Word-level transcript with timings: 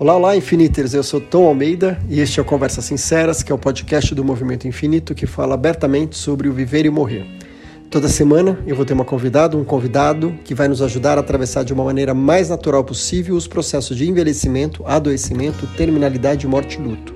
Olá, 0.00 0.16
olá, 0.16 0.34
Infiniters. 0.34 0.94
Eu 0.94 1.02
sou 1.02 1.20
Tom 1.20 1.46
Almeida 1.46 2.00
e 2.08 2.20
este 2.20 2.40
é 2.40 2.42
o 2.42 2.46
Conversas 2.46 2.86
Sinceras, 2.86 3.42
que 3.42 3.52
é 3.52 3.54
o 3.54 3.58
podcast 3.58 4.14
do 4.14 4.24
Movimento 4.24 4.66
Infinito 4.66 5.14
que 5.14 5.26
fala 5.26 5.52
abertamente 5.52 6.16
sobre 6.16 6.48
o 6.48 6.54
viver 6.54 6.86
e 6.86 6.90
morrer. 6.90 7.26
Toda 7.90 8.08
semana 8.08 8.58
eu 8.66 8.74
vou 8.74 8.86
ter 8.86 8.94
uma 8.94 9.04
convidada, 9.04 9.58
um 9.58 9.62
convidado 9.62 10.34
que 10.42 10.54
vai 10.54 10.68
nos 10.68 10.80
ajudar 10.80 11.18
a 11.18 11.20
atravessar 11.20 11.64
de 11.64 11.74
uma 11.74 11.84
maneira 11.84 12.14
mais 12.14 12.48
natural 12.48 12.82
possível 12.82 13.36
os 13.36 13.46
processos 13.46 13.94
de 13.94 14.08
envelhecimento, 14.08 14.82
adoecimento, 14.86 15.66
terminalidade, 15.76 16.46
morte 16.46 16.80
e 16.80 16.82
luto. 16.82 17.14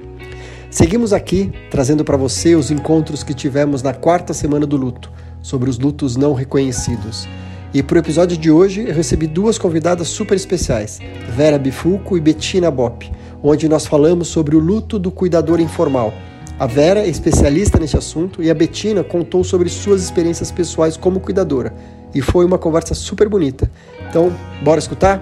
Seguimos 0.71 1.15
aqui 1.15 1.51
trazendo 1.71 2.05
para 2.05 2.19
você 2.19 2.55
os 2.55 2.71
encontros 2.71 3.23
que 3.23 3.33
tivemos 3.33 3.83
na 3.83 3.95
quarta 3.95 4.35
semana 4.35 4.67
do 4.67 4.77
luto, 4.77 5.11
sobre 5.41 5.71
os 5.71 5.79
lutos 5.79 6.17
não 6.17 6.35
reconhecidos. 6.35 7.27
E 7.75 7.83
para 7.83 7.97
o 7.97 7.99
episódio 7.99 8.39
de 8.39 8.53
hoje 8.53 8.87
eu 8.87 8.95
recebi 8.95 9.27
duas 9.27 9.59
convidadas 9.59 10.07
super 10.07 10.37
especiais, 10.37 11.01
Vera 11.35 11.59
Bifuco 11.59 12.17
e 12.17 12.21
Bettina 12.21 12.71
Bop, 12.71 13.11
onde 13.43 13.69
nós 13.69 13.85
falamos 13.85 14.29
sobre 14.29 14.55
o 14.55 14.61
luto 14.61 14.97
do 14.97 15.11
cuidador 15.11 15.59
informal. 15.59 16.15
A 16.57 16.69
Vera 16.69 17.01
é 17.01 17.09
especialista 17.09 17.77
nesse 17.81 17.97
assunto 17.97 18.41
e 18.41 18.49
a 18.49 18.55
Bettina 18.55 19.03
contou 19.03 19.43
sobre 19.43 19.69
suas 19.69 20.05
experiências 20.05 20.53
pessoais 20.53 20.97
como 20.97 21.19
cuidadora. 21.19 21.75
E 22.15 22.23
foi 22.23 22.45
uma 22.45 22.59
conversa 22.59 22.95
super 22.95 23.29
bonita. 23.29 23.69
Então, 24.09 24.33
bora 24.63 24.79
escutar? 24.79 25.21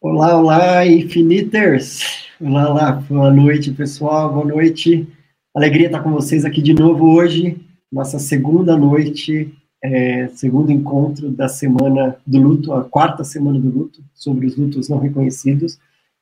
Olá, 0.00 0.34
olá, 0.34 0.86
Infiniters! 0.86 2.26
Olá, 2.40 2.70
olá, 2.70 2.92
boa 2.92 3.30
noite, 3.30 3.70
pessoal, 3.72 4.32
boa 4.32 4.46
noite. 4.46 5.06
Alegria 5.54 5.88
estar 5.88 6.02
com 6.02 6.10
vocês 6.10 6.46
aqui 6.46 6.62
de 6.62 6.72
novo 6.72 7.14
hoje, 7.14 7.60
nossa 7.92 8.18
segunda 8.18 8.74
noite 8.74 9.57
é, 9.82 10.28
segundo 10.28 10.72
encontro 10.72 11.30
da 11.30 11.48
semana 11.48 12.16
do 12.26 12.40
luto, 12.40 12.72
a 12.72 12.84
quarta 12.84 13.24
semana 13.24 13.58
do 13.58 13.68
luto, 13.68 14.02
sobre 14.14 14.46
os 14.46 14.56
lutos 14.56 14.88
não 14.88 14.98
reconhecidos. 14.98 15.78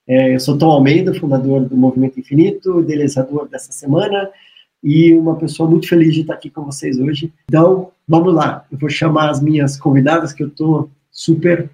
É, 0.06 0.34
eu 0.34 0.41
sou 0.41 0.56
Tom 0.56 0.70
Almeida, 0.70 1.15
fundador 1.15 1.65
do 1.65 1.76
Movimento 1.76 2.21
Infinito, 2.21 2.80
idealizador 2.80 3.48
dessa 3.48 3.73
semana, 3.73 4.30
e 4.82 5.13
uma 5.13 5.37
pessoa 5.37 5.68
muito 5.68 5.88
feliz 5.88 6.15
de 6.15 6.21
estar 6.21 6.35
aqui 6.35 6.51
com 6.51 6.65
vocês 6.65 6.98
hoje. 6.98 7.32
Então, 7.48 7.90
vamos 8.07 8.32
lá, 8.35 8.65
eu 8.71 8.79
vou 8.79 8.88
chamar 8.88 9.30
as 9.30 9.43
minhas 9.43 9.76
convidadas, 9.76 10.32
que 10.32 10.43
eu 10.43 10.48
estou 10.48 10.91
super 11.10 11.68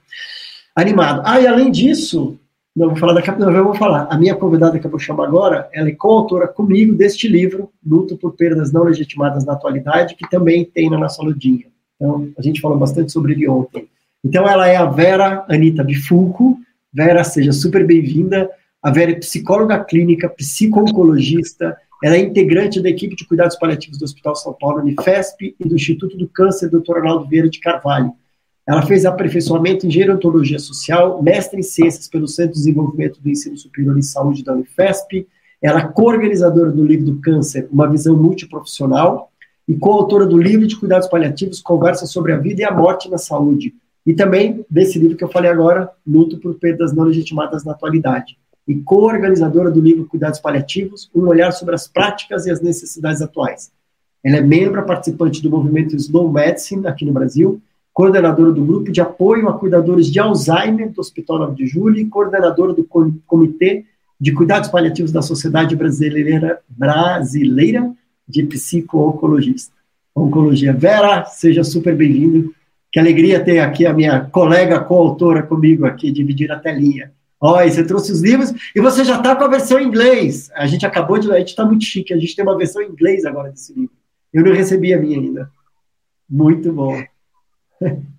animado. 0.74 1.22
Ah, 1.24 1.40
e 1.40 1.46
além 1.46 1.70
disso, 1.70 2.38
não 2.74 2.88
vou 2.88 2.96
falar 2.96 3.12
daqui 3.12 3.28
a 3.28 3.34
pouco, 3.34 3.50
eu 3.50 3.64
vou 3.64 3.74
falar. 3.74 4.08
A 4.10 4.18
minha 4.18 4.34
convidada 4.34 4.78
que 4.78 4.86
eu 4.86 4.90
vou 4.90 4.98
chamar 4.98 5.26
agora, 5.26 5.68
ela 5.72 5.88
é 5.88 5.92
coautora 5.92 6.48
comigo 6.48 6.94
deste 6.94 7.28
livro, 7.28 7.70
Luto 7.84 8.16
por 8.16 8.32
Perdas 8.32 8.72
Não 8.72 8.84
Legitimadas 8.84 9.44
na 9.44 9.52
Atualidade, 9.52 10.14
que 10.14 10.28
também 10.30 10.64
tem 10.64 10.88
na 10.88 10.98
nossa 10.98 11.22
ludinha. 11.22 11.66
Então, 11.96 12.30
a 12.36 12.42
gente 12.42 12.60
falou 12.60 12.78
bastante 12.78 13.12
sobre 13.12 13.32
ele 13.32 13.48
ontem. 13.48 13.88
Então, 14.24 14.48
ela 14.48 14.66
é 14.66 14.76
a 14.76 14.86
Vera 14.86 15.44
Anita 15.48 15.84
Bifulco. 15.84 16.58
Vera, 16.92 17.22
seja 17.24 17.52
super 17.52 17.86
bem-vinda. 17.86 18.50
A 18.82 18.90
Vera 18.90 19.12
é 19.12 19.16
psicóloga 19.16 19.84
clínica, 19.84 20.28
psico-oncologista, 20.28 21.76
ela 22.02 22.16
é 22.16 22.18
integrante 22.18 22.82
da 22.82 22.88
equipe 22.88 23.14
de 23.14 23.24
cuidados 23.24 23.56
paliativos 23.56 23.96
do 23.96 24.04
Hospital 24.04 24.34
São 24.34 24.52
Paulo, 24.52 24.80
Unifesp, 24.80 25.54
e 25.58 25.68
do 25.68 25.76
Instituto 25.76 26.16
do 26.16 26.26
Câncer, 26.26 26.68
Dr. 26.68 26.96
Arnaldo 26.96 27.28
Vieira 27.28 27.48
de 27.48 27.60
Carvalho. 27.60 28.12
Ela 28.72 28.80
fez 28.80 29.04
aperfeiçoamento 29.04 29.86
em 29.86 29.90
gerontologia 29.90 30.58
social, 30.58 31.22
mestre 31.22 31.60
em 31.60 31.62
ciências 31.62 32.08
pelo 32.08 32.26
Centro 32.26 32.54
de 32.54 32.60
Desenvolvimento 32.60 33.20
do 33.20 33.28
Ensino 33.28 33.54
Superior 33.54 33.98
em 33.98 34.02
Saúde 34.02 34.42
da 34.42 34.54
Unifesp. 34.54 35.28
Ela 35.60 35.80
é 35.80 35.88
co-organizadora 35.88 36.70
do 36.70 36.82
livro 36.82 37.04
do 37.04 37.20
Câncer, 37.20 37.68
Uma 37.70 37.86
Visão 37.86 38.16
Multiprofissional, 38.16 39.30
e 39.68 39.74
coautora 39.74 40.24
do 40.24 40.38
livro 40.38 40.66
de 40.66 40.74
cuidados 40.74 41.06
paliativos, 41.06 41.60
conversa 41.60 42.06
sobre 42.06 42.32
a 42.32 42.38
vida 42.38 42.62
e 42.62 42.64
a 42.64 42.72
morte 42.72 43.10
na 43.10 43.18
saúde. 43.18 43.74
E 44.06 44.14
também 44.14 44.64
desse 44.70 44.98
livro 44.98 45.18
que 45.18 45.24
eu 45.24 45.28
falei 45.28 45.50
agora, 45.50 45.90
Luto 46.06 46.38
por 46.38 46.54
Perdas 46.54 46.94
Não 46.94 47.04
Legitimadas 47.04 47.64
na 47.64 47.72
Atualidade. 47.72 48.38
E 48.66 48.74
co-organizadora 48.76 49.70
do 49.70 49.82
livro 49.82 50.06
Cuidados 50.06 50.40
Paliativos, 50.40 51.10
um 51.14 51.26
olhar 51.26 51.52
sobre 51.52 51.74
as 51.74 51.86
práticas 51.86 52.46
e 52.46 52.50
as 52.50 52.62
necessidades 52.62 53.20
atuais. 53.20 53.70
Ela 54.24 54.38
é 54.38 54.40
membro 54.40 54.82
participante 54.86 55.42
do 55.42 55.50
movimento 55.50 55.94
Slow 55.94 56.32
Medicine 56.32 56.86
aqui 56.86 57.04
no 57.04 57.12
Brasil, 57.12 57.60
coordenadora 57.92 58.52
do 58.52 58.64
grupo 58.64 58.90
de 58.90 59.00
apoio 59.00 59.48
a 59.48 59.58
cuidadores 59.58 60.06
de 60.06 60.18
Alzheimer 60.18 60.90
do 60.90 61.00
Hospital 61.00 61.38
9 61.40 61.54
de 61.54 61.66
Julho 61.66 61.98
e 61.98 62.06
coordenadora 62.06 62.72
do 62.72 62.86
Comitê 63.26 63.84
de 64.18 64.32
Cuidados 64.32 64.70
Paliativos 64.70 65.12
da 65.12 65.20
Sociedade 65.20 65.76
Brasileira, 65.76 66.60
Brasileira 66.68 67.92
de 68.26 68.44
psico-oncologista. 68.44 69.74
Oncologia. 70.14 70.72
Vera, 70.72 71.24
seja 71.24 71.64
super 71.64 71.96
bem-vindo. 71.96 72.54
Que 72.90 73.00
alegria 73.00 73.42
ter 73.42 73.58
aqui 73.58 73.86
a 73.86 73.92
minha 73.92 74.20
colega 74.26 74.78
coautora 74.78 75.42
comigo 75.42 75.86
aqui, 75.86 76.10
dividir 76.10 76.52
a 76.52 76.58
telinha. 76.58 77.12
Olha, 77.40 77.68
você 77.68 77.84
trouxe 77.84 78.12
os 78.12 78.22
livros 78.22 78.52
e 78.76 78.80
você 78.80 79.04
já 79.04 79.16
está 79.16 79.34
com 79.34 79.42
a 79.42 79.48
versão 79.48 79.80
em 79.80 79.86
inglês. 79.86 80.50
A 80.54 80.66
gente 80.66 80.86
acabou 80.86 81.18
de. 81.18 81.30
A 81.32 81.38
gente 81.38 81.48
está 81.48 81.64
muito 81.64 81.84
chique, 81.84 82.14
a 82.14 82.18
gente 82.18 82.36
tem 82.36 82.44
uma 82.44 82.56
versão 82.56 82.80
em 82.80 82.90
inglês 82.90 83.24
agora 83.24 83.50
desse 83.50 83.72
livro. 83.74 83.94
Eu 84.32 84.44
não 84.44 84.52
recebi 84.52 84.94
a 84.94 84.98
minha 84.98 85.18
ainda. 85.18 85.50
Muito 86.30 86.72
bom. 86.72 87.02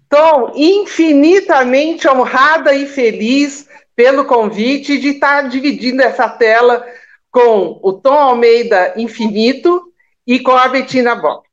Tom, 0.09 0.51
infinitamente 0.55 2.07
honrada 2.07 2.75
e 2.75 2.85
feliz 2.85 3.67
pelo 3.95 4.25
convite 4.25 4.99
de 4.99 5.09
estar 5.09 5.49
dividindo 5.49 6.01
essa 6.01 6.29
tela 6.29 6.83
com 7.31 7.79
o 7.81 7.93
Tom 7.93 8.13
Almeida 8.13 8.93
Infinito 8.95 9.91
e 10.25 10.39
com 10.39 10.51
a 10.51 10.67
Bettina 10.67 11.15
Bock. 11.15 11.47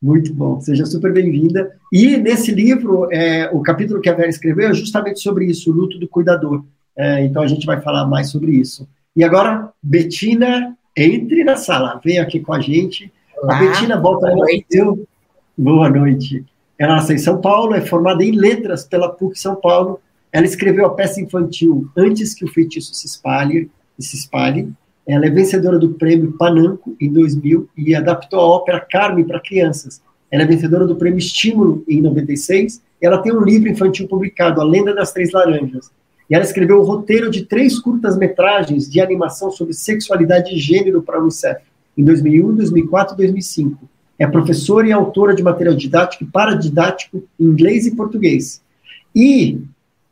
Muito 0.00 0.32
bom, 0.32 0.60
seja 0.60 0.86
super 0.86 1.12
bem-vinda. 1.12 1.72
E 1.92 2.16
nesse 2.16 2.52
livro, 2.52 3.08
é, 3.12 3.48
o 3.52 3.60
capítulo 3.60 4.00
que 4.00 4.08
a 4.08 4.14
Vera 4.14 4.28
escreveu 4.28 4.70
é 4.70 4.74
justamente 4.74 5.20
sobre 5.20 5.46
isso, 5.46 5.70
o 5.70 5.74
luto 5.74 5.98
do 5.98 6.08
cuidador. 6.08 6.64
É, 6.96 7.24
então 7.24 7.42
a 7.42 7.46
gente 7.46 7.66
vai 7.66 7.80
falar 7.80 8.06
mais 8.06 8.30
sobre 8.30 8.52
isso. 8.52 8.88
E 9.14 9.24
agora, 9.24 9.72
Betina, 9.82 10.76
entre 10.96 11.42
na 11.42 11.56
sala, 11.56 12.00
vem 12.04 12.18
aqui 12.18 12.40
com 12.40 12.52
a 12.52 12.60
gente. 12.60 13.12
Olá, 13.40 13.56
a 13.56 13.60
Betina 13.60 14.00
volta 14.00 14.26
boa 14.26 14.36
noite. 14.36 15.06
Boa 15.56 15.90
noite. 15.90 16.44
Ela 16.78 16.96
nasceu 16.96 17.16
em 17.16 17.18
São 17.18 17.40
Paulo, 17.40 17.74
é 17.74 17.80
formada 17.80 18.22
em 18.24 18.32
letras 18.32 18.84
pela 18.84 19.08
PUC 19.08 19.38
São 19.38 19.56
Paulo. 19.56 20.00
Ela 20.32 20.46
escreveu 20.46 20.86
a 20.86 20.94
peça 20.94 21.20
infantil 21.20 21.88
Antes 21.96 22.34
que 22.34 22.44
o 22.44 22.48
feitiço 22.48 22.94
se 22.94 23.06
espalhe, 23.06 23.70
se 23.98 24.16
espalhe 24.16 24.72
ela 25.08 25.24
é 25.24 25.30
vencedora 25.30 25.78
do 25.78 25.94
prêmio 25.94 26.32
Pananco 26.32 26.94
em 27.00 27.10
2000 27.10 27.66
e 27.74 27.94
adaptou 27.94 28.38
a 28.38 28.46
ópera 28.46 28.78
Carmen 28.78 29.24
para 29.24 29.40
crianças. 29.40 30.02
Ela 30.30 30.42
é 30.42 30.46
vencedora 30.46 30.86
do 30.86 30.96
prêmio 30.96 31.18
Estímulo 31.18 31.82
em 31.88 32.02
96. 32.02 32.82
E 33.00 33.06
ela 33.06 33.16
tem 33.16 33.32
um 33.32 33.40
livro 33.40 33.70
infantil 33.70 34.06
publicado, 34.06 34.60
A 34.60 34.64
Lenda 34.64 34.94
das 34.94 35.10
Três 35.10 35.32
Laranjas. 35.32 35.90
E 36.28 36.34
ela 36.34 36.44
escreveu 36.44 36.78
o 36.78 36.82
roteiro 36.82 37.30
de 37.30 37.46
três 37.46 37.78
curtas-metragens 37.78 38.86
de 38.90 39.00
animação 39.00 39.50
sobre 39.50 39.72
sexualidade 39.72 40.54
e 40.54 40.58
gênero 40.58 41.00
para 41.00 41.16
a 41.16 41.22
Unicef, 41.22 41.62
em 41.96 42.04
2001, 42.04 42.56
2004 42.56 43.14
e 43.14 43.16
2005. 43.16 43.88
É 44.18 44.26
professora 44.26 44.88
e 44.88 44.92
autora 44.92 45.34
de 45.34 45.42
material 45.42 45.74
didático 45.74 46.24
e 46.24 46.26
paradidático 46.26 47.22
em 47.38 47.44
inglês 47.44 47.86
e 47.86 47.94
português. 47.94 48.60
E 49.14 49.60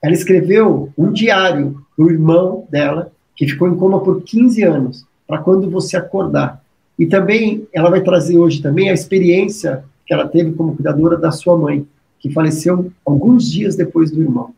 ela 0.02 0.14
escreveu 0.14 0.92
um 0.96 1.10
diário 1.10 1.80
do 1.98 2.10
irmão 2.10 2.66
dela, 2.70 3.10
que 3.34 3.46
ficou 3.46 3.68
em 3.68 3.76
coma 3.76 4.00
por 4.00 4.22
15 4.22 4.62
anos, 4.62 5.06
para 5.26 5.38
quando 5.38 5.68
você 5.70 5.96
acordar. 5.96 6.62
E 6.98 7.06
também 7.06 7.66
ela 7.72 7.90
vai 7.90 8.00
trazer 8.00 8.38
hoje 8.38 8.62
também 8.62 8.88
a 8.88 8.94
experiência 8.94 9.84
que 10.06 10.14
ela 10.14 10.28
teve 10.28 10.52
como 10.52 10.74
cuidadora 10.74 11.16
da 11.16 11.30
sua 11.32 11.56
mãe, 11.56 11.86
que 12.20 12.32
faleceu 12.32 12.90
alguns 13.04 13.50
dias 13.50 13.76
depois 13.76 14.10
do 14.10 14.22
irmão. 14.22 14.54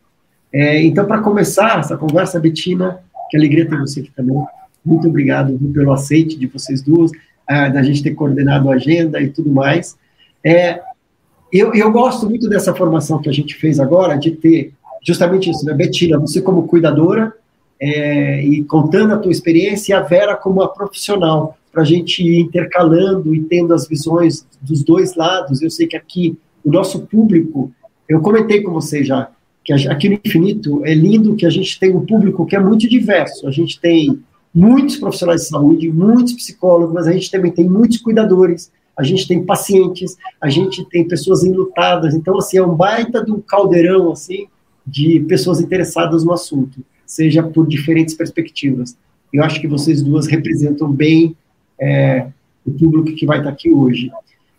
É, 0.53 0.83
então, 0.83 1.05
para 1.07 1.21
começar 1.21 1.81
essa 1.81 1.97
conversa, 1.97 2.39
Betina, 2.39 3.01
que 3.31 3.37
alegria 3.37 3.69
ter 3.69 3.79
você 3.79 4.01
aqui 4.01 4.11
também. 4.15 4.37
Muito 4.85 5.09
obrigado 5.09 5.57
viu, 5.57 5.73
pelo 5.73 5.93
aceite 5.93 6.39
de 6.39 6.47
vocês 6.47 6.83
duas, 6.83 7.11
a, 7.49 7.69
da 7.69 7.83
gente 7.83 8.03
ter 8.03 8.15
coordenado 8.15 8.71
a 8.71 8.75
agenda 8.75 9.21
e 9.21 9.31
tudo 9.31 9.51
mais. 9.51 9.97
É, 10.45 10.81
eu, 11.53 11.75
eu 11.75 11.91
gosto 11.91 12.29
muito 12.29 12.49
dessa 12.49 12.75
formação 12.75 13.21
que 13.21 13.29
a 13.29 13.33
gente 13.33 13.55
fez 13.55 13.81
agora, 13.81 14.17
de 14.17 14.33
ter 14.33 14.73
justamente 15.03 15.51
isso, 15.51 15.65
né? 15.65 15.73
Betina, 15.73 16.19
você 16.19 16.43
como 16.43 16.69
cuidadora, 16.69 17.33
é, 17.81 18.45
e 18.45 18.65
contando 18.65 19.15
a 19.15 19.19
tua 19.19 19.33
experiência, 19.33 19.93
e 19.93 19.97
a 19.97 20.01
Vera 20.01 20.37
como 20.37 20.61
a 20.63 20.69
profissional, 20.69 21.57
para 21.73 21.83
a 21.83 21.85
gente 21.85 22.23
ir 22.23 22.41
intercalando 22.41 23.35
e 23.35 23.43
tendo 23.45 23.73
as 23.73 23.87
visões 23.87 24.47
dos 24.61 24.83
dois 24.83 25.15
lados. 25.15 25.63
Eu 25.63 25.71
sei 25.71 25.87
que 25.87 25.97
aqui 25.97 26.37
o 26.65 26.71
nosso 26.71 27.01
público, 27.07 27.73
eu 28.09 28.21
comentei 28.21 28.61
com 28.63 28.73
você 28.73 29.05
já, 29.05 29.31
que 29.65 29.73
aqui 29.73 30.09
no 30.09 30.19
Infinito 30.25 30.85
é 30.85 30.95
lindo 30.95 31.37
que 31.37 31.47
a 31.47 31.51
gente 31.51 31.79
tem 31.79 31.95
um 31.95 32.05
público 32.05 32.45
que 32.47 32.57
é 32.57 32.61
muito 32.61 32.89
diverso. 32.89 33.47
A 33.47 33.51
gente 33.51 33.81
tem 33.81 34.19
muitos 34.59 34.97
profissionais 34.97 35.43
de 35.43 35.49
saúde, 35.49 35.91
muitos 35.91 36.33
psicólogos, 36.35 36.95
mas 36.95 37.07
a 37.07 37.13
gente 37.13 37.31
também 37.31 37.53
tem 37.53 37.69
muitos 37.69 37.99
cuidadores, 37.99 38.73
a 38.97 39.05
gente 39.05 39.29
tem 39.29 39.45
pacientes, 39.45 40.17
a 40.41 40.49
gente 40.49 40.85
tem 40.87 41.07
pessoas 41.07 41.45
enlutadas. 41.45 42.15
Então, 42.15 42.37
assim, 42.37 42.59
é 42.59 42.63
um 42.63 42.75
baita 42.75 43.25
um 43.29 43.41
caldeirão, 43.41 44.11
assim, 44.11 44.49
de 44.85 45.21
pessoas 45.21 45.61
interessadas 45.61 46.25
no 46.25 46.33
assunto 46.33 46.83
seja 47.07 47.43
por 47.43 47.67
diferentes 47.67 48.15
perspectivas. 48.15 48.95
Eu 49.33 49.43
acho 49.43 49.61
que 49.63 49.67
vocês 49.67 50.03
duas 50.03 50.27
representam 50.27 50.93
bem 50.93 51.35
é, 51.81 52.27
o 52.67 52.71
público 52.71 53.17
que 53.17 53.25
vai 53.25 53.39
estar 53.39 53.49
aqui 53.49 53.71
hoje. 53.71 54.11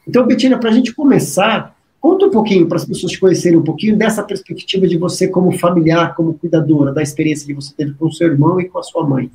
Então, 0.08 0.26
Betina, 0.26 0.58
para 0.58 0.72
a 0.72 0.74
gente 0.74 0.96
começar, 0.96 1.78
Conta 2.02 2.28
um 2.28 2.30
pouquinho 2.30 2.66
para 2.66 2.78
as 2.78 2.86
pessoas 2.86 3.12
te 3.12 3.20
conhecerem 3.20 3.60
um 3.60 3.64
pouquinho 3.64 3.98
dessa 3.98 4.24
perspectiva 4.24 4.88
de 4.88 4.98
você 4.98 5.28
como 5.28 5.52
familiar, 5.52 6.16
como 6.16 6.34
cuidadora, 6.34 6.94
da 6.94 7.02
experiência 7.02 7.46
que 7.46 7.54
você 7.54 7.74
teve 7.76 7.94
com 7.94 8.08
o 8.08 8.14
seu 8.14 8.28
irmão 8.28 8.60
e 8.60 8.70
com 8.70 8.80
a 8.80 8.84
sua 8.84 9.06
mãe, 9.06 9.30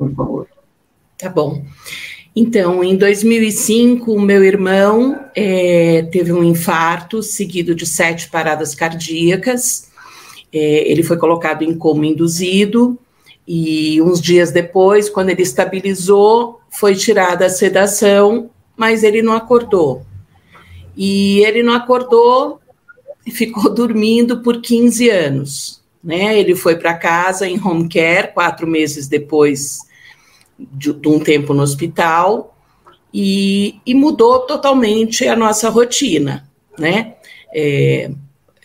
por 0.00 0.14
favor. 0.14 0.46
Tá 1.18 1.28
bom. 1.28 1.62
Então, 2.34 2.82
em 2.82 2.96
2005, 2.96 4.10
o 4.12 4.20
meu 4.20 4.42
irmão 4.42 5.20
é, 5.34 6.02
teve 6.10 6.32
um 6.32 6.42
infarto 6.42 7.22
seguido 7.22 7.74
de 7.74 7.84
sete 7.84 8.30
paradas 8.30 8.74
cardíacas. 8.74 9.90
É, 10.50 10.90
ele 10.90 11.02
foi 11.02 11.18
colocado 11.18 11.62
em 11.62 11.76
coma 11.76 12.06
induzido 12.06 12.98
e 13.46 14.00
uns 14.00 14.20
dias 14.20 14.50
depois, 14.50 15.10
quando 15.10 15.28
ele 15.28 15.42
estabilizou, 15.42 16.60
foi 16.70 16.94
tirada 16.94 17.44
a 17.44 17.50
sedação, 17.50 18.48
mas 18.76 19.02
ele 19.02 19.20
não 19.20 19.34
acordou. 19.34 20.02
E 20.96 21.40
ele 21.40 21.62
não 21.62 21.74
acordou 21.74 22.58
e 23.26 23.30
ficou 23.30 23.68
dormindo 23.74 24.40
por 24.40 24.62
15 24.62 25.10
anos. 25.10 25.82
Né? 26.02 26.38
Ele 26.38 26.54
foi 26.54 26.76
para 26.76 26.94
casa 26.94 27.46
em 27.46 27.60
home 27.62 27.86
care, 27.86 28.32
quatro 28.32 28.66
meses 28.66 29.06
depois 29.06 29.89
de, 30.72 30.92
de 30.92 31.08
um 31.08 31.18
tempo 31.18 31.54
no 31.54 31.62
hospital, 31.62 32.56
e, 33.12 33.80
e, 33.84 33.94
mudou 33.94 34.40
totalmente 34.40 35.26
a 35.26 35.34
nossa 35.34 35.68
rotina. 35.68 36.48
Né? 36.78 37.14
É, 37.52 38.10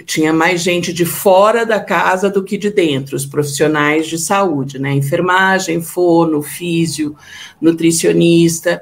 tinha 0.06 0.31
mais 0.31 0.62
gente 0.62 0.94
de 0.94 1.03
fora 1.03 1.65
da 1.65 1.80
casa 1.80 2.30
do 2.30 2.44
que 2.44 2.57
de 2.57 2.69
dentro, 2.69 3.15
os 3.15 3.25
profissionais 3.25 4.07
de 4.07 4.19
saúde, 4.19 4.77
né? 4.77 4.94
Enfermagem, 4.94 5.81
fono, 5.81 6.44
físio, 6.44 7.15
nutricionista 7.59 8.81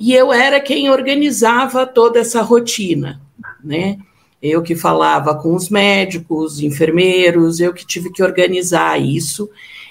e 0.00 0.14
eu 0.14 0.32
era 0.32 0.58
quem 0.58 0.88
organizava 0.88 1.86
toda 1.86 2.20
essa 2.20 2.40
rotina, 2.40 3.20
né? 3.62 3.98
Eu 4.42 4.62
que 4.62 4.74
falava 4.74 5.34
com 5.34 5.54
os 5.54 5.68
médicos, 5.68 6.60
enfermeiros, 6.62 7.60
eu 7.60 7.74
que 7.74 7.86
tive 7.86 8.10
que 8.10 8.22
organizar 8.22 8.98
isso 8.98 9.50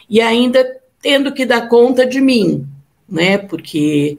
e 0.10 0.20
ainda 0.20 0.79
tendo 1.02 1.34
que 1.34 1.46
dar 1.46 1.68
conta 1.68 2.06
de 2.06 2.20
mim, 2.22 2.68
né? 3.08 3.38
Porque 3.38 4.18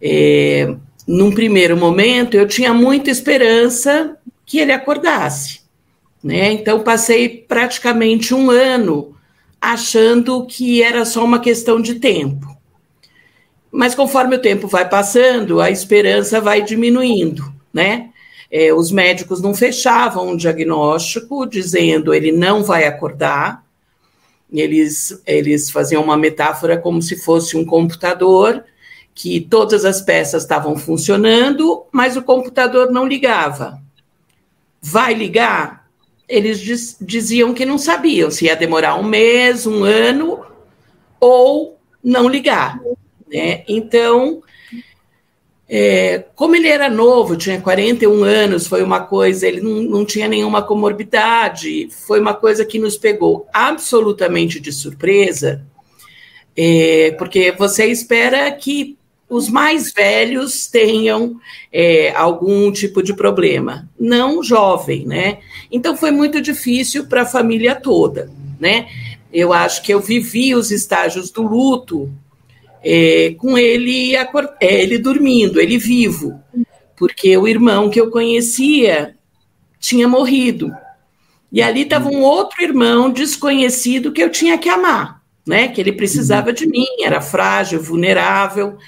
é, 0.00 0.74
num 1.06 1.32
primeiro 1.32 1.76
momento 1.76 2.36
eu 2.36 2.46
tinha 2.46 2.72
muita 2.72 3.10
esperança 3.10 4.16
que 4.44 4.58
ele 4.58 4.72
acordasse, 4.72 5.60
né? 6.22 6.52
Então 6.52 6.80
passei 6.80 7.28
praticamente 7.28 8.34
um 8.34 8.50
ano 8.50 9.16
achando 9.60 10.44
que 10.46 10.82
era 10.82 11.04
só 11.04 11.24
uma 11.24 11.38
questão 11.38 11.80
de 11.80 11.94
tempo. 11.94 12.52
Mas 13.70 13.94
conforme 13.94 14.36
o 14.36 14.40
tempo 14.40 14.68
vai 14.68 14.86
passando, 14.86 15.60
a 15.60 15.70
esperança 15.70 16.40
vai 16.40 16.62
diminuindo, 16.62 17.52
né? 17.72 18.10
É, 18.50 18.70
os 18.74 18.92
médicos 18.92 19.40
não 19.40 19.54
fechavam 19.54 20.28
um 20.28 20.36
diagnóstico 20.36 21.46
dizendo 21.46 22.12
ele 22.12 22.30
não 22.30 22.62
vai 22.62 22.84
acordar. 22.84 23.61
Eles, 24.52 25.20
eles 25.26 25.70
faziam 25.70 26.02
uma 26.02 26.16
metáfora 26.16 26.78
como 26.78 27.00
se 27.00 27.16
fosse 27.16 27.56
um 27.56 27.64
computador, 27.64 28.64
que 29.14 29.40
todas 29.40 29.84
as 29.84 30.00
peças 30.00 30.42
estavam 30.42 30.76
funcionando, 30.76 31.84
mas 31.90 32.16
o 32.16 32.22
computador 32.22 32.90
não 32.90 33.06
ligava. 33.06 33.80
Vai 34.80 35.14
ligar? 35.14 35.88
Eles 36.28 36.60
diz, 36.60 36.96
diziam 37.00 37.54
que 37.54 37.64
não 37.64 37.78
sabiam 37.78 38.30
se 38.30 38.46
ia 38.46 38.56
demorar 38.56 38.96
um 38.96 39.02
mês, 39.02 39.66
um 39.66 39.84
ano 39.84 40.44
ou 41.20 41.78
não 42.02 42.28
ligar. 42.28 42.80
Né? 43.32 43.64
Então, 43.68 44.42
é, 45.74 46.26
como 46.36 46.54
ele 46.54 46.68
era 46.68 46.90
novo, 46.90 47.34
tinha 47.34 47.58
41 47.58 48.24
anos, 48.24 48.66
foi 48.66 48.82
uma 48.82 49.00
coisa, 49.00 49.48
ele 49.48 49.62
não, 49.62 49.80
não 49.80 50.04
tinha 50.04 50.28
nenhuma 50.28 50.60
comorbidade, 50.60 51.88
foi 52.06 52.20
uma 52.20 52.34
coisa 52.34 52.62
que 52.62 52.78
nos 52.78 52.98
pegou 52.98 53.46
absolutamente 53.54 54.60
de 54.60 54.70
surpresa, 54.70 55.64
é, 56.54 57.12
porque 57.12 57.52
você 57.52 57.86
espera 57.86 58.52
que 58.52 58.98
os 59.30 59.48
mais 59.48 59.90
velhos 59.90 60.66
tenham 60.66 61.40
é, 61.72 62.12
algum 62.14 62.70
tipo 62.70 63.02
de 63.02 63.14
problema, 63.14 63.88
não 63.98 64.42
jovem, 64.42 65.06
né? 65.06 65.38
Então 65.70 65.96
foi 65.96 66.10
muito 66.10 66.42
difícil 66.42 67.06
para 67.06 67.22
a 67.22 67.26
família 67.26 67.74
toda, 67.74 68.30
né? 68.60 68.88
Eu 69.32 69.54
acho 69.54 69.82
que 69.82 69.94
eu 69.94 70.00
vivi 70.00 70.54
os 70.54 70.70
estágios 70.70 71.30
do 71.30 71.40
luto 71.40 72.12
é, 72.84 73.34
com 73.38 73.56
ele, 73.56 74.16
é, 74.16 74.82
ele 74.82 74.98
dormindo, 74.98 75.60
ele 75.60 75.78
vivo, 75.78 76.40
porque 76.96 77.36
o 77.36 77.46
irmão 77.46 77.88
que 77.88 78.00
eu 78.00 78.10
conhecia 78.10 79.14
tinha 79.78 80.08
morrido. 80.08 80.72
E 81.50 81.60
ali 81.60 81.82
estava 81.82 82.08
um 82.08 82.22
outro 82.22 82.62
irmão 82.62 83.10
desconhecido 83.10 84.12
que 84.12 84.22
eu 84.22 84.30
tinha 84.30 84.56
que 84.56 84.68
amar, 84.68 85.22
né? 85.46 85.68
Que 85.68 85.80
ele 85.80 85.92
precisava 85.92 86.52
de 86.52 86.66
mim, 86.66 86.86
era 87.02 87.20
frágil, 87.20 87.80
vulnerável. 87.80 88.78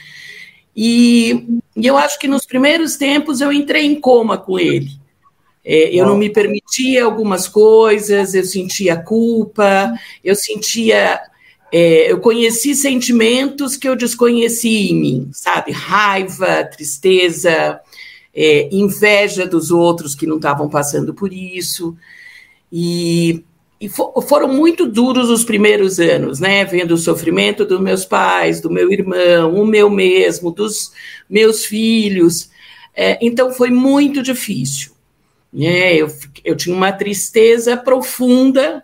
E, 0.75 1.47
e 1.77 1.87
eu 1.87 1.97
acho 1.97 2.19
que 2.19 2.27
nos 2.27 2.47
primeiros 2.47 2.97
tempos 2.97 3.41
eu 3.41 3.53
entrei 3.53 3.85
em 3.85 4.01
coma 4.01 4.39
com 4.39 4.59
ele. 4.59 4.89
É, 5.65 5.95
eu 5.95 6.07
não 6.07 6.17
me 6.17 6.31
permitia 6.31 7.05
algumas 7.05 7.49
coisas, 7.49 8.35
eu 8.35 8.45
sentia 8.45 8.97
culpa, 8.97 9.95
eu 10.23 10.35
sentia 10.35 11.21
é, 11.77 12.13
eu 12.13 12.21
conheci 12.21 12.73
sentimentos 12.73 13.77
que 13.77 13.89
eu 13.89 13.97
desconheci 13.97 14.93
em 14.93 14.95
mim, 14.95 15.29
sabe? 15.33 15.73
Raiva, 15.73 16.63
tristeza, 16.63 17.81
é, 18.33 18.69
inveja 18.71 19.45
dos 19.45 19.73
outros 19.73 20.15
que 20.15 20.25
não 20.25 20.37
estavam 20.37 20.69
passando 20.69 21.13
por 21.13 21.33
isso. 21.33 21.97
E, 22.71 23.43
e 23.81 23.89
for, 23.89 24.23
foram 24.23 24.47
muito 24.47 24.87
duros 24.87 25.29
os 25.29 25.43
primeiros 25.43 25.99
anos, 25.99 26.39
né? 26.39 26.65
Vendo 26.65 26.93
o 26.93 26.97
sofrimento 26.97 27.65
dos 27.65 27.81
meus 27.81 28.05
pais, 28.05 28.61
do 28.61 28.71
meu 28.71 28.93
irmão, 28.93 29.61
o 29.61 29.67
meu 29.67 29.91
mesmo, 29.91 30.53
dos 30.53 30.93
meus 31.29 31.65
filhos. 31.65 32.51
É, 32.95 33.19
então 33.21 33.53
foi 33.53 33.71
muito 33.71 34.23
difícil. 34.23 34.93
Né? 35.53 35.97
Eu, 35.97 36.07
eu 36.45 36.55
tinha 36.57 36.77
uma 36.77 36.93
tristeza 36.93 37.77
profunda 37.77 38.81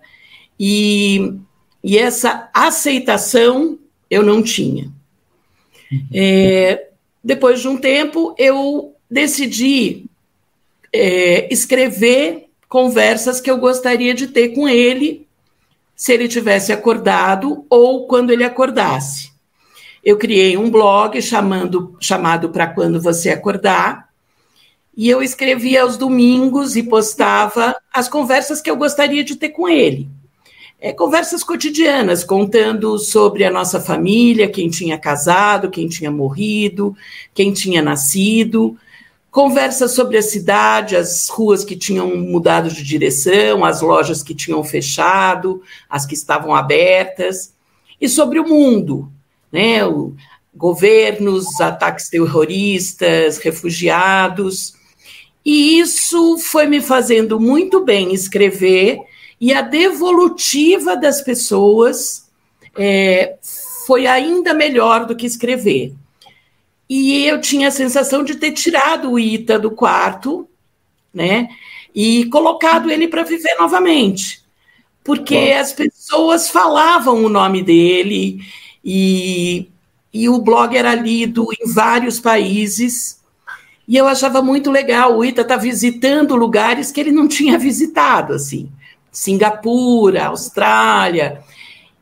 e 0.59 1.39
e 1.83 1.99
essa 1.99 2.51
aceitação 2.53 3.79
eu 4.11 4.23
não 4.23 4.43
tinha. 4.43 4.91
É, 6.13 6.89
depois 7.23 7.61
de 7.61 7.69
um 7.69 7.77
tempo, 7.77 8.35
eu 8.39 8.95
decidi 9.11 10.05
é, 10.93 11.53
escrever 11.53 12.49
conversas 12.69 13.41
que 13.41 13.51
eu 13.51 13.59
gostaria 13.59 14.15
de 14.15 14.29
ter 14.29 14.51
com 14.51 14.69
ele 14.69 15.27
se 15.97 16.13
ele 16.13 16.29
tivesse 16.29 16.73
acordado 16.73 17.65
ou 17.69 18.07
quando 18.07 18.31
ele 18.31 18.45
acordasse. 18.45 19.31
Eu 20.03 20.17
criei 20.17 20.57
um 20.57 20.71
blog 20.71 21.21
chamando, 21.21 21.97
chamado 22.01 22.51
Para 22.51 22.69
Quando 22.69 23.01
Você 23.01 23.31
Acordar, 23.31 24.09
e 24.97 25.09
eu 25.09 25.23
escrevia 25.23 25.83
aos 25.83 25.97
domingos 25.97 26.75
e 26.77 26.83
postava 26.83 27.77
as 27.93 28.09
conversas 28.09 28.61
que 28.61 28.71
eu 28.71 28.77
gostaria 28.77 29.23
de 29.23 29.37
ter 29.37 29.51
com 29.51 29.69
ele 29.69 30.09
é, 30.81 30.93
conversas 30.93 31.45
cotidianas, 31.45 32.25
contando 32.25 32.99
sobre 32.99 33.45
a 33.45 33.51
nossa 33.51 33.79
família, 33.79 34.49
quem 34.49 34.71
tinha 34.71 34.99
casado, 34.99 35.71
quem 35.71 35.87
tinha 35.87 36.11
morrido, 36.11 36.97
quem 37.35 37.53
tinha 37.53 37.83
nascido, 37.83 38.79
conversas 39.31 39.93
sobre 39.93 40.17
a 40.17 40.23
cidade, 40.23 40.97
as 40.97 41.29
ruas 41.29 41.65
que 41.65 41.77
tinham 41.77 42.17
mudado 42.17 42.71
de 42.71 42.83
direção, 42.83 43.65
as 43.65 43.83
lojas 43.83 44.23
que 44.23 44.35
tinham 44.35 44.65
fechado, 44.65 45.63
as 45.89 46.07
que 46.07 46.15
estavam 46.15 46.55
abertas, 46.55 47.53
e 48.01 48.09
sobre 48.09 48.41
o 48.41 48.49
mundo, 48.49 49.13
né? 49.53 49.85
O, 49.85 50.15
governos, 50.55 51.61
ataques 51.61 52.09
terroristas, 52.09 53.39
refugiados. 53.39 54.75
E 55.45 55.79
isso 55.79 56.39
foi 56.39 56.67
me 56.67 56.81
fazendo 56.81 57.39
muito 57.39 57.85
bem 57.85 58.13
escrever 58.13 58.99
e 59.41 59.55
a 59.55 59.63
devolutiva 59.63 60.95
das 60.95 61.23
pessoas 61.23 62.29
é, 62.77 63.37
foi 63.87 64.07
ainda 64.07 64.53
melhor 64.53 65.07
do 65.07 65.17
que 65.17 65.25
escrever. 65.25 65.95
E 66.89 67.25
eu 67.25 67.41
tinha 67.41 67.69
a 67.69 67.71
sensação 67.71 68.23
de 68.23 68.35
ter 68.35 68.53
tirado 68.53 69.13
o 69.13 69.19
Ita 69.19 69.59
do 69.59 69.71
quarto, 69.71 70.47
né? 71.15 71.49
E 71.95 72.27
colocado 72.27 72.91
ele 72.91 73.09
para 73.09 73.23
viver 73.23 73.57
novamente. 73.59 74.43
Porque 75.03 75.55
Bom. 75.55 75.61
as 75.61 75.73
pessoas 75.73 76.51
falavam 76.51 77.25
o 77.25 77.29
nome 77.29 77.63
dele 77.63 78.41
e, 78.85 79.69
e 80.13 80.29
o 80.29 80.39
blog 80.39 80.77
era 80.77 80.95
lido 80.95 81.47
em 81.59 81.73
vários 81.73 82.21
países. 82.21 83.21
E 83.89 83.97
eu 83.97 84.07
achava 84.07 84.43
muito 84.43 84.71
legal 84.71 85.17
o 85.17 85.25
Ita 85.25 85.41
estar 85.41 85.55
tá 85.55 85.61
visitando 85.61 86.37
lugares 86.37 86.93
que 86.93 87.01
ele 87.01 87.13
não 87.13 87.27
tinha 87.27 87.57
visitado, 87.59 88.35
assim. 88.35 88.71
Singapura, 89.11 90.27
Austrália. 90.27 91.43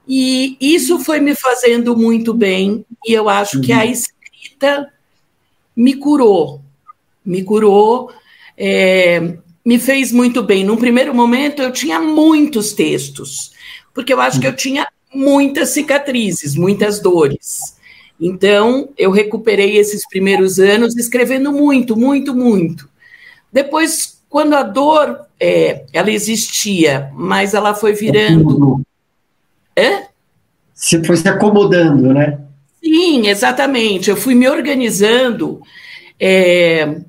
E 0.07 0.57
isso 0.61 0.99
foi 0.99 1.21
me 1.21 1.35
fazendo 1.35 1.97
muito 1.97 2.33
bem, 2.33 2.85
e 3.07 3.12
eu 3.12 3.29
acho 3.29 3.57
uhum. 3.57 3.62
que 3.62 3.73
a 3.73 3.85
uhum. 3.85 3.91
escrita 3.91 4.93
me 5.77 5.95
curou, 5.95 6.62
me 7.25 7.43
curou, 7.45 8.11
é, 8.57 9.37
me 9.65 9.79
fez 9.79 10.11
muito 10.11 10.43
bem. 10.43 10.65
Num 10.65 10.77
primeiro 10.77 11.15
momento, 11.15 11.62
eu 11.62 11.71
tinha 11.71 12.00
muitos 12.00 12.73
textos, 12.73 13.53
porque 13.93 14.12
eu 14.12 14.21
acho 14.21 14.41
que 14.41 14.47
eu 14.47 14.57
tinha 14.57 14.88
muitas 15.15 15.71
cicatrizes, 15.71 16.55
muitas 16.55 17.00
dores. 17.00 17.77
Então, 18.21 18.88
eu 18.99 19.11
recuperei 19.11 19.77
esses 19.77 20.07
primeiros 20.09 20.59
anos 20.59 20.97
escrevendo 20.97 21.53
muito, 21.53 21.97
muito, 21.97 22.35
muito. 22.35 22.88
Depois, 23.53 24.21
quando 24.29 24.55
a 24.55 24.62
dor, 24.62 25.27
é, 25.40 25.85
ela 25.92 26.11
existia, 26.11 27.11
mas 27.14 27.54
ela 27.54 27.75
foi 27.75 27.92
virando... 27.92 28.80
É? 29.76 30.09
Você 30.75 31.02
foi 31.04 31.16
se 31.16 31.28
acomodando, 31.28 32.12
né? 32.12 32.38
Sim, 32.83 33.28
exatamente. 33.28 34.11
Eu 34.11 34.16
fui 34.16 34.35
me 34.35 34.49
organizando 34.49 35.61
é, 36.18 37.00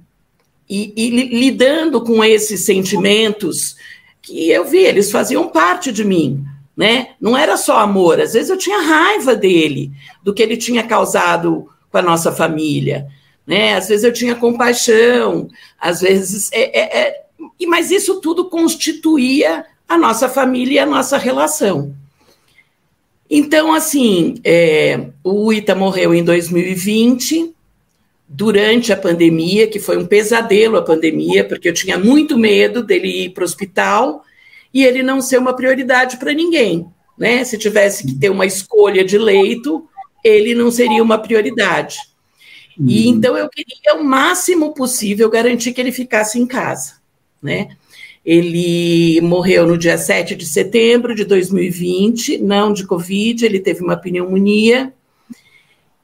e, 0.69 0.93
e 0.95 1.09
lidando 1.39 2.01
com 2.01 2.23
esses 2.23 2.65
sentimentos 2.65 3.75
que 4.21 4.49
eu 4.49 4.65
vi, 4.65 4.79
eles 4.79 5.11
faziam 5.11 5.47
parte 5.47 5.91
de 5.91 6.03
mim. 6.03 6.43
Né? 6.75 7.09
Não 7.19 7.37
era 7.37 7.57
só 7.57 7.79
amor, 7.79 8.21
às 8.21 8.33
vezes 8.33 8.49
eu 8.49 8.57
tinha 8.57 8.81
raiva 8.81 9.35
dele, 9.35 9.91
do 10.23 10.33
que 10.33 10.41
ele 10.41 10.55
tinha 10.55 10.81
causado 10.81 11.67
com 11.91 11.97
a 11.97 12.01
nossa 12.01 12.31
família. 12.31 13.07
Né? 13.45 13.75
Às 13.75 13.89
vezes 13.89 14.05
eu 14.05 14.13
tinha 14.13 14.35
compaixão, 14.35 15.49
às 15.79 16.01
vezes. 16.01 16.49
É, 16.53 16.79
é, 16.79 16.99
é... 16.99 17.25
Mas 17.67 17.91
isso 17.91 18.19
tudo 18.21 18.49
constituía 18.49 19.65
a 19.87 19.97
nossa 19.97 20.29
família 20.29 20.75
e 20.75 20.79
a 20.79 20.85
nossa 20.85 21.17
relação. 21.17 21.95
Então, 23.29 23.73
assim, 23.73 24.35
é, 24.43 25.09
o 25.23 25.53
Ita 25.53 25.75
morreu 25.75 26.13
em 26.13 26.23
2020, 26.23 27.53
durante 28.27 28.93
a 28.93 28.97
pandemia, 28.97 29.67
que 29.67 29.79
foi 29.79 29.97
um 29.97 30.05
pesadelo 30.05 30.77
a 30.77 30.83
pandemia, 30.83 31.43
porque 31.43 31.69
eu 31.69 31.73
tinha 31.73 31.97
muito 31.97 32.37
medo 32.37 32.83
dele 32.83 33.25
ir 33.25 33.29
para 33.29 33.41
o 33.41 33.45
hospital 33.45 34.23
e 34.71 34.85
ele 34.85 35.01
não 35.01 35.19
ser 35.19 35.39
uma 35.39 35.55
prioridade 35.55 36.17
para 36.17 36.31
ninguém. 36.31 36.85
Né? 37.17 37.43
Se 37.43 37.57
tivesse 37.57 38.05
que 38.05 38.13
ter 38.13 38.29
uma 38.29 38.45
escolha 38.45 39.03
de 39.03 39.17
leito, 39.17 39.87
ele 40.23 40.53
não 40.53 40.69
seria 40.69 41.01
uma 41.01 41.17
prioridade. 41.17 41.97
E 42.79 43.07
uhum. 43.07 43.15
então 43.15 43.35
eu 43.35 43.49
queria 43.49 43.95
o 43.95 44.03
máximo 44.03 44.73
possível 44.73 45.29
garantir 45.29 45.73
que 45.73 45.81
ele 45.81 45.91
ficasse 45.91 46.39
em 46.39 46.45
casa, 46.45 46.93
né? 47.41 47.69
Ele 48.25 49.19
morreu 49.21 49.65
no 49.65 49.77
dia 49.77 49.97
7 49.97 50.35
de 50.35 50.45
setembro 50.45 51.15
de 51.15 51.23
2020, 51.23 52.37
não 52.39 52.73
de 52.73 52.85
Covid, 52.85 53.45
ele 53.45 53.59
teve 53.59 53.83
uma 53.83 53.97
pneumonia. 53.97 54.93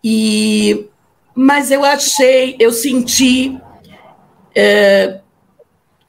E 0.04 0.88
mas 1.36 1.70
eu 1.70 1.84
achei, 1.84 2.56
eu 2.58 2.72
senti 2.72 3.58
é, 4.56 5.20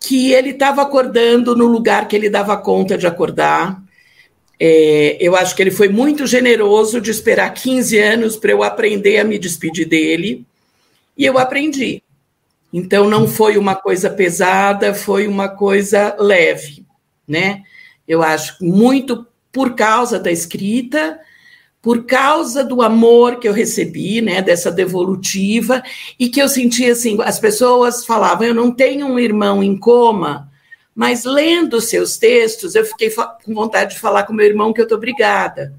que 0.00 0.32
ele 0.32 0.50
estava 0.50 0.82
acordando 0.82 1.56
no 1.56 1.66
lugar 1.66 2.06
que 2.06 2.14
ele 2.14 2.30
dava 2.30 2.56
conta 2.56 2.96
de 2.96 3.08
acordar. 3.08 3.82
É, 4.58 5.16
eu 5.20 5.34
acho 5.34 5.56
que 5.56 5.62
ele 5.62 5.72
foi 5.72 5.88
muito 5.88 6.26
generoso 6.28 7.00
de 7.00 7.10
esperar 7.10 7.52
15 7.52 7.98
anos 7.98 8.36
para 8.36 8.52
eu 8.52 8.62
aprender 8.62 9.18
a 9.18 9.24
me 9.24 9.36
despedir 9.36 9.86
dele, 9.86 10.46
e 11.18 11.26
eu 11.26 11.36
aprendi. 11.36 12.02
Então, 12.72 13.08
não 13.08 13.26
foi 13.26 13.56
uma 13.56 13.74
coisa 13.74 14.10
pesada, 14.10 14.94
foi 14.94 15.26
uma 15.26 15.48
coisa 15.48 16.16
leve, 16.18 16.84
né? 17.26 17.62
Eu 18.06 18.22
acho 18.22 18.56
muito 18.64 19.26
por 19.52 19.74
causa 19.74 20.18
da 20.18 20.30
escrita, 20.30 21.18
por 21.80 22.04
causa 22.04 22.64
do 22.64 22.82
amor 22.82 23.38
que 23.38 23.48
eu 23.48 23.52
recebi, 23.52 24.20
né, 24.20 24.42
dessa 24.42 24.72
devolutiva, 24.72 25.82
e 26.18 26.28
que 26.28 26.42
eu 26.42 26.48
sentia 26.48 26.92
assim, 26.92 27.16
as 27.22 27.38
pessoas 27.38 28.04
falavam, 28.04 28.46
eu 28.46 28.54
não 28.54 28.72
tenho 28.72 29.06
um 29.06 29.18
irmão 29.18 29.62
em 29.62 29.78
coma, 29.78 30.50
mas 30.94 31.24
lendo 31.24 31.80
seus 31.80 32.18
textos, 32.18 32.74
eu 32.74 32.84
fiquei 32.84 33.08
com 33.44 33.54
vontade 33.54 33.94
de 33.94 34.00
falar 34.00 34.24
com 34.24 34.32
meu 34.32 34.46
irmão 34.46 34.72
que 34.72 34.80
eu 34.80 34.84
estou 34.84 34.98
obrigada. 34.98 35.74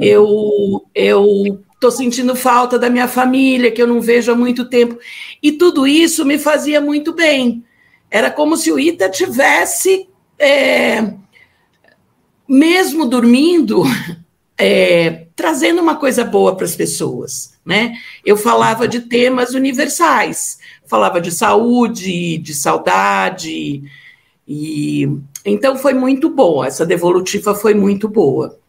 Eu 0.00 0.84
eu 0.94 1.62
estou 1.82 1.90
sentindo 1.90 2.36
falta 2.36 2.78
da 2.78 2.88
minha 2.88 3.08
família, 3.08 3.72
que 3.72 3.82
eu 3.82 3.88
não 3.88 4.00
vejo 4.00 4.30
há 4.30 4.36
muito 4.36 4.64
tempo. 4.66 4.96
E 5.42 5.50
tudo 5.50 5.84
isso 5.84 6.24
me 6.24 6.38
fazia 6.38 6.80
muito 6.80 7.12
bem. 7.12 7.64
Era 8.08 8.30
como 8.30 8.56
se 8.56 8.70
o 8.70 8.78
Ita 8.78 9.08
tivesse, 9.08 10.08
é, 10.38 11.14
mesmo 12.48 13.06
dormindo, 13.06 13.82
é, 14.56 15.26
trazendo 15.34 15.82
uma 15.82 15.96
coisa 15.96 16.24
boa 16.24 16.54
para 16.54 16.66
as 16.66 16.76
pessoas. 16.76 17.58
Né? 17.66 17.94
Eu 18.24 18.36
falava 18.36 18.86
de 18.86 19.00
temas 19.00 19.52
universais, 19.52 20.58
falava 20.86 21.20
de 21.20 21.32
saúde, 21.32 22.38
de 22.38 22.54
saudade, 22.54 23.82
e 24.46 25.08
então 25.44 25.76
foi 25.76 25.94
muito 25.94 26.28
boa, 26.28 26.66
essa 26.66 26.86
devolutiva 26.86 27.54
foi 27.54 27.74
muito 27.74 28.08
boa. 28.08 28.61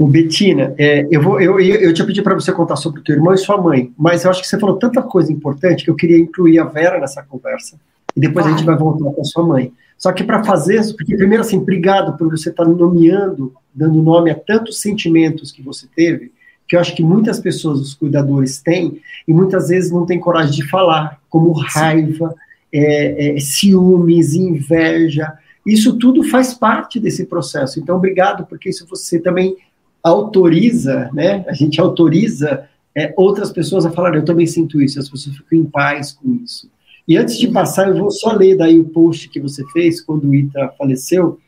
O 0.00 0.06
Betina, 0.06 0.74
é, 0.78 1.06
eu, 1.10 1.20
vou, 1.20 1.38
eu, 1.38 1.60
eu 1.60 1.92
te 1.92 2.02
pedi 2.02 2.22
para 2.22 2.34
você 2.34 2.50
contar 2.50 2.76
sobre 2.76 3.02
o 3.02 3.04
teu 3.04 3.16
irmão 3.16 3.34
e 3.34 3.36
sua 3.36 3.60
mãe, 3.60 3.92
mas 3.98 4.24
eu 4.24 4.30
acho 4.30 4.40
que 4.40 4.48
você 4.48 4.58
falou 4.58 4.78
tanta 4.78 5.02
coisa 5.02 5.30
importante 5.30 5.84
que 5.84 5.90
eu 5.90 5.94
queria 5.94 6.16
incluir 6.16 6.58
a 6.58 6.64
Vera 6.64 6.98
nessa 6.98 7.22
conversa. 7.22 7.78
E 8.16 8.18
depois 8.18 8.46
a 8.46 8.48
gente 8.48 8.64
vai 8.64 8.74
voltar 8.78 9.12
com 9.12 9.20
a 9.20 9.24
sua 9.24 9.46
mãe. 9.46 9.70
Só 9.98 10.10
que 10.10 10.24
para 10.24 10.42
fazer, 10.42 10.80
porque 10.96 11.14
primeiro 11.14 11.42
assim, 11.42 11.58
obrigado 11.58 12.16
por 12.16 12.30
você 12.30 12.48
estar 12.48 12.64
tá 12.64 12.70
nomeando, 12.70 13.52
dando 13.74 14.02
nome 14.02 14.30
a 14.30 14.34
tantos 14.34 14.80
sentimentos 14.80 15.52
que 15.52 15.60
você 15.60 15.86
teve, 15.94 16.32
que 16.66 16.76
eu 16.76 16.80
acho 16.80 16.96
que 16.96 17.02
muitas 17.02 17.38
pessoas, 17.38 17.78
os 17.80 17.92
cuidadores, 17.92 18.58
têm, 18.62 19.02
e 19.28 19.34
muitas 19.34 19.68
vezes 19.68 19.90
não 19.90 20.06
têm 20.06 20.18
coragem 20.18 20.52
de 20.52 20.66
falar, 20.66 21.20
como 21.28 21.52
raiva, 21.52 22.34
é, 22.72 23.36
é, 23.36 23.38
ciúmes, 23.38 24.32
inveja. 24.32 25.30
Isso 25.66 25.98
tudo 25.98 26.24
faz 26.24 26.54
parte 26.54 26.98
desse 26.98 27.26
processo. 27.26 27.78
Então, 27.78 27.98
obrigado, 27.98 28.46
porque 28.46 28.70
isso 28.70 28.86
você 28.88 29.18
também 29.18 29.58
autoriza, 30.02 31.10
né? 31.12 31.44
A 31.48 31.52
gente 31.52 31.80
autoriza 31.80 32.68
é, 32.96 33.12
outras 33.16 33.50
pessoas 33.52 33.86
a 33.86 33.90
falar, 33.90 34.14
eu 34.14 34.24
também 34.24 34.46
sinto 34.46 34.80
isso, 34.80 34.98
as 34.98 35.08
pessoas 35.08 35.36
ficam 35.36 35.58
em 35.58 35.64
paz 35.64 36.12
com 36.12 36.34
isso. 36.34 36.70
E 37.06 37.16
antes 37.16 37.38
de 37.38 37.48
passar, 37.48 37.88
eu 37.88 37.96
vou 37.96 38.10
só 38.10 38.32
ler 38.32 38.56
daí 38.56 38.78
o 38.78 38.84
post 38.84 39.28
que 39.28 39.40
você 39.40 39.64
fez 39.72 40.00
quando 40.00 40.28
o 40.28 40.34
Ita 40.34 40.72
faleceu, 40.78 41.38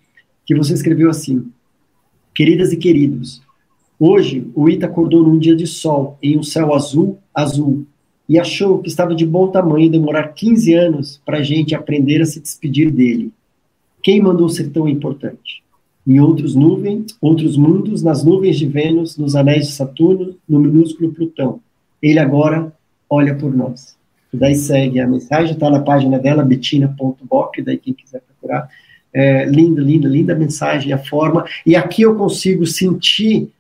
que 0.45 0.55
você 0.55 0.73
escreveu 0.75 1.09
assim: 1.11 1.51
Queridas 2.35 2.73
e 2.73 2.77
queridos, 2.77 3.43
hoje 3.99 4.51
o 4.55 4.69
Ita 4.69 4.87
acordou 4.87 5.23
num 5.23 5.39
dia 5.39 5.55
de 5.55 5.67
sol, 5.67 6.19
em 6.23 6.39
um 6.39 6.43
céu 6.43 6.75
azul, 6.75 7.19
azul, 7.35 7.87
e 8.29 8.39
achou 8.39 8.79
que 8.79 8.89
estava 8.89 9.15
de 9.15 9.27
bom 9.27 9.49
tamanho 9.49 9.91
demorar 9.91 10.29
15 10.29 10.75
anos 10.75 11.21
para 11.25 11.39
a 11.39 11.43
gente 11.43 11.75
aprender 11.75 12.23
a 12.23 12.27
se 12.27 12.41
despedir 12.41 12.91
dele. 12.91 13.33
Quem 14.03 14.21
mandou 14.21 14.49
ser 14.49 14.71
tão 14.71 14.89
importante? 14.89 15.63
Em 16.07 16.19
outros 16.21 16.55
nuvens, 16.55 17.17
outros 17.21 17.57
mundos, 17.57 18.03
nas 18.03 18.25
nuvens 18.25 18.59
de 18.59 18.67
Vênus, 18.67 19.17
nos 19.17 19.37
anéis 19.37 19.69
de 19.69 19.73
Saturno, 19.73 20.35
no 20.49 20.59
minúsculo 20.59 21.13
Plutão. 21.13 21.61
Ele 22.03 22.19
agora 22.19 22.73
olha 23.09 23.35
por 23.35 23.55
nós. 23.55 23.97
E 24.33 24.37
daí 24.37 24.55
segue 24.55 24.99
a 24.99 25.07
mensagem, 25.07 25.53
está 25.53 25.71
na 25.71 25.81
página 25.81 26.19
dela, 26.19 26.43
betina.boc, 26.43 27.63
daí 27.63 27.79
quem 27.79 27.93
quiser 27.93 28.21
procurar. 28.21 28.69
É, 29.15 29.45
linda, 29.45 29.83
linda, 29.83 30.09
linda 30.09 30.35
mensagem, 30.35 30.93
a 30.93 30.99
forma. 30.99 31.45
E 31.67 31.77
aqui 31.77 32.03
eu 32.03 32.17
consigo 32.17 32.67
sentir 32.67 33.51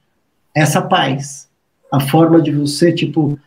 essa 0.54 0.80
paz. 0.80 1.48
A 1.92 2.00
forma 2.00 2.40
de 2.40 2.50
você, 2.50 2.90
tipo, 2.90 3.38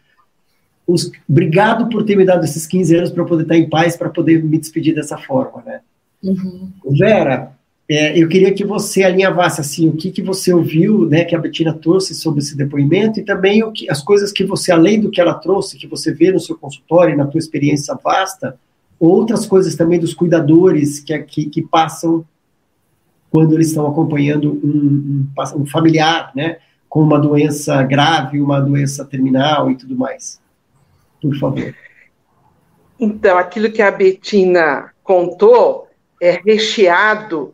os, 0.88 1.12
obrigado 1.28 1.90
por 1.90 2.04
ter 2.06 2.16
me 2.16 2.26
dado 2.26 2.44
esses 2.44 2.68
15 2.68 2.96
anos 2.96 3.12
para 3.12 3.26
poder 3.26 3.44
estar 3.44 3.58
em 3.58 3.68
paz, 3.68 3.98
para 3.98 4.10
poder 4.10 4.44
me 4.44 4.58
despedir 4.58 4.94
dessa 4.94 5.18
forma, 5.18 5.64
né? 5.66 5.82
Uhum. 6.24 6.70
Vera, 6.92 7.52
é, 7.88 8.18
eu 8.18 8.28
queria 8.28 8.52
que 8.54 8.66
você 8.66 9.04
alinhavasse 9.04 9.62
assim 9.62 9.88
o 9.88 9.96
que, 9.96 10.12
que 10.12 10.22
você 10.22 10.52
ouviu, 10.52 11.08
né, 11.08 11.24
que 11.24 11.36
a 11.36 11.40
Betina 11.40 11.72
trouxe 11.72 12.16
sobre 12.16 12.40
esse 12.40 12.58
depoimento 12.58 13.20
e 13.20 13.24
também 13.24 13.64
o 13.64 13.72
que, 13.72 13.90
as 13.90 14.02
coisas 14.02 14.32
que 14.32 14.44
você, 14.44 14.72
além 14.72 15.00
do 15.00 15.12
que 15.12 15.22
ela 15.22 15.36
trouxe, 15.36 15.78
que 15.78 15.86
você 15.86 16.12
vê 16.12 16.32
no 16.32 16.40
seu 16.40 16.58
consultório 16.58 17.14
e 17.14 17.18
na 17.18 17.28
tua 17.28 17.38
experiência 17.38 17.96
vasta, 18.04 18.58
outras 19.00 19.46
coisas 19.46 19.76
também 19.76 20.00
dos 20.00 20.16
cuidadores 20.16 21.00
que, 21.00 21.18
que, 21.20 21.46
que 21.46 21.62
passam 21.62 22.26
quando 23.30 23.54
eles 23.54 23.68
estão 23.68 23.86
acompanhando 23.86 24.54
um, 24.64 25.28
um, 25.38 25.62
um 25.62 25.66
familiar, 25.68 26.32
né, 26.36 26.58
com 26.90 27.02
uma 27.02 27.20
doença 27.20 27.84
grave, 27.84 28.42
uma 28.42 28.60
doença 28.60 29.06
terminal 29.06 29.70
e 29.70 29.76
tudo 29.76 29.96
mais. 29.96 30.40
Por 31.22 31.38
favor. 31.38 31.76
Então, 33.00 33.38
aquilo 33.38 33.72
que 33.72 33.82
a 33.82 33.92
Betina 33.92 34.92
contou 35.04 35.88
é 36.22 36.40
recheado 36.44 37.54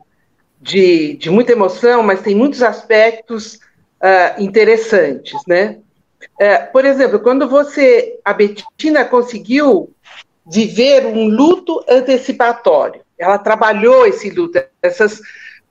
de, 0.61 1.15
de 1.15 1.29
muita 1.29 1.51
emoção, 1.51 2.03
mas 2.03 2.21
tem 2.21 2.35
muitos 2.35 2.61
aspectos 2.61 3.55
uh, 3.55 4.41
interessantes, 4.41 5.39
né? 5.47 5.79
Uh, 6.39 6.71
por 6.71 6.85
exemplo, 6.85 7.19
quando 7.19 7.49
você, 7.49 8.19
a 8.23 8.31
Betina 8.31 9.03
conseguiu 9.03 9.93
viver 10.45 11.05
um 11.05 11.27
luto 11.27 11.83
antecipatório, 11.89 13.01
ela 13.17 13.39
trabalhou 13.39 14.05
esse 14.05 14.29
luto, 14.29 14.63
essas 14.81 15.19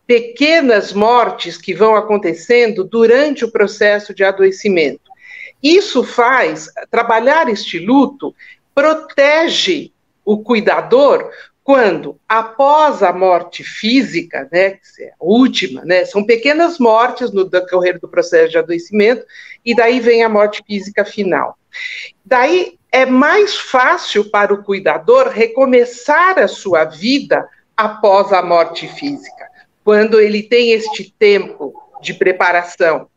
pequenas 0.06 0.92
mortes 0.92 1.56
que 1.56 1.73
vão 1.73 1.94
acontecendo 1.94 2.82
durante 2.82 3.44
o 3.44 3.50
processo 3.50 4.12
de 4.12 4.25
adoecimento. 4.25 5.11
Isso 5.62 6.02
faz, 6.02 6.68
trabalhar 6.90 7.49
este 7.49 7.78
luto 7.78 8.35
protege 8.75 9.92
o 10.25 10.38
cuidador 10.38 11.30
quando, 11.71 12.19
após 12.29 13.00
a 13.00 13.12
morte 13.12 13.62
física, 13.62 14.49
né, 14.50 14.71
que 14.71 15.05
é 15.05 15.11
a 15.11 15.15
última, 15.21 15.85
né, 15.85 16.05
são 16.05 16.25
pequenas 16.25 16.81
mortes 16.81 17.31
no 17.31 17.45
decorrer 17.45 18.00
do 18.00 18.09
processo 18.09 18.50
de 18.50 18.59
adoecimento, 18.59 19.25
e 19.65 19.73
daí 19.73 20.00
vem 20.00 20.25
a 20.25 20.29
morte 20.29 20.65
física 20.67 21.05
final. 21.05 21.57
Daí 22.25 22.77
é 22.91 23.07
mais 23.07 23.57
fácil 23.57 24.29
para 24.33 24.53
o 24.53 24.65
cuidador 24.65 25.29
recomeçar 25.29 26.41
a 26.41 26.49
sua 26.49 26.85
vida 26.85 27.49
após 27.77 28.33
a 28.33 28.43
morte 28.43 28.89
física, 28.89 29.49
quando 29.85 30.21
ele 30.21 30.43
tem 30.43 30.73
este 30.73 31.15
tempo 31.21 31.73
de 32.03 32.15
preparação. 32.15 33.09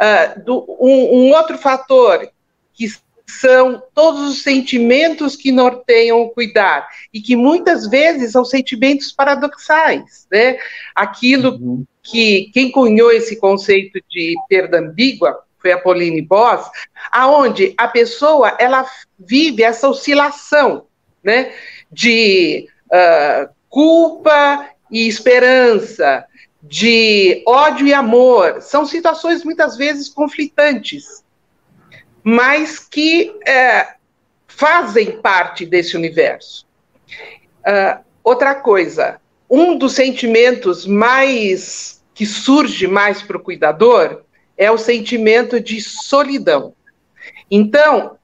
Uh, 0.00 0.42
do, 0.42 0.76
um, 0.80 1.18
um 1.18 1.32
outro 1.34 1.58
fator 1.58 2.30
que 2.72 2.86
são 3.28 3.82
todos 3.94 4.30
os 4.30 4.42
sentimentos 4.42 5.36
que 5.36 5.52
norteiam 5.52 6.22
o 6.22 6.30
cuidar 6.30 6.88
e 7.12 7.20
que 7.20 7.36
muitas 7.36 7.86
vezes 7.86 8.32
são 8.32 8.44
sentimentos 8.44 9.12
paradoxais, 9.12 10.26
né? 10.32 10.58
Aquilo 10.94 11.52
uhum. 11.52 11.84
que 12.02 12.50
quem 12.54 12.70
cunhou 12.70 13.12
esse 13.12 13.36
conceito 13.36 14.00
de 14.08 14.34
perda 14.48 14.78
ambígua 14.78 15.44
foi 15.58 15.72
a 15.72 15.78
Pauline 15.78 16.22
Boss, 16.22 16.70
aonde 17.12 17.74
a 17.76 17.86
pessoa 17.86 18.56
ela 18.58 18.86
vive 19.18 19.62
essa 19.62 19.88
oscilação, 19.88 20.86
né? 21.22 21.52
De 21.92 22.66
uh, 22.86 23.52
culpa 23.68 24.70
e 24.90 25.06
esperança, 25.06 26.24
de 26.62 27.42
ódio 27.46 27.86
e 27.86 27.92
amor, 27.92 28.62
são 28.62 28.86
situações 28.86 29.44
muitas 29.44 29.76
vezes 29.76 30.08
conflitantes 30.08 31.22
mas 32.30 32.78
que 32.78 33.34
é, 33.46 33.94
fazem 34.46 35.12
parte 35.12 35.64
desse 35.64 35.96
universo. 35.96 36.66
Uh, 37.60 38.04
outra 38.22 38.54
coisa, 38.54 39.18
um 39.48 39.78
dos 39.78 39.94
sentimentos 39.94 40.84
mais 40.84 42.04
que 42.12 42.26
surge 42.26 42.86
mais 42.86 43.22
para 43.22 43.38
o 43.38 43.40
cuidador 43.40 44.24
é 44.58 44.70
o 44.70 44.76
sentimento 44.76 45.58
de 45.58 45.80
solidão. 45.80 46.74
Então, 47.50 48.18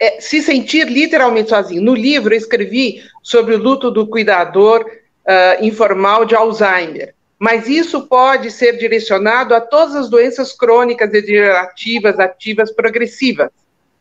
é, 0.00 0.20
se 0.20 0.42
sentir 0.42 0.88
literalmente 0.88 1.50
sozinho. 1.50 1.80
No 1.80 1.94
livro 1.94 2.34
eu 2.34 2.38
escrevi 2.38 3.04
sobre 3.22 3.54
o 3.54 3.62
luto 3.62 3.88
do 3.88 4.04
cuidador 4.04 4.84
uh, 4.84 5.64
informal 5.64 6.24
de 6.24 6.34
Alzheimer 6.34 7.14
mas 7.44 7.68
isso 7.68 8.06
pode 8.06 8.50
ser 8.50 8.78
direcionado 8.78 9.54
a 9.54 9.60
todas 9.60 9.94
as 9.94 10.08
doenças 10.08 10.50
crônicas 10.54 11.10
degenerativas, 11.10 12.18
ativas, 12.18 12.72
progressivas. 12.72 13.50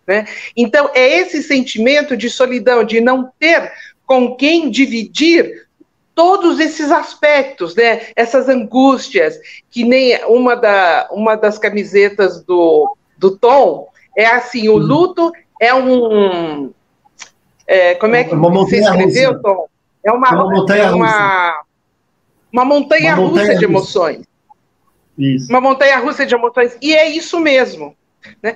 Né? 0.07 0.25
Então, 0.55 0.89
é 0.93 1.19
esse 1.19 1.43
sentimento 1.43 2.15
de 2.15 2.29
solidão, 2.29 2.85
de 2.85 3.01
não 3.01 3.29
ter 3.37 3.69
com 4.05 4.33
quem 4.37 4.69
dividir 4.69 5.67
todos 6.15 6.57
esses 6.57 6.89
aspectos, 6.89 7.75
né? 7.75 8.03
essas 8.15 8.47
angústias, 8.47 9.37
que 9.69 9.83
nem 9.83 10.23
uma, 10.23 10.55
da, 10.55 11.09
uma 11.11 11.35
das 11.35 11.57
camisetas 11.57 12.41
do, 12.45 12.95
do 13.17 13.37
Tom 13.37 13.89
é 14.15 14.25
assim: 14.25 14.69
o 14.69 14.77
luto 14.77 15.33
é 15.59 15.75
um. 15.75 16.71
É, 17.67 17.95
como 17.95 18.15
é 18.15 18.23
que 18.23 18.33
uma 18.33 18.49
você 18.49 18.77
escreveu, 18.77 19.41
Tom? 19.41 19.67
É 20.01 20.13
uma, 20.13 20.29
é 20.29 20.31
uma 20.31 20.49
montanha 20.49 20.83
é 20.83 20.91
uma, 20.91 21.62
uma 22.53 22.63
montanha, 22.63 23.15
uma 23.15 23.23
montanha 23.23 23.47
russa 23.47 23.55
de 23.55 23.65
emoções. 23.65 24.25
Isso. 25.17 25.49
Uma 25.49 25.59
montanha 25.59 25.97
russa 25.97 26.25
de 26.25 26.35
emoções. 26.35 26.77
E 26.79 26.95
é 26.95 27.09
isso 27.09 27.39
mesmo. 27.39 27.97
Né? 28.41 28.55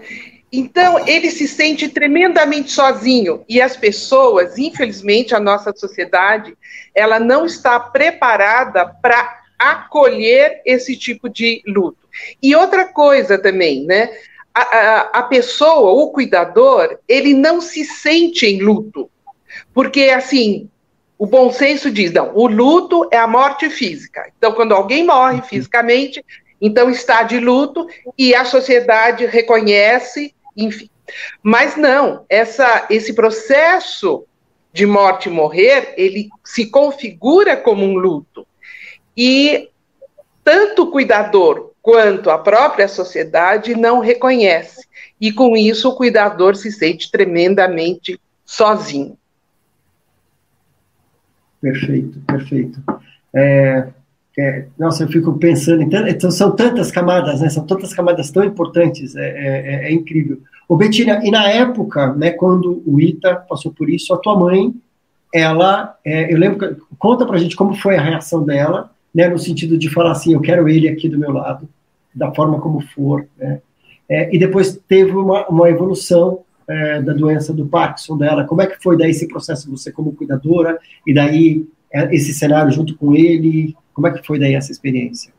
Então, 0.51 1.05
ele 1.07 1.31
se 1.31 1.47
sente 1.47 1.89
tremendamente 1.89 2.71
sozinho. 2.71 3.43
E 3.49 3.59
as 3.59 3.75
pessoas, 3.75 4.57
infelizmente, 4.57 5.33
a 5.33 5.39
nossa 5.39 5.73
sociedade, 5.75 6.55
ela 6.93 7.19
não 7.19 7.45
está 7.45 7.79
preparada 7.79 8.85
para 8.85 9.41
acolher 9.57 10.61
esse 10.63 10.95
tipo 10.95 11.27
de 11.27 11.63
luto. 11.67 12.07
E 12.41 12.55
outra 12.55 12.85
coisa 12.85 13.37
também, 13.37 13.83
né? 13.85 14.15
A, 14.53 14.61
a, 14.61 15.01
a, 15.19 15.23
pessoa, 15.23 15.91
o 15.91 16.09
cuidador, 16.11 16.97
ele 17.07 17.33
não 17.33 17.61
se 17.61 17.83
sente 17.83 18.45
em 18.45 18.61
luto. 18.61 19.09
Porque, 19.73 20.03
assim, 20.09 20.69
o 21.17 21.25
bom 21.25 21.51
senso 21.51 21.89
diz, 21.89 22.11
não, 22.11 22.31
o 22.35 22.47
luto 22.47 23.07
é 23.11 23.17
a 23.17 23.27
morte 23.27 23.69
física. 23.69 24.31
Então, 24.37 24.51
quando 24.53 24.73
alguém 24.73 25.05
morre 25.05 25.41
fisicamente, 25.41 26.23
então 26.61 26.89
está 26.89 27.23
de 27.23 27.39
luto 27.39 27.87
e 28.17 28.35
a 28.35 28.45
sociedade 28.45 29.25
reconhece, 29.25 30.33
enfim. 30.55 30.89
Mas 31.41 31.75
não, 31.75 32.25
essa, 32.29 32.85
esse 32.89 33.13
processo 33.13 34.25
de 34.71 34.85
morte 34.85 35.27
e 35.27 35.31
morrer, 35.31 35.93
ele 35.97 36.29
se 36.43 36.67
configura 36.67 37.57
como 37.57 37.83
um 37.83 37.95
luto. 37.95 38.45
E 39.15 39.69
tanto 40.43 40.83
o 40.83 40.91
cuidador 40.91 41.71
quanto 41.81 42.29
a 42.29 42.37
própria 42.37 42.87
sociedade 42.87 43.75
não 43.75 43.99
reconhece. 43.99 44.85
E 45.19 45.31
com 45.31 45.57
isso 45.57 45.89
o 45.89 45.95
cuidador 45.95 46.55
se 46.55 46.71
sente 46.71 47.09
tremendamente 47.09 48.19
sozinho. 48.45 49.17
Perfeito, 51.61 52.19
perfeito. 52.27 52.81
É, 53.33 53.87
é, 54.39 54.65
nossa, 54.77 55.03
eu 55.03 55.07
fico 55.07 55.33
pensando, 55.33 55.81
então, 55.81 56.29
são 56.29 56.55
tantas 56.55 56.91
camadas, 56.91 57.41
né, 57.41 57.49
são 57.49 57.65
tantas 57.65 57.91
camadas 57.93 58.29
tão 58.29 58.43
importantes, 58.43 59.15
é, 59.15 59.21
é, 59.21 59.27
é, 59.27 59.87
é 59.87 59.91
incrível. 59.91 60.39
Ô 60.69 60.75
Betina, 60.75 61.19
e 61.25 61.31
na 61.31 61.49
época, 61.49 62.13
né, 62.13 62.29
quando 62.29 62.83
o 62.85 63.01
Ita 63.01 63.35
passou 63.35 63.71
por 63.71 63.89
isso, 63.89 64.13
a 64.13 64.17
tua 64.17 64.37
mãe, 64.37 64.73
ela, 65.33 65.97
é, 66.05 66.31
eu 66.31 66.37
lembro, 66.37 66.85
conta 66.99 67.25
pra 67.25 67.39
gente 67.39 67.55
como 67.55 67.73
foi 67.73 67.95
a 67.95 68.01
reação 68.01 68.43
dela, 68.43 68.91
né, 69.13 69.27
no 69.27 69.39
sentido 69.39 69.75
de 69.75 69.89
falar 69.89 70.11
assim, 70.11 70.33
eu 70.33 70.41
quero 70.41 70.69
ele 70.69 70.87
aqui 70.87 71.09
do 71.09 71.17
meu 71.17 71.31
lado, 71.31 71.67
da 72.13 72.31
forma 72.31 72.59
como 72.59 72.79
for, 72.81 73.27
né, 73.37 73.59
e 74.31 74.37
depois 74.37 74.79
teve 74.87 75.11
uma, 75.11 75.47
uma 75.47 75.69
evolução 75.69 76.39
é, 76.67 77.01
da 77.01 77.13
doença 77.13 77.53
do 77.53 77.65
Parkinson 77.65 78.17
dela. 78.17 78.43
Como 78.43 78.61
é 78.61 78.67
que 78.67 78.81
foi 78.81 78.97
daí 78.97 79.11
esse 79.11 79.27
processo, 79.27 79.69
você 79.69 79.91
como 79.91 80.13
cuidadora, 80.13 80.77
e 81.05 81.13
daí 81.13 81.65
é, 81.91 82.13
esse 82.13 82.33
cenário 82.33 82.71
junto 82.71 82.95
com 82.95 83.15
ele? 83.15 83.75
Como 83.93 84.07
é 84.07 84.11
que 84.11 84.25
foi 84.25 84.37
daí 84.37 84.53
essa 84.53 84.71
experiência? 84.71 85.31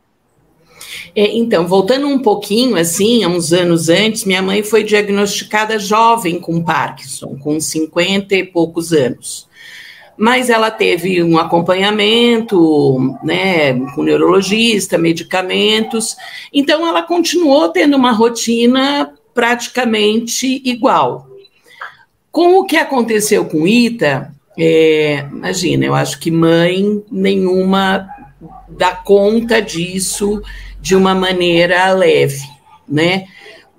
É, 1.15 1.37
então, 1.37 1.67
voltando 1.67 2.07
um 2.07 2.19
pouquinho, 2.19 2.77
assim, 2.77 3.23
há 3.23 3.29
uns 3.29 3.53
anos 3.53 3.89
antes, 3.89 4.25
minha 4.25 4.43
mãe 4.43 4.63
foi 4.63 4.83
diagnosticada 4.85 5.79
jovem 5.79 6.41
com 6.41 6.63
Parkinson, 6.63 7.37
com 7.37 7.61
50 7.61 8.35
e 8.35 8.45
poucos 8.45 8.93
anos. 8.93 9.47
Mas 10.17 10.51
ela 10.51 10.71
teve 10.71 11.23
um 11.23 11.39
acompanhamento, 11.39 13.17
né, 13.23 13.75
com 13.95 14.03
neurologista, 14.03 14.99
medicamentos, 14.99 16.17
então 16.53 16.87
ela 16.87 17.03
continuou 17.03 17.69
tendo 17.69 17.97
uma 17.97 18.11
rotina 18.11 19.13
praticamente 19.39 20.61
igual. 20.65 21.29
Com 22.29 22.59
o 22.59 22.67
que 22.67 22.77
aconteceu 22.77 23.45
com 23.45 23.69
Ita, 23.69 24.35
é, 24.59 25.21
imagina, 25.31 25.85
eu 25.85 25.95
acho 25.95 26.19
que 26.19 26.29
mãe 26.29 27.05
nenhuma 27.09 28.09
dá 28.69 28.97
conta 28.97 29.63
disso 29.63 30.43
de 30.81 30.97
uma 30.97 31.15
maneira 31.15 31.93
leve, 31.93 32.43
né? 32.89 33.27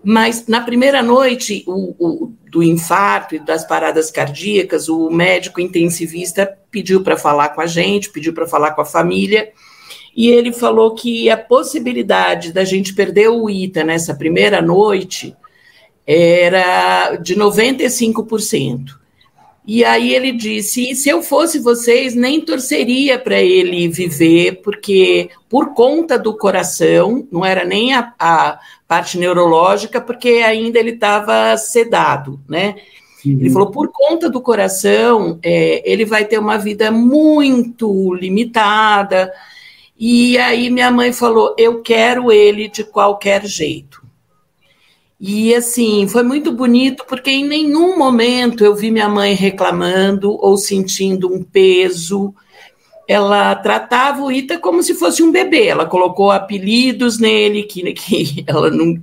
Mas 0.01 0.47
na 0.47 0.61
primeira 0.61 1.03
noite 1.03 1.65
o, 1.67 1.93
o, 1.99 2.33
do 2.49 2.63
infarto 2.63 3.35
e 3.35 3.39
das 3.39 3.67
paradas 3.67 4.09
cardíacas, 4.09 4.87
o 4.87 5.09
médico 5.09 5.59
intensivista 5.59 6.57
pediu 6.71 7.03
para 7.03 7.17
falar 7.17 7.49
com 7.49 7.59
a 7.59 7.67
gente, 7.67 8.09
pediu 8.09 8.31
para 8.31 8.47
falar 8.47 8.71
com 8.71 8.81
a 8.81 8.85
família, 8.85 9.51
e 10.15 10.29
ele 10.29 10.53
falou 10.53 10.95
que 10.95 11.29
a 11.29 11.35
possibilidade 11.35 12.53
da 12.53 12.63
gente 12.63 12.93
perder 12.93 13.27
o 13.27 13.49
ITA 13.49 13.83
nessa 13.83 14.15
primeira 14.15 14.61
noite 14.61 15.35
era 16.11 17.17
de 17.17 17.35
95%. 17.35 18.97
E 19.67 19.85
aí 19.85 20.15
ele 20.15 20.31
disse: 20.31 20.95
se 20.95 21.07
eu 21.07 21.21
fosse 21.21 21.59
vocês, 21.59 22.15
nem 22.15 22.41
torceria 22.41 23.19
para 23.19 23.39
ele 23.39 23.87
viver, 23.87 24.61
porque 24.63 25.29
por 25.47 25.75
conta 25.75 26.17
do 26.17 26.35
coração, 26.35 27.27
não 27.31 27.45
era 27.45 27.63
nem 27.63 27.93
a, 27.93 28.11
a 28.17 28.59
parte 28.87 29.19
neurológica, 29.19 30.01
porque 30.01 30.29
ainda 30.43 30.79
ele 30.79 30.93
estava 30.93 31.55
sedado, 31.55 32.39
né? 32.49 32.77
Uhum. 33.23 33.33
Ele 33.33 33.49
falou: 33.51 33.69
por 33.69 33.91
conta 33.91 34.27
do 34.27 34.41
coração, 34.41 35.37
é, 35.43 35.83
ele 35.85 36.05
vai 36.05 36.25
ter 36.25 36.39
uma 36.39 36.57
vida 36.57 36.89
muito 36.91 38.15
limitada. 38.15 39.31
E 39.99 40.35
aí 40.39 40.71
minha 40.71 40.89
mãe 40.89 41.13
falou: 41.13 41.53
eu 41.59 41.83
quero 41.83 42.31
ele 42.31 42.67
de 42.67 42.83
qualquer 42.83 43.45
jeito. 43.45 43.98
E 45.19 45.53
assim, 45.53 46.07
foi 46.07 46.23
muito 46.23 46.49
bonito 46.51 47.03
porque 47.05 47.29
em 47.29 47.45
nenhum 47.45 47.97
momento 47.97 48.63
eu 48.63 48.73
vi 48.73 48.89
minha 48.89 49.09
mãe 49.09 49.33
reclamando 49.33 50.31
ou 50.31 50.57
sentindo 50.57 51.31
um 51.31 51.43
peso. 51.43 52.33
Ela 53.05 53.53
tratava 53.55 54.21
o 54.21 54.31
Ita 54.31 54.57
como 54.57 54.81
se 54.81 54.93
fosse 54.93 55.21
um 55.21 55.31
bebê. 55.31 55.67
Ela 55.67 55.85
colocou 55.85 56.31
apelidos 56.31 57.19
nele 57.19 57.63
que, 57.63 57.91
que 57.93 58.43
ela 58.47 58.69
não, 58.69 58.95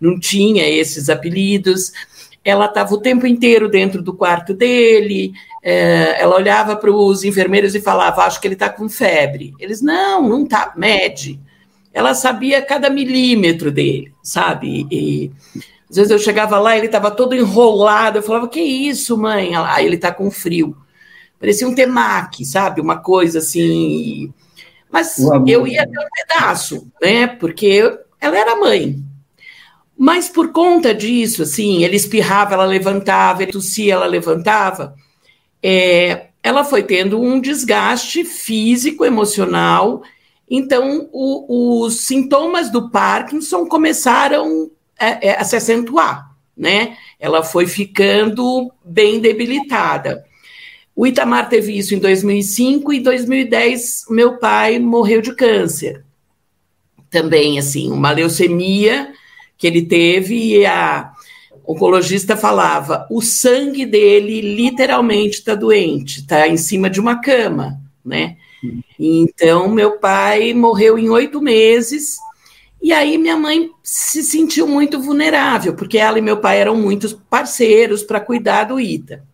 não 0.00 0.20
tinha 0.20 0.68
esses 0.68 1.10
apelidos. 1.10 1.92
ela 2.44 2.66
estava 2.66 2.94
o 2.94 3.00
tempo 3.00 3.26
inteiro 3.26 3.68
dentro 3.68 4.00
do 4.00 4.14
quarto 4.14 4.54
dele, 4.54 5.32
é, 5.60 6.20
ela 6.20 6.36
olhava 6.36 6.76
para 6.76 6.92
os 6.92 7.24
enfermeiros 7.24 7.74
e 7.74 7.80
falava: 7.80 8.22
Acho 8.22 8.40
que 8.40 8.46
ele 8.46 8.54
está 8.54 8.68
com 8.68 8.88
febre. 8.88 9.54
Eles, 9.58 9.80
não, 9.82 10.28
não 10.28 10.44
está, 10.44 10.72
mede. 10.76 11.40
Ela 11.94 12.12
sabia 12.12 12.60
cada 12.60 12.90
milímetro 12.90 13.70
dele, 13.70 14.12
sabe? 14.22 14.86
E, 14.90 15.30
às 15.88 15.96
vezes 15.96 16.10
eu 16.10 16.18
chegava 16.18 16.58
lá, 16.58 16.76
ele 16.76 16.86
estava 16.86 17.10
todo 17.10 17.34
enrolado, 17.34 18.18
eu 18.18 18.22
falava: 18.22 18.48
Que 18.48 18.60
isso, 18.60 19.16
mãe? 19.16 19.54
Ah, 19.54 19.80
ele 19.80 19.94
está 19.94 20.12
com 20.12 20.30
frio. 20.30 20.76
Parecia 21.38 21.68
um 21.68 21.74
temaki, 21.74 22.44
sabe? 22.44 22.80
Uma 22.80 22.98
coisa 22.98 23.38
assim. 23.38 24.32
Mas 24.90 25.18
eu 25.46 25.66
ia 25.66 25.88
ter 25.88 25.98
um 25.98 26.08
pedaço, 26.12 26.90
né? 27.00 27.28
Porque 27.28 27.96
ela 28.20 28.38
era 28.38 28.56
mãe, 28.56 29.02
mas 29.96 30.28
por 30.28 30.52
conta 30.52 30.92
disso, 30.92 31.42
assim, 31.42 31.84
ele 31.84 31.96
espirrava, 31.96 32.54
ela 32.54 32.64
levantava, 32.64 33.42
ele 33.42 33.52
tossia, 33.52 33.94
ela 33.94 34.06
levantava, 34.06 34.94
é, 35.62 36.26
ela 36.42 36.64
foi 36.64 36.82
tendo 36.82 37.20
um 37.20 37.40
desgaste 37.40 38.24
físico, 38.24 39.04
emocional. 39.04 40.02
Então, 40.48 41.08
o, 41.12 41.84
os 41.84 42.00
sintomas 42.00 42.70
do 42.70 42.90
Parkinson 42.90 43.66
começaram 43.66 44.70
a, 44.98 45.06
é, 45.06 45.28
é, 45.28 45.40
a 45.40 45.44
se 45.44 45.56
acentuar, 45.56 46.30
né? 46.56 46.96
Ela 47.18 47.42
foi 47.42 47.66
ficando 47.66 48.70
bem 48.84 49.20
debilitada. 49.20 50.24
O 50.94 51.06
Itamar 51.06 51.48
teve 51.48 51.76
isso 51.76 51.94
em 51.94 51.98
2005 51.98 52.92
e 52.92 52.98
em 52.98 53.02
2010 53.02 54.04
meu 54.10 54.38
pai 54.38 54.78
morreu 54.78 55.20
de 55.20 55.34
câncer. 55.34 56.04
Também 57.10 57.58
assim, 57.58 57.90
uma 57.90 58.12
leucemia 58.12 59.12
que 59.56 59.66
ele 59.66 59.82
teve 59.82 60.58
e 60.58 60.66
a 60.66 61.12
oncologista 61.66 62.36
falava: 62.36 63.06
o 63.10 63.20
sangue 63.22 63.86
dele 63.86 64.40
literalmente 64.40 65.38
está 65.38 65.54
doente, 65.54 66.20
está 66.20 66.46
em 66.46 66.56
cima 66.56 66.88
de 66.88 67.00
uma 67.00 67.20
cama, 67.20 67.80
né? 68.04 68.36
Então, 68.98 69.68
meu 69.68 69.98
pai 69.98 70.54
morreu 70.54 70.98
em 70.98 71.08
oito 71.08 71.40
meses. 71.40 72.16
E 72.80 72.92
aí, 72.92 73.16
minha 73.16 73.36
mãe 73.36 73.70
se 73.82 74.22
sentiu 74.22 74.66
muito 74.66 75.00
vulnerável, 75.00 75.74
porque 75.74 75.98
ela 75.98 76.18
e 76.18 76.22
meu 76.22 76.38
pai 76.38 76.60
eram 76.60 76.76
muitos 76.76 77.12
parceiros 77.12 78.02
para 78.02 78.20
cuidar 78.20 78.64
do 78.64 78.78
Ita. 78.78 79.24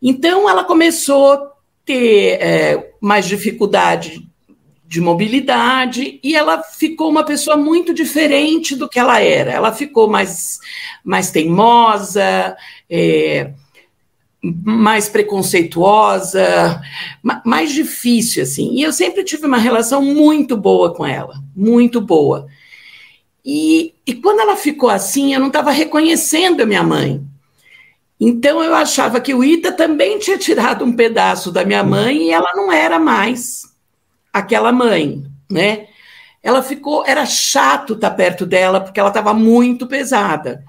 Então, 0.00 0.48
ela 0.48 0.64
começou 0.64 1.32
a 1.32 1.52
ter 1.84 2.38
é, 2.40 2.94
mais 3.00 3.26
dificuldade 3.26 4.26
de 4.92 5.00
mobilidade 5.00 6.20
e 6.22 6.36
ela 6.36 6.62
ficou 6.62 7.08
uma 7.08 7.24
pessoa 7.24 7.56
muito 7.56 7.94
diferente 7.94 8.76
do 8.76 8.88
que 8.88 8.98
ela 8.98 9.20
era. 9.20 9.50
Ela 9.50 9.72
ficou 9.72 10.06
mais, 10.06 10.58
mais 11.02 11.30
teimosa, 11.30 12.54
é, 12.90 13.52
mais 14.42 15.08
preconceituosa, 15.08 16.82
mais 17.44 17.70
difícil, 17.72 18.42
assim. 18.42 18.74
E 18.74 18.82
eu 18.82 18.92
sempre 18.92 19.22
tive 19.22 19.46
uma 19.46 19.58
relação 19.58 20.02
muito 20.02 20.56
boa 20.56 20.92
com 20.92 21.06
ela, 21.06 21.34
muito 21.54 22.00
boa. 22.00 22.48
E, 23.44 23.94
e 24.06 24.14
quando 24.14 24.40
ela 24.40 24.56
ficou 24.56 24.88
assim, 24.88 25.32
eu 25.32 25.40
não 25.40 25.46
estava 25.46 25.70
reconhecendo 25.70 26.62
a 26.62 26.66
minha 26.66 26.82
mãe. 26.82 27.22
Então 28.18 28.62
eu 28.62 28.74
achava 28.74 29.20
que 29.20 29.34
o 29.34 29.42
Ita 29.42 29.72
também 29.72 30.18
tinha 30.18 30.38
tirado 30.38 30.84
um 30.84 30.94
pedaço 30.94 31.50
da 31.50 31.64
minha 31.64 31.82
mãe 31.82 32.24
e 32.24 32.30
ela 32.30 32.52
não 32.54 32.70
era 32.70 32.98
mais 32.98 33.62
aquela 34.32 34.72
mãe, 34.72 35.24
né? 35.50 35.86
Ela 36.42 36.62
ficou, 36.62 37.04
era 37.06 37.24
chato 37.26 37.94
estar 37.94 38.10
perto 38.10 38.44
dela 38.44 38.80
porque 38.80 38.98
ela 38.98 39.08
estava 39.08 39.32
muito 39.32 39.86
pesada. 39.86 40.64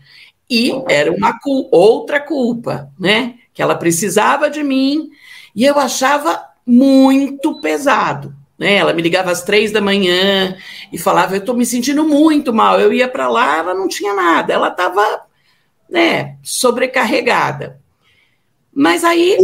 E 0.49 0.71
era 0.87 1.11
uma 1.11 1.39
outra 1.71 2.19
culpa, 2.19 2.91
né? 2.99 3.35
Que 3.53 3.61
ela 3.61 3.75
precisava 3.75 4.49
de 4.49 4.63
mim 4.63 5.09
e 5.55 5.63
eu 5.65 5.77
achava 5.77 6.43
muito 6.65 7.59
pesado. 7.61 8.33
Né? 8.57 8.75
Ela 8.75 8.93
me 8.93 9.01
ligava 9.01 9.31
às 9.31 9.43
três 9.43 9.71
da 9.71 9.81
manhã 9.81 10.55
e 10.91 10.97
falava: 10.97 11.35
Eu 11.35 11.39
estou 11.39 11.55
me 11.55 11.65
sentindo 11.65 12.03
muito 12.03 12.53
mal. 12.53 12.79
Eu 12.79 12.91
ia 12.91 13.07
para 13.07 13.27
lá, 13.27 13.57
ela 13.57 13.73
não 13.73 13.87
tinha 13.87 14.13
nada, 14.13 14.53
ela 14.53 14.69
estava 14.69 15.21
né, 15.89 16.37
sobrecarregada. 16.41 17.79
Mas 18.73 19.03
aí. 19.03 19.37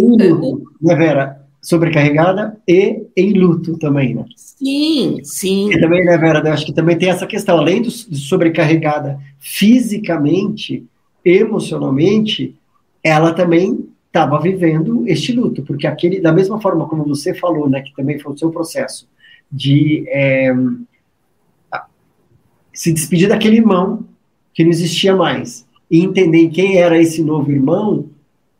Né, 0.81 0.95
Vera? 0.95 1.39
sobrecarregada 1.61 2.57
e 2.67 3.05
em 3.15 3.33
luto 3.33 3.77
também, 3.77 4.15
né? 4.15 4.25
Sim, 4.35 5.19
sim. 5.23 5.71
E 5.71 5.79
também, 5.79 6.03
né, 6.05 6.17
Vera, 6.17 6.39
eu 6.39 6.53
acho 6.53 6.65
que 6.65 6.73
também 6.73 6.97
tem 6.97 7.09
essa 7.09 7.27
questão, 7.27 7.57
além 7.57 7.81
de 7.81 7.91
sobrecarregada 7.91 9.19
fisicamente, 9.37 10.85
emocionalmente, 11.23 12.55
ela 13.03 13.33
também 13.33 13.89
estava 14.09 14.39
vivendo 14.41 15.07
este 15.07 15.31
luto, 15.31 15.63
porque 15.63 15.85
aquele, 15.85 16.19
da 16.19 16.33
mesma 16.33 16.59
forma 16.59 16.87
como 16.87 17.05
você 17.05 17.33
falou, 17.33 17.69
né, 17.69 17.81
que 17.81 17.93
também 17.95 18.19
foi 18.19 18.33
o 18.33 18.37
seu 18.37 18.49
processo 18.49 19.07
de 19.51 20.03
é, 20.09 20.53
se 22.73 22.91
despedir 22.91 23.29
daquele 23.29 23.57
irmão 23.57 24.05
que 24.53 24.63
não 24.63 24.71
existia 24.71 25.15
mais 25.15 25.67
e 25.89 26.03
entender 26.03 26.49
quem 26.49 26.77
era 26.77 26.99
esse 26.99 27.23
novo 27.23 27.51
irmão, 27.51 28.09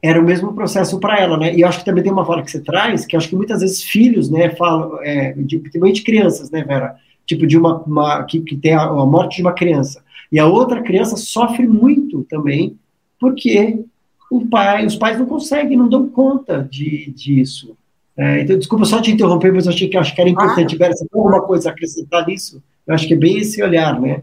era 0.02 0.20
o 0.20 0.24
mesmo 0.24 0.54
processo 0.54 1.00
para 1.00 1.20
ela, 1.20 1.38
né? 1.38 1.54
E 1.56 1.62
eu 1.62 1.68
acho 1.68 1.80
que 1.80 1.86
também 1.86 2.04
tem 2.04 2.12
uma 2.12 2.26
fala 2.26 2.42
que 2.42 2.50
você 2.50 2.62
traz, 2.62 3.06
que 3.06 3.16
acho 3.18 3.30
que 3.30 3.36
muitas 3.36 3.62
vezes 3.62 3.84
filhos, 3.84 4.30
né, 4.30 4.50
falam, 4.56 4.98
é, 5.04 5.34
de, 5.34 5.60
principalmente 5.60 6.04
crianças, 6.04 6.50
né, 6.50 6.64
Vera? 6.64 6.96
Tipo, 7.26 7.46
de 7.46 7.58
uma, 7.58 7.82
uma 7.84 8.24
que, 8.24 8.40
que 8.42 8.56
tem 8.56 8.74
a, 8.74 8.84
a, 8.84 9.06
morte 9.06 9.38
de 9.38 9.42
uma 9.42 9.54
criança. 9.54 10.04
E 10.32 10.40
a 10.40 10.48
outra 10.48 10.82
criança 10.82 11.18
sofre 11.18 11.68
muito 11.68 12.24
também, 12.24 12.78
porque 13.20 13.84
o 14.30 14.46
pai, 14.48 14.86
os 14.86 14.96
pais 14.96 15.18
não 15.18 15.26
conseguem, 15.26 15.78
não 15.78 15.90
dão 15.90 16.08
conta 16.08 16.68
de, 16.70 17.12
disso. 17.12 17.76
É, 18.16 18.42
então, 18.42 18.58
desculpa 18.58 18.86
só 18.86 19.02
te 19.02 19.12
interromper, 19.12 19.54
mas 19.54 19.66
eu 19.66 19.72
achei 19.72 19.88
que, 19.88 19.98
acho 19.98 20.14
que 20.14 20.22
era 20.22 20.30
importante, 20.30 20.76
ah. 20.82 20.88
Você 20.88 21.08
tem 21.08 21.20
alguma 21.20 21.42
coisa 21.42 21.70
a 21.70 21.72
acrescentar 21.72 22.28
nisso? 22.28 22.62
Eu 22.86 22.94
acho 22.94 23.08
que 23.08 23.14
é 23.14 23.18
bem 23.18 23.40
esse 23.40 23.64
olhar, 23.64 24.00
né? 24.00 24.22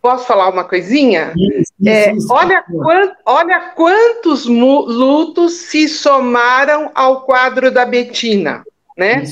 Posso 0.00 0.26
falar 0.26 0.48
uma 0.50 0.64
coisinha? 0.64 1.32
Isso, 1.36 1.72
isso, 1.80 1.88
é, 1.88 2.12
isso, 2.12 2.32
olha, 2.32 2.62
quant, 2.62 3.12
olha 3.26 3.60
quantos 3.74 4.46
lutos 4.46 5.54
se 5.54 5.88
somaram 5.88 6.90
ao 6.94 7.22
quadro 7.22 7.70
da 7.70 7.84
Betina, 7.84 8.64
né? 8.96 9.24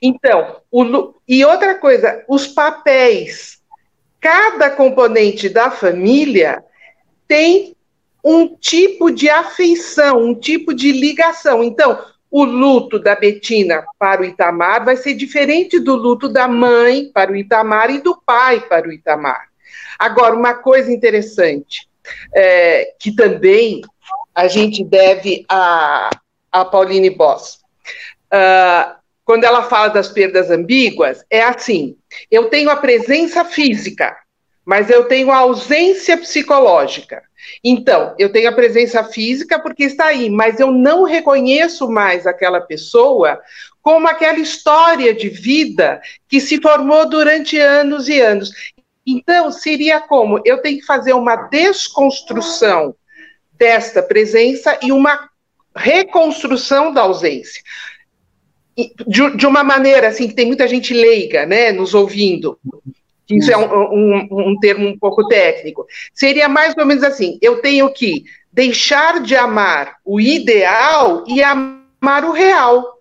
Então, 0.00 0.56
o, 0.70 1.14
e 1.28 1.44
outra 1.44 1.74
coisa, 1.74 2.24
os 2.28 2.46
papéis. 2.46 3.62
Cada 4.20 4.70
componente 4.70 5.50
da 5.50 5.70
família 5.70 6.64
tem 7.28 7.73
um 8.24 8.56
tipo 8.56 9.10
de 9.10 9.28
afeição, 9.28 10.24
um 10.24 10.34
tipo 10.34 10.72
de 10.72 10.90
ligação. 10.90 11.62
Então, 11.62 12.02
o 12.30 12.42
luto 12.42 12.98
da 12.98 13.14
Betina 13.14 13.84
para 13.98 14.22
o 14.22 14.24
Itamar 14.24 14.84
vai 14.84 14.96
ser 14.96 15.14
diferente 15.14 15.78
do 15.78 15.94
luto 15.94 16.28
da 16.28 16.48
mãe 16.48 17.10
para 17.12 17.30
o 17.30 17.36
Itamar 17.36 17.90
e 17.90 18.00
do 18.00 18.20
pai 18.24 18.60
para 18.60 18.88
o 18.88 18.92
Itamar. 18.92 19.48
Agora, 19.98 20.34
uma 20.34 20.54
coisa 20.54 20.90
interessante, 20.90 21.88
é, 22.34 22.94
que 22.98 23.14
também 23.14 23.82
a 24.34 24.48
gente 24.48 24.82
deve 24.82 25.44
a, 25.48 26.10
a 26.50 26.64
Pauline 26.64 27.10
Boss. 27.10 27.60
Uh, 28.32 28.94
quando 29.24 29.44
ela 29.44 29.62
fala 29.62 29.88
das 29.88 30.08
perdas 30.08 30.50
ambíguas, 30.50 31.24
é 31.30 31.42
assim: 31.42 31.96
eu 32.30 32.48
tenho 32.50 32.68
a 32.68 32.76
presença 32.76 33.44
física, 33.44 34.16
mas 34.64 34.90
eu 34.90 35.04
tenho 35.04 35.30
a 35.30 35.38
ausência 35.38 36.16
psicológica. 36.16 37.22
Então, 37.62 38.14
eu 38.18 38.30
tenho 38.30 38.48
a 38.48 38.52
presença 38.52 39.02
física 39.04 39.58
porque 39.58 39.84
está 39.84 40.06
aí, 40.06 40.30
mas 40.30 40.60
eu 40.60 40.70
não 40.70 41.04
reconheço 41.04 41.88
mais 41.88 42.26
aquela 42.26 42.60
pessoa 42.60 43.40
como 43.82 44.08
aquela 44.08 44.38
história 44.38 45.14
de 45.14 45.28
vida 45.28 46.00
que 46.28 46.40
se 46.40 46.60
formou 46.60 47.08
durante 47.08 47.58
anos 47.58 48.08
e 48.08 48.20
anos. 48.20 48.50
Então, 49.06 49.50
seria 49.50 50.00
como? 50.00 50.40
Eu 50.44 50.62
tenho 50.62 50.78
que 50.78 50.86
fazer 50.86 51.12
uma 51.12 51.36
desconstrução 51.36 52.94
desta 53.52 54.02
presença 54.02 54.78
e 54.82 54.90
uma 54.90 55.28
reconstrução 55.76 56.92
da 56.92 57.02
ausência. 57.02 57.62
De, 59.06 59.36
de, 59.36 59.46
uma 59.46 59.62
maneira 59.62 60.08
assim, 60.08 60.26
que 60.26 60.34
tem 60.34 60.46
muita 60.46 60.66
gente 60.66 60.92
leiga, 60.92 61.46
né, 61.46 61.70
nos 61.70 61.94
ouvindo. 61.94 62.58
Isso 63.28 63.50
é 63.50 63.56
um, 63.56 63.64
um, 63.64 64.28
um 64.50 64.58
termo 64.60 64.86
um 64.86 64.98
pouco 64.98 65.26
técnico. 65.26 65.86
Seria 66.12 66.48
mais 66.48 66.74
ou 66.76 66.84
menos 66.84 67.02
assim: 67.02 67.38
eu 67.40 67.60
tenho 67.60 67.90
que 67.92 68.24
deixar 68.52 69.20
de 69.20 69.34
amar 69.34 69.96
o 70.04 70.20
ideal 70.20 71.24
e 71.26 71.42
amar 71.42 72.24
o 72.24 72.32
real. 72.32 72.94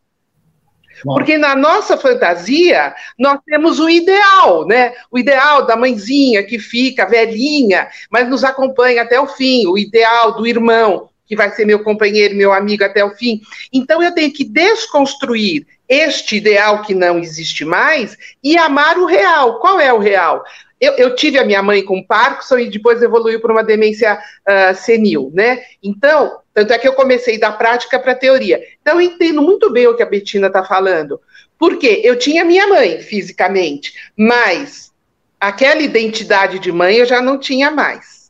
Porque 1.04 1.38
na 1.38 1.54
nossa 1.54 1.98
fantasia, 1.98 2.94
nós 3.20 3.38
temos 3.46 3.80
o 3.80 3.90
ideal, 3.90 4.66
né? 4.66 4.94
O 5.12 5.20
ideal 5.20 5.66
da 5.66 5.76
mãezinha 5.76 6.44
que 6.44 6.58
fica 6.58 7.06
velhinha, 7.06 7.90
mas 8.10 8.30
nos 8.30 8.44
acompanha 8.44 9.02
até 9.02 9.20
o 9.20 9.28
fim, 9.28 9.68
o 9.68 9.78
ideal 9.78 10.34
do 10.34 10.48
irmão, 10.48 11.10
que 11.36 11.38
vai 11.38 11.52
ser 11.52 11.66
meu 11.66 11.84
companheiro, 11.84 12.36
meu 12.36 12.54
amigo 12.54 12.84
até 12.84 13.04
o 13.04 13.12
fim. 13.12 13.42
Então 13.72 14.02
eu 14.02 14.14
tenho 14.14 14.32
que 14.32 14.44
desconstruir 14.44 15.66
este 15.90 16.38
ideal 16.38 16.82
que 16.82 16.96
não 16.96 17.20
existe 17.20 17.66
mais 17.66 18.18
e 18.44 18.58
amar 18.58 18.98
o 18.98 19.06
real. 19.06 19.60
Qual 19.60 19.80
é 19.80 19.92
o 19.92 20.00
real? 20.00 20.44
eu, 20.84 20.94
eu, 20.98 21.16
tive 21.16 21.40
a 21.40 21.46
minha 21.46 21.64
mãe 21.64 21.82
com 21.82 22.04
Parkinson 22.04 22.58
e 22.58 22.70
depois 22.70 23.02
evoluiu 23.02 23.40
para 23.40 23.54
uma 23.54 23.64
demência 23.64 24.20
uh, 24.20 24.76
senil, 24.76 25.32
né? 25.34 25.62
Então, 25.82 26.40
tanto 26.54 26.74
é 26.74 26.78
que 26.78 26.86
eu 26.86 26.92
comecei 26.92 27.40
da 27.40 27.54
prática 27.54 27.98
para 27.98 28.12
a 28.12 28.16
teoria. 28.16 28.62
Então, 28.82 28.96
eu 28.96 29.02
entendo 29.02 29.42
muito 29.42 29.72
bem 29.72 29.88
o 29.88 29.96
que 29.96 30.04
a 30.04 30.06
Betina 30.06 30.48
está 30.48 30.62
falando. 30.62 31.22
Porque 31.58 32.02
eu 32.04 32.20
tinha 32.20 32.44
minha 32.44 32.68
mãe 32.68 33.00
fisicamente, 33.00 33.94
mas 34.18 34.92
aquela 35.40 35.82
identidade 35.82 36.60
de 36.60 36.70
mãe 36.70 36.98
eu 36.98 37.06
já 37.06 37.22
não 37.22 37.40
tinha 37.40 37.72
mais. 37.72 38.23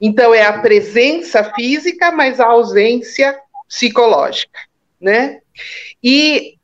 Então, 0.00 0.34
é 0.34 0.42
a 0.42 0.60
presença 0.60 1.44
física, 1.54 2.10
mas 2.12 2.38
a 2.40 2.46
ausência 2.46 3.38
psicológica, 3.68 4.58
né? 5.00 5.40
E 6.02 6.54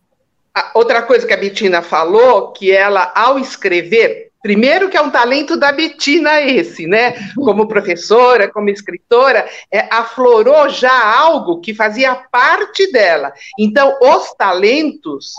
outra 0.74 1.02
coisa 1.02 1.26
que 1.26 1.32
a 1.32 1.36
Betina 1.36 1.82
falou, 1.82 2.52
que 2.52 2.70
ela, 2.70 3.12
ao 3.14 3.38
escrever, 3.38 4.30
primeiro 4.42 4.88
que 4.88 4.96
é 4.96 5.00
um 5.00 5.10
talento 5.10 5.56
da 5.56 5.72
Betina 5.72 6.40
esse, 6.42 6.86
né? 6.86 7.32
Como 7.34 7.66
professora, 7.66 8.50
como 8.50 8.70
escritora, 8.70 9.48
é, 9.70 9.88
aflorou 9.90 10.68
já 10.68 11.16
algo 11.16 11.60
que 11.60 11.74
fazia 11.74 12.14
parte 12.14 12.90
dela. 12.92 13.32
Então, 13.58 13.98
os 14.00 14.32
talentos, 14.34 15.32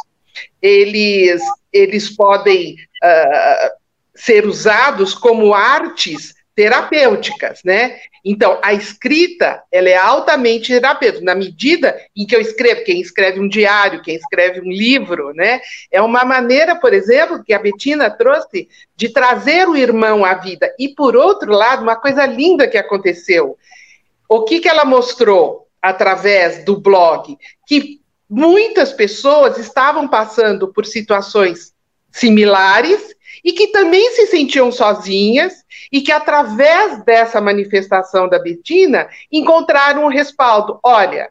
eles, 0.62 1.42
eles 1.72 2.10
podem 2.10 2.74
uh, 3.04 3.70
ser 4.16 4.46
usados 4.46 5.14
como 5.14 5.54
artes 5.54 6.34
terapêuticas, 6.56 7.62
né? 7.66 8.00
Então, 8.24 8.60
a 8.64 8.74
escrita, 8.74 9.62
ela 9.70 9.90
é 9.90 9.98
altamente 9.98 10.72
terapêutica, 10.74 11.24
na 11.24 11.36
medida 11.36 12.00
em 12.16 12.26
que 12.26 12.34
eu 12.36 12.40
escrevo, 12.40 12.86
quem 12.86 13.02
escreve 13.02 13.40
um 13.42 13.48
diário, 13.48 14.02
quem 14.02 14.16
escreve 14.16 14.62
um 14.62 14.72
livro, 14.72 15.34
né? 15.34 15.60
É 15.92 16.02
uma 16.02 16.24
maneira, 16.24 16.76
por 16.76 16.94
exemplo, 16.94 17.44
que 17.44 17.54
a 17.54 17.60
Betina 17.60 18.10
trouxe 18.10 18.70
de 18.96 19.10
trazer 19.10 19.68
o 19.68 19.76
irmão 19.76 20.24
à 20.24 20.36
vida. 20.36 20.74
E, 20.80 20.90
por 20.90 21.16
outro 21.16 21.52
lado, 21.52 21.84
uma 21.84 21.98
coisa 21.98 22.26
linda 22.26 22.68
que 22.68 22.78
aconteceu. 22.78 23.58
O 24.30 24.44
que, 24.44 24.62
que 24.62 24.70
ela 24.70 24.86
mostrou 24.86 25.68
através 25.82 26.64
do 26.64 26.80
blog? 26.80 27.38
Que 27.68 28.00
muitas 28.30 28.94
pessoas 28.94 29.58
estavam 29.58 30.08
passando 30.08 30.72
por 30.72 30.86
situações 30.86 31.74
similares 32.12 33.15
e 33.46 33.52
que 33.52 33.68
também 33.68 34.10
se 34.14 34.26
sentiam 34.26 34.72
sozinhas 34.72 35.64
e 35.92 36.02
que, 36.02 36.12
através 36.12 37.06
dessa 37.06 37.40
manifestação 37.40 38.28
da 38.28 38.40
Betina, 38.40 39.08
encontraram 39.32 40.04
um 40.04 40.10
respaldo. 40.10 40.80
Olha, 40.82 41.30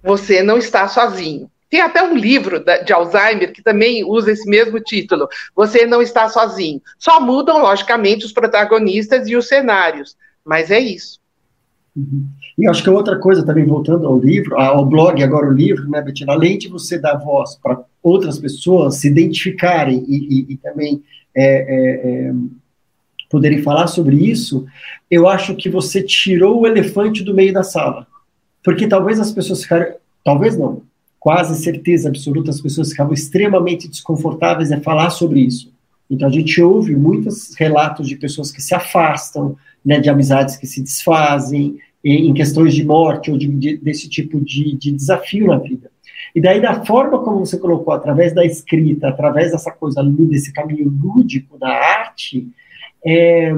você 0.00 0.44
não 0.44 0.58
está 0.58 0.86
sozinho. 0.86 1.50
Tem 1.68 1.80
até 1.80 2.02
um 2.04 2.16
livro 2.16 2.62
de 2.84 2.92
Alzheimer 2.92 3.52
que 3.52 3.62
também 3.62 4.04
usa 4.04 4.30
esse 4.30 4.48
mesmo 4.48 4.78
título. 4.80 5.28
Você 5.54 5.86
não 5.86 6.00
está 6.00 6.28
sozinho. 6.28 6.80
Só 6.96 7.20
mudam, 7.20 7.60
logicamente, 7.60 8.24
os 8.24 8.32
protagonistas 8.32 9.28
e 9.28 9.34
os 9.34 9.48
cenários. 9.48 10.16
Mas 10.44 10.70
é 10.70 10.78
isso. 10.78 11.18
Uhum. 11.96 12.26
E 12.56 12.68
acho 12.68 12.82
que 12.82 12.90
outra 12.90 13.18
coisa, 13.18 13.44
também 13.44 13.64
voltando 13.64 14.06
ao 14.06 14.18
livro, 14.18 14.56
ao 14.56 14.84
blog, 14.84 15.20
agora 15.22 15.48
o 15.48 15.52
livro, 15.52 15.88
né, 15.88 16.00
Betina? 16.00 16.32
Além 16.32 16.58
de 16.58 16.68
você 16.68 16.98
dar 16.98 17.16
voz 17.16 17.56
para 17.56 17.82
outras 18.02 18.38
pessoas 18.38 18.96
se 18.96 19.08
identificarem 19.08 20.04
e, 20.06 20.16
e, 20.16 20.52
e 20.52 20.56
também 20.56 21.02
é, 21.40 21.64
é, 21.68 22.28
é, 22.28 22.32
poderem 23.28 23.62
falar 23.62 23.86
sobre 23.86 24.16
isso, 24.16 24.66
eu 25.10 25.28
acho 25.28 25.54
que 25.54 25.68
você 25.68 26.02
tirou 26.02 26.60
o 26.60 26.66
elefante 26.66 27.22
do 27.22 27.34
meio 27.34 27.52
da 27.52 27.62
sala. 27.62 28.06
Porque 28.62 28.86
talvez 28.86 29.18
as 29.18 29.32
pessoas 29.32 29.62
ficaram, 29.62 29.94
talvez 30.24 30.56
não, 30.56 30.82
quase 31.18 31.62
certeza 31.62 32.08
absoluta, 32.08 32.50
as 32.50 32.60
pessoas 32.60 32.90
ficavam 32.90 33.12
extremamente 33.12 33.88
desconfortáveis 33.88 34.70
em 34.70 34.80
falar 34.80 35.10
sobre 35.10 35.40
isso. 35.40 35.72
Então 36.10 36.28
a 36.28 36.32
gente 36.32 36.60
ouve 36.60 36.96
muitos 36.96 37.54
relatos 37.54 38.08
de 38.08 38.16
pessoas 38.16 38.50
que 38.50 38.60
se 38.60 38.74
afastam, 38.74 39.56
né, 39.84 40.00
de 40.00 40.10
amizades 40.10 40.56
que 40.56 40.66
se 40.66 40.82
desfazem, 40.82 41.78
em, 42.04 42.32
questões 42.34 42.74
de 42.74 42.84
morte 42.84 43.30
ou 43.30 43.38
de, 43.38 43.46
de, 43.46 43.76
desse 43.76 44.08
tipo 44.08 44.40
de, 44.40 44.74
de 44.74 44.90
desafio 44.90 45.46
na 45.46 45.58
vida. 45.58 45.90
E 46.34 46.40
daí, 46.40 46.60
da 46.60 46.84
forma 46.84 47.18
como 47.18 47.44
você 47.44 47.58
colocou, 47.58 47.92
através 47.92 48.34
da 48.34 48.44
escrita, 48.44 49.08
através 49.08 49.50
dessa 49.50 49.70
coisa, 49.70 50.02
desse 50.02 50.52
caminho 50.52 50.92
lúdico 51.02 51.58
da 51.58 51.68
arte, 51.68 52.48
é, 53.04 53.54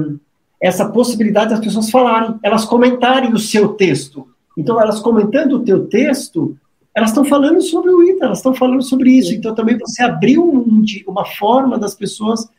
essa 0.61 0.89
possibilidade 0.89 1.51
das 1.51 1.59
pessoas 1.59 1.89
falarem, 1.89 2.35
elas 2.41 2.65
comentarem 2.65 3.33
o 3.33 3.39
seu 3.39 3.69
texto. 3.69 4.27
Então, 4.57 4.79
elas 4.79 4.99
comentando 4.99 5.53
o 5.53 5.63
teu 5.63 5.87
texto, 5.87 6.57
elas 6.95 7.09
estão 7.09 7.25
falando 7.25 7.61
sobre 7.61 7.91
o 7.91 8.03
ITA, 8.03 8.25
elas 8.25 8.37
estão 8.37 8.53
falando 8.53 8.81
sobre 8.81 9.11
isso. 9.11 9.33
Então, 9.33 9.53
também 9.53 9.77
você 9.77 10.03
abriu 10.03 10.43
um, 10.43 10.83
uma 11.07 11.25
forma 11.25 11.77
das 11.77 11.95
pessoas 11.95 12.49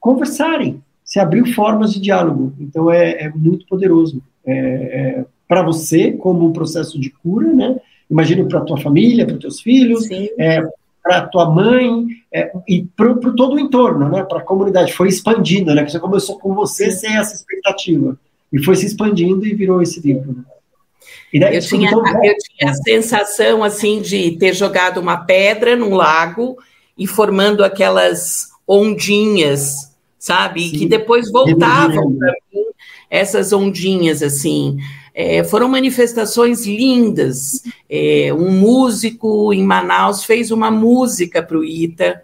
conversarem, 0.00 0.82
você 1.04 1.20
abriu 1.20 1.46
formas 1.46 1.92
de 1.92 2.00
diálogo. 2.00 2.52
Então, 2.58 2.90
é, 2.90 3.24
é 3.24 3.28
muito 3.30 3.66
poderoso. 3.66 4.22
É, 4.44 4.54
é, 4.54 5.24
para 5.46 5.62
você, 5.62 6.12
como 6.12 6.46
um 6.46 6.52
processo 6.52 6.98
de 6.98 7.10
cura, 7.10 7.52
né? 7.52 7.76
Imagino 8.12 8.46
para 8.46 8.60
tua 8.60 8.78
família, 8.78 9.26
para 9.26 9.38
teus 9.38 9.60
filhos, 9.60 10.06
é, 10.38 10.62
para 11.02 11.26
tua 11.28 11.50
mãe 11.50 12.06
é, 12.32 12.52
e 12.68 12.84
para 12.96 13.14
todo 13.14 13.54
o 13.54 13.58
entorno, 13.58 14.08
né? 14.10 14.22
Para 14.22 14.38
a 14.38 14.42
comunidade 14.42 14.92
foi 14.92 15.08
expandindo, 15.08 15.74
né? 15.74 15.88
Você 15.88 15.98
começou 15.98 16.38
com 16.38 16.54
você 16.54 16.90
Sim. 16.90 16.98
sem 16.98 17.16
essa 17.16 17.34
expectativa 17.34 18.16
e 18.52 18.62
foi 18.62 18.76
se 18.76 18.86
expandindo 18.86 19.46
e 19.46 19.54
virou 19.54 19.80
esse 19.80 20.00
livro. 20.00 20.32
Né? 20.32 21.40
Daí, 21.40 21.56
eu, 21.56 21.62
tinha, 21.62 21.90
eu 21.90 22.02
tinha 22.36 22.70
a 22.70 22.74
sensação 22.74 23.64
assim 23.64 24.02
de 24.02 24.32
ter 24.32 24.52
jogado 24.52 25.00
uma 25.00 25.16
pedra 25.16 25.74
num 25.74 25.94
lago 25.94 26.58
e 26.96 27.06
formando 27.06 27.64
aquelas 27.64 28.50
ondinhas, 28.68 29.91
sabe? 30.22 30.68
Sim. 30.68 30.78
Que 30.78 30.86
depois 30.86 31.32
voltavam 31.32 32.16
para 32.16 32.32
mim 32.52 32.62
essas 33.10 33.52
ondinhas 33.52 34.22
assim. 34.22 34.78
É, 35.12 35.42
foram 35.42 35.68
manifestações 35.68 36.64
lindas. 36.64 37.64
É, 37.90 38.32
um 38.32 38.52
músico 38.52 39.52
em 39.52 39.64
Manaus 39.64 40.24
fez 40.24 40.52
uma 40.52 40.70
música 40.70 41.42
para 41.42 41.58
o 41.58 41.64
Ita 41.64 42.22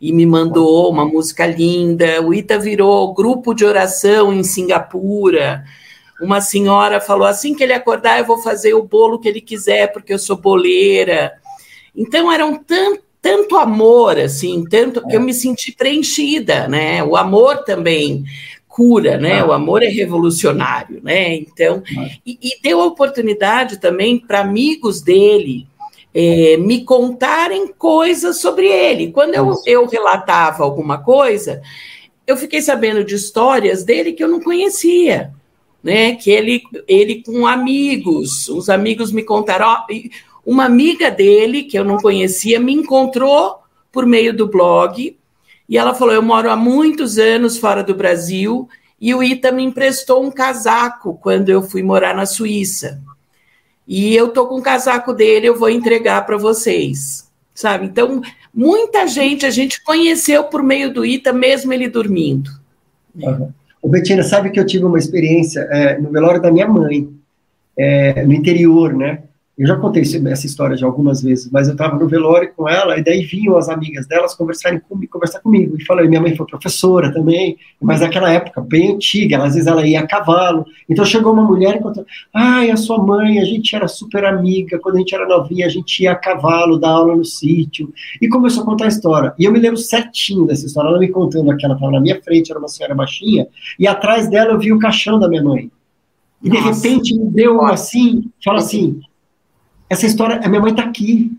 e 0.00 0.12
me 0.12 0.24
mandou 0.24 0.88
uma 0.88 1.04
música 1.04 1.44
linda. 1.44 2.22
O 2.22 2.32
Ita 2.32 2.56
virou 2.56 3.12
grupo 3.12 3.52
de 3.52 3.64
oração 3.64 4.32
em 4.32 4.44
Singapura. 4.44 5.64
Uma 6.22 6.40
senhora 6.40 7.00
falou: 7.00 7.26
assim 7.26 7.52
que 7.52 7.64
ele 7.64 7.72
acordar, 7.72 8.20
eu 8.20 8.26
vou 8.26 8.38
fazer 8.38 8.74
o 8.74 8.84
bolo 8.84 9.18
que 9.18 9.28
ele 9.28 9.40
quiser, 9.40 9.92
porque 9.92 10.12
eu 10.14 10.20
sou 10.20 10.36
boleira. 10.36 11.32
Então, 11.96 12.30
eram 12.30 12.54
tanto 12.54 13.09
tanto 13.22 13.56
amor, 13.56 14.18
assim, 14.18 14.64
tanto 14.64 15.06
que 15.06 15.14
eu 15.14 15.20
me 15.20 15.34
senti 15.34 15.72
preenchida, 15.72 16.66
né? 16.68 17.02
O 17.04 17.16
amor 17.16 17.64
também 17.64 18.24
cura, 18.66 19.18
né? 19.18 19.40
Ah. 19.40 19.46
O 19.46 19.52
amor 19.52 19.82
é 19.82 19.88
revolucionário, 19.88 21.00
né? 21.02 21.34
Então, 21.34 21.82
ah. 21.98 22.08
e, 22.24 22.38
e 22.40 22.62
deu 22.62 22.80
a 22.80 22.86
oportunidade 22.86 23.78
também 23.78 24.18
para 24.18 24.40
amigos 24.40 25.02
dele 25.02 25.66
é, 26.14 26.56
me 26.56 26.84
contarem 26.84 27.68
coisas 27.68 28.40
sobre 28.40 28.66
ele. 28.66 29.12
Quando 29.12 29.34
eu, 29.34 29.54
eu 29.66 29.86
relatava 29.86 30.64
alguma 30.64 30.98
coisa, 30.98 31.60
eu 32.26 32.36
fiquei 32.36 32.62
sabendo 32.62 33.04
de 33.04 33.14
histórias 33.14 33.84
dele 33.84 34.12
que 34.12 34.22
eu 34.22 34.28
não 34.28 34.40
conhecia, 34.40 35.32
né? 35.82 36.14
Que 36.14 36.30
ele, 36.30 36.62
ele 36.86 37.22
com 37.22 37.46
amigos, 37.46 38.48
os 38.48 38.68
amigos 38.68 39.12
me 39.12 39.22
contaram. 39.22 39.66
Ó, 39.66 39.86
uma 40.44 40.64
amiga 40.64 41.10
dele 41.10 41.62
que 41.62 41.78
eu 41.78 41.84
não 41.84 41.98
conhecia 41.98 42.58
me 42.58 42.72
encontrou 42.72 43.58
por 43.92 44.06
meio 44.06 44.34
do 44.34 44.48
blog 44.48 45.16
e 45.68 45.78
ela 45.78 45.94
falou: 45.94 46.14
Eu 46.14 46.22
moro 46.22 46.50
há 46.50 46.56
muitos 46.56 47.18
anos 47.18 47.56
fora 47.58 47.82
do 47.82 47.94
Brasil 47.94 48.68
e 49.00 49.14
o 49.14 49.22
Ita 49.22 49.52
me 49.52 49.62
emprestou 49.62 50.22
um 50.22 50.30
casaco 50.30 51.18
quando 51.22 51.48
eu 51.48 51.62
fui 51.62 51.82
morar 51.82 52.14
na 52.14 52.26
Suíça. 52.26 53.00
E 53.86 54.14
eu 54.14 54.28
tô 54.28 54.46
com 54.46 54.56
o 54.56 54.62
casaco 54.62 55.12
dele, 55.12 55.48
eu 55.48 55.58
vou 55.58 55.70
entregar 55.70 56.24
para 56.26 56.36
vocês. 56.36 57.28
Sabe? 57.54 57.86
Então, 57.86 58.20
muita 58.54 59.06
gente 59.06 59.44
a 59.44 59.50
gente 59.50 59.82
conheceu 59.82 60.44
por 60.44 60.62
meio 60.62 60.92
do 60.92 61.04
Ita, 61.04 61.32
mesmo 61.32 61.72
ele 61.72 61.88
dormindo. 61.88 62.50
Uhum. 63.14 63.52
O 63.82 63.88
Betina, 63.88 64.22
sabe 64.22 64.50
que 64.50 64.60
eu 64.60 64.66
tive 64.66 64.84
uma 64.84 64.98
experiência 64.98 65.60
é, 65.70 65.98
no 65.98 66.10
velório 66.10 66.40
da 66.40 66.52
minha 66.52 66.68
mãe, 66.68 67.08
é, 67.76 68.24
no 68.24 68.32
interior, 68.32 68.94
né? 68.94 69.22
Eu 69.60 69.66
já 69.66 69.76
contei 69.76 70.00
essa 70.00 70.46
história 70.46 70.74
de 70.74 70.82
algumas 70.82 71.22
vezes, 71.22 71.50
mas 71.52 71.68
eu 71.68 71.74
estava 71.74 71.94
no 71.94 72.08
velório 72.08 72.50
com 72.56 72.66
ela 72.66 72.98
e 72.98 73.04
daí 73.04 73.26
vinham 73.26 73.58
as 73.58 73.68
amigas 73.68 74.06
delas 74.06 74.34
conversarem 74.34 74.80
comigo, 74.80 75.12
conversar 75.12 75.40
comigo. 75.40 75.76
E 75.78 75.84
falei, 75.84 76.08
minha 76.08 76.18
mãe 76.18 76.34
foi 76.34 76.46
professora 76.46 77.12
também, 77.12 77.58
mas 77.78 78.00
naquela 78.00 78.32
época, 78.32 78.62
bem 78.62 78.94
antiga, 78.94 79.36
às 79.36 79.52
vezes 79.52 79.66
ela 79.66 79.86
ia 79.86 80.00
a 80.00 80.06
cavalo. 80.06 80.64
Então 80.88 81.04
chegou 81.04 81.34
uma 81.34 81.42
mulher 81.42 81.76
e 81.76 81.80
contou, 81.80 82.06
ai, 82.32 82.70
a 82.70 82.76
sua 82.78 83.04
mãe, 83.04 83.38
a 83.38 83.44
gente 83.44 83.76
era 83.76 83.86
super 83.86 84.24
amiga, 84.24 84.78
quando 84.78 84.96
a 84.96 84.98
gente 85.00 85.14
era 85.14 85.28
novinha, 85.28 85.66
a 85.66 85.68
gente 85.68 86.04
ia 86.04 86.12
a 86.12 86.16
cavalo, 86.16 86.78
dar 86.78 86.92
aula 86.92 87.14
no 87.14 87.24
sítio. 87.26 87.92
E 88.18 88.28
começou 88.28 88.62
a 88.62 88.66
contar 88.66 88.86
a 88.86 88.88
história. 88.88 89.34
E 89.38 89.44
eu 89.44 89.52
me 89.52 89.58
lembro 89.58 89.76
certinho 89.76 90.46
dessa 90.46 90.64
história, 90.64 90.88
ela 90.88 90.98
me 90.98 91.08
contando 91.08 91.54
que 91.58 91.66
ela 91.66 91.74
estava 91.74 91.92
na 91.92 92.00
minha 92.00 92.18
frente, 92.22 92.50
era 92.50 92.58
uma 92.58 92.68
senhora 92.68 92.94
baixinha, 92.94 93.46
e 93.78 93.86
atrás 93.86 94.26
dela 94.30 94.52
eu 94.52 94.58
vi 94.58 94.72
o 94.72 94.78
caixão 94.78 95.18
da 95.18 95.28
minha 95.28 95.44
mãe. 95.44 95.70
E 96.42 96.48
de 96.48 96.56
Nossa. 96.56 96.88
repente 96.88 97.14
me 97.14 97.30
deu 97.30 97.60
assim, 97.66 98.30
fala 98.42 98.60
assim, 98.60 99.02
essa 99.90 100.06
história, 100.06 100.40
a 100.42 100.48
minha 100.48 100.60
mãe 100.60 100.70
está 100.70 100.84
aqui. 100.84 101.32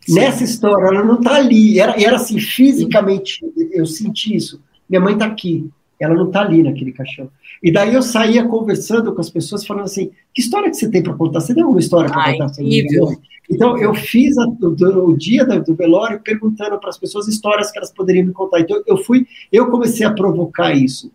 Sim. 0.00 0.14
Nessa 0.14 0.44
história, 0.44 0.84
ela 0.86 1.04
não 1.04 1.16
está 1.16 1.34
ali. 1.34 1.80
Era, 1.80 2.00
era 2.00 2.14
assim, 2.14 2.38
fisicamente, 2.38 3.44
eu 3.72 3.84
senti 3.84 4.36
isso. 4.36 4.62
Minha 4.88 5.00
mãe 5.00 5.14
está 5.14 5.26
aqui. 5.26 5.68
ela 5.98 6.14
não 6.14 6.28
está 6.28 6.42
ali 6.42 6.62
naquele 6.62 6.92
caixão. 6.92 7.28
E 7.60 7.72
daí 7.72 7.92
eu 7.92 8.02
saía 8.02 8.46
conversando 8.46 9.12
com 9.12 9.20
as 9.20 9.28
pessoas, 9.28 9.66
falando 9.66 9.86
assim: 9.86 10.12
que 10.32 10.40
história 10.40 10.70
que 10.70 10.76
você 10.76 10.88
tem 10.88 11.02
para 11.02 11.14
contar? 11.14 11.40
Você 11.40 11.52
tem 11.52 11.64
alguma 11.64 11.80
história 11.80 12.08
para 12.08 12.32
contar? 12.32 12.52
Então 13.50 13.76
eu 13.78 13.94
fiz 13.94 14.38
a, 14.38 14.46
o, 14.46 15.08
o, 15.08 15.16
dia 15.16 15.44
do, 15.44 15.62
do 15.62 15.74
velório 15.74 16.20
perguntando 16.20 16.78
para 16.78 16.90
as 16.90 16.98
pessoas 16.98 17.26
histórias 17.26 17.72
que 17.72 17.78
elas 17.78 17.92
poderiam 17.92 18.26
me 18.26 18.32
contar. 18.32 18.60
Então 18.60 18.80
eu 18.86 18.96
fui, 18.98 19.26
eu 19.52 19.68
comecei 19.70 20.06
a 20.06 20.12
provocar 20.12 20.72
isso. 20.72 21.10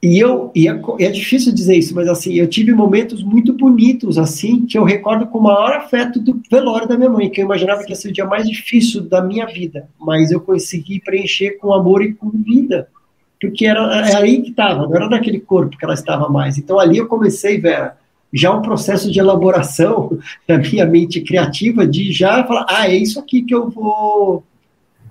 E 0.00 0.16
eu, 0.16 0.52
e 0.54 0.68
é, 0.68 0.80
é, 1.00 1.10
difícil 1.10 1.52
dizer 1.52 1.76
isso, 1.76 1.92
mas 1.92 2.06
assim, 2.06 2.34
eu 2.34 2.46
tive 2.46 2.72
momentos 2.72 3.20
muito 3.22 3.52
bonitos, 3.52 4.16
assim, 4.16 4.64
que 4.64 4.78
eu 4.78 4.84
recordo 4.84 5.26
com 5.26 5.38
o 5.38 5.42
maior 5.42 5.72
afeto 5.72 6.20
do 6.20 6.40
velório 6.48 6.86
da 6.86 6.96
minha 6.96 7.10
mãe, 7.10 7.28
que 7.28 7.40
eu 7.40 7.44
imaginava 7.44 7.82
que 7.82 7.90
ia 7.90 7.96
ser 7.96 8.10
o 8.10 8.12
dia 8.12 8.24
mais 8.24 8.48
difícil 8.48 9.02
da 9.02 9.20
minha 9.20 9.44
vida, 9.46 9.88
mas 9.98 10.30
eu 10.30 10.40
consegui 10.40 11.00
preencher 11.00 11.58
com 11.58 11.74
amor 11.74 12.00
e 12.02 12.14
com 12.14 12.30
vida, 12.30 12.88
porque 13.40 13.66
era, 13.66 14.08
era 14.08 14.18
aí 14.18 14.40
que 14.40 14.50
estava, 14.50 14.86
não 14.86 14.94
era 14.94 15.08
naquele 15.08 15.40
corpo 15.40 15.76
que 15.76 15.84
ela 15.84 15.94
estava 15.94 16.28
mais. 16.28 16.56
Então 16.56 16.78
ali 16.78 16.98
eu 16.98 17.08
comecei, 17.08 17.58
Vera, 17.58 17.96
já 18.32 18.54
um 18.54 18.62
processo 18.62 19.10
de 19.10 19.18
elaboração 19.18 20.16
da 20.46 20.58
minha 20.58 20.86
mente 20.86 21.20
criativa, 21.22 21.84
de 21.84 22.12
já 22.12 22.44
falar, 22.44 22.66
ah, 22.68 22.88
é 22.88 22.96
isso 22.96 23.18
aqui 23.18 23.42
que 23.42 23.54
eu 23.54 23.68
vou, 23.68 24.44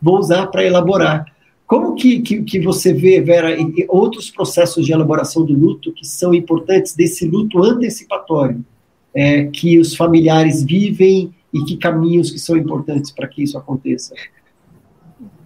vou 0.02 0.18
usar 0.18 0.48
para 0.48 0.64
elaborar. 0.64 1.26
Como 1.68 1.96
que, 1.96 2.22
que, 2.22 2.44
que, 2.44 2.62
você 2.62 2.94
vê, 2.94 3.20
Vera, 3.20 3.58
outros 3.90 4.32
processos 4.32 4.86
de 4.86 4.94
elaboração 4.94 5.44
do 5.44 5.54
luto 5.54 5.92
que 5.92 6.08
são 6.08 6.34
importantes 6.34 6.96
desse 6.96 7.28
luto 7.28 7.62
antecipatório, 7.62 8.66
é, 9.14 9.44
que 9.48 9.78
os 9.78 9.94
familiares 9.94 10.64
vivem 10.64 11.36
e 11.54 11.66
que 11.66 11.76
caminhos 11.76 12.32
que 12.32 12.40
são 12.40 12.56
importantes 12.56 13.12
para 13.12 13.28
que 13.28 13.44
isso 13.44 13.58
aconteça? 13.58 14.16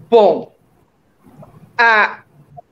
Bom, 0.07 0.53
a, 1.75 2.21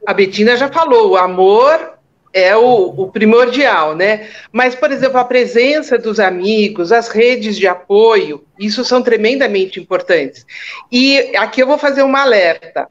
a 0.06 0.14
Betina 0.14 0.56
já 0.56 0.70
falou, 0.70 1.12
o 1.12 1.18
amor 1.18 1.98
é 2.32 2.56
o, 2.56 2.90
o, 2.90 3.12
primordial, 3.12 3.96
né? 3.96 4.30
Mas, 4.52 4.76
por 4.76 4.92
exemplo, 4.92 5.18
a 5.18 5.26
presença 5.26 5.98
dos 5.98 6.20
amigos, 6.20 6.92
as 6.92 7.10
redes 7.10 7.58
de 7.58 7.68
apoio, 7.68 8.44
isso 8.60 8.86
são 8.86 9.02
tremendamente 9.02 9.80
importantes. 9.80 10.46
E 10.92 11.36
aqui 11.36 11.64
eu 11.64 11.68
vou 11.68 11.80
fazer 11.80 12.04
uma 12.04 12.22
alerta 12.22 12.88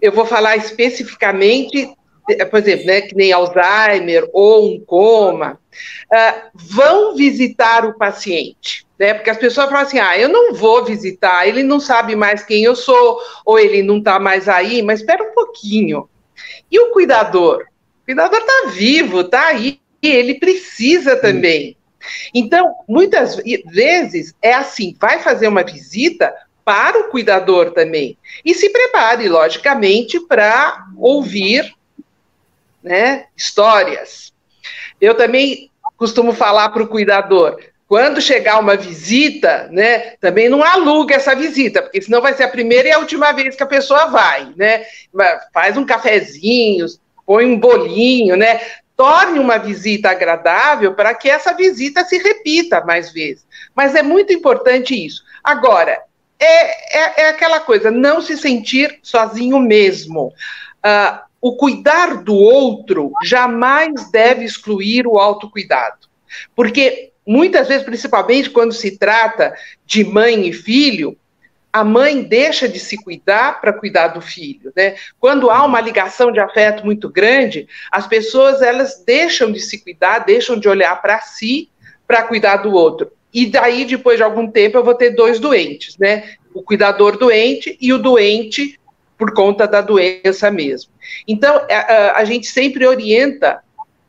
eu 0.00 0.12
vou 0.12 0.24
falar 0.24 0.56
especificamente, 0.56 1.92
por 2.50 2.58
exemplo, 2.58 2.86
né, 2.86 3.00
que 3.00 3.14
nem 3.14 3.32
Alzheimer 3.32 4.28
ou 4.32 4.72
um 4.72 4.80
coma, 4.84 5.58
uh, 6.12 6.50
vão 6.54 7.16
visitar 7.16 7.84
o 7.84 7.96
paciente. 7.96 8.86
Né, 8.98 9.14
porque 9.14 9.30
as 9.30 9.38
pessoas 9.38 9.68
falam 9.68 9.82
assim: 9.82 9.98
ah, 9.98 10.18
eu 10.18 10.28
não 10.28 10.52
vou 10.54 10.84
visitar, 10.84 11.46
ele 11.46 11.62
não 11.62 11.80
sabe 11.80 12.14
mais 12.14 12.44
quem 12.44 12.64
eu 12.64 12.76
sou, 12.76 13.18
ou 13.44 13.58
ele 13.58 13.82
não 13.82 13.98
está 13.98 14.18
mais 14.18 14.48
aí, 14.48 14.82
mas 14.82 15.00
espera 15.00 15.22
um 15.22 15.34
pouquinho. 15.34 16.08
E 16.70 16.78
o 16.78 16.92
cuidador? 16.92 17.64
O 18.02 18.04
cuidador 18.06 18.40
está 18.40 18.70
vivo, 18.70 19.20
está 19.20 19.48
aí, 19.48 19.80
ele 20.02 20.38
precisa 20.38 21.16
também. 21.16 21.76
Então, 22.34 22.74
muitas 22.88 23.36
vezes 23.66 24.34
é 24.42 24.52
assim: 24.52 24.96
vai 25.00 25.20
fazer 25.20 25.48
uma 25.48 25.62
visita, 25.62 26.34
para 26.64 27.00
o 27.00 27.10
cuidador 27.10 27.72
também. 27.72 28.16
E 28.44 28.54
se 28.54 28.70
prepare, 28.70 29.28
logicamente, 29.28 30.20
para 30.20 30.86
ouvir 30.96 31.74
né, 32.82 33.26
histórias. 33.36 34.32
Eu 35.00 35.14
também 35.14 35.70
costumo 35.96 36.32
falar 36.32 36.70
para 36.70 36.82
o 36.82 36.88
cuidador, 36.88 37.58
quando 37.90 38.20
chegar 38.20 38.60
uma 38.60 38.76
visita, 38.76 39.68
né, 39.72 40.12
também 40.20 40.48
não 40.48 40.62
aluga 40.62 41.16
essa 41.16 41.34
visita, 41.34 41.82
porque 41.82 42.00
senão 42.00 42.20
vai 42.20 42.32
ser 42.34 42.44
a 42.44 42.48
primeira 42.48 42.88
e 42.88 42.92
a 42.92 43.00
última 43.00 43.32
vez 43.32 43.56
que 43.56 43.64
a 43.64 43.66
pessoa 43.66 44.06
vai, 44.06 44.54
né? 44.56 44.84
Faz 45.52 45.76
um 45.76 45.84
cafezinho, 45.84 46.86
põe 47.26 47.44
um 47.44 47.58
bolinho, 47.58 48.36
né? 48.36 48.60
Torne 48.96 49.40
uma 49.40 49.58
visita 49.58 50.08
agradável 50.08 50.94
para 50.94 51.12
que 51.14 51.28
essa 51.28 51.52
visita 51.52 52.04
se 52.04 52.16
repita 52.18 52.80
mais 52.84 53.12
vezes. 53.12 53.44
Mas 53.74 53.96
é 53.96 54.04
muito 54.04 54.32
importante 54.32 54.94
isso. 54.94 55.24
Agora, 55.42 56.00
é, 56.40 56.98
é, 56.98 57.22
é 57.22 57.28
aquela 57.28 57.60
coisa, 57.60 57.90
não 57.90 58.20
se 58.20 58.36
sentir 58.36 58.98
sozinho 59.02 59.58
mesmo. 59.58 60.32
Uh, 60.84 61.20
o 61.40 61.56
cuidar 61.56 62.22
do 62.22 62.34
outro 62.34 63.12
jamais 63.24 64.10
deve 64.10 64.44
excluir 64.44 65.06
o 65.06 65.18
autocuidado. 65.18 66.08
Porque 66.54 67.12
muitas 67.26 67.68
vezes, 67.68 67.84
principalmente 67.84 68.50
quando 68.50 68.72
se 68.72 68.98
trata 68.98 69.54
de 69.86 70.04
mãe 70.04 70.48
e 70.48 70.52
filho, 70.52 71.16
a 71.72 71.84
mãe 71.84 72.22
deixa 72.22 72.68
de 72.68 72.78
se 72.80 72.96
cuidar 72.96 73.60
para 73.60 73.72
cuidar 73.72 74.08
do 74.08 74.20
filho, 74.20 74.72
né? 74.74 74.96
Quando 75.20 75.50
há 75.50 75.64
uma 75.64 75.80
ligação 75.80 76.32
de 76.32 76.40
afeto 76.40 76.84
muito 76.84 77.08
grande, 77.08 77.68
as 77.92 78.06
pessoas 78.06 78.60
elas 78.60 79.02
deixam 79.06 79.52
de 79.52 79.60
se 79.60 79.78
cuidar, 79.78 80.20
deixam 80.20 80.58
de 80.58 80.68
olhar 80.68 81.00
para 81.00 81.20
si 81.20 81.70
para 82.06 82.24
cuidar 82.24 82.56
do 82.56 82.72
outro. 82.72 83.12
E 83.32 83.46
daí, 83.46 83.84
depois 83.84 84.16
de 84.16 84.22
algum 84.22 84.50
tempo, 84.50 84.76
eu 84.76 84.84
vou 84.84 84.94
ter 84.94 85.10
dois 85.10 85.38
doentes, 85.38 85.96
né? 85.96 86.34
O 86.52 86.62
cuidador 86.62 87.16
doente 87.16 87.76
e 87.80 87.92
o 87.92 87.98
doente 87.98 88.78
por 89.16 89.32
conta 89.34 89.68
da 89.68 89.80
doença 89.80 90.50
mesmo. 90.50 90.90
Então, 91.28 91.56
a, 91.56 91.66
é, 91.68 91.74
é, 91.74 92.10
a 92.10 92.24
gente 92.24 92.46
sempre 92.46 92.86
orienta 92.86 93.62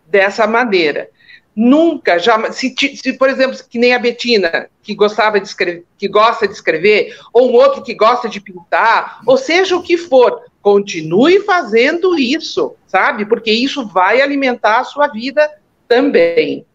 dessa 0.07 0.47
maneira. 0.47 1.09
Nunca, 1.53 2.17
já, 2.17 2.51
se, 2.51 2.73
se, 2.95 3.13
por 3.13 3.29
exemplo, 3.29 3.57
que 3.69 3.77
nem 3.77 3.93
a 3.93 3.99
Betina, 3.99 4.69
que 4.81 4.95
gostava 4.95 5.39
de 5.39 5.47
escrever, 5.47 5.83
que 5.97 6.07
gosta 6.07 6.47
de 6.47 6.53
escrever, 6.53 7.17
ou 7.33 7.51
um 7.51 7.53
outro 7.53 7.83
que 7.83 7.93
gosta 7.93 8.29
de 8.29 8.39
pintar, 8.39 9.19
ou 9.27 9.35
seja 9.35 9.75
o 9.75 9.83
que 9.83 9.97
for, 9.97 10.45
continue 10.61 11.41
fazendo 11.41 12.17
isso, 12.17 12.75
sabe? 12.87 13.25
Porque 13.25 13.51
isso 13.51 13.85
vai 13.85 14.21
alimentar 14.21 14.79
a 14.79 14.85
sua 14.85 15.07
vida 15.07 15.51
também. 15.89 16.65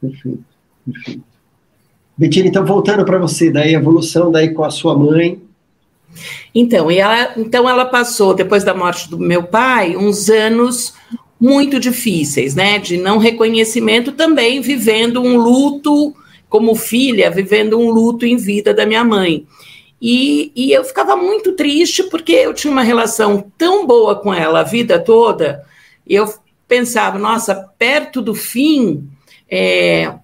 Perfeito. 0.00 0.53
Perfeito. 0.84 1.34
Betina, 2.16 2.46
então 2.46 2.64
voltando 2.64 3.04
para 3.04 3.18
você, 3.18 3.50
daí 3.50 3.74
evolução 3.74 4.30
daí 4.30 4.54
com 4.54 4.62
a 4.62 4.70
sua 4.70 4.96
mãe. 4.96 5.42
Então, 6.54 6.90
e 6.90 6.98
ela, 6.98 7.32
então 7.36 7.68
ela 7.68 7.84
passou 7.84 8.34
depois 8.34 8.62
da 8.62 8.72
morte 8.72 9.10
do 9.10 9.18
meu 9.18 9.42
pai 9.42 9.96
uns 9.96 10.28
anos 10.30 10.94
muito 11.40 11.80
difíceis, 11.80 12.54
né, 12.54 12.78
de 12.78 12.96
não 12.96 13.18
reconhecimento 13.18 14.12
também 14.12 14.60
vivendo 14.60 15.20
um 15.20 15.36
luto 15.36 16.14
como 16.48 16.76
filha, 16.76 17.30
vivendo 17.32 17.78
um 17.78 17.90
luto 17.90 18.24
em 18.24 18.36
vida 18.36 18.72
da 18.72 18.86
minha 18.86 19.02
mãe. 19.02 19.44
E, 20.00 20.52
e 20.54 20.70
eu 20.72 20.84
ficava 20.84 21.16
muito 21.16 21.52
triste 21.52 22.04
porque 22.04 22.32
eu 22.32 22.54
tinha 22.54 22.72
uma 22.72 22.82
relação 22.82 23.50
tão 23.58 23.84
boa 23.84 24.14
com 24.14 24.32
ela 24.32 24.60
a 24.60 24.64
vida 24.64 25.00
toda, 25.00 25.64
e 26.06 26.14
eu 26.14 26.32
pensava, 26.68 27.18
nossa, 27.18 27.54
perto 27.54 28.22
do 28.22 28.34
fim, 28.34 29.08
é, 29.50 30.14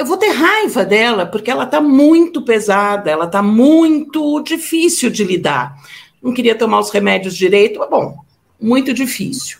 eu 0.00 0.06
vou 0.06 0.16
ter 0.16 0.30
raiva 0.30 0.82
dela, 0.82 1.26
porque 1.26 1.50
ela 1.50 1.64
está 1.64 1.78
muito 1.78 2.40
pesada, 2.40 3.10
ela 3.10 3.26
está 3.26 3.42
muito 3.42 4.40
difícil 4.40 5.10
de 5.10 5.22
lidar. 5.22 5.76
Não 6.22 6.32
queria 6.32 6.54
tomar 6.54 6.80
os 6.80 6.88
remédios 6.88 7.36
direito, 7.36 7.78
mas 7.78 7.90
bom, 7.90 8.16
muito 8.58 8.94
difícil. 8.94 9.58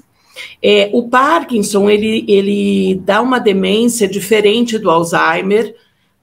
É, 0.62 0.88
o 0.94 1.10
Parkinson, 1.10 1.90
ele, 1.90 2.24
ele 2.26 2.94
dá 3.04 3.20
uma 3.20 3.38
demência 3.38 4.08
diferente 4.08 4.78
do 4.78 4.88
Alzheimer, 4.88 5.76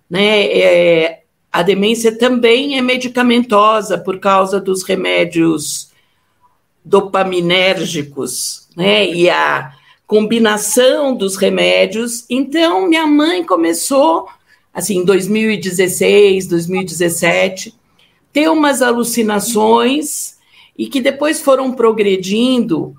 né? 0.09 0.45
É, 0.47 1.21
a 1.51 1.61
demência 1.61 2.17
também 2.17 2.75
é 2.75 2.81
medicamentosa 2.81 3.99
por 3.99 4.19
causa 4.19 4.59
dos 4.59 4.81
remédios 4.81 5.91
dopaminérgicos, 6.83 8.67
né? 8.75 9.07
E 9.07 9.29
a 9.29 9.76
combinação 10.07 11.13
dos 11.13 11.35
remédios. 11.35 12.25
Então, 12.29 12.87
minha 12.87 13.05
mãe 13.05 13.43
começou, 13.43 14.27
assim, 14.73 14.99
em 14.99 15.05
2016, 15.05 16.47
2017, 16.47 17.75
ter 18.31 18.49
umas 18.49 18.81
alucinações 18.81 20.37
e 20.77 20.87
que 20.87 21.01
depois 21.01 21.41
foram 21.41 21.73
progredindo 21.73 22.95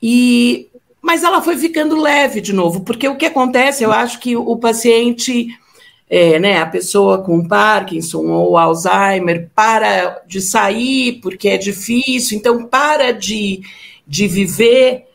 e 0.00 0.68
mas 1.02 1.22
ela 1.22 1.40
foi 1.40 1.56
ficando 1.56 2.00
leve 2.00 2.40
de 2.40 2.52
novo, 2.52 2.80
porque 2.80 3.08
o 3.08 3.14
que 3.14 3.26
acontece, 3.26 3.84
eu 3.84 3.92
acho 3.92 4.18
que 4.18 4.36
o 4.36 4.56
paciente, 4.56 5.46
é, 6.10 6.36
né, 6.40 6.58
a 6.58 6.66
pessoa 6.66 7.22
com 7.22 7.46
Parkinson 7.46 8.26
ou 8.26 8.58
Alzheimer, 8.58 9.48
para 9.54 10.20
de 10.26 10.40
sair 10.40 11.20
porque 11.22 11.48
é 11.48 11.56
difícil, 11.56 12.36
então 12.36 12.64
para 12.64 13.12
de, 13.12 13.60
de 14.04 14.26
viver 14.26 15.06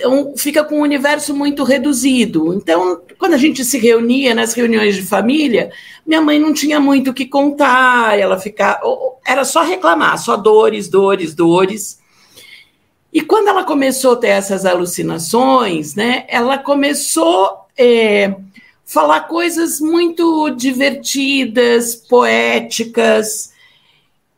então, 0.00 0.34
fica 0.34 0.64
com 0.64 0.78
um 0.78 0.82
universo 0.82 1.34
muito 1.34 1.62
reduzido. 1.62 2.54
Então, 2.54 3.02
quando 3.18 3.34
a 3.34 3.38
gente 3.38 3.62
se 3.64 3.78
reunia 3.78 4.34
nas 4.34 4.54
reuniões 4.54 4.96
de 4.96 5.02
família, 5.02 5.70
minha 6.06 6.22
mãe 6.22 6.38
não 6.38 6.54
tinha 6.54 6.80
muito 6.80 7.10
o 7.10 7.14
que 7.14 7.26
contar, 7.26 8.18
ela 8.18 8.38
ficava. 8.38 8.80
Era 9.26 9.44
só 9.44 9.62
reclamar, 9.62 10.18
só 10.18 10.36
dores, 10.36 10.88
dores, 10.88 11.34
dores. 11.34 12.00
E 13.12 13.20
quando 13.20 13.48
ela 13.48 13.64
começou 13.64 14.12
a 14.14 14.16
ter 14.16 14.28
essas 14.28 14.64
alucinações, 14.64 15.94
né, 15.94 16.24
ela 16.28 16.56
começou 16.56 17.46
a 17.46 17.66
é, 17.76 18.34
falar 18.86 19.22
coisas 19.22 19.80
muito 19.80 20.50
divertidas, 20.50 21.94
poéticas, 21.94 23.52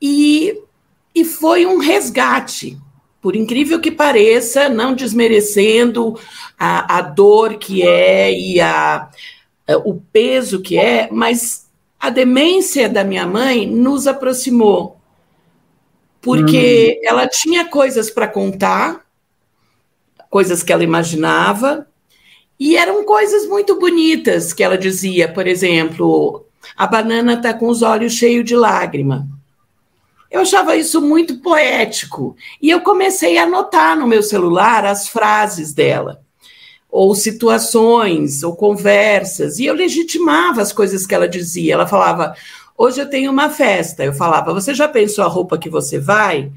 e, 0.01 0.59
e 1.15 1.25
foi 1.25 1.67
um 1.67 1.79
resgate, 1.79 2.77
por 3.23 3.37
incrível 3.37 3.81
que 3.81 3.93
pareça, 3.93 4.69
não 4.69 4.95
desmerecendo 4.95 6.19
a, 6.59 6.99
a 6.99 7.01
dor 7.01 7.57
que 7.57 7.81
é 7.87 8.33
e 8.33 8.61
a, 8.61 9.09
a, 9.69 9.77
o 9.85 10.03
peso 10.13 10.61
que 10.61 10.77
é, 10.77 11.09
mas 11.11 11.71
a 12.01 12.11
demência 12.11 12.89
da 12.89 13.05
minha 13.05 13.25
mãe 13.25 13.65
nos 13.65 14.09
aproximou, 14.09 14.97
porque 16.21 16.99
hum. 17.01 17.09
ela 17.09 17.29
tinha 17.29 17.65
coisas 17.65 18.11
para 18.11 18.27
contar, 18.27 19.07
coisas 20.29 20.65
que 20.65 20.73
ela 20.73 20.83
imaginava, 20.83 21.87
e 22.59 22.77
eram 22.77 23.05
coisas 23.05 23.47
muito 23.47 23.79
bonitas 23.79 24.53
que 24.53 24.65
ela 24.65 24.77
dizia, 24.77 25.33
por 25.33 25.47
exemplo, 25.47 26.45
a 26.77 26.89
banana 26.89 27.35
está 27.35 27.55
com 27.55 27.69
os 27.69 27.83
olhos 27.83 28.15
cheios 28.15 28.45
de 28.45 28.57
lágrima. 28.57 29.29
Eu 30.33 30.41
achava 30.41 30.75
isso 30.75 30.99
muito 31.03 31.41
poético. 31.41 32.35
E 32.61 32.71
eu 32.71 32.81
comecei 32.81 33.37
a 33.37 33.43
anotar 33.43 33.99
no 33.99 34.07
meu 34.07 34.23
celular 34.23 34.83
as 34.87 35.07
frases 35.07 35.75
dela, 35.75 36.23
ou 36.91 37.15
situações, 37.15 38.43
ou 38.43 38.57
conversas, 38.57 39.59
e 39.59 39.67
eu 39.67 39.75
legitimava 39.75 40.63
as 40.63 40.73
coisas 40.73 41.07
que 41.07 41.15
ela 41.15 41.29
dizia. 41.29 41.75
Ela 41.75 41.87
falava: 41.87 42.35
Hoje 42.79 42.99
eu 42.99 43.11
tenho 43.11 43.31
uma 43.31 43.51
festa. 43.51 44.03
Eu 44.03 44.15
falava: 44.15 44.55
Você 44.55 44.73
já 44.73 44.89
pensou 44.89 45.23
a 45.23 45.29
roupa 45.29 45.59
que 45.59 45.69
você 45.69 45.99
vai? 45.99 46.51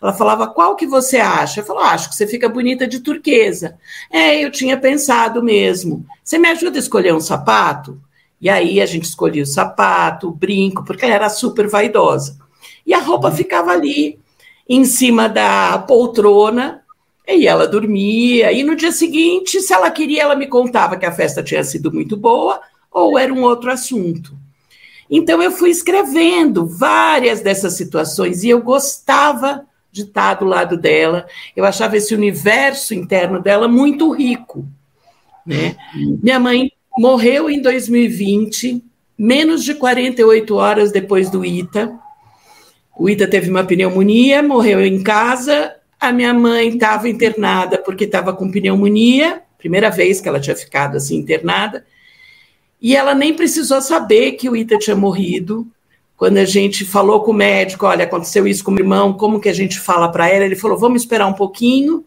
Ela 0.00 0.12
falava: 0.12 0.46
Qual 0.46 0.76
que 0.76 0.86
você 0.86 1.16
acha? 1.16 1.60
Eu 1.60 1.64
falava: 1.64 1.86
Acho 1.86 2.10
que 2.10 2.14
você 2.14 2.26
fica 2.26 2.50
bonita 2.50 2.86
de 2.86 3.00
turquesa. 3.00 3.78
É, 4.10 4.44
eu 4.44 4.50
tinha 4.50 4.76
pensado 4.76 5.42
mesmo. 5.42 6.04
Você 6.22 6.38
me 6.38 6.48
ajuda 6.48 6.76
a 6.76 6.80
escolher 6.80 7.14
um 7.14 7.20
sapato? 7.20 7.98
E 8.38 8.50
aí 8.50 8.78
a 8.78 8.86
gente 8.86 9.04
escolhia 9.04 9.44
o 9.44 9.46
sapato, 9.46 10.28
o 10.28 10.32
brinco, 10.32 10.84
porque 10.84 11.06
ela 11.06 11.14
era 11.14 11.30
super 11.30 11.66
vaidosa. 11.66 12.41
E 12.86 12.94
a 12.94 12.98
roupa 12.98 13.28
uhum. 13.28 13.36
ficava 13.36 13.72
ali, 13.72 14.18
em 14.68 14.84
cima 14.84 15.28
da 15.28 15.78
poltrona, 15.78 16.82
e 17.26 17.46
ela 17.46 17.66
dormia. 17.66 18.52
E 18.52 18.62
no 18.62 18.74
dia 18.74 18.92
seguinte, 18.92 19.60
se 19.60 19.72
ela 19.72 19.90
queria, 19.90 20.22
ela 20.22 20.36
me 20.36 20.46
contava 20.46 20.96
que 20.96 21.06
a 21.06 21.12
festa 21.12 21.42
tinha 21.42 21.62
sido 21.64 21.92
muito 21.92 22.16
boa 22.16 22.60
ou 22.90 23.18
era 23.18 23.32
um 23.32 23.42
outro 23.42 23.70
assunto. 23.70 24.36
Então 25.10 25.42
eu 25.42 25.50
fui 25.50 25.70
escrevendo 25.70 26.66
várias 26.66 27.40
dessas 27.40 27.74
situações 27.74 28.44
e 28.44 28.48
eu 28.48 28.62
gostava 28.62 29.66
de 29.90 30.02
estar 30.02 30.34
do 30.34 30.46
lado 30.46 30.76
dela. 30.76 31.26
Eu 31.54 31.64
achava 31.64 31.96
esse 31.96 32.14
universo 32.14 32.94
interno 32.94 33.40
dela 33.40 33.68
muito 33.68 34.10
rico. 34.10 34.66
Né? 35.44 35.76
Minha 36.22 36.40
mãe 36.40 36.72
morreu 36.98 37.50
em 37.50 37.60
2020, 37.60 38.82
menos 39.18 39.62
de 39.64 39.74
48 39.74 40.54
horas 40.54 40.92
depois 40.92 41.28
do 41.28 41.44
ITA. 41.44 41.98
O 42.96 43.08
ITA 43.08 43.26
teve 43.26 43.50
uma 43.50 43.64
pneumonia, 43.64 44.42
morreu 44.42 44.84
em 44.84 45.02
casa. 45.02 45.74
A 45.98 46.12
minha 46.12 46.34
mãe 46.34 46.68
estava 46.68 47.08
internada 47.08 47.78
porque 47.78 48.04
estava 48.04 48.32
com 48.32 48.50
pneumonia, 48.50 49.42
primeira 49.58 49.90
vez 49.90 50.20
que 50.20 50.28
ela 50.28 50.40
tinha 50.40 50.56
ficado 50.56 50.96
assim 50.96 51.16
internada. 51.16 51.84
E 52.80 52.96
ela 52.96 53.14
nem 53.14 53.32
precisou 53.34 53.80
saber 53.80 54.32
que 54.32 54.48
o 54.48 54.56
Ita 54.56 54.76
tinha 54.76 54.96
morrido. 54.96 55.66
Quando 56.16 56.38
a 56.38 56.44
gente 56.44 56.84
falou 56.84 57.22
com 57.22 57.30
o 57.30 57.34
médico, 57.34 57.86
olha, 57.86 58.04
aconteceu 58.04 58.46
isso 58.46 58.62
com 58.62 58.72
o 58.72 58.78
irmão, 58.78 59.12
como 59.12 59.40
que 59.40 59.48
a 59.48 59.54
gente 59.54 59.78
fala 59.78 60.08
para 60.08 60.28
ela? 60.28 60.44
Ele 60.44 60.56
falou, 60.56 60.78
vamos 60.78 61.02
esperar 61.02 61.26
um 61.26 61.32
pouquinho. 61.32 62.04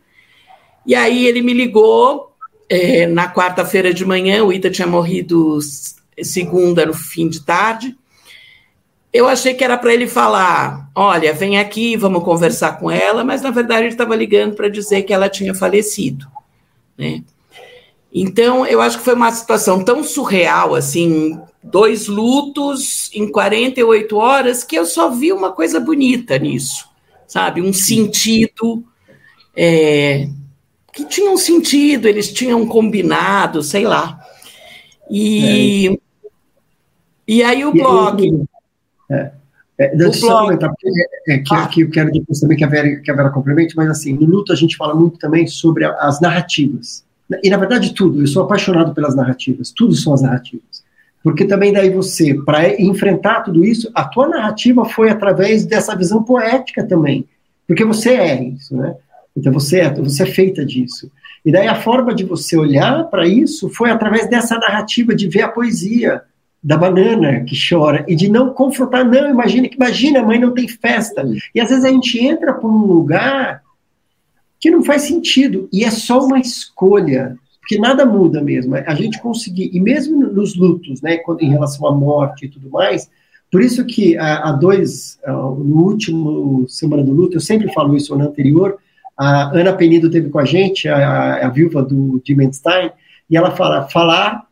E 0.86 0.93
aí 0.93 1.25
ele 1.25 1.41
me 1.41 1.53
ligou 1.53 2.31
é, 2.69 3.07
na 3.07 3.31
quarta-feira 3.33 3.93
de 3.93 4.05
manhã, 4.05 4.43
o 4.43 4.53
Ita 4.53 4.69
tinha 4.69 4.88
morrido 4.88 5.59
segunda 6.21 6.86
no 6.86 6.93
fim 6.93 7.27
de 7.27 7.41
tarde. 7.43 7.97
Eu 9.16 9.30
achei 9.30 9.53
que 9.53 9.63
era 9.63 9.78
para 9.78 9.93
ele 9.93 10.07
falar: 10.07 10.91
olha, 10.93 11.32
vem 11.32 11.57
aqui, 11.57 11.95
vamos 11.95 12.22
conversar 12.22 12.78
com 12.78 12.91
ela, 12.91 13.24
mas 13.24 13.41
na 13.41 13.49
verdade 13.49 13.84
ele 13.84 13.93
estava 13.93 14.13
ligando 14.13 14.55
para 14.55 14.68
dizer 14.68 15.03
que 15.03 15.13
ela 15.13 15.30
tinha 15.30 15.55
falecido. 15.55 16.28
Né? 16.97 17.24
Então, 18.13 18.66
eu 18.66 18.82
acho 18.82 18.97
que 18.97 19.05
foi 19.05 19.13
uma 19.13 19.32
situação 19.32 19.82
tão 19.82 20.03
surreal, 20.03 20.76
assim, 20.76 21.39
dois 21.63 22.07
lutos 22.07 23.09
em 23.13 23.32
48 23.32 24.18
horas, 24.18 24.66
que 24.66 24.78
eu 24.78 24.86
só 24.86 25.09
vi 25.09 25.32
uma 25.32 25.53
coisa 25.53 25.80
bonita 25.80 26.38
nisso, 26.38 26.86
sabe? 27.26 27.61
Um 27.61 27.72
sentido. 27.72 28.84
É, 29.55 30.28
que 30.91 31.05
tinha 31.05 31.32
um 31.32 31.38
sentido, 31.38 32.09
eles 32.09 32.34
tinham 32.34 32.68
combinado, 32.68 33.63
sei 33.63 33.86
lá. 33.86 34.20
E, 35.09 35.88
é. 35.88 35.97
e 37.26 37.43
aí 37.43 37.63
o 37.63 37.72
blog. 37.72 38.45
É, 39.10 39.32
é, 39.78 39.95
deixa 39.95 40.06
eu 40.06 40.14
só 40.14 40.43
comentar, 40.43 40.70
porque 40.70 40.88
é, 40.88 41.34
é, 41.34 41.38
que 41.39 41.53
ah. 41.53 41.64
aqui 41.64 41.82
eu 41.82 41.89
quero 41.89 42.12
depois 42.12 42.39
também 42.39 42.58
que 42.58 42.64
a, 42.64 42.68
Vera, 42.68 42.95
que 42.97 43.12
a 43.12 43.14
Vera 43.14 43.30
complemente, 43.30 43.76
mas 43.76 43.89
assim, 43.89 44.14
no 44.14 44.26
Luto 44.26 44.53
a 44.53 44.56
gente 44.56 44.78
fala 44.78 44.95
muito 44.95 45.20
também 45.20 45.45
sobre 45.47 45.86
as 45.86 46.22
narrativas. 46.22 47.03
E 47.43 47.49
na 47.49 47.58
verdade 47.58 47.93
tudo, 47.93 48.22
eu 48.22 48.28
sou 48.28 48.43
apaixonado 48.43 48.93
pelas 48.93 49.16
narrativas, 49.16 49.72
tudo 49.72 49.93
são 49.95 50.14
as 50.14 50.22
narrativas. 50.22 50.86
Porque 51.24 51.43
também 51.43 51.74
daí 51.74 51.89
você, 51.89 52.36
para 52.45 52.80
enfrentar 52.80 53.41
tudo 53.41 53.66
isso, 53.66 53.89
a 53.95 54.03
tua 54.03 54.30
narrativa 54.30 54.86
foi 54.86 55.10
através 55.10 55.66
dessa 55.66 55.95
visão 55.95 56.24
poética 56.24 56.86
também. 56.86 57.28
Porque 57.68 57.84
você 57.84 58.12
é 58.12 58.43
isso, 58.43 58.78
né? 58.78 58.95
Então 59.36 59.51
você 59.51 59.82
é, 59.82 59.93
você 59.93 60.24
é 60.24 60.28
feita 60.28 60.64
disso. 60.64 61.12
E 61.43 61.51
daí 61.51 61.68
a 61.68 61.76
forma 61.82 62.14
de 62.14 62.24
você 62.24 62.56
olhar 62.56 63.06
para 63.06 63.28
isso 63.28 63.70
foi 63.70 63.89
através 63.89 64.30
dessa 64.30 64.58
narrativa 64.58 65.16
de 65.16 65.28
ver 65.28 65.41
a 65.41 65.47
poesia 65.47 66.22
da 66.66 66.76
banana 66.76 67.41
que 67.41 67.55
chora 67.55 68.03
e 68.07 68.16
de 68.16 68.28
não 68.28 68.51
confrontar, 68.51 69.05
não, 69.05 69.30
imagina 69.30 69.70
que 69.70 69.76
imagina, 69.76 70.22
a 70.22 70.26
mãe 70.26 70.39
não 70.39 70.51
tem 70.51 70.68
festa. 70.68 71.24
E 71.53 71.61
às 71.61 71.70
vezes 71.70 71.86
a 71.86 71.89
gente 71.89 72.18
entra 72.18 72.55
por 72.55 72.72
um 72.72 72.88
lugar 72.88 73.61
que 74.59 74.72
não 74.72 74.84
faz 74.84 75.03
sentido 75.03 75.70
e 75.72 75.84
é 75.84 75.91
só 75.91 76.26
uma 76.26 76.39
escolha, 76.39 77.38
porque 77.59 77.78
nada 77.78 78.03
muda 78.03 78.41
mesmo. 78.41 78.74
A 78.76 78.95
gente 78.95 79.22
conseguir, 79.22 79.70
e 79.72 79.80
mesmo 79.80 80.26
nos 80.26 80.55
lutos, 80.55 81.03
né, 81.03 81.20
em 81.39 81.51
relação 81.51 81.88
à 81.88 81.91
morte 81.91 82.45
e 82.45 82.49
tudo 82.49 82.68
mais, 82.72 83.11
por 83.51 83.61
isso 83.61 83.86
que 83.86 84.18
há 84.18 84.51
dois, 84.51 85.20
no 85.28 85.84
último 85.84 86.66
Semana 86.68 87.03
do 87.03 87.13
Luto, 87.13 87.38
eu 87.38 87.41
sempre 87.41 87.72
falo 87.74 87.95
isso 87.95 88.18
no 88.18 88.26
anterior, 88.26 88.80
a 89.16 89.55
Ana 89.55 89.72
Penido 89.72 90.09
teve 90.09 90.30
com 90.30 90.39
a 90.39 90.45
gente, 90.45 90.89
a, 90.89 91.45
a 91.45 91.49
viúva 91.49 91.84
do 91.84 92.20
Jim 92.26 92.51
Stein, 92.51 92.89
e 93.30 93.38
ela 93.38 93.51
fala, 93.51 93.88
falar 93.88 94.47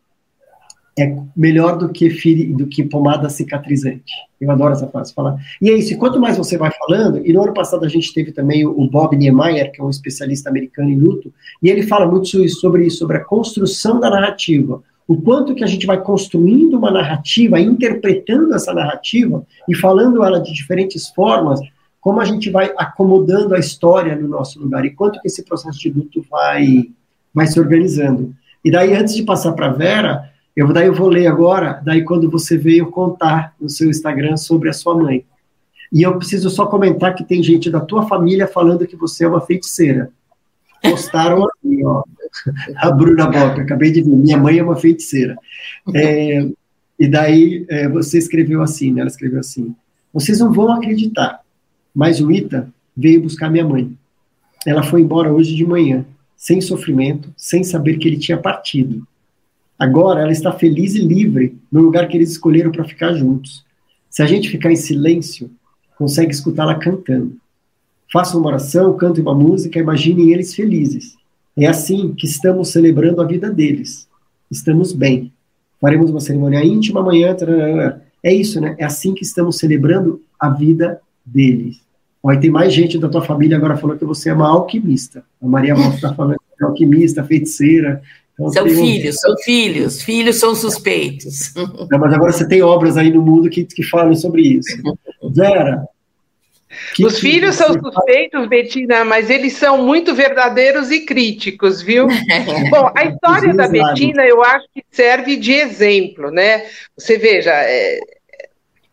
é 0.98 1.16
melhor 1.36 1.76
do 1.76 1.88
que 1.88 2.08
firi, 2.10 2.52
do 2.52 2.66
que 2.66 2.84
pomada 2.84 3.28
cicatrizante. 3.28 4.12
Eu 4.40 4.50
adoro 4.50 4.72
essa 4.72 4.86
frase, 4.86 5.12
falar. 5.12 5.36
E 5.60 5.70
é 5.70 5.74
isso, 5.74 5.92
e 5.92 5.96
quanto 5.96 6.20
mais 6.20 6.36
você 6.36 6.56
vai 6.56 6.70
falando, 6.70 7.20
e 7.26 7.32
no 7.32 7.42
ano 7.42 7.54
passado 7.54 7.84
a 7.84 7.88
gente 7.88 8.12
teve 8.14 8.30
também 8.30 8.64
o 8.64 8.88
Bob 8.88 9.16
Niemeyer, 9.16 9.72
que 9.72 9.80
é 9.80 9.84
um 9.84 9.90
especialista 9.90 10.48
americano 10.48 10.90
em 10.90 10.98
luto, 10.98 11.32
e 11.62 11.68
ele 11.68 11.82
fala 11.82 12.06
muito 12.06 12.28
sobre 12.48 12.86
isso, 12.86 12.98
sobre 12.98 13.16
a 13.16 13.24
construção 13.24 13.98
da 13.98 14.08
narrativa. 14.08 14.82
O 15.06 15.20
quanto 15.20 15.54
que 15.54 15.64
a 15.64 15.66
gente 15.66 15.86
vai 15.86 16.00
construindo 16.00 16.78
uma 16.78 16.90
narrativa, 16.90 17.60
interpretando 17.60 18.54
essa 18.54 18.72
narrativa 18.72 19.44
e 19.68 19.74
falando 19.74 20.24
ela 20.24 20.40
de 20.40 20.52
diferentes 20.52 21.08
formas, 21.08 21.60
como 22.00 22.20
a 22.20 22.24
gente 22.24 22.50
vai 22.50 22.72
acomodando 22.76 23.54
a 23.54 23.58
história 23.58 24.14
no 24.14 24.28
nosso 24.28 24.60
lugar 24.60 24.84
e 24.84 24.90
quanto 24.90 25.20
que 25.20 25.26
esse 25.26 25.42
processo 25.44 25.78
de 25.78 25.90
luto 25.90 26.24
vai, 26.30 26.90
vai 27.34 27.46
se 27.46 27.58
organizando. 27.58 28.34
E 28.64 28.70
daí, 28.70 28.94
antes 28.94 29.14
de 29.14 29.22
passar 29.22 29.52
para 29.52 29.68
Vera, 29.68 30.30
eu, 30.56 30.72
daí 30.72 30.86
eu 30.86 30.94
vou 30.94 31.08
ler 31.08 31.26
agora, 31.26 31.80
daí 31.84 32.04
quando 32.04 32.30
você 32.30 32.56
veio 32.56 32.90
contar 32.90 33.54
no 33.60 33.68
seu 33.68 33.90
Instagram 33.90 34.36
sobre 34.36 34.68
a 34.68 34.72
sua 34.72 34.96
mãe. 34.96 35.24
E 35.92 36.02
eu 36.02 36.16
preciso 36.16 36.50
só 36.50 36.66
comentar 36.66 37.14
que 37.14 37.24
tem 37.24 37.42
gente 37.42 37.70
da 37.70 37.80
tua 37.80 38.06
família 38.06 38.46
falando 38.46 38.86
que 38.86 38.96
você 38.96 39.24
é 39.24 39.28
uma 39.28 39.40
feiticeira. 39.40 40.10
Postaram 40.82 41.44
assim, 41.46 41.84
ó. 41.84 42.02
A 42.76 42.90
Bruna 42.90 43.26
Boca, 43.26 43.62
acabei 43.62 43.92
de 43.92 44.02
ver, 44.02 44.10
minha 44.10 44.36
mãe 44.36 44.58
é 44.58 44.62
uma 44.62 44.76
feiticeira. 44.76 45.36
É, 45.94 46.48
e 46.98 47.08
daí 47.08 47.64
é, 47.68 47.88
você 47.88 48.18
escreveu 48.18 48.62
assim, 48.62 48.92
né? 48.92 49.00
Ela 49.00 49.10
escreveu 49.10 49.40
assim: 49.40 49.74
vocês 50.12 50.40
não 50.40 50.52
vão 50.52 50.72
acreditar, 50.72 51.40
mas 51.94 52.20
o 52.20 52.30
Ita 52.30 52.68
veio 52.96 53.22
buscar 53.22 53.50
minha 53.50 53.66
mãe. 53.66 53.92
Ela 54.66 54.82
foi 54.82 55.00
embora 55.00 55.32
hoje 55.32 55.54
de 55.54 55.64
manhã, 55.64 56.04
sem 56.36 56.60
sofrimento, 56.60 57.32
sem 57.36 57.62
saber 57.62 57.98
que 57.98 58.08
ele 58.08 58.18
tinha 58.18 58.38
partido. 58.38 59.06
Agora 59.84 60.22
ela 60.22 60.32
está 60.32 60.50
feliz 60.50 60.94
e 60.94 61.04
livre 61.04 61.58
no 61.70 61.82
lugar 61.82 62.08
que 62.08 62.16
eles 62.16 62.30
escolheram 62.30 62.72
para 62.72 62.84
ficar 62.84 63.12
juntos. 63.12 63.62
Se 64.08 64.22
a 64.22 64.26
gente 64.26 64.48
ficar 64.48 64.72
em 64.72 64.76
silêncio, 64.76 65.50
consegue 65.98 66.32
escutá-la 66.32 66.76
cantando. 66.76 67.36
Faça 68.10 68.38
uma 68.38 68.46
oração, 68.46 68.96
cante 68.96 69.20
uma 69.20 69.34
música, 69.34 69.78
imaginem 69.78 70.32
eles 70.32 70.54
felizes. 70.54 71.16
É 71.54 71.66
assim 71.66 72.14
que 72.14 72.24
estamos 72.24 72.70
celebrando 72.70 73.20
a 73.20 73.26
vida 73.26 73.50
deles. 73.50 74.08
Estamos 74.50 74.94
bem. 74.94 75.30
Faremos 75.78 76.10
uma 76.10 76.20
cerimônia 76.20 76.64
íntima 76.64 77.00
amanhã. 77.00 77.34
Tararara. 77.34 78.02
É 78.22 78.32
isso, 78.32 78.62
né? 78.62 78.74
É 78.78 78.86
assim 78.86 79.12
que 79.12 79.22
estamos 79.22 79.58
celebrando 79.58 80.22
a 80.40 80.48
vida 80.48 80.98
deles. 81.26 81.78
Olha, 82.22 82.40
tem 82.40 82.50
mais 82.50 82.72
gente 82.72 82.98
da 82.98 83.10
tua 83.10 83.20
família 83.20 83.58
agora 83.58 83.76
falou 83.76 83.98
que 83.98 84.04
você 84.06 84.30
é 84.30 84.32
uma 84.32 84.48
alquimista. 84.48 85.22
A 85.42 85.46
Maria 85.46 85.74
Malta 85.74 85.96
está 85.96 86.14
falando 86.14 86.38
que 86.56 86.64
é 86.64 86.66
alquimista, 86.66 87.22
feiticeira. 87.22 88.00
Então, 88.34 88.50
são 88.50 88.68
filhos, 88.68 89.16
são 89.16 89.36
filhos, 89.38 90.02
filhos 90.02 90.36
são 90.36 90.54
suspeitos. 90.54 91.54
Não, 91.90 91.98
mas 91.98 92.12
agora 92.12 92.32
você 92.32 92.46
tem 92.46 92.62
obras 92.62 92.96
aí 92.96 93.10
no 93.10 93.22
mundo 93.22 93.48
que, 93.48 93.64
que 93.64 93.82
falam 93.82 94.14
sobre 94.16 94.42
isso. 94.42 94.76
Vera, 95.30 95.86
Que 96.94 97.06
Os 97.06 97.20
filhos 97.20 97.54
são 97.54 97.72
suspeitos, 97.72 98.48
Betina, 98.48 99.04
mas 99.04 99.30
eles 99.30 99.52
são 99.52 99.84
muito 99.84 100.14
verdadeiros 100.14 100.90
e 100.90 101.00
críticos, 101.04 101.80
viu? 101.80 102.08
Bom, 102.70 102.90
a 102.94 103.04
história 103.04 103.54
da 103.54 103.68
Betina 103.68 104.24
eu 104.26 104.42
acho 104.42 104.66
que 104.74 104.84
serve 104.90 105.36
de 105.36 105.52
exemplo, 105.52 106.32
né? 106.32 106.66
Você 106.96 107.16
veja, 107.16 107.52
é, 107.52 108.00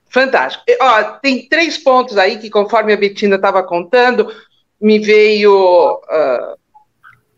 fantástico. 0.07 0.63
Ó, 0.79 1.03
tem 1.19 1.47
três 1.47 1.79
pontos 1.79 2.15
aí 2.15 2.37
que, 2.37 2.49
conforme 2.49 2.93
a 2.93 2.97
Betina 2.97 3.37
estava 3.37 3.63
contando, 3.63 4.31
me 4.79 4.99
veio 4.99 5.53
uh, 5.53 5.99
ah, 6.09 6.55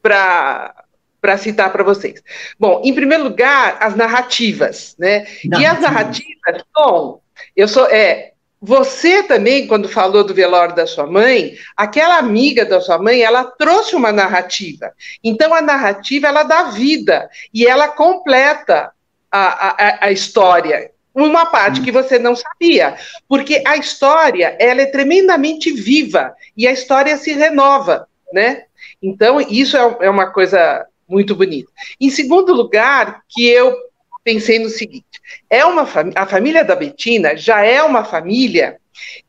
para 0.02 0.83
para 1.24 1.38
citar 1.38 1.72
para 1.72 1.86
vocês. 1.86 2.22
Bom, 2.60 2.82
em 2.84 2.94
primeiro 2.94 3.24
lugar, 3.24 3.78
as 3.80 3.96
narrativas, 3.96 4.94
né? 5.00 5.26
E 5.42 5.66
as 5.66 5.80
narrativas, 5.80 6.66
bom, 6.76 7.22
eu 7.56 7.66
sou, 7.66 7.86
é, 7.86 8.34
você 8.62 9.24
também, 9.24 9.66
quando 9.66 9.88
falou 9.88 10.26
do 10.26 10.34
velório 10.34 10.76
da 10.76 10.86
sua 10.86 11.08
mãe, 11.08 11.54
aquela 11.78 12.18
amiga 12.18 12.66
da 12.66 12.82
sua 12.82 12.98
mãe, 12.98 13.22
ela 13.22 13.46
trouxe 13.46 13.96
uma 13.96 14.12
narrativa. 14.12 14.92
Então, 15.24 15.54
a 15.54 15.62
narrativa, 15.62 16.28
ela 16.28 16.44
dá 16.44 16.64
vida 16.64 17.30
e 17.54 17.66
ela 17.66 17.88
completa 17.88 18.92
a, 19.32 19.70
a, 19.70 20.06
a 20.08 20.12
história. 20.12 20.92
Uma 21.16 21.46
parte 21.46 21.80
que 21.80 21.92
você 21.92 22.20
não 22.20 22.36
sabia, 22.36 22.98
porque 23.30 23.64
a 23.66 23.78
história, 23.78 24.58
ela 24.60 24.82
é 24.82 24.88
tremendamente 24.88 25.72
viva 25.72 26.34
e 26.58 26.68
a 26.68 26.74
história 26.74 27.16
se 27.16 27.32
renova, 27.32 28.10
né? 28.34 28.64
Então, 29.02 29.40
isso 29.40 29.78
é, 29.78 29.98
é 30.02 30.10
uma 30.10 30.32
coisa 30.32 30.86
muito 31.14 31.36
bonita. 31.36 31.72
Em 32.02 32.10
segundo 32.10 32.52
lugar, 32.52 33.22
que 33.30 33.48
eu 33.48 33.76
pensei 34.24 34.58
no 34.58 34.70
seguinte: 34.70 35.22
é 35.50 35.64
uma 35.64 35.88
a 36.16 36.26
família 36.26 36.66
da 36.66 36.76
Betina 36.76 37.38
já 37.38 37.62
é 37.62 37.84
uma 37.84 38.04
família 38.04 38.78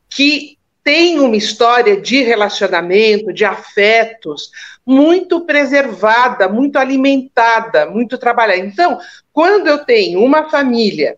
que 0.09 0.57
tem 0.83 1.19
uma 1.19 1.35
história 1.35 1.99
de 1.99 2.21
relacionamento, 2.21 3.33
de 3.33 3.43
afetos 3.43 4.51
muito 4.85 5.41
preservada, 5.41 6.47
muito 6.47 6.77
alimentada, 6.77 7.87
muito 7.87 8.19
trabalhada. 8.19 8.59
Então, 8.59 8.99
quando 9.33 9.67
eu 9.67 9.83
tenho 9.83 10.23
uma 10.23 10.47
família 10.47 11.17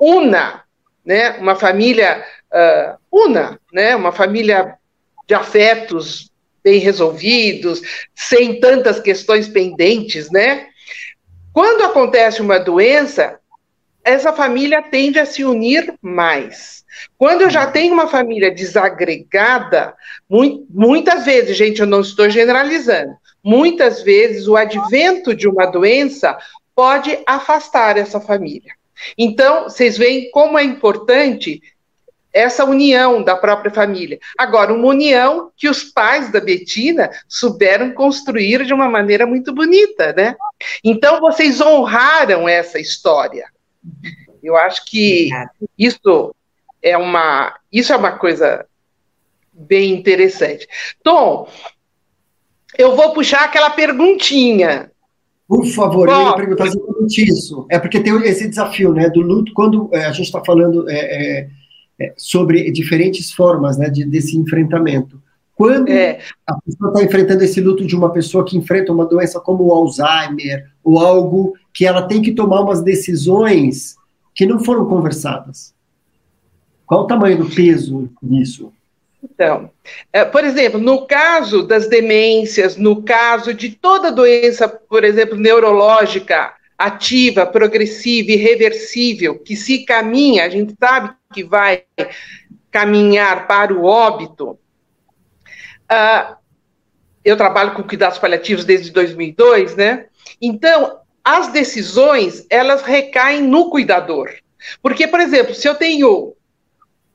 una, 0.00 0.64
né, 1.04 1.32
uma 1.38 1.54
família 1.54 2.24
uh, 2.50 2.96
una, 3.12 3.60
né, 3.70 3.94
uma 3.94 4.10
família 4.10 4.78
de 5.26 5.34
afetos 5.34 6.30
bem 6.64 6.78
resolvidos, 6.78 7.82
sem 8.14 8.58
tantas 8.58 8.98
questões 8.98 9.46
pendentes, 9.46 10.30
né? 10.30 10.66
Quando 11.52 11.84
acontece 11.84 12.40
uma 12.40 12.58
doença, 12.58 13.38
essa 14.02 14.32
família 14.32 14.82
tende 14.82 15.18
a 15.18 15.26
se 15.26 15.44
unir 15.44 15.94
mais. 16.00 16.84
Quando 17.18 17.42
eu 17.42 17.50
já 17.50 17.66
tenho 17.66 17.92
uma 17.92 18.08
família 18.08 18.50
desagregada, 18.50 19.94
muitas 20.28 21.24
vezes, 21.24 21.56
gente, 21.56 21.80
eu 21.80 21.86
não 21.86 22.00
estou 22.00 22.28
generalizando, 22.30 23.12
muitas 23.42 24.02
vezes 24.02 24.48
o 24.48 24.56
advento 24.56 25.34
de 25.34 25.46
uma 25.46 25.66
doença 25.66 26.36
pode 26.74 27.18
afastar 27.26 27.96
essa 27.96 28.20
família. 28.20 28.72
Então, 29.18 29.64
vocês 29.64 29.98
veem 29.98 30.30
como 30.30 30.58
é 30.58 30.64
importante 30.64 31.60
essa 32.34 32.64
união 32.64 33.22
da 33.22 33.36
própria 33.36 33.70
família. 33.70 34.18
Agora, 34.36 34.74
uma 34.74 34.88
união 34.88 35.52
que 35.56 35.68
os 35.68 35.84
pais 35.84 36.32
da 36.32 36.40
Betina 36.40 37.08
souberam 37.28 37.92
construir 37.92 38.66
de 38.66 38.74
uma 38.74 38.88
maneira 38.88 39.24
muito 39.24 39.54
bonita, 39.54 40.12
né? 40.12 40.34
Então, 40.82 41.20
vocês 41.20 41.60
honraram 41.60 42.48
essa 42.48 42.80
história. 42.80 43.46
Eu 44.42 44.56
acho 44.56 44.84
que 44.84 45.30
isso 45.78 46.34
é 46.82 46.98
uma, 46.98 47.54
isso 47.72 47.92
é 47.92 47.96
uma 47.96 48.12
coisa 48.18 48.66
bem 49.52 49.92
interessante. 49.92 50.66
Tom, 51.02 51.48
eu 52.76 52.96
vou 52.96 53.12
puxar 53.12 53.44
aquela 53.44 53.70
perguntinha. 53.70 54.90
Por 55.46 55.64
favor, 55.66 56.08
Bom, 56.08 56.20
eu 56.20 56.26
ia 56.26 56.34
perguntar 56.34 56.66
exatamente 56.66 57.22
isso. 57.22 57.66
É 57.70 57.78
porque 57.78 58.00
tem 58.00 58.14
esse 58.24 58.48
desafio, 58.48 58.92
né, 58.92 59.08
do 59.08 59.20
luto, 59.20 59.52
quando 59.54 59.88
é, 59.92 60.06
a 60.06 60.10
gente 60.10 60.26
está 60.26 60.42
falando 60.44 60.88
é, 60.90 60.94
é, 60.94 61.38
é, 61.40 61.48
sobre 62.16 62.70
diferentes 62.70 63.32
formas, 63.32 63.78
né, 63.78 63.88
de, 63.88 64.04
desse 64.04 64.36
enfrentamento. 64.36 65.22
Quando 65.54 65.88
é. 65.88 66.18
a 66.46 66.54
pessoa 66.60 66.90
está 66.90 67.04
enfrentando 67.04 67.44
esse 67.44 67.60
luto 67.60 67.86
de 67.86 67.94
uma 67.94 68.10
pessoa 68.10 68.44
que 68.44 68.56
enfrenta 68.56 68.92
uma 68.92 69.06
doença 69.06 69.38
como 69.38 69.64
o 69.64 69.72
Alzheimer, 69.72 70.68
ou 70.82 70.98
algo 70.98 71.54
que 71.72 71.86
ela 71.86 72.02
tem 72.02 72.20
que 72.20 72.32
tomar 72.32 72.60
umas 72.60 72.82
decisões 72.82 73.94
que 74.34 74.44
não 74.46 74.58
foram 74.58 74.86
conversadas. 74.86 75.72
Qual 76.84 77.02
o 77.02 77.06
tamanho 77.06 77.38
do 77.38 77.50
peso 77.54 78.10
nisso? 78.20 78.72
Então, 79.22 79.70
é, 80.12 80.24
por 80.24 80.44
exemplo, 80.44 80.78
no 80.78 81.06
caso 81.06 81.62
das 81.62 81.86
demências, 81.88 82.76
no 82.76 83.02
caso 83.02 83.54
de 83.54 83.70
toda 83.70 84.12
doença, 84.12 84.68
por 84.68 85.02
exemplo, 85.02 85.38
neurológica, 85.38 86.52
ativa, 86.86 87.46
progressiva 87.46 88.32
e 88.32 88.36
reversível, 88.36 89.38
que 89.38 89.56
se 89.56 89.84
caminha, 89.84 90.44
a 90.44 90.48
gente 90.48 90.74
sabe 90.78 91.14
que 91.32 91.44
vai 91.44 91.84
caminhar 92.70 93.46
para 93.46 93.72
o 93.72 93.84
óbito, 93.84 94.58
Uh, 95.84 96.36
eu 97.24 97.36
trabalho 97.36 97.74
com 97.74 97.82
cuidados 97.82 98.18
paliativos 98.18 98.64
desde 98.64 98.90
2002, 98.90 99.76
né? 99.76 100.06
Então, 100.40 101.00
as 101.22 101.48
decisões, 101.48 102.46
elas 102.50 102.82
recaem 102.82 103.42
no 103.42 103.70
cuidador. 103.70 104.30
Porque, 104.82 105.06
por 105.06 105.20
exemplo, 105.20 105.54
se 105.54 105.68
eu 105.68 105.74
tenho 105.74 106.34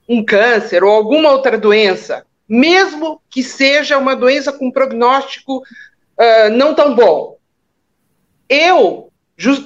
um 0.07 0.23
câncer 0.23 0.83
ou 0.83 0.91
alguma 0.91 1.31
outra 1.31 1.57
doença, 1.57 2.25
mesmo 2.47 3.21
que 3.29 3.43
seja 3.43 3.97
uma 3.97 4.15
doença 4.15 4.51
com 4.51 4.71
prognóstico 4.71 5.57
uh, 5.57 6.49
não 6.51 6.73
tão 6.73 6.95
bom, 6.95 7.37
eu, 8.47 9.08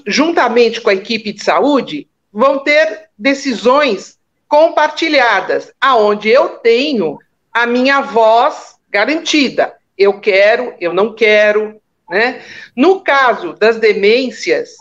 juntamente 0.06 0.80
com 0.80 0.90
a 0.90 0.94
equipe 0.94 1.34
de 1.34 1.44
saúde, 1.44 2.08
vão 2.32 2.60
ter 2.60 3.10
decisões 3.18 4.20
compartilhadas, 4.48 5.74
aonde 5.82 6.30
eu 6.30 6.50
tenho 6.50 7.18
a 7.52 7.66
minha 7.66 8.02
voz 8.02 8.76
garantida. 8.90 9.74
Eu 9.98 10.20
quero, 10.20 10.74
eu 10.80 10.94
não 10.94 11.14
quero. 11.14 11.82
Né? 12.10 12.42
No 12.76 13.02
caso 13.02 13.54
das 13.54 13.78
demências, 13.78 14.76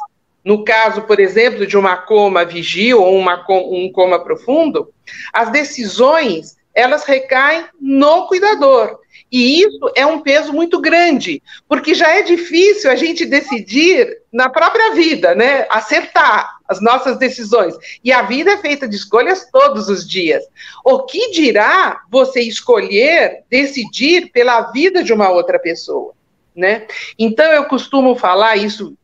no 0.44 0.64
caso, 0.64 1.02
por 1.02 1.18
exemplo, 1.18 1.66
de 1.66 1.76
uma 1.76 1.96
coma 1.96 2.44
vigil 2.44 3.00
ou 3.00 3.16
uma, 3.16 3.44
um 3.48 3.90
coma 3.90 4.22
profundo, 4.22 4.92
as 5.32 5.50
decisões 5.50 6.56
elas 6.74 7.04
recaem 7.04 7.64
no 7.80 8.26
cuidador. 8.26 8.98
E 9.32 9.62
isso 9.62 9.90
é 9.96 10.04
um 10.04 10.20
peso 10.20 10.52
muito 10.52 10.78
grande, 10.78 11.42
porque 11.66 11.94
já 11.94 12.10
é 12.10 12.20
difícil 12.20 12.90
a 12.90 12.94
gente 12.94 13.24
decidir 13.24 14.18
na 14.30 14.50
própria 14.50 14.94
vida, 14.94 15.34
né? 15.34 15.66
Acertar 15.70 16.58
as 16.68 16.82
nossas 16.82 17.16
decisões. 17.16 17.74
E 18.04 18.12
a 18.12 18.20
vida 18.20 18.52
é 18.52 18.58
feita 18.58 18.86
de 18.86 18.94
escolhas 18.94 19.48
todos 19.50 19.88
os 19.88 20.06
dias. 20.06 20.44
O 20.84 21.04
que 21.04 21.30
dirá 21.30 22.02
você 22.10 22.42
escolher, 22.42 23.42
decidir 23.48 24.30
pela 24.32 24.70
vida 24.70 25.02
de 25.02 25.14
uma 25.14 25.30
outra 25.30 25.58
pessoa, 25.58 26.12
né? 26.54 26.86
Então 27.18 27.50
eu 27.52 27.64
costumo 27.64 28.14
falar 28.14 28.56
isso 28.56 28.94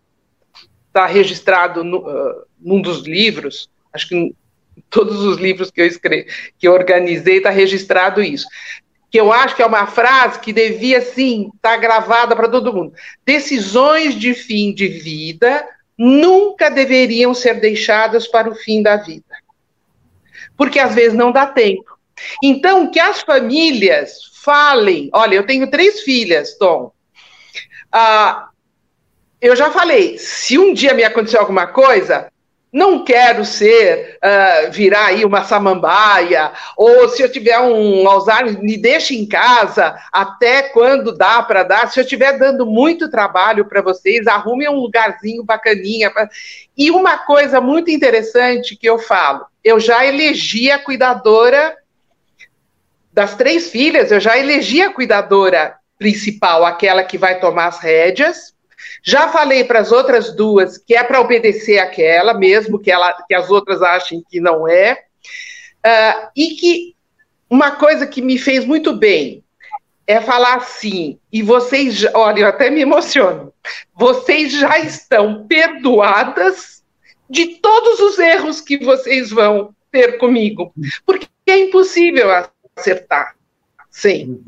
está 0.89 1.07
registrado 1.07 1.83
no, 1.83 1.99
uh, 1.99 2.43
num 2.61 2.83
dos 2.83 3.07
livros, 3.07 3.71
acho 3.93 4.09
que 4.09 4.35
todos 4.91 5.21
os 5.21 5.39
livros 5.39 5.71
que 5.71 5.81
eu 5.81 5.87
escrevi, 5.87 6.27
que 6.59 6.67
eu 6.67 6.73
organizei, 6.73 7.39
está 7.39 7.51
registrado 7.51 8.23
isso 8.23 8.47
que 9.11 9.19
eu 9.19 9.33
acho 9.33 9.57
que 9.57 9.63
é 9.63 9.67
uma 9.67 9.87
frase 9.87 10.39
que 10.41 10.53
devia, 10.53 11.01
sim, 11.01 11.51
estar 11.55 11.71
tá 11.71 11.77
gravada 11.77 12.37
para 12.37 12.49
todo 12.49 12.73
mundo. 12.73 12.93
Decisões 13.25 14.15
de 14.15 14.35
fim 14.35 14.73
de 14.73 14.89
vida 14.89 15.67
nunca 15.97 16.71
deveriam 16.71 17.33
ser 17.35 17.55
deixadas 17.61 18.27
para 18.27 18.51
o 18.51 18.55
fim 18.55 18.83
da 18.83 18.97
vida. 18.97 19.25
Porque 20.57 20.79
às 20.79 20.95
vezes 20.95 21.15
não 21.15 21.33
dá 21.33 21.47
tempo. 21.47 21.99
Então, 22.43 22.91
que 22.91 23.01
as 23.01 23.23
famílias 23.23 24.29
falem. 24.43 25.09
Olha, 25.13 25.37
eu 25.37 25.47
tenho 25.47 25.71
três 25.71 26.01
filhas, 26.01 26.57
Tom. 26.59 26.93
Ah, 27.91 28.49
eu 29.41 29.55
já 29.57 29.71
falei, 29.71 30.19
se 30.19 30.59
um 30.59 30.75
dia 30.75 30.95
me 30.95 31.05
acontecer 31.05 31.39
alguma 31.39 31.67
coisa, 31.67 32.31
não 32.73 33.03
quero 33.03 33.45
ser, 33.45 34.19
uh, 34.23 34.71
virar 34.71 35.07
aí 35.07 35.25
uma 35.25 35.43
samambaia, 35.43 36.53
ou 36.77 37.09
se 37.09 37.23
eu 37.23 37.33
tiver 37.33 37.59
um 37.61 38.07
Alzheimer, 38.07 38.61
me 38.63 38.77
deixe 38.77 39.17
em 39.17 39.27
casa 39.27 39.97
até 40.13 40.63
quando 40.63 41.17
dá 41.17 41.43
para 41.43 41.63
dar. 41.63 41.91
Se 41.91 41.99
eu 41.99 42.05
estiver 42.05 42.39
dando 42.39 42.67
muito 42.67 43.11
trabalho 43.11 43.65
para 43.65 43.81
vocês, 43.81 44.27
arrume 44.27 44.69
um 44.69 44.81
lugarzinho 44.81 45.45
bacaninha. 45.45 46.11
Pra... 46.11 46.29
E 46.77 46.91
uma 46.91 47.17
coisa 47.19 47.61
muito 47.61 47.91
interessante 47.91 48.77
que 48.77 48.89
eu 48.89 48.99
falo, 48.99 49.47
eu 49.65 49.81
já 49.81 50.05
elegi 50.05 50.71
a 50.71 50.79
cuidadora 50.79 51.75
das 53.13 53.35
três 53.35 53.71
filhas, 53.71 54.13
eu 54.13 54.21
já 54.21 54.39
elegi 54.39 54.83
a 54.83 54.93
cuidadora 54.93 55.75
principal, 55.99 56.65
aquela 56.65 57.03
que 57.03 57.19
vai 57.19 57.41
tomar 57.41 57.67
as 57.67 57.81
rédeas, 57.81 58.55
já 59.03 59.29
falei 59.29 59.65
para 59.65 59.81
as 59.81 59.93
outras 59.93 60.35
duas 60.35 60.79
que 60.79 60.95
é 60.95 61.03
para 61.03 61.21
obedecer 61.21 61.79
aquela, 61.79 62.35
mesmo 62.35 62.79
que, 62.79 62.91
ela, 62.91 63.13
que 63.27 63.35
as 63.35 63.51
outras 63.51 63.83
achem 63.83 64.23
que 64.29 64.41
não 64.41 64.69
é, 64.69 65.05
uh, 65.85 66.29
e 66.37 66.51
que 66.51 66.97
uma 67.51 67.73
coisa 67.73 68.07
que 68.07 68.21
me 68.21 68.39
fez 68.39 68.65
muito 68.65 68.95
bem 68.95 69.43
é 70.07 70.21
falar 70.21 70.57
assim, 70.57 71.19
e 71.31 71.43
vocês, 71.43 72.03
olha, 72.15 72.41
eu 72.41 72.47
até 72.47 72.71
me 72.71 72.81
emociono, 72.81 73.53
vocês 73.95 74.53
já 74.53 74.79
estão 74.79 75.47
perdoadas 75.47 76.83
de 77.29 77.57
todos 77.57 78.01
os 78.01 78.19
erros 78.19 78.61
que 78.61 78.79
vocês 78.79 79.31
vão 79.31 79.75
ter 79.93 80.17
comigo, 80.17 80.73
porque 81.05 81.29
é 81.47 81.59
impossível 81.59 82.29
acertar, 82.75 83.37
sim. 83.91 84.43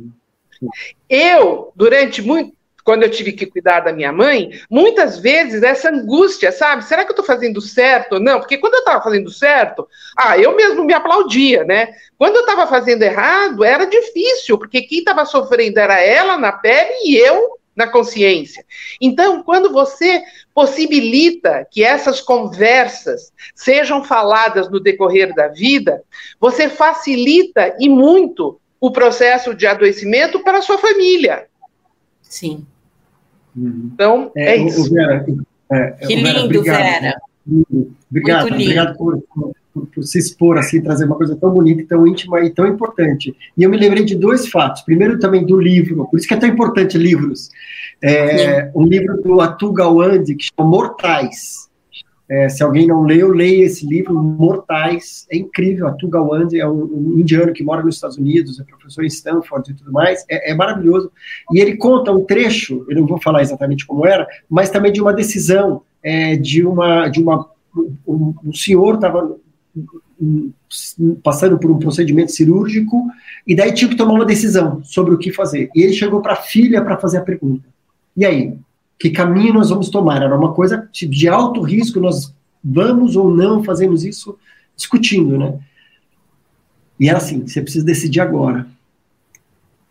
Eu, 1.08 1.72
durante 1.74 2.22
muito, 2.22 2.56
quando 2.84 3.02
eu 3.02 3.10
tive 3.10 3.32
que 3.32 3.46
cuidar 3.46 3.80
da 3.80 3.92
minha 3.92 4.12
mãe, 4.12 4.50
muitas 4.70 5.18
vezes 5.18 5.62
essa 5.62 5.90
angústia, 5.90 6.52
sabe? 6.52 6.84
Será 6.84 7.04
que 7.04 7.10
eu 7.10 7.14
estou 7.14 7.24
fazendo 7.24 7.60
certo 7.60 8.14
ou 8.14 8.20
não? 8.20 8.40
Porque 8.40 8.58
quando 8.58 8.74
eu 8.74 8.80
estava 8.80 9.02
fazendo 9.02 9.30
certo, 9.30 9.88
ah, 10.16 10.38
eu 10.38 10.54
mesmo 10.54 10.84
me 10.84 10.92
aplaudia, 10.92 11.64
né? 11.64 11.94
Quando 12.18 12.36
eu 12.36 12.42
estava 12.42 12.66
fazendo 12.66 13.02
errado, 13.02 13.64
era 13.64 13.84
difícil, 13.84 14.58
porque 14.58 14.82
quem 14.82 14.98
estava 14.98 15.24
sofrendo 15.24 15.78
era 15.78 16.00
ela 16.00 16.36
na 16.36 16.52
pele 16.52 16.92
e 17.04 17.16
eu 17.16 17.58
na 17.74 17.86
consciência. 17.86 18.64
Então, 19.00 19.42
quando 19.42 19.72
você 19.72 20.22
possibilita 20.54 21.66
que 21.70 21.82
essas 21.82 22.20
conversas 22.20 23.32
sejam 23.54 24.04
faladas 24.04 24.68
no 24.68 24.80
decorrer 24.80 25.34
da 25.34 25.48
vida, 25.48 26.02
você 26.38 26.68
facilita 26.68 27.74
e 27.78 27.88
muito 27.88 28.60
o 28.80 28.90
processo 28.90 29.54
de 29.54 29.66
adoecimento 29.66 30.40
para 30.40 30.58
a 30.58 30.62
sua 30.62 30.78
família. 30.78 31.49
Sim. 32.30 32.64
Uhum. 33.54 33.90
Então, 33.92 34.30
é, 34.36 34.54
é 34.54 34.66
isso. 34.66 34.90
Vera, 34.90 35.26
é, 35.70 35.90
que 35.90 36.14
lindo, 36.14 36.22
Vera. 36.22 36.44
Obrigado, 36.44 36.76
Vera. 36.78 37.20
Obrigado, 38.10 38.42
Muito 38.42 38.54
obrigado 38.54 38.96
por, 38.96 39.20
por, 39.34 39.52
por, 39.86 40.04
se 40.04 40.18
expor 40.18 40.56
assim, 40.56 40.80
trazer 40.80 41.04
uma 41.04 41.16
coisa 41.16 41.36
tão 41.36 41.50
bonita, 41.50 41.84
tão 41.88 42.06
íntima 42.06 42.40
e 42.40 42.50
tão 42.50 42.66
importante. 42.66 43.36
E 43.56 43.62
eu 43.62 43.68
me 43.68 43.76
lembrei 43.76 44.04
de 44.04 44.14
dois 44.14 44.48
fatos. 44.48 44.82
Primeiro, 44.82 45.18
também 45.18 45.44
do 45.44 45.60
livro, 45.60 46.06
por 46.08 46.16
isso 46.16 46.28
que 46.28 46.34
é 46.34 46.36
tão 46.36 46.48
importante 46.48 46.96
livros. 46.96 47.50
É, 48.02 48.70
um 48.74 48.84
livro 48.84 49.20
do 49.20 49.40
Atul 49.40 49.72
Gawande, 49.72 50.36
que 50.36 50.44
chama 50.44 50.70
Mortais. 50.70 51.68
É, 52.30 52.48
se 52.48 52.62
alguém 52.62 52.86
não 52.86 53.02
leu, 53.02 53.32
leia 53.32 53.64
esse 53.64 53.84
livro, 53.84 54.14
Mortais. 54.14 55.26
É 55.28 55.36
incrível. 55.36 55.88
Atul 55.88 56.08
Gawande 56.08 56.60
é 56.60 56.68
um, 56.68 56.84
um, 56.84 57.18
indiano 57.18 57.52
que 57.52 57.64
mora 57.64 57.82
nos 57.82 57.96
Estados 57.96 58.16
Unidos, 58.16 58.60
é 58.60 58.62
professor 58.62 59.02
em 59.02 59.08
Stanford 59.08 59.68
e 59.68 59.74
tudo 59.74 59.90
mais. 59.90 60.24
É, 60.30 60.52
é 60.52 60.54
maravilhoso. 60.54 61.10
E 61.52 61.58
ele 61.58 61.76
conta 61.76 62.12
um 62.12 62.24
trecho, 62.24 62.86
eu 62.88 62.94
não 62.94 63.06
vou 63.06 63.20
falar 63.20 63.42
exatamente 63.42 63.84
como 63.84 64.06
era, 64.06 64.28
mas 64.48 64.70
também 64.70 64.92
de 64.92 65.02
uma 65.02 65.12
decisão 65.12 65.82
é, 66.00 66.36
de 66.36 66.64
uma 66.64 67.08
de 67.08 67.20
uma 67.20 67.50
um, 68.06 68.34
um 68.44 68.52
senhor 68.52 68.94
estava 68.94 69.36
passando 71.22 71.58
por 71.58 71.70
um 71.70 71.78
procedimento 71.78 72.30
cirúrgico 72.30 73.08
e 73.46 73.56
daí 73.56 73.72
tinha 73.72 73.88
que 73.88 73.96
tomar 73.96 74.12
uma 74.12 74.24
decisão 74.24 74.84
sobre 74.84 75.14
o 75.14 75.18
que 75.18 75.32
fazer. 75.32 75.68
E 75.74 75.82
ele 75.82 75.92
chegou 75.92 76.22
para 76.22 76.34
a 76.34 76.36
filha 76.36 76.80
para 76.82 76.96
fazer 76.96 77.18
a 77.18 77.22
pergunta. 77.22 77.68
E 78.16 78.24
aí, 78.24 78.54
que 79.00 79.08
caminho 79.08 79.54
nós 79.54 79.70
vamos 79.70 79.88
tomar? 79.88 80.22
Era 80.22 80.36
uma 80.36 80.52
coisa 80.52 80.86
de 80.92 81.26
alto 81.26 81.62
risco, 81.62 81.98
nós 81.98 82.34
vamos 82.62 83.16
ou 83.16 83.34
não 83.34 83.64
fazemos 83.64 84.04
isso 84.04 84.38
discutindo, 84.76 85.38
né? 85.38 85.58
E 86.98 87.08
era 87.08 87.16
assim, 87.16 87.46
você 87.46 87.62
precisa 87.62 87.82
decidir 87.82 88.20
agora. 88.20 88.68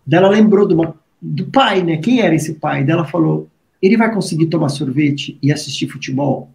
Daí 0.06 0.20
ela 0.20 0.30
lembrou 0.30 0.72
uma, 0.72 0.96
do 1.20 1.48
pai, 1.48 1.82
né? 1.84 1.98
Quem 1.98 2.22
era 2.22 2.36
esse 2.36 2.54
pai? 2.54 2.84
Daí 2.84 2.94
ela 2.94 3.06
falou, 3.06 3.50
ele 3.82 3.98
vai 3.98 4.14
conseguir 4.14 4.46
tomar 4.46 4.70
sorvete 4.70 5.40
e 5.42 5.52
assistir 5.52 5.88
futebol? 5.88 6.52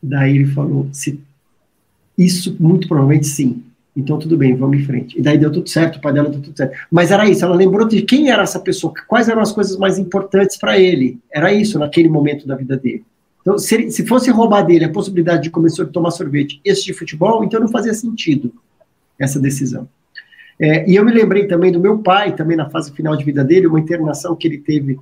Daí 0.00 0.36
ele 0.36 0.46
falou, 0.46 0.88
isso 2.16 2.56
muito 2.60 2.86
provavelmente 2.86 3.26
sim. 3.26 3.64
Então 3.94 4.18
tudo 4.18 4.36
bem, 4.36 4.56
vamos 4.56 4.78
em 4.78 4.84
frente. 4.84 5.18
E 5.18 5.22
daí 5.22 5.36
deu 5.36 5.52
tudo 5.52 5.68
certo, 5.68 5.96
o 5.96 6.00
pai 6.00 6.12
dela 6.12 6.30
deu 6.30 6.40
tudo 6.40 6.56
certo. 6.56 6.76
Mas 6.90 7.10
era 7.10 7.28
isso, 7.28 7.44
ela 7.44 7.54
lembrou 7.54 7.86
de 7.86 8.02
quem 8.02 8.30
era 8.30 8.42
essa 8.42 8.58
pessoa, 8.58 8.92
quais 9.06 9.28
eram 9.28 9.42
as 9.42 9.52
coisas 9.52 9.76
mais 9.76 9.98
importantes 9.98 10.56
para 10.56 10.78
ele. 10.78 11.18
Era 11.30 11.52
isso 11.52 11.78
naquele 11.78 12.08
momento 12.08 12.46
da 12.46 12.56
vida 12.56 12.76
dele. 12.76 13.04
Então, 13.42 13.58
se, 13.58 13.90
se 13.90 14.06
fosse 14.06 14.30
roubar 14.30 14.62
dele 14.62 14.84
a 14.84 14.88
possibilidade 14.88 15.42
de 15.42 15.50
começar 15.50 15.82
a 15.82 15.86
tomar 15.86 16.12
sorvete 16.12 16.60
e 16.64 16.70
assistir 16.70 16.94
futebol, 16.94 17.44
então 17.44 17.60
não 17.60 17.68
fazia 17.68 17.92
sentido 17.92 18.52
essa 19.18 19.38
decisão. 19.38 19.88
É, 20.58 20.88
e 20.88 20.94
eu 20.94 21.04
me 21.04 21.12
lembrei 21.12 21.46
também 21.46 21.72
do 21.72 21.80
meu 21.80 21.98
pai, 21.98 22.34
também 22.34 22.56
na 22.56 22.70
fase 22.70 22.92
final 22.92 23.16
de 23.16 23.24
vida 23.24 23.42
dele, 23.42 23.66
uma 23.66 23.80
internação 23.80 24.36
que 24.36 24.46
ele 24.46 24.58
teve 24.58 24.98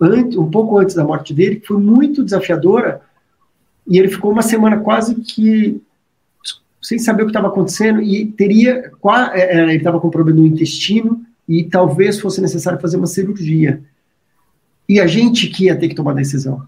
antes, 0.00 0.36
um 0.36 0.50
pouco 0.50 0.78
antes 0.78 0.94
da 0.94 1.04
morte 1.04 1.34
dele, 1.34 1.56
que 1.56 1.66
foi 1.66 1.78
muito 1.78 2.24
desafiadora, 2.24 3.02
e 3.86 3.98
ele 3.98 4.08
ficou 4.08 4.30
uma 4.30 4.42
semana 4.42 4.78
quase 4.78 5.14
que 5.16 5.80
sem 6.80 6.98
saber 6.98 7.22
o 7.22 7.26
que 7.26 7.30
estava 7.30 7.48
acontecendo, 7.48 8.00
e 8.00 8.26
teria, 8.26 8.90
é, 9.34 9.58
é, 9.58 9.62
ele 9.62 9.76
estava 9.76 10.00
com 10.00 10.10
problema 10.10 10.40
no 10.40 10.46
intestino, 10.46 11.24
e 11.48 11.64
talvez 11.64 12.20
fosse 12.20 12.40
necessário 12.40 12.80
fazer 12.80 12.96
uma 12.96 13.06
cirurgia. 13.06 13.82
E 14.88 15.00
a 15.00 15.06
gente 15.06 15.48
que 15.48 15.64
ia 15.64 15.76
ter 15.76 15.88
que 15.88 15.94
tomar 15.94 16.14
decisão, 16.14 16.62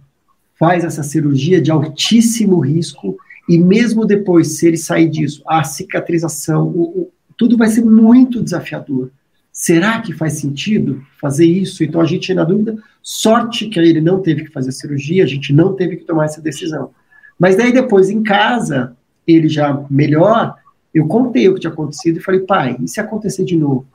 faz 0.58 0.84
essa 0.84 1.02
cirurgia 1.02 1.60
de 1.60 1.70
altíssimo 1.70 2.58
risco, 2.60 3.16
e 3.48 3.58
mesmo 3.58 4.04
depois, 4.04 4.58
se 4.58 4.66
ele 4.66 4.76
sair 4.76 5.08
disso, 5.08 5.42
a 5.46 5.64
cicatrização, 5.64 6.68
o, 6.68 6.82
o, 6.82 7.12
tudo 7.36 7.56
vai 7.56 7.68
ser 7.68 7.84
muito 7.84 8.42
desafiador. 8.42 9.10
Será 9.52 10.00
que 10.00 10.12
faz 10.12 10.34
sentido 10.34 11.02
fazer 11.20 11.46
isso? 11.46 11.82
Então 11.82 12.00
a 12.00 12.06
gente, 12.06 12.32
na 12.32 12.44
dúvida, 12.44 12.76
sorte 13.02 13.68
que 13.68 13.78
ele 13.78 14.00
não 14.00 14.20
teve 14.20 14.44
que 14.44 14.52
fazer 14.52 14.72
cirurgia, 14.72 15.24
a 15.24 15.26
gente 15.26 15.52
não 15.52 15.74
teve 15.74 15.96
que 15.96 16.04
tomar 16.04 16.26
essa 16.26 16.40
decisão. 16.40 16.90
Mas 17.38 17.56
daí 17.56 17.72
depois, 17.72 18.10
em 18.10 18.22
casa, 18.22 18.96
ele 19.34 19.48
já 19.48 19.84
melhor, 19.90 20.56
eu 20.94 21.06
contei 21.06 21.48
o 21.48 21.54
que 21.54 21.60
tinha 21.60 21.72
acontecido 21.72 22.18
e 22.18 22.22
falei, 22.22 22.40
pai, 22.40 22.76
e 22.80 22.88
se 22.88 23.00
acontecer 23.00 23.44
de 23.44 23.56
novo? 23.56 23.86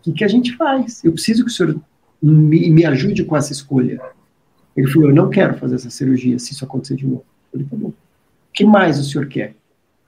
O 0.00 0.02
que, 0.02 0.12
que 0.12 0.24
a 0.24 0.28
gente 0.28 0.56
faz? 0.56 1.04
Eu 1.04 1.12
preciso 1.12 1.44
que 1.44 1.50
o 1.50 1.54
senhor 1.54 1.80
me, 2.22 2.70
me 2.70 2.84
ajude 2.84 3.24
com 3.24 3.36
essa 3.36 3.52
escolha. 3.52 4.00
Ele 4.76 4.86
falou, 4.88 5.08
eu 5.08 5.14
não 5.14 5.30
quero 5.30 5.56
fazer 5.56 5.76
essa 5.76 5.90
cirurgia 5.90 6.38
se 6.38 6.52
isso 6.52 6.64
acontecer 6.64 6.96
de 6.96 7.06
novo. 7.06 7.24
Eu 7.52 7.60
falei, 7.60 7.66
tá 7.70 7.76
bom. 7.76 7.88
O 7.88 7.94
que 8.52 8.64
mais 8.64 8.98
o 8.98 9.04
senhor 9.04 9.26
quer? 9.26 9.54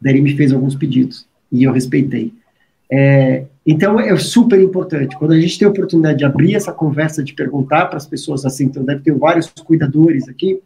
Daí 0.00 0.14
ele 0.14 0.22
me 0.22 0.36
fez 0.36 0.52
alguns 0.52 0.74
pedidos 0.74 1.26
e 1.50 1.64
eu 1.64 1.72
respeitei. 1.72 2.32
É, 2.90 3.44
então 3.66 4.00
é 4.00 4.16
super 4.16 4.61
importante. 4.61 5.16
Quando 5.16 5.32
a 5.32 5.40
gente 5.40 5.59
tem 5.59 5.66
a 5.66 5.70
oportunidade 5.70 6.18
de 6.18 6.24
abrir 6.24 6.54
essa 6.54 6.72
conversa, 6.72 7.22
de 7.22 7.34
perguntar 7.34 7.86
para 7.86 7.96
as 7.96 8.06
pessoas 8.06 8.44
assim, 8.44 8.64
então 8.64 8.84
deve 8.84 9.02
ter 9.02 9.12
vários 9.12 9.48
cuidadores 9.48 10.28
aqui, 10.28 10.61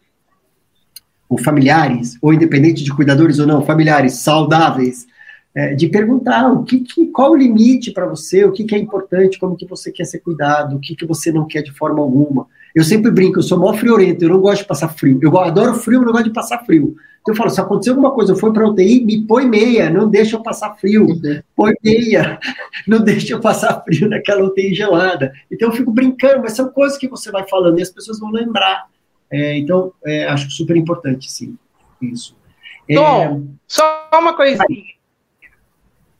ou 1.33 1.37
familiares, 1.39 2.15
ou 2.21 2.31
independente 2.31 2.83
de 2.83 2.93
cuidadores 2.93 3.39
ou 3.39 3.47
não, 3.47 3.65
familiares 3.65 4.13
saudáveis, 4.13 5.07
é, 5.55 5.73
de 5.73 5.87
perguntar 5.87 6.51
o 6.51 6.63
que, 6.63 6.79
que 6.79 7.07
qual 7.07 7.31
o 7.31 7.35
limite 7.35 7.91
para 7.91 8.05
você, 8.05 8.45
o 8.45 8.51
que, 8.51 8.63
que 8.63 8.75
é 8.75 8.77
importante, 8.77 9.39
como 9.39 9.55
que 9.55 9.65
você 9.65 9.91
quer 9.91 10.05
ser 10.05 10.19
cuidado, 10.19 10.75
o 10.75 10.79
que, 10.79 10.95
que 10.95 11.05
você 11.05 11.31
não 11.31 11.47
quer 11.47 11.63
de 11.63 11.71
forma 11.71 12.01
alguma. 12.01 12.47
Eu 12.75 12.83
sempre 12.83 13.09
brinco, 13.11 13.39
eu 13.39 13.43
sou 13.43 13.59
mó 13.59 13.73
friorento, 13.73 14.23
eu 14.23 14.29
não 14.29 14.39
gosto 14.39 14.61
de 14.61 14.67
passar 14.67 14.89
frio. 14.89 15.19
Eu 15.21 15.37
adoro 15.39 15.73
frio, 15.73 15.99
mas 15.99 16.05
não 16.05 16.13
gosto 16.13 16.25
de 16.25 16.33
passar 16.33 16.59
frio. 16.65 16.95
Então 17.21 17.33
eu 17.33 17.37
falo, 17.37 17.49
se 17.49 17.61
acontecer 17.61 17.91
alguma 17.91 18.11
coisa, 18.11 18.33
eu 18.33 18.35
for 18.35 18.53
para 18.53 18.67
UTI, 18.67 19.03
me 19.03 19.25
põe 19.25 19.47
meia, 19.47 19.89
não 19.89 20.09
deixa 20.09 20.35
eu 20.35 20.43
passar 20.43 20.75
frio. 20.75 21.07
Põe 21.55 21.73
meia, 21.83 22.39
não 22.87 22.99
deixa 22.99 23.33
eu 23.33 23.39
passar 23.39 23.81
frio 23.83 24.07
naquela 24.07 24.43
UTI 24.43 24.75
gelada. 24.75 25.31
Então 25.51 25.69
eu 25.69 25.73
fico 25.73 25.91
brincando, 25.91 26.41
mas 26.43 26.53
são 26.53 26.69
coisas 26.69 26.97
que 26.97 27.07
você 27.07 27.31
vai 27.31 27.47
falando 27.47 27.79
e 27.79 27.81
as 27.81 27.89
pessoas 27.89 28.19
vão 28.19 28.31
lembrar. 28.31 28.87
É, 29.33 29.57
então, 29.57 29.91
é, 30.05 30.27
acho 30.27 30.51
super 30.51 30.77
importante, 30.77 31.31
sim, 31.31 31.57
isso. 31.99 32.35
É... 32.87 32.93
Tom, 32.93 33.47
só 33.67 34.07
uma 34.13 34.35
coisinha. 34.35 34.93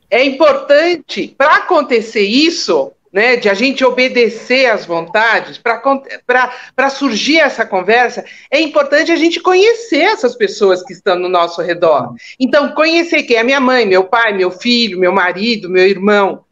É 0.10 0.24
importante, 0.24 1.36
para 1.38 1.58
acontecer 1.58 2.24
isso, 2.24 2.92
né, 3.12 3.36
de 3.36 3.48
a 3.48 3.54
gente 3.54 3.86
obedecer 3.86 4.66
às 4.66 4.84
vontades, 4.84 5.60
para 5.60 6.90
surgir 6.90 7.38
essa 7.38 7.64
conversa, 7.64 8.26
é 8.50 8.60
importante 8.60 9.12
a 9.12 9.16
gente 9.16 9.40
conhecer 9.40 10.02
essas 10.02 10.36
pessoas 10.36 10.82
que 10.82 10.94
estão 10.94 11.16
no 11.20 11.30
nosso 11.30 11.62
redor. 11.62 12.16
Então, 12.40 12.74
conhecer 12.74 13.22
quem 13.22 13.38
é 13.38 13.44
minha 13.44 13.60
mãe, 13.60 13.86
meu 13.86 14.06
pai, 14.06 14.34
meu 14.34 14.50
filho, 14.50 15.00
meu 15.00 15.12
marido, 15.12 15.70
meu 15.70 15.88
irmão. 15.88 16.44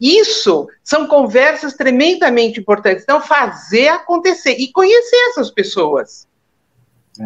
Isso 0.00 0.68
são 0.82 1.06
conversas 1.06 1.74
tremendamente 1.74 2.60
importantes. 2.60 3.02
Então, 3.02 3.20
fazer 3.20 3.88
acontecer 3.88 4.56
e 4.58 4.70
conhecer 4.72 5.16
essas 5.30 5.50
pessoas. 5.50 6.26
É, 7.18 7.24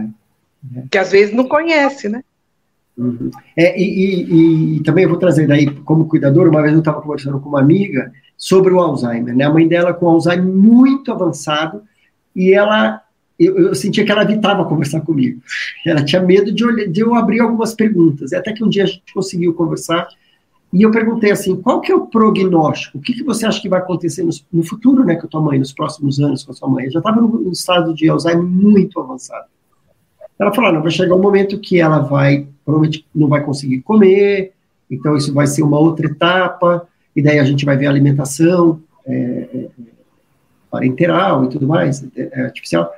é. 0.79 0.85
Que 0.91 0.99
às 0.99 1.11
vezes 1.11 1.35
não 1.35 1.49
conhece, 1.49 2.09
né? 2.09 2.23
Uhum. 2.97 3.31
É, 3.57 3.79
e, 3.81 3.85
e, 3.85 4.77
e, 4.77 4.83
também 4.83 5.05
eu 5.05 5.11
vou 5.11 5.19
trazer 5.19 5.49
daí, 5.49 5.69
como 5.81 6.07
cuidador, 6.07 6.49
uma 6.49 6.63
vez 6.63 6.73
eu 6.73 6.79
estava 6.79 7.03
conversando 7.03 7.41
com 7.41 7.49
uma 7.49 7.61
amiga 7.61 8.13
sobre 8.37 8.73
o 8.73 8.81
Alzheimer, 8.81 9.35
né? 9.35 9.45
A 9.45 9.53
mãe 9.53 9.67
dela 9.67 9.93
com 9.93 10.09
Alzheimer 10.09 10.45
muito 10.45 11.11
avançado 11.11 11.83
e 12.37 12.53
ela, 12.53 13.03
eu, 13.39 13.59
eu 13.59 13.75
sentia 13.75 14.05
que 14.05 14.13
ela 14.13 14.23
evitava 14.23 14.65
conversar 14.65 15.01
comigo. 15.01 15.41
Ela 15.85 16.05
tinha 16.05 16.23
medo 16.23 16.53
de, 16.53 16.89
de 16.89 17.01
eu 17.01 17.15
abrir 17.15 17.41
algumas 17.41 17.75
perguntas. 17.75 18.33
Até 18.33 18.53
que 18.53 18.63
um 18.63 18.69
dia 18.69 18.85
a 18.85 18.87
gente 18.87 19.13
conseguiu 19.13 19.55
conversar 19.55 20.07
e 20.75 20.83
eu 20.83 20.91
perguntei 20.91 21.31
assim, 21.31 21.55
qual 21.55 21.81
que 21.81 21.93
é 21.93 21.95
o 21.95 22.09
prognóstico? 22.09 22.99
O 22.99 23.01
que, 23.01 23.13
que 23.13 23.23
você 23.23 23.47
acha 23.47 23.63
que 23.63 23.69
vai 23.69 23.79
acontecer 23.79 24.25
no, 24.25 24.31
no 24.53 24.65
futuro, 24.65 25.05
né, 25.05 25.15
com 25.15 25.27
a 25.27 25.31
tua 25.31 25.41
mãe, 25.41 25.57
nos 25.57 25.73
próximos 25.73 26.19
anos 26.19 26.43
com 26.43 26.51
a 26.51 26.55
sua 26.55 26.69
mãe? 26.69 26.87
Eu 26.87 26.91
já 26.91 26.99
estava 26.99 27.21
no, 27.21 27.53
estado 27.53 27.95
de 27.95 28.09
Alzheimer 28.09 28.43
muito 28.43 28.99
avançado. 28.99 29.47
Ela 30.37 30.53
falou, 30.53 30.73
não, 30.73 30.83
vai 30.83 30.91
chegar 30.91 31.15
um 31.15 31.23
momento 31.23 31.61
que 31.61 31.81
ela 31.81 32.01
vai, 32.01 32.49
provavelmente 32.65 33.07
não 33.15 33.29
vai 33.29 33.45
conseguir 33.45 33.83
comer, 33.83 34.53
então 34.91 35.17
isso 35.17 35.33
vai 35.33 35.47
ser 35.47 35.63
uma 35.63 35.79
outra 35.79 36.07
etapa, 36.07 36.89
e 37.15 37.23
daí 37.23 37.39
a 37.39 37.45
gente 37.45 37.65
vai 37.65 37.77
ver 37.77 37.87
a 37.87 37.91
alimentação 37.91 38.83
é, 39.07 39.49
é, 39.55 39.69
parenteral 40.69 41.45
e 41.45 41.51
tudo 41.51 41.69
mais, 41.69 42.03
é, 42.17 42.31
é 42.33 42.41
artificial. 42.47 42.93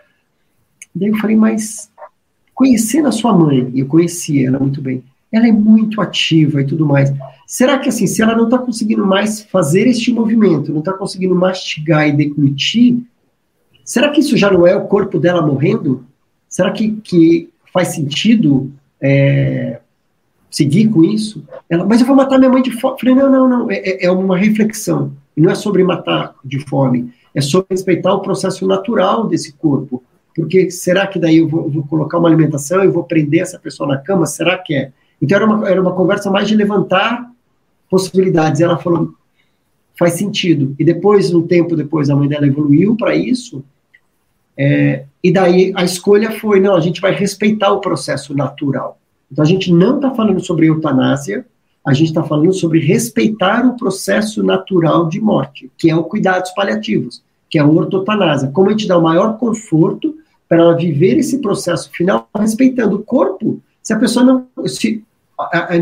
Daí 0.95 1.11
eu 1.11 1.17
falei, 1.19 1.37
mas 1.37 1.91
conhecendo 2.55 3.09
a 3.09 3.13
sua 3.13 3.35
mãe, 3.35 3.71
e 3.75 3.81
eu 3.81 3.87
conhecia 3.87 4.49
ela 4.49 4.59
muito 4.59 4.81
bem, 4.81 5.05
ela 5.31 5.47
é 5.47 5.53
muito 5.53 6.01
ativa 6.01 6.63
e 6.63 6.65
tudo 6.65 6.87
mais. 6.87 7.13
Será 7.47 7.79
que 7.79 7.89
assim, 7.89 8.09
se 8.09 8.21
ela 8.21 8.35
não 8.35 8.47
está 8.47 8.59
conseguindo 8.59 9.07
mais 9.07 9.41
fazer 9.43 9.87
este 9.87 10.13
movimento, 10.13 10.73
não 10.73 10.81
está 10.81 10.93
conseguindo 10.93 11.35
mastigar 11.35 12.09
e 12.09 12.13
deglutir, 12.13 12.99
será 13.85 14.11
que 14.11 14.19
isso 14.19 14.37
já 14.37 14.51
não 14.51 14.67
é 14.67 14.75
o 14.75 14.89
corpo 14.89 15.21
dela 15.21 15.41
morrendo? 15.41 16.05
Será 16.49 16.73
que, 16.73 16.91
que 17.05 17.49
faz 17.73 17.89
sentido 17.89 18.73
é, 19.01 19.79
seguir 20.51 20.89
com 20.89 21.05
isso? 21.05 21.45
Ela, 21.71 21.85
mas 21.85 22.01
eu 22.01 22.07
vou 22.07 22.17
matar 22.17 22.37
minha 22.37 22.51
mãe 22.51 22.63
de 22.63 22.73
fome. 22.73 22.99
Falei, 22.99 23.15
não, 23.15 23.31
não, 23.31 23.49
não, 23.49 23.71
é, 23.71 23.77
é, 23.77 24.07
é 24.07 24.11
uma 24.11 24.37
reflexão. 24.37 25.13
E 25.37 25.41
não 25.41 25.51
é 25.51 25.55
sobre 25.55 25.85
matar 25.85 26.35
de 26.45 26.59
fome, 26.59 27.13
é 27.33 27.41
sobre 27.41 27.69
respeitar 27.71 28.13
o 28.13 28.23
processo 28.23 28.67
natural 28.67 29.29
desse 29.29 29.53
corpo. 29.53 30.03
Porque 30.35 30.71
será 30.71 31.07
que 31.07 31.19
daí 31.19 31.37
eu 31.37 31.49
vou, 31.49 31.71
vou 31.71 31.87
colocar 31.87 32.19
uma 32.19 32.29
alimentação 32.29 32.83
e 32.83 32.89
vou 32.89 33.05
prender 33.05 33.43
essa 33.43 33.59
pessoa 33.59 33.89
na 33.89 33.99
cama? 33.99 34.27
Será 34.27 34.59
que 34.59 34.75
é? 34.75 34.93
Então 35.23 35.37
era 35.37 35.47
uma, 35.47 35.69
era 35.69 35.81
uma 35.81 35.93
conversa 35.93 36.31
mais 36.31 36.49
de 36.49 36.57
levantar 36.57 37.31
possibilidades. 37.91 38.61
Ela 38.61 38.79
falou, 38.79 39.15
faz 39.99 40.15
sentido. 40.15 40.75
E 40.79 40.85
depois, 40.85 41.33
um 41.33 41.47
tempo 41.47 41.77
depois, 41.77 42.11
a 42.11 42.17
mãe 42.17 42.29
dela 42.29 42.47
evoluiu 42.47 42.97
para 42.97 43.15
isso. 43.15 43.65
É, 44.57 45.05
e 45.23 45.33
daí 45.33 45.73
a 45.75 45.85
escolha 45.85 46.31
foi, 46.31 46.61
não, 46.61 46.75
a 46.75 46.81
gente 46.81 47.01
vai 47.01 47.13
respeitar 47.13 47.73
o 47.73 47.81
processo 47.81 48.35
natural. 48.35 48.99
Então 49.31 49.45
a 49.45 49.49
gente 49.49 49.73
não 49.73 49.97
está 49.97 50.15
falando 50.15 50.41
sobre 50.41 50.67
eutanásia, 50.67 51.45
a 51.85 51.93
gente 51.93 52.09
está 52.09 52.23
falando 52.23 52.53
sobre 52.53 52.81
respeitar 52.81 53.67
o 53.67 53.77
processo 53.77 54.43
natural 54.43 55.09
de 55.09 55.21
morte, 55.21 55.71
que 55.77 55.91
é 55.91 55.97
o 55.97 56.05
cuidados 56.05 56.51
paliativos, 56.53 57.23
que 57.51 57.59
é 57.59 57.63
a 57.63 57.67
ortotanásia. 57.67 58.51
Como 58.51 58.69
a 58.69 58.73
gente 58.73 58.89
dá 58.89 58.97
o 58.99 59.03
maior 59.03 59.39
conforto 59.39 60.17
para 60.49 60.59
ela 60.59 60.77
viver 60.77 61.19
esse 61.19 61.39
processo 61.39 61.91
final 61.91 62.29
respeitando 62.37 62.97
o 62.97 63.03
corpo. 63.03 63.61
Se 63.83 63.93
a 63.93 63.99
pessoa 63.99 64.25
não, 64.25 64.47
se, 64.67 65.05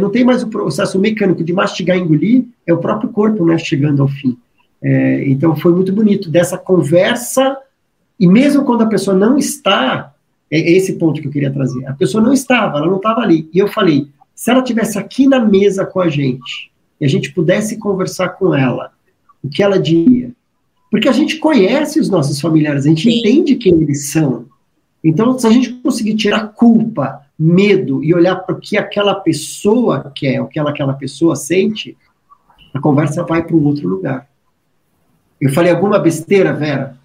não 0.01 0.11
tem 0.11 0.25
mais 0.25 0.43
o 0.43 0.49
processo 0.49 0.99
mecânico 0.99 1.45
de 1.45 1.53
mastigar 1.53 1.97
e 1.97 2.01
engolir, 2.01 2.45
é 2.67 2.73
o 2.73 2.79
próprio 2.79 3.11
corpo 3.11 3.45
né, 3.45 3.57
chegando 3.59 4.03
ao 4.03 4.09
fim. 4.09 4.37
É, 4.83 5.29
então 5.29 5.57
foi 5.57 5.73
muito 5.73 5.93
bonito 5.93 6.29
dessa 6.29 6.59
conversa, 6.59 7.57
e 8.19 8.27
mesmo 8.27 8.65
quando 8.65 8.83
a 8.83 8.87
pessoa 8.87 9.17
não 9.17 9.39
está, 9.39 10.13
é, 10.51 10.59
é 10.59 10.73
esse 10.73 10.95
ponto 10.95 11.21
que 11.21 11.29
eu 11.29 11.33
queria 11.33 11.53
trazer, 11.53 11.87
a 11.87 11.95
pessoa 11.95 12.23
não 12.23 12.33
estava, 12.33 12.79
ela 12.79 12.87
não 12.87 12.97
estava 12.97 13.21
ali, 13.21 13.49
e 13.53 13.59
eu 13.59 13.69
falei, 13.69 14.09
se 14.35 14.51
ela 14.51 14.63
tivesse 14.63 14.99
aqui 14.99 15.27
na 15.27 15.41
mesa 15.41 15.87
com 15.87 16.01
a 16.01 16.09
gente, 16.09 16.71
e 17.01 17.05
a 17.05 17.09
gente 17.09 17.33
pudesse 17.33 17.79
conversar 17.79 18.31
com 18.31 18.55
ela, 18.55 18.93
o 19.43 19.49
que 19.49 19.63
ela 19.63 19.79
diria? 19.79 20.31
Porque 20.91 21.09
a 21.09 21.13
gente 21.13 21.39
conhece 21.39 21.99
os 21.99 22.09
nossos 22.09 22.41
familiares, 22.41 22.85
a 22.85 22.89
gente 22.89 23.11
Sim. 23.11 23.19
entende 23.19 23.57
quem 23.57 23.75
eles 23.81 24.11
são. 24.11 24.47
Então, 25.03 25.39
se 25.39 25.47
a 25.47 25.51
gente 25.51 25.73
conseguir 25.75 26.15
tirar 26.15 26.49
culpa, 26.49 27.24
medo 27.39 28.03
e 28.03 28.15
olhar 28.15 28.37
para 28.37 28.55
o 28.55 28.61
que 28.61 28.77
aquela 28.77 29.15
pessoa 29.15 30.13
quer, 30.15 30.41
o 30.41 30.47
que 30.47 30.59
ela, 30.59 30.71
aquela 30.71 30.95
pessoa 30.95 31.35
sente, 31.35 31.97
a 32.73 32.81
conversa 32.81 33.23
vai 33.25 33.43
para 33.43 33.57
um 33.57 33.65
outro 33.65 33.89
lugar. 33.89 34.29
Eu 35.41 35.53
falei 35.53 35.73
alguma 35.73 35.99
besteira, 35.99 36.53
Vera? 36.53 36.97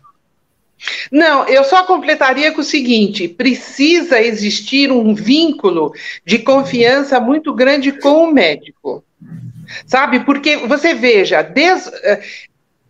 Não, 1.12 1.46
eu 1.48 1.64
só 1.64 1.84
completaria 1.84 2.52
com 2.52 2.62
o 2.62 2.64
seguinte: 2.64 3.28
precisa 3.28 4.22
existir 4.22 4.92
um 4.92 5.14
vínculo 5.14 5.94
de 6.26 6.40
confiança 6.40 7.20
muito 7.20 7.54
grande 7.54 7.92
com 7.92 8.24
o 8.24 8.34
médico. 8.34 9.04
Sabe? 9.86 10.22
Porque 10.22 10.58
você 10.58 10.94
veja, 10.94 11.42
desde, 11.42 11.90
eh, 12.04 12.24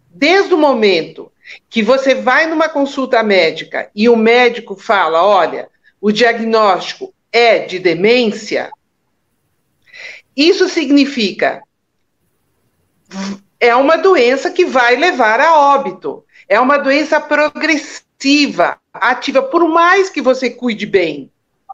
desde 0.09 0.53
o 0.53 0.57
momento 0.57 1.31
que 1.69 1.81
você 1.81 2.13
vai 2.13 2.47
numa 2.47 2.69
consulta 2.69 3.23
médica 3.23 3.89
e 3.95 4.07
o 4.07 4.15
médico 4.15 4.75
fala: 4.75 5.25
olha, 5.25 5.67
o 5.99 6.11
diagnóstico 6.11 7.13
é 7.31 7.59
de 7.59 7.79
demência, 7.79 8.71
isso 10.35 10.69
significa 10.69 11.61
é 13.59 13.75
uma 13.75 13.97
doença 13.97 14.49
que 14.49 14.65
vai 14.65 14.95
levar 14.95 15.39
a 15.39 15.57
óbito. 15.75 16.23
É 16.47 16.59
uma 16.59 16.77
doença 16.77 17.19
progressiva, 17.19 18.77
ativa, 18.93 19.41
por 19.41 19.67
mais 19.67 20.09
que 20.09 20.21
você 20.21 20.49
cuide 20.49 20.85
bem 20.85 21.29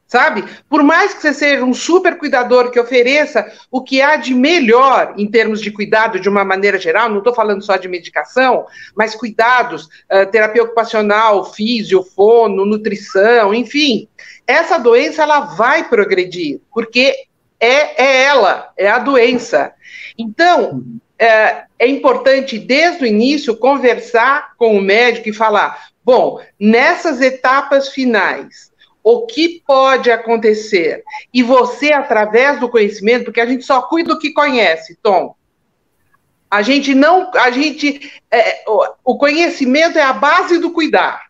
sabe? 0.07 0.45
Por 0.69 0.83
mais 0.83 1.13
que 1.13 1.21
você 1.21 1.33
seja 1.33 1.63
um 1.63 1.73
super 1.73 2.17
cuidador 2.17 2.71
que 2.71 2.79
ofereça 2.79 3.45
o 3.71 3.81
que 3.81 4.01
há 4.01 4.15
de 4.15 4.33
melhor 4.33 5.13
em 5.17 5.29
termos 5.29 5.61
de 5.61 5.71
cuidado 5.71 6.19
de 6.19 6.29
uma 6.29 6.45
maneira 6.45 6.77
geral, 6.77 7.09
não 7.09 7.19
estou 7.19 7.33
falando 7.33 7.63
só 7.63 7.75
de 7.75 7.87
medicação, 7.87 8.65
mas 8.95 9.15
cuidados, 9.15 9.85
uh, 9.85 10.29
terapia 10.31 10.63
ocupacional, 10.63 11.51
físio, 11.53 12.03
fono, 12.03 12.65
nutrição, 12.65 13.53
enfim, 13.53 14.07
essa 14.47 14.77
doença 14.77 15.23
ela 15.23 15.41
vai 15.41 15.87
progredir, 15.89 16.61
porque 16.73 17.25
é, 17.59 18.03
é 18.03 18.23
ela, 18.23 18.71
é 18.77 18.89
a 18.89 18.99
doença. 18.99 19.73
Então, 20.17 20.83
é, 21.17 21.63
é 21.79 21.87
importante, 21.87 22.59
desde 22.59 23.03
o 23.03 23.07
início, 23.07 23.57
conversar 23.57 24.55
com 24.57 24.77
o 24.77 24.81
médico 24.81 25.29
e 25.29 25.33
falar: 25.33 25.87
bom, 26.03 26.41
nessas 26.59 27.21
etapas 27.21 27.89
finais, 27.89 28.71
o 29.03 29.25
que 29.25 29.61
pode 29.65 30.11
acontecer. 30.11 31.03
E 31.33 31.43
você, 31.43 31.93
através 31.93 32.59
do 32.59 32.69
conhecimento, 32.69 33.25
porque 33.25 33.41
a 33.41 33.45
gente 33.45 33.63
só 33.63 33.81
cuida 33.83 34.13
do 34.13 34.19
que 34.19 34.33
conhece, 34.33 34.97
Tom. 35.01 35.35
A 36.49 36.61
gente 36.61 36.93
não. 36.93 37.31
A 37.35 37.51
gente. 37.51 38.11
É, 38.31 38.63
o 39.03 39.17
conhecimento 39.17 39.97
é 39.97 40.03
a 40.03 40.13
base 40.13 40.57
do 40.57 40.71
cuidar. 40.71 41.25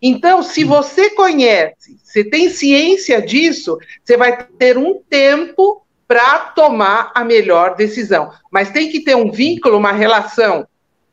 Então, 0.00 0.42
se 0.42 0.64
você 0.64 1.10
conhece, 1.10 1.98
você 2.10 2.24
tem 2.24 2.50
ciência 2.50 3.22
disso, 3.22 3.78
você 4.04 4.16
vai 4.16 4.36
ter 4.58 4.76
um 4.76 5.00
tempo 5.08 5.86
para 6.08 6.40
tomar 6.40 7.12
a 7.14 7.24
melhor 7.24 7.76
decisão. 7.76 8.32
Mas 8.50 8.70
tem 8.70 8.90
que 8.90 9.00
ter 9.00 9.14
um 9.14 9.30
vínculo, 9.30 9.78
uma 9.78 9.92
relação 9.92 10.66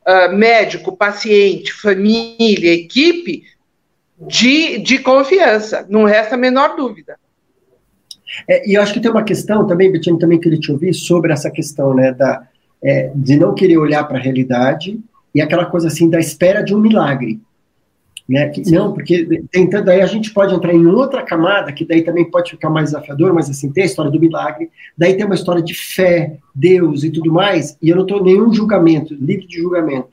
uh, 0.06 0.36
médico, 0.36 0.96
paciente, 0.96 1.72
família, 1.72 2.74
equipe, 2.74 3.44
de, 4.20 4.78
de 4.78 4.98
confiança, 4.98 5.86
não 5.88 6.02
resta 6.02 6.34
a 6.34 6.38
menor 6.38 6.74
dúvida. 6.74 7.16
É, 8.48 8.68
e 8.68 8.74
eu 8.74 8.82
acho 8.82 8.92
que 8.92 9.00
tem 9.00 9.10
uma 9.10 9.22
questão 9.22 9.64
também, 9.66 9.92
Betinho, 9.92 10.18
também 10.18 10.40
queria 10.40 10.58
te 10.58 10.72
ouvir 10.72 10.92
sobre 10.92 11.32
essa 11.32 11.48
questão, 11.48 11.94
né, 11.94 12.12
da, 12.12 12.42
é, 12.82 13.12
de 13.14 13.36
não 13.36 13.54
querer 13.54 13.78
olhar 13.78 14.02
para 14.02 14.18
a 14.18 14.20
realidade 14.20 14.98
e 15.32 15.40
aquela 15.40 15.64
coisa 15.64 15.86
assim 15.86 16.10
da 16.10 16.18
espera 16.18 16.60
de 16.60 16.74
um 16.74 16.80
milagre. 16.80 17.40
Né? 18.28 18.46
Que, 18.50 18.70
não, 18.70 18.92
porque 18.92 19.42
tentando 19.50 19.86
daí 19.86 20.02
a 20.02 20.06
gente 20.06 20.34
pode 20.34 20.54
entrar 20.54 20.74
em 20.74 20.86
outra 20.86 21.22
camada, 21.22 21.72
que 21.72 21.84
daí 21.84 22.02
também 22.02 22.30
pode 22.30 22.50
ficar 22.50 22.68
mais 22.68 22.86
desafiador, 22.90 23.32
mas 23.32 23.48
assim, 23.48 23.72
tem 23.72 23.84
a 23.84 23.86
história 23.86 24.10
do 24.10 24.20
milagre, 24.20 24.70
daí 24.96 25.14
tem 25.14 25.24
uma 25.24 25.34
história 25.34 25.62
de 25.62 25.74
fé, 25.74 26.36
Deus 26.54 27.04
e 27.04 27.10
tudo 27.10 27.32
mais, 27.32 27.78
e 27.80 27.88
eu 27.88 27.96
não 27.96 28.02
estou 28.02 28.22
nenhum 28.22 28.52
julgamento, 28.52 29.14
livre 29.14 29.46
de 29.46 29.56
julgamento. 29.56 30.10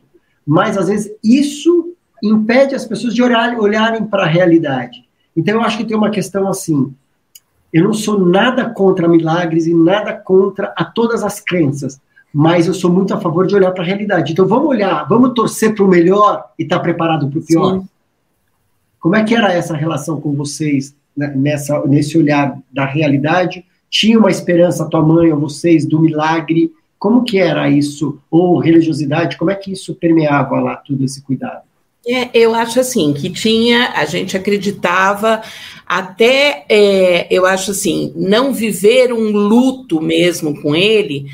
Mas 0.48 0.78
às 0.78 0.88
vezes 0.88 1.12
isso 1.22 1.94
impede 2.24 2.74
as 2.74 2.86
pessoas 2.86 3.14
de 3.14 3.22
olhar, 3.22 3.60
olharem 3.60 4.06
para 4.06 4.24
a 4.24 4.28
realidade. 4.28 5.04
Então, 5.36 5.56
eu 5.56 5.62
acho 5.62 5.78
que 5.78 5.86
tem 5.86 5.98
uma 5.98 6.10
questão 6.10 6.48
assim. 6.48 6.94
Eu 7.74 7.84
não 7.84 7.94
sou 7.94 8.18
nada 8.26 8.70
contra 8.70 9.08
milagres 9.08 9.68
e 9.68 9.74
nada 9.74 10.14
contra 10.14 10.74
a 10.78 10.86
todas 10.86 11.24
as 11.24 11.42
crenças, 11.42 12.00
mas 12.34 12.68
eu 12.68 12.74
sou 12.74 12.90
muito 12.90 13.14
a 13.14 13.20
favor 13.20 13.46
de 13.46 13.56
olhar 13.56 13.72
para 13.72 13.84
a 13.84 13.86
realidade. 13.86 14.32
Então, 14.32 14.48
vamos 14.48 14.70
olhar, 14.70 15.06
vamos 15.10 15.34
torcer 15.34 15.76
para 15.76 15.84
o 15.84 15.88
melhor 15.88 16.46
e 16.58 16.64
estar 16.64 16.78
tá 16.78 16.82
preparado 16.82 17.28
para 17.30 17.40
o 17.40 17.46
pior. 17.46 17.80
Sim. 17.80 17.88
Como 19.06 19.16
é 19.16 19.24
que 19.24 19.36
era 19.36 19.54
essa 19.54 19.76
relação 19.76 20.20
com 20.20 20.34
vocês 20.34 20.96
né, 21.16 21.32
nessa, 21.36 21.80
nesse 21.86 22.18
olhar 22.18 22.58
da 22.74 22.86
realidade? 22.86 23.64
Tinha 23.88 24.18
uma 24.18 24.32
esperança, 24.32 24.90
tua 24.90 25.04
mãe 25.04 25.32
ou 25.32 25.40
vocês, 25.40 25.86
do 25.86 26.02
milagre? 26.02 26.74
Como 26.98 27.24
que 27.24 27.38
era 27.38 27.70
isso? 27.70 28.18
Ou 28.32 28.58
religiosidade? 28.58 29.38
Como 29.38 29.52
é 29.52 29.56
que 29.56 29.72
isso 29.72 29.94
permeava 29.94 30.60
lá, 30.60 30.78
todo 30.78 31.06
esse 31.06 31.22
cuidado? 31.22 31.62
É, 32.04 32.32
eu 32.34 32.56
acho 32.56 32.80
assim 32.80 33.14
que 33.14 33.30
tinha, 33.30 33.92
a 33.92 34.06
gente 34.06 34.36
acreditava 34.36 35.44
até, 35.86 36.66
é, 36.68 37.28
eu 37.30 37.46
acho 37.46 37.70
assim, 37.70 38.12
não 38.16 38.52
viver 38.52 39.14
um 39.14 39.30
luto 39.30 40.02
mesmo 40.02 40.60
com 40.64 40.76
ele, 40.76 41.28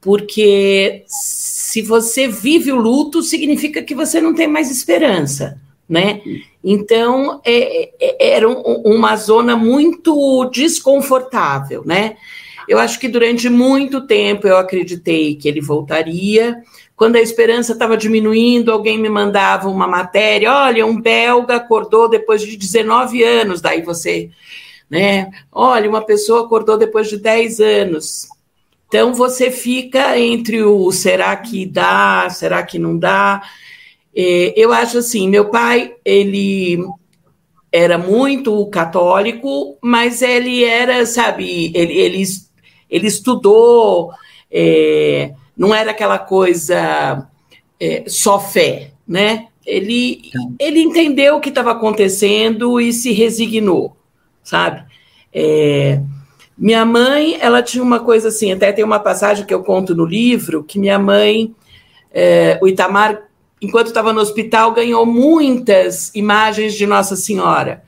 porque 0.00 1.04
se 1.06 1.82
você 1.82 2.26
vive 2.26 2.72
o 2.72 2.80
luto, 2.80 3.22
significa 3.22 3.82
que 3.82 3.94
você 3.94 4.18
não 4.18 4.34
tem 4.34 4.48
mais 4.48 4.70
esperança, 4.70 5.60
né? 5.88 6.20
Então, 6.62 7.40
é, 7.44 7.90
é, 8.00 8.36
era 8.36 8.48
um, 8.48 8.60
uma 8.84 9.16
zona 9.16 9.56
muito 9.56 10.44
desconfortável, 10.52 11.82
né? 11.84 12.16
Eu 12.68 12.78
acho 12.78 13.00
que 13.00 13.08
durante 13.08 13.48
muito 13.48 14.06
tempo 14.06 14.46
eu 14.46 14.58
acreditei 14.58 15.34
que 15.34 15.48
ele 15.48 15.60
voltaria, 15.60 16.62
quando 16.98 17.14
a 17.14 17.20
esperança 17.20 17.72
estava 17.72 17.96
diminuindo, 17.96 18.72
alguém 18.72 18.98
me 18.98 19.08
mandava 19.08 19.68
uma 19.68 19.86
matéria: 19.86 20.52
olha, 20.52 20.84
um 20.84 21.00
belga 21.00 21.54
acordou 21.54 22.10
depois 22.10 22.42
de 22.42 22.56
19 22.56 23.22
anos. 23.22 23.60
Daí 23.60 23.82
você, 23.82 24.30
né? 24.90 25.30
Olha, 25.52 25.88
uma 25.88 26.04
pessoa 26.04 26.44
acordou 26.44 26.76
depois 26.76 27.08
de 27.08 27.16
10 27.16 27.60
anos. 27.60 28.28
Então 28.88 29.14
você 29.14 29.48
fica 29.50 30.18
entre 30.18 30.62
o 30.62 30.90
será 30.90 31.36
que 31.36 31.64
dá, 31.64 32.28
será 32.30 32.64
que 32.64 32.80
não 32.80 32.98
dá. 32.98 33.42
É, 34.20 34.52
eu 34.56 34.72
acho 34.72 34.98
assim, 34.98 35.28
meu 35.28 35.48
pai 35.48 35.94
ele 36.04 36.84
era 37.70 37.96
muito 37.96 38.66
católico, 38.66 39.78
mas 39.80 40.22
ele 40.22 40.64
era, 40.64 41.06
sabe, 41.06 41.70
ele, 41.72 41.92
ele, 41.92 42.24
ele 42.90 43.06
estudou, 43.06 44.10
é, 44.50 45.32
não 45.56 45.72
era 45.72 45.92
aquela 45.92 46.18
coisa 46.18 47.28
é, 47.78 48.02
só 48.08 48.40
fé, 48.40 48.90
né? 49.06 49.46
Ele, 49.64 50.22
ele 50.58 50.80
entendeu 50.80 51.36
o 51.36 51.40
que 51.40 51.50
estava 51.50 51.70
acontecendo 51.70 52.80
e 52.80 52.92
se 52.92 53.12
resignou, 53.12 53.96
sabe? 54.42 54.82
É, 55.32 56.00
minha 56.56 56.84
mãe, 56.84 57.38
ela 57.40 57.62
tinha 57.62 57.84
uma 57.84 58.00
coisa 58.00 58.28
assim, 58.28 58.50
até 58.50 58.72
tem 58.72 58.84
uma 58.84 58.98
passagem 58.98 59.46
que 59.46 59.54
eu 59.54 59.62
conto 59.62 59.94
no 59.94 60.04
livro, 60.04 60.64
que 60.64 60.76
minha 60.76 60.98
mãe, 60.98 61.54
é, 62.12 62.58
o 62.60 62.66
Itamar, 62.66 63.27
enquanto 63.60 63.88
estava 63.88 64.12
no 64.12 64.20
hospital, 64.20 64.72
ganhou 64.72 65.04
muitas 65.04 66.14
imagens 66.14 66.74
de 66.74 66.86
Nossa 66.86 67.16
Senhora, 67.16 67.82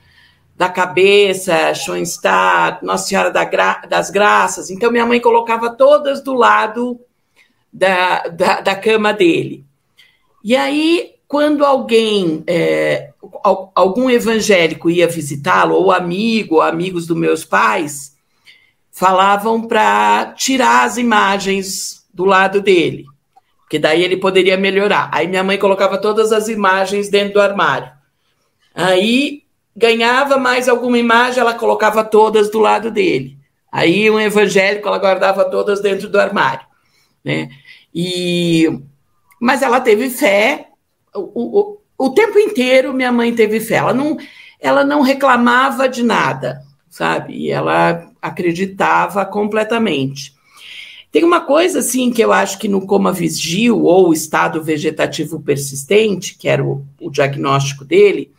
da 0.55 0.69
cabeça, 0.69 1.73
Schoenstatt, 1.73 2.83
Nossa 2.85 3.07
Senhora 3.07 3.31
da 3.31 3.43
Gra 3.43 3.81
das 3.89 4.09
Graças. 4.09 4.69
Então, 4.69 4.91
minha 4.91 5.05
mãe 5.05 5.19
colocava 5.19 5.69
todas 5.69 6.21
do 6.23 6.33
lado 6.33 6.99
da, 7.71 8.27
da, 8.27 8.61
da 8.61 8.75
cama 8.75 9.13
dele. 9.13 9.65
E 10.43 10.55
aí, 10.55 11.15
quando 11.27 11.63
alguém, 11.63 12.43
é, 12.45 13.11
algum 13.73 14.09
evangélico 14.09 14.89
ia 14.89 15.07
visitá-lo, 15.07 15.75
ou 15.75 15.91
amigo, 15.91 16.55
ou 16.55 16.61
amigos 16.61 17.07
dos 17.07 17.17
meus 17.17 17.45
pais, 17.45 18.15
falavam 18.91 19.67
para 19.67 20.33
tirar 20.35 20.83
as 20.83 20.97
imagens 20.97 22.05
do 22.13 22.25
lado 22.25 22.61
dele, 22.61 23.05
porque 23.71 23.79
daí 23.79 24.03
ele 24.03 24.17
poderia 24.17 24.57
melhorar. 24.57 25.09
Aí 25.13 25.27
minha 25.27 25.45
mãe 25.45 25.57
colocava 25.57 25.97
todas 25.97 26.33
as 26.33 26.49
imagens 26.49 27.07
dentro 27.07 27.35
do 27.35 27.41
armário. 27.41 27.89
Aí 28.75 29.43
ganhava 29.73 30.37
mais 30.37 30.67
alguma 30.67 30.97
imagem, 30.97 31.39
ela 31.39 31.53
colocava 31.53 32.03
todas 32.03 32.51
do 32.51 32.59
lado 32.59 32.91
dele. 32.91 33.37
Aí 33.71 34.11
um 34.11 34.19
evangélico, 34.19 34.89
ela 34.89 34.97
guardava 34.97 35.45
todas 35.49 35.79
dentro 35.79 36.09
do 36.09 36.19
armário, 36.19 36.65
né? 37.23 37.47
E 37.95 38.67
mas 39.39 39.61
ela 39.61 39.79
teve 39.79 40.09
fé 40.09 40.67
o, 41.15 41.31
o, 41.33 41.77
o 41.97 42.09
tempo 42.09 42.37
inteiro 42.37 42.93
minha 42.93 43.09
mãe 43.09 43.33
teve 43.33 43.61
fé. 43.61 43.75
Ela 43.75 43.93
não, 43.93 44.17
ela 44.59 44.83
não 44.83 44.99
reclamava 44.99 45.87
de 45.87 46.03
nada, 46.03 46.61
sabe? 46.89 47.35
E 47.37 47.49
ela 47.49 48.11
acreditava 48.21 49.25
completamente. 49.25 50.35
Tem 51.11 51.25
uma 51.25 51.41
coisa 51.41 51.79
assim 51.79 52.09
que 52.09 52.23
eu 52.23 52.31
acho 52.31 52.57
que 52.57 52.69
no 52.69 52.85
coma 52.85 53.11
vigil 53.11 53.83
ou 53.83 54.13
estado 54.13 54.63
vegetativo 54.63 55.41
persistente, 55.41 56.37
que 56.37 56.47
era 56.47 56.63
o, 56.63 56.85
o, 57.01 57.09
diagnóstico 57.09 57.83
dele, 57.83 58.31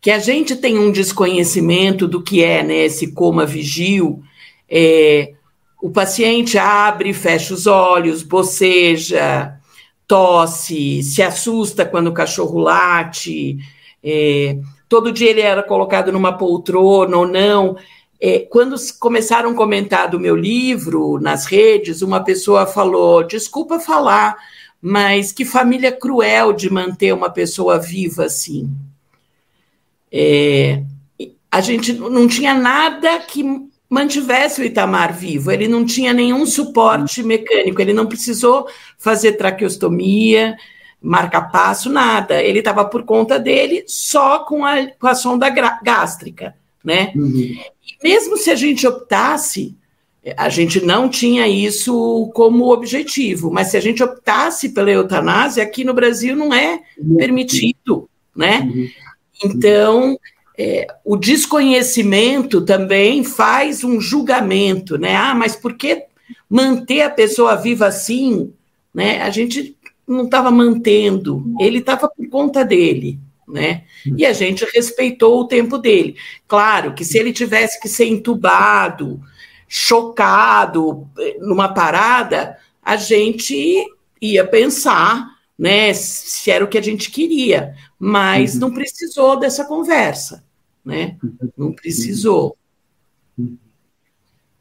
que 0.00 0.10
a 0.10 0.18
gente 0.18 0.56
tem 0.56 0.78
um 0.78 0.90
desconhecimento 0.90 2.08
do 2.08 2.22
que 2.22 2.42
é 2.42 2.62
né, 2.62 2.86
esse 2.86 3.12
coma 3.12 3.44
vigil. 3.44 4.22
É, 4.66 5.34
o 5.82 5.90
paciente 5.90 6.56
abre, 6.56 7.12
fecha 7.12 7.52
os 7.52 7.66
olhos, 7.66 8.22
boceja, 8.22 9.54
tosse, 10.06 11.02
se 11.02 11.22
assusta 11.22 11.84
quando 11.84 12.06
o 12.06 12.14
cachorro 12.14 12.58
late, 12.58 13.58
é, 14.02 14.56
todo 14.88 15.12
dia 15.12 15.30
ele 15.30 15.42
era 15.42 15.62
colocado 15.62 16.10
numa 16.10 16.32
poltrona 16.32 17.16
ou 17.16 17.28
não. 17.28 17.76
É, 18.20 18.40
quando 18.40 18.76
começaram 18.98 19.50
a 19.50 19.54
comentar 19.54 20.10
do 20.10 20.20
meu 20.20 20.36
livro 20.36 21.18
nas 21.20 21.46
redes, 21.46 22.02
uma 22.02 22.22
pessoa 22.22 22.66
falou: 22.66 23.22
desculpa 23.22 23.80
falar, 23.80 24.36
mas 24.80 25.32
que 25.32 25.44
família 25.44 25.90
cruel 25.90 26.52
de 26.52 26.70
manter 26.70 27.14
uma 27.14 27.30
pessoa 27.30 27.78
viva 27.78 28.24
assim. 28.24 28.70
É, 30.12 30.82
a 31.50 31.60
gente 31.60 31.92
não 31.92 32.28
tinha 32.28 32.54
nada 32.54 33.18
que 33.20 33.44
mantivesse 33.88 34.60
o 34.60 34.64
Itamar 34.64 35.12
vivo. 35.12 35.50
Ele 35.50 35.66
não 35.66 35.84
tinha 35.84 36.12
nenhum 36.12 36.46
suporte 36.46 37.22
mecânico, 37.22 37.80
ele 37.82 37.92
não 37.92 38.06
precisou 38.06 38.68
fazer 38.96 39.32
traqueostomia, 39.32 40.56
marca-passo, 41.02 41.90
nada. 41.90 42.40
Ele 42.40 42.60
estava 42.60 42.84
por 42.84 43.02
conta 43.02 43.38
dele 43.38 43.84
só 43.88 44.44
com 44.44 44.64
a, 44.64 44.86
com 44.86 45.08
a 45.08 45.14
sonda 45.14 45.48
gástrica, 45.82 46.54
né? 46.84 47.12
Uhum. 47.16 47.56
Mesmo 48.02 48.36
se 48.36 48.50
a 48.50 48.54
gente 48.54 48.86
optasse, 48.86 49.76
a 50.36 50.48
gente 50.48 50.84
não 50.84 51.08
tinha 51.08 51.48
isso 51.48 52.30
como 52.34 52.72
objetivo, 52.72 53.50
mas 53.50 53.68
se 53.68 53.76
a 53.76 53.80
gente 53.80 54.02
optasse 54.02 54.70
pela 54.70 54.90
eutanásia, 54.90 55.62
aqui 55.62 55.82
no 55.84 55.94
Brasil 55.94 56.36
não 56.36 56.52
é 56.52 56.80
uhum. 56.98 57.16
permitido, 57.16 58.08
né? 58.36 58.60
Uhum. 58.60 58.88
Então, 59.42 60.18
é, 60.58 60.86
o 61.04 61.16
desconhecimento 61.16 62.60
também 62.60 63.24
faz 63.24 63.82
um 63.82 63.98
julgamento, 63.98 64.98
né? 64.98 65.16
Ah, 65.16 65.34
mas 65.34 65.56
por 65.56 65.74
que 65.74 66.04
manter 66.48 67.00
a 67.00 67.10
pessoa 67.10 67.56
viva 67.56 67.86
assim? 67.86 68.52
Né? 68.92 69.22
A 69.22 69.30
gente 69.30 69.74
não 70.06 70.24
estava 70.24 70.50
mantendo, 70.50 71.44
ele 71.60 71.78
estava 71.78 72.08
por 72.08 72.28
conta 72.28 72.64
dele, 72.64 73.18
né? 73.50 73.84
E 74.16 74.24
a 74.24 74.32
gente 74.32 74.64
respeitou 74.74 75.40
o 75.40 75.46
tempo 75.46 75.78
dele. 75.78 76.16
Claro 76.46 76.94
que 76.94 77.04
se 77.04 77.18
ele 77.18 77.32
tivesse 77.32 77.80
que 77.80 77.88
ser 77.88 78.06
entubado, 78.06 79.20
chocado 79.68 81.08
numa 81.40 81.68
parada, 81.68 82.56
a 82.82 82.96
gente 82.96 83.84
ia 84.20 84.46
pensar, 84.46 85.26
né, 85.58 85.92
se 85.94 86.50
era 86.50 86.64
o 86.64 86.68
que 86.68 86.78
a 86.78 86.82
gente 86.82 87.10
queria, 87.10 87.74
mas 87.98 88.54
uhum. 88.54 88.60
não 88.60 88.72
precisou 88.72 89.38
dessa 89.38 89.64
conversa 89.64 90.44
né? 90.84 91.16
Não 91.56 91.72
precisou. 91.72 92.56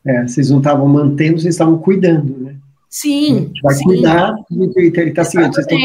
É, 0.06 0.24
vocês 0.24 0.50
não 0.50 0.60
estavam 0.60 0.88
mantendo, 0.88 1.40
vocês 1.40 1.56
estavam 1.56 1.78
cuidando, 1.80 2.38
né? 2.38 2.56
Sim. 2.90 3.52
Vai 3.62 3.76
sim. 3.76 3.84
cuidar, 3.84 4.34
ele 4.52 5.10
está 5.10 5.24
vocês 5.24 5.58
estão 5.58 5.78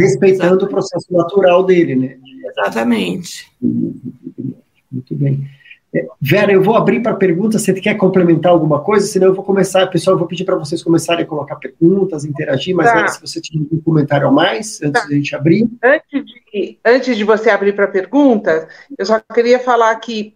respeitando 0.00 0.54
Exatamente. 0.54 0.64
o 0.64 0.68
processo 0.68 1.12
natural 1.12 1.64
dele, 1.64 1.94
né? 1.94 2.16
Exatamente. 2.48 3.50
Muito 3.60 5.14
bem. 5.14 5.46
É, 5.94 6.06
Vera, 6.20 6.52
eu 6.52 6.62
vou 6.62 6.76
abrir 6.76 7.00
para 7.02 7.14
perguntas. 7.14 7.62
Você 7.62 7.74
quer 7.74 7.94
complementar 7.94 8.52
alguma 8.52 8.80
coisa? 8.80 9.06
Senão 9.06 9.28
eu 9.28 9.34
vou 9.34 9.44
começar, 9.44 9.86
pessoal, 9.88 10.14
eu 10.14 10.18
vou 10.18 10.28
pedir 10.28 10.44
para 10.44 10.56
vocês 10.56 10.82
começarem 10.82 11.24
a 11.24 11.26
colocar 11.26 11.56
perguntas, 11.56 12.24
interagir, 12.24 12.74
mas 12.74 12.90
tá. 12.90 13.08
se 13.08 13.20
você 13.20 13.40
tiver 13.40 13.66
um 13.72 13.80
comentário 13.80 14.28
a 14.28 14.30
mais, 14.30 14.80
antes 14.82 15.02
tá. 15.02 15.08
da 15.08 15.14
gente 15.14 15.34
abrir. 15.34 15.68
Antes 15.82 16.24
de, 16.24 16.78
antes 16.84 17.16
de 17.16 17.24
você 17.24 17.50
abrir 17.50 17.74
para 17.74 17.88
perguntas, 17.88 18.66
eu 18.96 19.04
só 19.04 19.20
queria 19.34 19.58
falar 19.58 19.94
que 19.96 20.34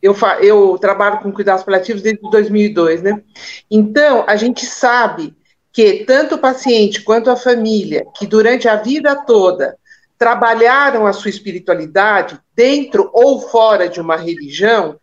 eu, 0.00 0.14
eu 0.40 0.78
trabalho 0.78 1.20
com 1.20 1.32
cuidados 1.32 1.64
paliativos 1.64 2.02
desde 2.02 2.20
2002, 2.30 3.02
né? 3.02 3.22
Então, 3.70 4.24
a 4.26 4.36
gente 4.36 4.66
sabe 4.66 5.34
que 5.72 6.04
tanto 6.04 6.34
o 6.34 6.38
paciente 6.38 7.02
quanto 7.02 7.30
a 7.30 7.36
família, 7.36 8.06
que 8.14 8.26
durante 8.26 8.68
a 8.68 8.76
vida 8.76 9.16
toda 9.24 9.76
trabalharam 10.18 11.06
a 11.06 11.12
sua 11.12 11.30
espiritualidade 11.30 12.38
dentro 12.54 13.10
ou 13.12 13.40
fora 13.40 13.88
de 13.88 14.00
uma 14.00 14.16
religião, 14.16 14.96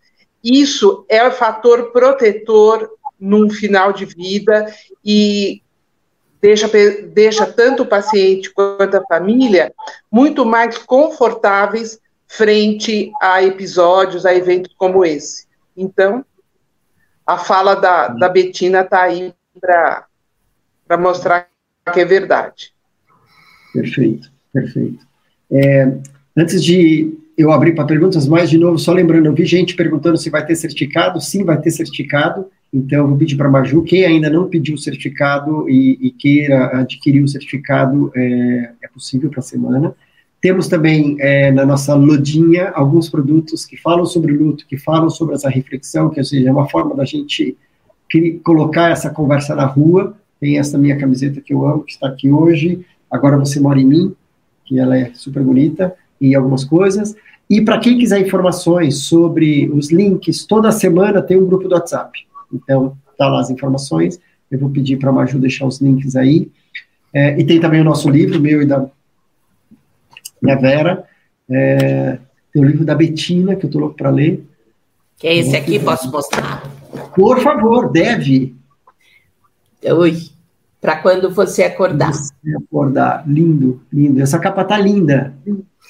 isso 0.43 1.05
é 1.09 1.27
o 1.27 1.31
fator 1.31 1.91
protetor 1.91 2.89
num 3.19 3.49
final 3.49 3.91
de 3.91 4.05
vida 4.05 4.73
e 5.03 5.61
deixa, 6.41 6.69
deixa 7.07 7.45
tanto 7.45 7.83
o 7.83 7.87
paciente 7.87 8.49
quanto 8.51 8.95
a 8.95 9.03
família 9.03 9.73
muito 10.09 10.45
mais 10.45 10.77
confortáveis 10.77 11.99
frente 12.25 13.11
a 13.21 13.43
episódios, 13.43 14.25
a 14.25 14.33
eventos 14.33 14.73
como 14.77 15.03
esse. 15.03 15.47
Então, 15.75 16.23
a 17.25 17.37
fala 17.37 17.75
da, 17.75 18.07
da 18.07 18.29
Betina 18.29 18.81
está 18.81 19.01
aí 19.01 19.33
para 19.59 20.05
mostrar 20.97 21.47
que 21.93 21.99
é 21.99 22.05
verdade. 22.05 22.73
Perfeito, 23.73 24.31
perfeito. 24.53 25.05
É, 25.51 25.97
antes 26.35 26.63
de 26.63 27.17
eu 27.37 27.51
abrir 27.51 27.73
para 27.73 27.85
perguntas, 27.85 28.27
mais 28.27 28.49
de 28.49 28.57
novo, 28.57 28.77
só 28.77 28.91
lembrando, 28.91 29.27
eu 29.27 29.33
vi 29.33 29.45
gente 29.45 29.75
perguntando 29.75 30.17
se 30.17 30.29
vai 30.29 30.45
ter 30.45 30.55
certificado. 30.55 31.21
Sim, 31.21 31.43
vai 31.43 31.59
ter 31.59 31.71
certificado. 31.71 32.47
Então, 32.71 32.99
eu 32.99 33.07
vou 33.07 33.17
pedir 33.17 33.35
para 33.35 33.47
a 33.47 33.51
Maju, 33.51 33.81
quem 33.83 34.05
ainda 34.05 34.29
não 34.29 34.47
pediu 34.47 34.75
o 34.75 34.77
certificado 34.77 35.67
e, 35.67 35.97
e 36.01 36.11
queira 36.11 36.79
adquirir 36.79 37.23
o 37.23 37.27
certificado, 37.27 38.11
é, 38.15 38.71
é 38.83 38.87
possível 38.87 39.29
para 39.29 39.39
a 39.39 39.43
semana. 39.43 39.95
Temos 40.41 40.67
também 40.67 41.17
é, 41.19 41.51
na 41.51 41.65
nossa 41.65 41.95
lodinha 41.95 42.69
alguns 42.69 43.09
produtos 43.09 43.65
que 43.65 43.75
falam 43.75 44.05
sobre 44.05 44.31
luto, 44.33 44.65
que 44.67 44.77
falam 44.77 45.09
sobre 45.09 45.35
essa 45.35 45.49
reflexão, 45.49 46.09
que 46.09 46.19
ou 46.19 46.25
seja, 46.25 46.47
é 46.47 46.51
uma 46.51 46.69
forma 46.69 46.95
da 46.95 47.05
gente 47.05 47.57
colocar 48.43 48.91
essa 48.91 49.09
conversa 49.09 49.55
na 49.55 49.65
rua. 49.65 50.15
Tem 50.39 50.57
essa 50.57 50.77
minha 50.77 50.97
camiseta 50.97 51.41
que 51.41 51.53
eu 51.53 51.65
amo, 51.65 51.83
que 51.83 51.93
está 51.93 52.07
aqui 52.07 52.31
hoje. 52.31 52.85
Agora 53.09 53.37
você 53.37 53.59
mora 53.59 53.79
em 53.79 53.85
mim, 53.85 54.15
que 54.65 54.79
ela 54.79 54.97
é 54.97 55.11
super 55.13 55.43
bonita, 55.43 55.95
e 56.19 56.35
algumas 56.35 56.63
coisas. 56.63 57.15
E 57.49 57.61
para 57.61 57.79
quem 57.79 57.97
quiser 57.97 58.19
informações 58.19 58.99
sobre 58.99 59.69
os 59.69 59.91
links, 59.91 60.45
toda 60.45 60.71
semana 60.71 61.21
tem 61.21 61.37
um 61.37 61.45
grupo 61.45 61.67
do 61.67 61.73
WhatsApp. 61.73 62.19
Então, 62.53 62.95
tá 63.17 63.27
lá 63.27 63.39
as 63.39 63.49
informações. 63.49 64.19
Eu 64.51 64.59
vou 64.59 64.69
pedir 64.69 64.97
para 64.97 65.09
a 65.09 65.13
Maju 65.13 65.39
deixar 65.39 65.65
os 65.65 65.81
links 65.81 66.15
aí. 66.15 66.51
É, 67.13 67.39
e 67.39 67.43
tem 67.43 67.59
também 67.59 67.81
o 67.81 67.83
nosso 67.83 68.07
livro, 68.09 68.39
meu 68.39 68.61
e 68.61 68.65
da 68.65 68.87
minha 70.41 70.55
Vera. 70.55 71.03
É, 71.49 72.19
tem 72.53 72.61
o 72.61 72.65
livro 72.65 72.85
da 72.85 72.93
Betina, 72.93 73.55
que 73.55 73.65
eu 73.65 73.67
estou 73.67 73.81
louco 73.81 73.97
para 73.97 74.11
ler. 74.11 74.43
Que 75.17 75.27
é 75.27 75.37
esse 75.37 75.55
aqui, 75.55 75.79
posso 75.79 76.09
mostrar? 76.11 76.63
Por 77.15 77.39
favor, 77.41 77.91
deve. 77.91 78.55
Oi. 79.83 80.29
Para 80.81 80.97
quando 80.97 81.29
você 81.29 81.63
acordar. 81.63 82.13
Você 82.13 82.55
acordar. 82.55 83.23
Lindo, 83.27 83.81
lindo. 83.91 84.21
Essa 84.21 84.39
capa 84.39 84.63
tá 84.63 84.77
linda. 84.77 85.37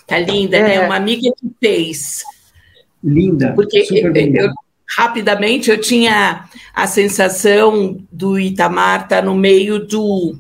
Tá 0.08 0.18
linda, 0.18 0.58
é, 0.58 0.76
é 0.76 0.80
uma 0.82 0.96
amiga 0.96 1.32
que 1.38 1.52
fez. 1.60 2.24
Linda. 3.04 3.54
Porque 3.54 3.86
eu, 3.92 4.16
eu, 4.16 4.52
rapidamente 4.98 5.70
eu 5.70 5.80
tinha 5.80 6.46
a 6.74 6.88
sensação 6.88 8.00
do 8.12 8.40
Itamar 8.40 9.04
estar 9.04 9.18
tá 9.18 9.22
no 9.22 9.36
meio 9.36 9.86
do 9.86 10.36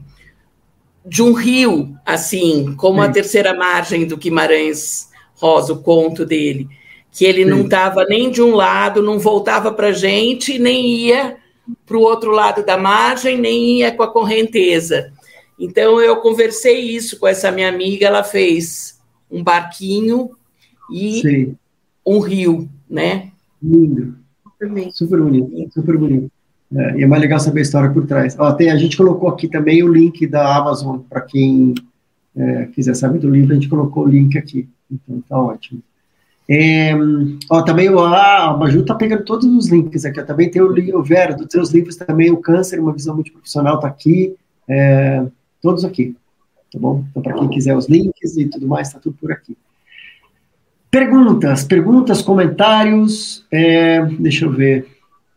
de 1.05 1.23
um 1.23 1.33
rio, 1.33 1.95
assim, 2.05 2.75
como 2.75 3.01
Sim. 3.01 3.07
a 3.07 3.11
terceira 3.11 3.53
margem 3.53 4.05
do 4.05 4.17
Guimarães 4.17 5.09
Rosa, 5.33 5.73
o 5.73 5.81
conto 5.81 6.25
dele, 6.25 6.67
que 7.11 7.25
ele 7.25 7.43
Sim. 7.43 7.49
não 7.49 7.61
estava 7.61 8.05
nem 8.05 8.29
de 8.29 8.41
um 8.41 8.53
lado, 8.53 9.01
não 9.01 9.17
voltava 9.17 9.71
para 9.71 9.87
a 9.87 9.93
gente, 9.93 10.59
nem 10.59 11.07
ia 11.07 11.37
para 11.85 11.97
o 11.97 12.01
outro 12.01 12.31
lado 12.31 12.65
da 12.65 12.77
margem, 12.77 13.37
nem 13.37 13.79
ia 13.79 13.95
com 13.95 14.03
a 14.03 14.11
correnteza. 14.11 15.11
Então 15.59 15.99
eu 15.99 16.17
conversei 16.17 16.79
isso 16.79 17.19
com 17.19 17.27
essa 17.27 17.51
minha 17.51 17.69
amiga, 17.69 18.07
ela 18.07 18.23
fez 18.23 18.99
um 19.29 19.43
barquinho 19.43 20.31
e 20.91 21.21
Sim. 21.21 21.55
um 22.05 22.19
rio, 22.19 22.69
né? 22.89 23.31
Lindo. 23.61 24.15
Super 24.93 25.19
bonito, 25.19 25.73
super 25.73 25.97
bonito. 25.97 26.31
É, 26.75 26.99
e 26.99 27.03
é 27.03 27.07
mais 27.07 27.21
legal 27.21 27.39
saber 27.39 27.59
a 27.59 27.63
história 27.63 27.89
por 27.89 28.05
trás. 28.05 28.35
Ó, 28.37 28.51
tem, 28.53 28.69
a 28.69 28.77
gente 28.77 28.95
colocou 28.95 29.29
aqui 29.29 29.47
também 29.47 29.83
o 29.83 29.91
link 29.91 30.25
da 30.27 30.55
Amazon, 30.55 30.99
para 30.99 31.21
quem 31.21 31.73
é, 32.35 32.65
quiser 32.67 32.95
saber 32.95 33.19
do 33.19 33.29
livro, 33.29 33.51
a 33.51 33.55
gente 33.55 33.69
colocou 33.69 34.05
o 34.05 34.07
link 34.07 34.37
aqui. 34.37 34.67
Então 34.91 35.21
tá 35.27 35.37
ótimo. 35.37 35.81
É, 36.51 36.95
ó, 37.49 37.61
também 37.61 37.89
o, 37.89 37.95
Maju 38.57 38.83
tá 38.83 38.95
pegando 38.95 39.23
todos 39.23 39.45
os 39.45 39.67
links 39.67 40.03
aqui. 40.03 40.19
Ó, 40.19 40.23
também 40.23 40.49
tem 40.49 40.61
o, 40.61 40.97
o 40.97 41.03
Vera, 41.03 41.35
dos 41.35 41.47
seus 41.51 41.69
livros 41.69 41.95
também, 41.95 42.31
o 42.31 42.37
Câncer, 42.37 42.79
uma 42.79 42.91
visão 42.91 43.13
multiprofissional, 43.13 43.79
tá 43.79 43.87
aqui. 43.87 44.35
É, 44.67 45.23
todos 45.61 45.85
aqui. 45.85 46.15
Tá 46.71 46.79
bom? 46.79 47.03
Então, 47.09 47.21
para 47.21 47.33
quem 47.35 47.49
quiser 47.49 47.75
os 47.75 47.87
links 47.87 48.35
e 48.35 48.45
tudo 48.45 48.67
mais, 48.67 48.91
tá 48.91 48.99
tudo 48.99 49.15
por 49.19 49.31
aqui. 49.31 49.55
Perguntas, 50.89 51.63
perguntas, 51.63 52.21
comentários. 52.21 53.45
É, 53.51 54.03
deixa 54.19 54.45
eu 54.45 54.51
ver. 54.51 54.87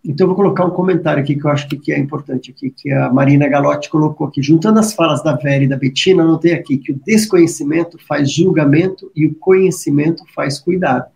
Então, 0.04 0.24
eu 0.24 0.28
vou 0.28 0.36
colocar 0.36 0.64
um 0.64 0.70
comentário 0.70 1.22
aqui 1.22 1.36
que 1.36 1.44
eu 1.44 1.50
acho 1.50 1.68
que, 1.68 1.92
é 1.92 1.98
importante 1.98 2.50
aqui, 2.50 2.70
que 2.70 2.90
a 2.90 3.12
Marina 3.12 3.48
Galotti 3.48 3.88
colocou 3.88 4.26
aqui. 4.26 4.42
Juntando 4.42 4.80
as 4.80 4.92
falas 4.92 5.22
da 5.22 5.36
Vera 5.36 5.62
e 5.62 5.68
da 5.68 5.76
Betina, 5.76 6.24
anotei 6.24 6.52
aqui 6.52 6.76
que 6.76 6.90
o 6.90 7.00
desconhecimento 7.06 7.96
faz 8.06 8.32
julgamento 8.32 9.12
e 9.14 9.26
o 9.26 9.34
conhecimento 9.34 10.24
faz 10.34 10.58
cuidado. 10.58 11.06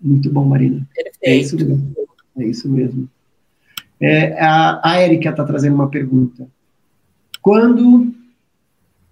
Muito 0.00 0.30
bom, 0.30 0.44
Marina. 0.44 0.86
Perfeito. 0.94 1.18
É 1.22 1.36
isso 1.36 1.56
mesmo. 1.56 1.94
É 2.38 2.44
isso 2.44 2.68
mesmo. 2.68 3.08
É, 3.98 4.38
a, 4.44 4.80
a 4.82 4.96
Érica 4.96 5.30
está 5.30 5.44
trazendo 5.44 5.74
uma 5.74 5.88
pergunta. 5.88 6.46
Quando 7.40 8.12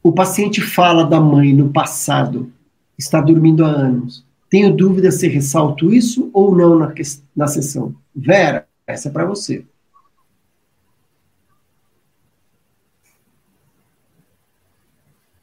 o 0.03 0.13
paciente 0.13 0.61
fala 0.61 1.05
da 1.05 1.19
mãe 1.19 1.55
no 1.55 1.71
passado, 1.71 2.53
está 2.99 3.21
dormindo 3.21 3.65
há 3.65 3.69
anos, 3.69 4.25
tenho 4.51 4.77
dúvida 4.77 5.11
se 5.11 5.27
ressalto 5.27 5.93
isso 5.93 6.31
ou 6.35 6.55
não 6.55 6.79
na, 6.79 6.93
na 7.35 7.47
sessão. 7.47 7.95
Vera, 8.15 8.69
essa 8.87 9.09
é 9.09 9.13
para 9.13 9.25
você. 9.25 9.65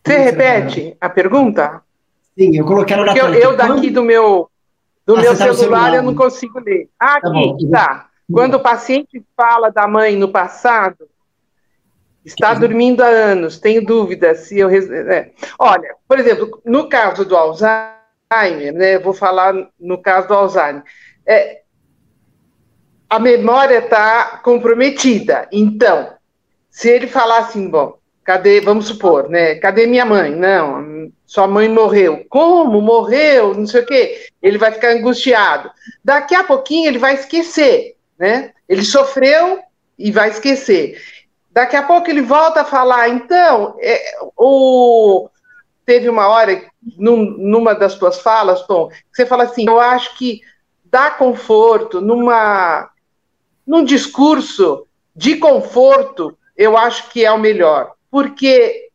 Você 0.03 0.17
repete 0.17 0.97
a 0.99 1.09
pergunta? 1.09 1.81
Sim, 2.37 2.57
eu 2.57 2.65
coloquei 2.65 2.95
ela 2.95 3.05
na 3.05 3.13
Porque 3.13 3.25
eu, 3.25 3.33
eu 3.33 3.55
daqui 3.55 3.89
do 3.89 4.03
meu, 4.03 4.49
do 5.05 5.15
ah, 5.15 5.21
meu 5.21 5.35
celular, 5.35 5.47
tá 5.47 5.53
celular, 5.53 5.95
eu 5.95 6.03
não 6.03 6.15
consigo 6.15 6.59
ler. 6.59 6.89
Ah, 6.99 7.19
tá 7.21 7.29
aqui, 7.29 7.69
tá. 7.69 7.87
tá. 7.87 8.09
Quando 8.31 8.55
o 8.55 8.59
paciente 8.59 9.23
fala 9.35 9.69
da 9.69 9.87
mãe 9.87 10.15
no 10.15 10.29
passado, 10.29 11.07
está 12.23 12.53
dormindo 12.53 13.01
há 13.01 13.07
anos, 13.07 13.59
tenho 13.59 13.85
dúvida 13.85 14.33
se 14.35 14.57
eu. 14.57 14.69
É. 14.69 15.31
Olha, 15.59 15.95
por 16.07 16.19
exemplo, 16.19 16.61
no 16.65 16.87
caso 16.87 17.25
do 17.25 17.35
Alzheimer, 17.35 18.73
né, 18.73 18.99
vou 18.99 19.13
falar 19.13 19.53
no 19.79 20.01
caso 20.01 20.27
do 20.27 20.33
Alzheimer. 20.33 20.83
É, 21.25 21.61
a 23.12 23.20
memória 23.20 23.80
está 23.80 24.39
comprometida. 24.41 25.45
Então, 25.51 26.14
se 26.70 26.88
ele 26.89 27.07
falar 27.07 27.39
assim, 27.39 27.70
bom, 27.70 27.97
cadê, 28.24 28.62
vamos 28.62 28.88
supor, 28.88 29.28
né? 29.28 29.55
Cadê 29.55 29.86
minha 29.86 30.05
mãe? 30.05 30.34
Não, 30.34 31.12
sua 31.26 31.45
mãe 31.45 31.68
morreu. 31.68 32.26
Como? 32.30 32.82
Morreu? 32.82 33.53
Não 33.53 33.68
sei 33.68 33.82
o 33.82 33.86
quê. 33.86 34.28
Ele 34.41 34.57
vai 34.57 34.72
ficar 34.72 34.91
angustiado. 34.93 35.70
Daqui 36.01 36.34
a 36.34 36.45
pouquinho 36.45 36.88
ele 36.88 36.99
vai 36.99 37.16
esquecer, 37.16 37.97
né? 38.18 38.53
Ele 38.70 38.82
sofreu 38.82 39.59
e 39.99 40.09
vai 40.09 40.30
esquecer. 40.30 40.97
Daqui 41.51 41.76
a 41.76 41.84
pouco 41.84 42.09
ele 42.09 42.22
volta 42.22 42.62
a 42.62 42.66
falar, 42.66 43.09
então, 43.09 43.76
é, 43.82 44.01
o 44.38 45.30
teve 45.86 46.07
uma 46.07 46.30
hora, 46.30 46.64
num, 46.97 47.18
numa 47.18 47.76
das 47.76 47.95
tuas 47.95 48.22
falas, 48.22 48.66
Tom, 48.66 48.88
que 48.88 48.95
você 49.12 49.26
fala 49.26 49.43
assim, 49.43 49.66
eu 49.68 49.82
acho 49.82 50.18
que 50.18 50.39
dá 50.86 51.12
conforto 51.12 51.99
numa 51.99 52.89
num 53.72 53.86
discurso 53.86 54.86
de 55.15 55.38
conforto, 55.38 56.38
eu 56.57 56.78
acho 56.78 57.09
que 57.09 57.24
é 57.24 57.32
o 57.32 57.39
melhor, 57.39 57.93
porque, 58.11 58.89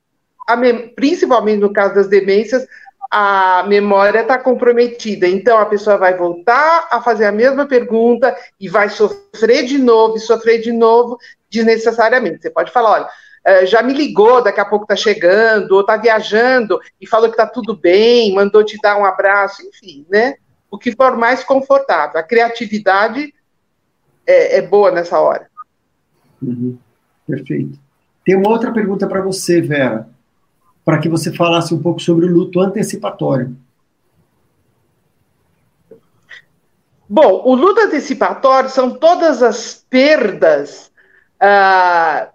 principalmente 0.94 1.60
no 1.60 1.72
caso 1.72 1.94
das 1.94 2.08
demências, 2.08 2.66
a 3.10 3.64
memória 3.66 4.20
está 4.20 4.38
comprometida. 4.38 5.26
Então, 5.26 5.56
a 5.56 5.64
pessoa 5.64 5.96
vai 5.96 6.14
voltar 6.14 6.88
a 6.90 7.00
fazer 7.00 7.24
a 7.24 7.32
mesma 7.32 7.64
pergunta 7.64 8.36
e 8.60 8.68
vai 8.68 8.90
sofrer 8.90 9.64
de 9.64 9.78
novo 9.78 10.18
e 10.18 10.20
sofrer 10.20 10.60
de 10.60 10.72
novo 10.72 11.16
desnecessariamente. 11.50 12.42
Você 12.42 12.50
pode 12.50 12.70
falar: 12.70 12.90
olha, 12.90 13.08
eh, 13.46 13.64
já 13.64 13.82
me 13.82 13.94
ligou, 13.94 14.42
daqui 14.42 14.60
a 14.60 14.64
pouco 14.66 14.84
está 14.84 14.94
chegando, 14.94 15.72
ou 15.72 15.80
está 15.80 15.96
viajando 15.96 16.78
e 17.00 17.06
falou 17.06 17.30
que 17.30 17.34
está 17.34 17.46
tudo 17.46 17.74
bem, 17.74 18.34
mandou 18.34 18.62
te 18.62 18.76
dar 18.82 18.98
um 18.98 19.06
abraço, 19.06 19.62
enfim, 19.66 20.04
né? 20.10 20.34
O 20.70 20.76
que 20.76 20.94
for 20.94 21.16
mais 21.16 21.42
confortável. 21.42 22.20
A 22.20 22.22
criatividade 22.22 23.32
é, 24.26 24.58
é 24.58 24.62
boa 24.62 24.90
nessa 24.90 25.18
hora. 25.20 25.48
Uhum. 26.42 26.78
Perfeito. 27.26 27.78
Tem 28.24 28.36
uma 28.36 28.50
outra 28.50 28.72
pergunta 28.72 29.06
para 29.06 29.20
você, 29.20 29.60
Vera, 29.60 30.08
para 30.84 30.98
que 30.98 31.08
você 31.08 31.32
falasse 31.32 31.72
um 31.74 31.82
pouco 31.82 32.00
sobre 32.00 32.26
o 32.26 32.32
luto 32.32 32.60
antecipatório. 32.60 33.56
Bom, 37.08 37.42
o 37.44 37.54
luto 37.54 37.80
antecipatório 37.80 38.68
são 38.68 38.90
todas 38.90 39.42
as 39.42 39.84
perdas, 39.88 40.90
ah, 41.38 42.30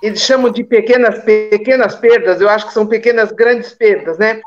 eles 0.00 0.20
chamam 0.20 0.52
de 0.52 0.62
pequenas, 0.62 1.24
pequenas 1.24 1.96
perdas, 1.96 2.40
eu 2.40 2.48
acho 2.48 2.68
que 2.68 2.72
são 2.72 2.86
pequenas 2.86 3.32
grandes 3.32 3.72
perdas, 3.72 4.18
né? 4.18 4.40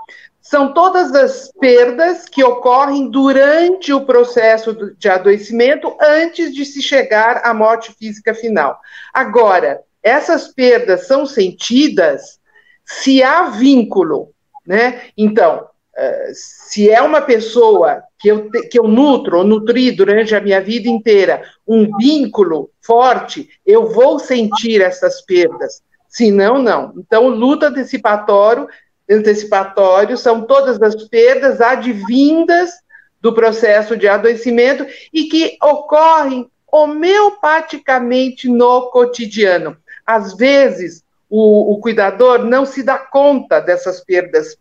São 0.51 0.73
todas 0.73 1.15
as 1.15 1.49
perdas 1.61 2.27
que 2.27 2.43
ocorrem 2.43 3.09
durante 3.09 3.93
o 3.93 4.05
processo 4.05 4.93
de 4.97 5.07
adoecimento 5.07 5.95
antes 5.97 6.53
de 6.53 6.65
se 6.65 6.81
chegar 6.81 7.39
à 7.45 7.53
morte 7.53 7.93
física 7.97 8.33
final. 8.33 8.77
Agora, 9.13 9.79
essas 10.03 10.49
perdas 10.49 11.07
são 11.07 11.25
sentidas 11.25 12.37
se 12.83 13.23
há 13.23 13.43
vínculo, 13.43 14.33
né? 14.67 15.03
Então, 15.17 15.69
eh, 15.95 16.31
se 16.33 16.89
é 16.89 17.01
uma 17.01 17.21
pessoa 17.21 18.03
que 18.19 18.27
eu, 18.27 18.49
que 18.69 18.77
eu 18.77 18.89
nutro 18.89 19.37
ou 19.37 19.45
nutri 19.45 19.89
durante 19.89 20.35
a 20.35 20.41
minha 20.41 20.59
vida 20.59 20.89
inteira 20.89 21.43
um 21.65 21.95
vínculo 21.97 22.69
forte, 22.81 23.49
eu 23.65 23.87
vou 23.87 24.19
sentir 24.19 24.81
essas 24.81 25.21
perdas. 25.21 25.81
Se 26.09 26.29
não, 26.29 26.61
não. 26.61 26.93
Então, 26.97 27.29
luta 27.29 27.67
antecipatório 27.67 28.67
antecipatório 29.11 30.17
são 30.17 30.41
todas 30.41 30.81
as 30.81 30.95
perdas 31.07 31.59
advindas 31.61 32.71
do 33.19 33.33
processo 33.33 33.95
de 33.95 34.07
adoecimento 34.07 34.85
e 35.13 35.25
que 35.25 35.57
ocorrem 35.61 36.49
homeopaticamente 36.71 38.47
no 38.47 38.89
cotidiano. 38.89 39.77
Às 40.05 40.35
vezes, 40.35 41.03
o, 41.29 41.73
o 41.73 41.79
cuidador 41.79 42.45
não 42.45 42.65
se 42.65 42.81
dá 42.81 42.97
conta 42.97 43.59
dessas 43.59 44.03
perdas 44.03 44.57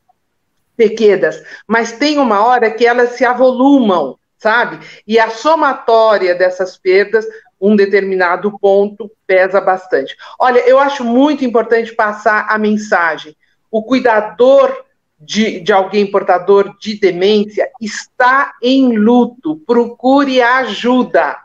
pequenas, 0.77 1.43
mas 1.67 1.93
tem 1.93 2.19
uma 2.19 2.45
hora 2.45 2.71
que 2.71 2.87
elas 2.87 3.11
se 3.11 3.25
avolumam, 3.25 4.19
sabe? 4.39 4.79
E 5.07 5.19
a 5.19 5.31
somatória 5.31 6.35
dessas 6.35 6.77
perdas, 6.77 7.27
um 7.61 7.77
determinado 7.77 8.59
ponto, 8.59 9.11
pesa 9.27 9.61
bastante. 9.61 10.17
Olha, 10.39 10.61
eu 10.61 10.79
acho 10.79 11.05
muito 11.05 11.45
importante 11.45 11.95
passar 11.95 12.47
a 12.49 12.59
mensagem 12.59 13.37
o 13.71 13.83
cuidador 13.83 14.85
de, 15.21 15.61
de 15.61 15.73
alguém 15.73 16.11
portador 16.11 16.77
de 16.81 16.99
demência 16.99 17.69
está 17.81 18.55
em 18.63 18.97
luto, 18.97 19.57
procure 19.67 20.41
ajuda. 20.41 21.37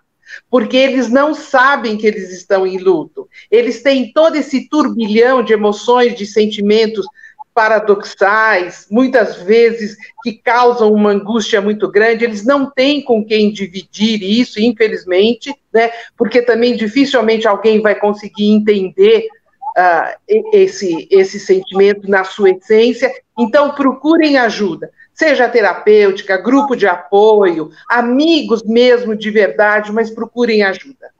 porque 0.49 0.75
eles 0.75 1.09
não 1.09 1.33
sabem 1.33 1.97
que 1.97 2.07
eles 2.07 2.31
estão 2.31 2.65
em 2.65 2.77
luto. 2.77 3.29
Eles 3.49 3.81
têm 3.83 4.11
todo 4.11 4.35
esse 4.35 4.67
turbilhão 4.69 5.43
de 5.43 5.53
emoções, 5.53 6.15
de 6.15 6.25
sentimentos 6.25 7.05
paradoxais, 7.53 8.85
muitas 8.91 9.37
vezes 9.37 9.95
que 10.21 10.33
causam 10.33 10.91
uma 10.91 11.11
angústia 11.11 11.61
muito 11.61 11.89
grande, 11.89 12.25
eles 12.25 12.43
não 12.45 12.69
têm 12.69 13.01
com 13.01 13.23
quem 13.23 13.49
dividir 13.49 14.21
isso, 14.21 14.59
infelizmente, 14.59 15.55
né? 15.73 15.89
Porque 16.17 16.41
também 16.41 16.75
dificilmente 16.75 17.47
alguém 17.47 17.81
vai 17.81 17.95
conseguir 17.95 18.49
entender 18.49 19.29
uh, 19.77 20.37
esse, 20.53 21.07
esse 21.11 21.39
sentimento 21.39 22.09
na 22.09 22.23
sua 22.23 22.51
essência. 22.51 23.11
Então, 23.37 23.75
procurem 23.75 24.37
ajuda, 24.37 24.89
seja 25.13 25.49
terapêutica, 25.49 26.37
grupo 26.37 26.75
de 26.75 26.87
apoio, 26.87 27.69
amigos 27.89 28.63
mesmo 28.63 29.15
de 29.15 29.29
verdade, 29.29 29.91
mas 29.91 30.09
procurem 30.09 30.63
ajuda. 30.63 31.13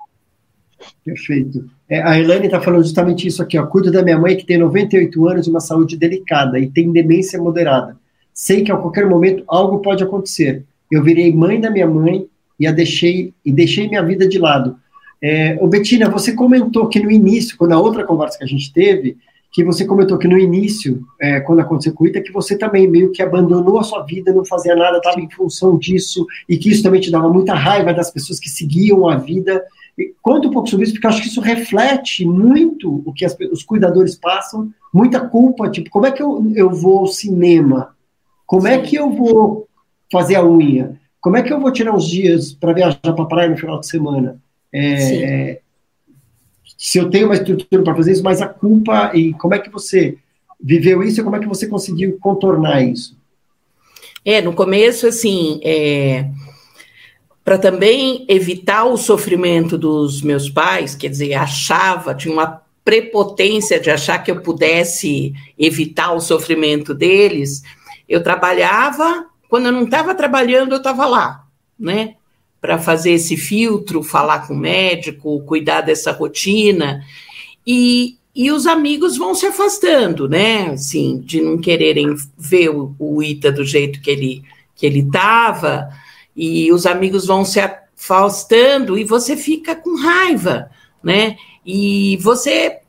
Perfeito. 1.03 1.69
É, 1.89 2.01
a 2.01 2.19
Elaine 2.19 2.45
está 2.45 2.59
falando 2.59 2.83
justamente 2.83 3.27
isso 3.27 3.41
aqui, 3.41 3.57
ó. 3.57 3.65
Cuido 3.65 3.91
da 3.91 4.03
minha 4.03 4.17
mãe 4.17 4.35
que 4.35 4.45
tem 4.45 4.57
98 4.57 5.27
anos 5.27 5.47
e 5.47 5.49
uma 5.49 5.59
saúde 5.59 5.97
delicada 5.97 6.59
e 6.59 6.69
tem 6.69 6.91
demência 6.91 7.39
moderada. 7.39 7.97
Sei 8.33 8.63
que 8.63 8.71
a 8.71 8.77
qualquer 8.77 9.07
momento 9.07 9.43
algo 9.47 9.79
pode 9.79 10.03
acontecer. 10.03 10.63
Eu 10.91 11.03
virei 11.03 11.33
mãe 11.33 11.59
da 11.59 11.69
minha 11.69 11.87
mãe 11.87 12.27
e 12.59 12.67
a 12.67 12.71
deixei 12.71 13.33
e 13.43 13.51
deixei 13.51 13.87
minha 13.87 14.03
vida 14.03 14.27
de 14.27 14.39
lado. 14.39 14.77
É, 15.21 15.57
ô 15.61 15.67
Betina, 15.67 16.09
você 16.09 16.33
comentou 16.33 16.87
que 16.87 16.99
no 16.99 17.09
início, 17.09 17.57
quando 17.57 17.73
a 17.73 17.79
outra 17.79 18.05
conversa 18.05 18.37
que 18.37 18.43
a 18.43 18.47
gente 18.47 18.71
teve, 18.71 19.17
que 19.55 19.63
você 19.63 19.85
comentou 19.85 20.17
que 20.17 20.27
no 20.27 20.37
início, 20.37 21.01
é, 21.17 21.39
quando 21.39 21.61
aconteceu 21.61 21.93
com 21.93 22.03
o 22.03 22.07
Ita, 22.07 22.21
que 22.21 22.33
você 22.33 22.57
também 22.57 22.89
meio 22.89 23.13
que 23.13 23.21
abandonou 23.21 23.79
a 23.79 23.83
sua 23.83 24.03
vida, 24.03 24.33
não 24.33 24.43
fazia 24.43 24.75
nada, 24.75 24.97
estava 24.97 25.21
em 25.21 25.29
função 25.29 25.77
disso, 25.77 26.27
e 26.49 26.57
que 26.57 26.69
isso 26.69 26.83
também 26.83 26.99
te 26.99 27.09
dava 27.09 27.29
muita 27.29 27.53
raiva 27.53 27.93
das 27.93 28.11
pessoas 28.11 28.37
que 28.37 28.49
seguiam 28.49 29.07
a 29.07 29.15
vida. 29.15 29.63
E 29.97 30.13
conta 30.21 30.49
um 30.49 30.51
pouco 30.51 30.67
sobre 30.67 30.83
isso, 30.83 30.93
porque 30.93 31.07
eu 31.07 31.09
acho 31.09 31.21
que 31.21 31.29
isso 31.29 31.39
reflete 31.39 32.25
muito 32.25 33.01
o 33.05 33.13
que 33.13 33.23
as, 33.23 33.33
os 33.49 33.63
cuidadores 33.63 34.15
passam, 34.15 34.69
muita 34.93 35.21
culpa, 35.21 35.69
tipo, 35.69 35.89
como 35.89 36.05
é 36.05 36.11
que 36.11 36.21
eu, 36.21 36.51
eu 36.53 36.69
vou 36.69 36.99
ao 36.99 37.07
cinema? 37.07 37.95
Como 38.45 38.67
é 38.67 38.77
que 38.79 38.97
eu 38.97 39.09
vou 39.09 39.69
fazer 40.11 40.35
a 40.35 40.45
unha? 40.45 40.99
Como 41.21 41.37
é 41.37 41.41
que 41.41 41.53
eu 41.53 41.61
vou 41.61 41.71
tirar 41.71 41.95
uns 41.95 42.09
dias 42.09 42.51
para 42.51 42.73
viajar 42.73 42.99
para 42.99 43.23
a 43.23 43.25
praia 43.25 43.49
no 43.49 43.57
final 43.57 43.79
de 43.79 43.87
semana? 43.87 44.37
É, 44.77 45.61
se 46.77 46.97
eu 46.97 47.09
tenho 47.09 47.27
uma 47.27 47.35
estrutura 47.35 47.83
para 47.83 47.95
fazer 47.95 48.11
isso, 48.11 48.23
mas 48.23 48.41
a 48.41 48.47
culpa 48.47 49.11
e 49.13 49.33
como 49.33 49.53
é 49.53 49.59
que 49.59 49.69
você 49.69 50.17
viveu 50.61 51.01
isso 51.01 51.21
e 51.21 51.23
como 51.23 51.35
é 51.35 51.39
que 51.39 51.47
você 51.47 51.67
conseguiu 51.67 52.17
contornar 52.19 52.81
isso? 52.83 53.17
É, 54.23 54.41
no 54.41 54.53
começo, 54.53 55.07
assim, 55.07 55.61
é, 55.63 56.27
para 57.43 57.57
também 57.57 58.25
evitar 58.27 58.83
o 58.85 58.97
sofrimento 58.97 59.77
dos 59.77 60.21
meus 60.21 60.49
pais, 60.49 60.95
quer 60.95 61.09
dizer, 61.09 61.35
achava, 61.35 62.15
tinha 62.15 62.33
uma 62.33 62.61
prepotência 62.83 63.79
de 63.79 63.89
achar 63.89 64.19
que 64.19 64.29
eu 64.29 64.41
pudesse 64.41 65.33
evitar 65.57 66.11
o 66.11 66.19
sofrimento 66.19 66.93
deles, 66.93 67.63
eu 68.09 68.21
trabalhava, 68.21 69.27
quando 69.47 69.67
eu 69.67 69.71
não 69.71 69.83
estava 69.83 70.13
trabalhando, 70.13 70.73
eu 70.73 70.79
estava 70.79 71.05
lá, 71.05 71.47
né? 71.79 72.15
Para 72.65 72.79
fazer 72.79 73.11
esse 73.11 73.37
filtro, 73.37 74.01
falar 74.01 74.47
com 74.47 74.55
o 74.55 74.57
médico, 74.57 75.39
cuidar 75.41 75.81
dessa 75.81 76.11
rotina. 76.11 77.05
E, 77.65 78.17
e 78.35 78.51
os 78.51 78.65
amigos 78.65 79.17
vão 79.17 79.35
se 79.35 79.45
afastando, 79.45 80.27
né? 80.27 80.71
Assim, 80.71 81.19
de 81.19 81.39
não 81.41 81.59
quererem 81.59 82.15
ver 82.35 82.69
o, 82.69 82.95
o 82.97 83.21
Ita 83.21 83.51
do 83.51 83.63
jeito 83.63 84.01
que 84.01 84.09
ele 84.09 84.43
que 84.75 84.83
ele 84.85 85.01
estava, 85.01 85.87
e 86.35 86.69
os 86.73 86.87
amigos 86.87 87.27
vão 87.27 87.45
se 87.45 87.61
afastando 87.61 88.97
e 88.97 89.05
você 89.05 89.37
fica 89.37 89.73
com 89.75 89.95
raiva, 89.95 90.69
né? 91.03 91.37
E 91.63 92.17
você 92.17 92.79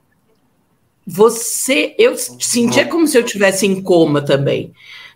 você 1.06 1.94
eu 1.98 2.16
sentia 2.16 2.86
como 2.86 3.06
se 3.06 3.18
eu 3.18 3.22
tivesse 3.22 3.66
em 3.66 3.82
coma 3.82 4.22
também 4.22 4.72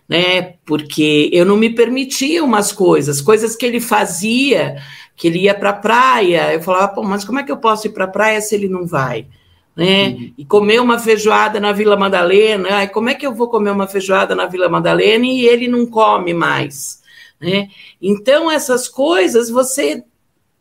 né? 0.07 0.55
Porque 0.65 1.29
eu 1.31 1.45
não 1.45 1.57
me 1.57 1.69
permitia 1.69 2.43
umas 2.43 2.71
coisas, 2.71 3.21
coisas 3.21 3.55
que 3.55 3.65
ele 3.65 3.79
fazia, 3.79 4.77
que 5.15 5.27
ele 5.27 5.39
ia 5.39 5.53
para 5.53 5.69
a 5.69 5.73
praia, 5.73 6.53
eu 6.53 6.61
falava, 6.61 6.89
pô, 6.89 7.03
mas 7.03 7.23
como 7.23 7.39
é 7.39 7.43
que 7.43 7.51
eu 7.51 7.57
posso 7.57 7.87
ir 7.87 7.91
para 7.91 8.05
a 8.05 8.09
praia 8.09 8.41
se 8.41 8.55
ele 8.55 8.67
não 8.67 8.85
vai? 8.85 9.27
Né? 9.75 10.09
Uhum. 10.09 10.33
E 10.37 10.45
comer 10.45 10.81
uma 10.81 10.99
feijoada 10.99 11.59
na 11.59 11.71
Vila 11.71 11.95
Madalena, 11.95 12.69
ai, 12.71 12.89
como 12.89 13.09
é 13.09 13.15
que 13.15 13.25
eu 13.25 13.33
vou 13.33 13.47
comer 13.47 13.71
uma 13.71 13.87
feijoada 13.87 14.35
na 14.35 14.47
Vila 14.47 14.67
Madalena 14.67 15.25
e 15.25 15.45
ele 15.45 15.67
não 15.67 15.85
come 15.85 16.33
mais? 16.33 17.01
Né? 17.39 17.69
Então, 18.01 18.51
essas 18.51 18.87
coisas 18.87 19.49
você 19.49 20.03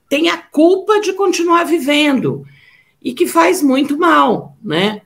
tem 0.09 0.29
a 0.29 0.37
culpa 0.37 1.01
de 1.01 1.13
continuar 1.13 1.65
vivendo 1.65 2.45
e 3.03 3.15
que 3.15 3.27
faz 3.27 3.63
muito 3.63 3.97
mal, 3.97 4.57
né? 4.63 5.03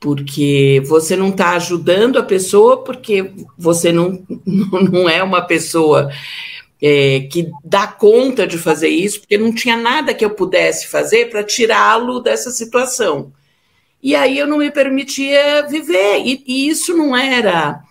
Porque 0.00 0.82
você 0.86 1.14
não 1.14 1.28
está 1.28 1.50
ajudando 1.50 2.18
a 2.18 2.22
pessoa, 2.22 2.82
porque 2.82 3.32
você 3.56 3.92
não, 3.92 4.24
não 4.90 5.08
é 5.08 5.22
uma 5.22 5.42
pessoa 5.42 6.10
é, 6.80 7.20
que 7.30 7.50
dá 7.62 7.86
conta 7.86 8.46
de 8.46 8.56
fazer 8.56 8.88
isso, 8.88 9.20
porque 9.20 9.36
não 9.36 9.54
tinha 9.54 9.76
nada 9.76 10.14
que 10.14 10.24
eu 10.24 10.30
pudesse 10.30 10.88
fazer 10.88 11.28
para 11.28 11.44
tirá-lo 11.44 12.20
dessa 12.20 12.50
situação. 12.50 13.30
E 14.02 14.14
aí 14.14 14.38
eu 14.38 14.46
não 14.46 14.58
me 14.58 14.70
permitia 14.70 15.66
viver, 15.68 16.22
e, 16.24 16.42
e 16.46 16.68
isso 16.68 16.96
não 16.96 17.14
era 17.14 17.82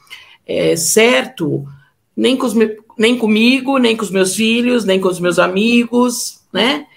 é, 0.48 0.76
certo 0.76 1.68
nem, 2.18 2.36
com 2.36 2.48
os, 2.48 2.56
nem 2.98 3.16
comigo, 3.16 3.78
nem 3.78 3.96
com 3.96 4.04
os 4.04 4.10
meus 4.10 4.36
filhos, 4.36 4.84
nem 4.84 5.00
com 5.00 5.08
os 5.08 5.20
meus 5.20 5.38
amigos, 5.38 6.42
né? 6.52 6.88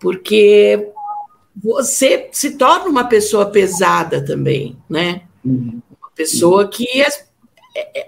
Porque 0.00 0.88
você 1.56 2.28
se 2.32 2.52
torna 2.56 2.86
uma 2.86 3.04
pessoa 3.04 3.46
pesada 3.46 4.24
também, 4.24 4.76
né? 4.88 5.22
Uhum. 5.44 5.80
Uma 6.00 6.10
pessoa 6.14 6.68
que 6.68 7.02
as, 7.02 7.24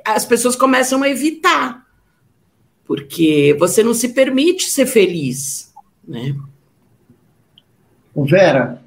as 0.05 0.25
pessoas 0.25 0.57
começam 0.57 1.03
a 1.03 1.09
evitar, 1.09 1.87
porque 2.85 3.57
você 3.59 3.83
não 3.83 3.95
se 3.95 4.11
permite 4.11 4.69
ser 4.69 4.87
feliz, 4.87 5.73
né? 6.07 6.35
Vera, 8.17 8.83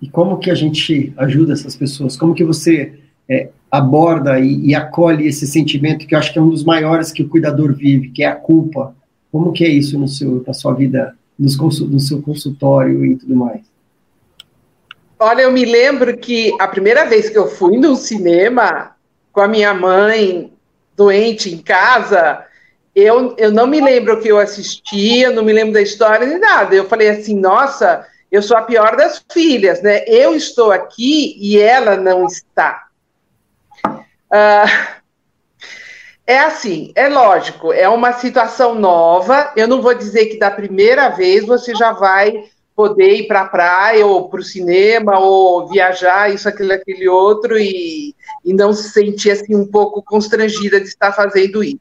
e 0.00 0.08
como 0.08 0.38
que 0.38 0.50
a 0.50 0.54
gente 0.54 1.12
ajuda 1.16 1.54
essas 1.54 1.74
pessoas? 1.74 2.16
Como 2.16 2.34
que 2.34 2.44
você 2.44 2.98
é, 3.28 3.48
aborda 3.70 4.38
e, 4.38 4.66
e, 4.66 4.74
acolhe 4.74 5.26
esse 5.26 5.46
sentimento 5.46 6.06
que 6.06 6.14
eu 6.14 6.18
acho 6.18 6.32
que 6.32 6.38
é 6.38 6.42
um 6.42 6.50
dos 6.50 6.64
maiores 6.64 7.10
que 7.10 7.22
o 7.22 7.28
cuidador 7.28 7.74
vive, 7.74 8.10
que 8.10 8.22
é 8.22 8.26
a 8.26 8.36
culpa? 8.36 8.94
Como 9.32 9.52
que 9.52 9.64
é 9.64 9.68
isso 9.68 9.98
no 9.98 10.06
seu, 10.06 10.44
na 10.46 10.52
sua 10.52 10.74
vida, 10.74 11.16
nos, 11.38 11.56
no 11.56 12.00
seu 12.00 12.20
consultório 12.20 13.04
e 13.04 13.16
tudo 13.16 13.34
mais? 13.34 13.62
Olha, 15.18 15.42
eu 15.42 15.50
me 15.52 15.64
lembro 15.64 16.16
que 16.18 16.54
a 16.60 16.68
primeira 16.68 17.06
vez 17.06 17.30
que 17.30 17.38
eu 17.38 17.48
fui 17.48 17.78
no 17.78 17.96
cinema 17.96 18.94
com 19.32 19.40
a 19.40 19.48
minha 19.48 19.72
mãe 19.72 20.52
doente 20.94 21.52
em 21.52 21.58
casa, 21.58 22.44
eu, 22.94 23.34
eu 23.38 23.50
não 23.50 23.66
me 23.66 23.80
lembro 23.80 24.14
o 24.14 24.20
que 24.20 24.28
eu 24.28 24.38
assistia, 24.38 25.30
não 25.30 25.42
me 25.42 25.54
lembro 25.54 25.72
da 25.72 25.80
história 25.80 26.26
nem 26.26 26.38
nada. 26.38 26.74
Eu 26.74 26.86
falei 26.86 27.08
assim, 27.08 27.34
nossa, 27.38 28.06
eu 28.30 28.42
sou 28.42 28.58
a 28.58 28.62
pior 28.62 28.94
das 28.94 29.24
filhas, 29.32 29.80
né? 29.80 30.04
Eu 30.06 30.34
estou 30.34 30.70
aqui 30.70 31.34
e 31.38 31.58
ela 31.58 31.96
não 31.96 32.26
está. 32.26 32.86
Uh, 33.86 34.68
é 36.26 36.40
assim, 36.40 36.92
é 36.94 37.08
lógico, 37.08 37.72
é 37.72 37.88
uma 37.88 38.12
situação 38.12 38.74
nova. 38.74 39.50
Eu 39.56 39.66
não 39.66 39.80
vou 39.80 39.94
dizer 39.94 40.26
que 40.26 40.38
da 40.38 40.50
primeira 40.50 41.08
vez 41.08 41.46
você 41.46 41.74
já 41.74 41.92
vai 41.92 42.44
poder 42.76 43.20
ir 43.20 43.26
para 43.26 43.40
a 43.40 43.48
praia 43.48 44.06
ou 44.06 44.28
para 44.28 44.40
o 44.40 44.44
cinema 44.44 45.18
ou 45.18 45.66
viajar, 45.66 46.32
isso, 46.32 46.46
aquilo, 46.46 46.74
aquele 46.74 47.08
outro, 47.08 47.58
e, 47.58 48.14
e 48.44 48.52
não 48.52 48.74
se 48.74 48.90
sentir 48.90 49.30
assim 49.30 49.56
um 49.56 49.66
pouco 49.66 50.02
constrangida 50.02 50.78
de 50.78 50.86
estar 50.86 51.10
fazendo 51.12 51.64
isso. 51.64 51.80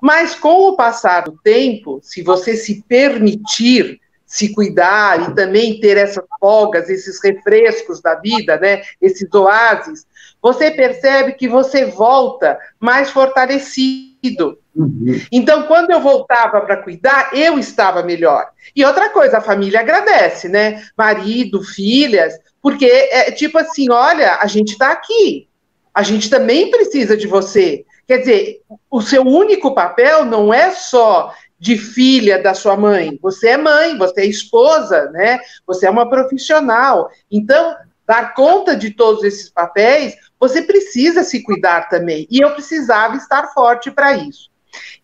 Mas 0.00 0.36
com 0.36 0.68
o 0.68 0.76
passar 0.76 1.22
do 1.22 1.32
tempo, 1.42 1.98
se 2.02 2.22
você 2.22 2.56
se 2.56 2.84
permitir 2.88 4.00
se 4.24 4.52
cuidar 4.52 5.30
e 5.30 5.34
também 5.34 5.78
ter 5.78 5.96
essas 5.96 6.24
folgas, 6.40 6.90
esses 6.90 7.22
refrescos 7.22 8.00
da 8.02 8.16
vida, 8.16 8.58
né, 8.58 8.82
esses 9.00 9.32
oásis, 9.32 10.04
você 10.42 10.70
percebe 10.70 11.32
que 11.34 11.48
você 11.48 11.86
volta 11.86 12.58
mais 12.78 13.10
fortalecido, 13.10 14.58
Uhum. 14.76 15.20
Então, 15.32 15.62
quando 15.62 15.90
eu 15.90 16.00
voltava 16.00 16.60
para 16.60 16.76
cuidar, 16.76 17.30
eu 17.32 17.58
estava 17.58 18.02
melhor. 18.02 18.50
E 18.74 18.84
outra 18.84 19.08
coisa, 19.08 19.38
a 19.38 19.42
família 19.42 19.80
agradece, 19.80 20.48
né? 20.48 20.84
Marido, 20.96 21.62
filhas, 21.62 22.34
porque 22.60 22.84
é 22.84 23.30
tipo 23.30 23.56
assim: 23.58 23.90
olha, 23.90 24.38
a 24.40 24.46
gente 24.46 24.72
está 24.72 24.92
aqui, 24.92 25.48
a 25.94 26.02
gente 26.02 26.28
também 26.28 26.70
precisa 26.70 27.16
de 27.16 27.26
você. 27.26 27.86
Quer 28.06 28.18
dizer, 28.18 28.60
o 28.90 29.00
seu 29.00 29.22
único 29.22 29.74
papel 29.74 30.24
não 30.24 30.52
é 30.52 30.70
só 30.70 31.32
de 31.58 31.78
filha 31.78 32.40
da 32.40 32.52
sua 32.52 32.76
mãe, 32.76 33.18
você 33.20 33.48
é 33.48 33.56
mãe, 33.56 33.96
você 33.96 34.20
é 34.20 34.26
esposa, 34.26 35.10
né? 35.10 35.40
Você 35.66 35.86
é 35.86 35.90
uma 35.90 36.08
profissional. 36.08 37.08
Então, 37.30 37.74
dar 38.06 38.34
conta 38.34 38.76
de 38.76 38.90
todos 38.90 39.24
esses 39.24 39.48
papéis, 39.48 40.14
você 40.38 40.60
precisa 40.60 41.24
se 41.24 41.42
cuidar 41.42 41.88
também. 41.88 42.26
E 42.30 42.40
eu 42.40 42.52
precisava 42.52 43.16
estar 43.16 43.48
forte 43.54 43.90
para 43.90 44.12
isso. 44.12 44.50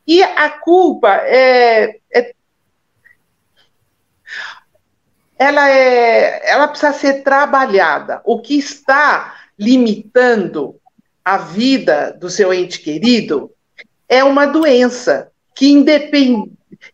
E 0.07 0.23
a 0.23 0.51
culpa 0.51 1.09
é, 1.25 1.99
é 2.13 2.35
ela, 5.39 5.69
é, 5.69 6.51
ela 6.51 6.69
precisa 6.69 6.93
ser 6.93 7.23
trabalhada. 7.23 8.21
O 8.25 8.41
que 8.41 8.57
está 8.57 9.35
limitando 9.59 10.77
a 11.25 11.37
vida 11.37 12.13
do 12.13 12.31
seu 12.31 12.53
ente 12.53 12.81
querido 12.81 13.51
é 14.09 14.23
uma 14.23 14.47
doença 14.47 15.31
que, 15.55 15.85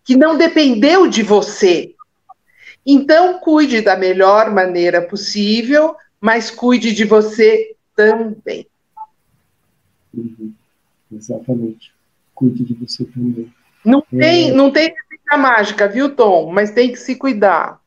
que 0.04 0.16
não 0.16 0.36
dependeu 0.36 1.06
de 1.06 1.22
você. 1.22 1.94
Então, 2.86 3.38
cuide 3.38 3.82
da 3.82 3.96
melhor 3.96 4.50
maneira 4.50 5.02
possível, 5.02 5.94
mas 6.20 6.50
cuide 6.50 6.94
de 6.94 7.04
você 7.04 7.74
também. 7.94 8.66
Uhum. 10.14 10.52
Exatamente. 11.12 11.92
Cuide 12.38 12.62
de 12.62 12.74
você 12.74 13.04
também. 13.04 13.52
Não 13.84 14.00
tem, 14.00 14.50
é... 14.50 14.52
não 14.52 14.70
tem 14.70 14.84
receita 14.84 15.36
mágica, 15.36 15.88
viu, 15.88 16.14
Tom? 16.14 16.52
Mas 16.52 16.70
tem 16.70 16.92
que 16.92 16.96
se 16.96 17.16
cuidar. 17.16 17.80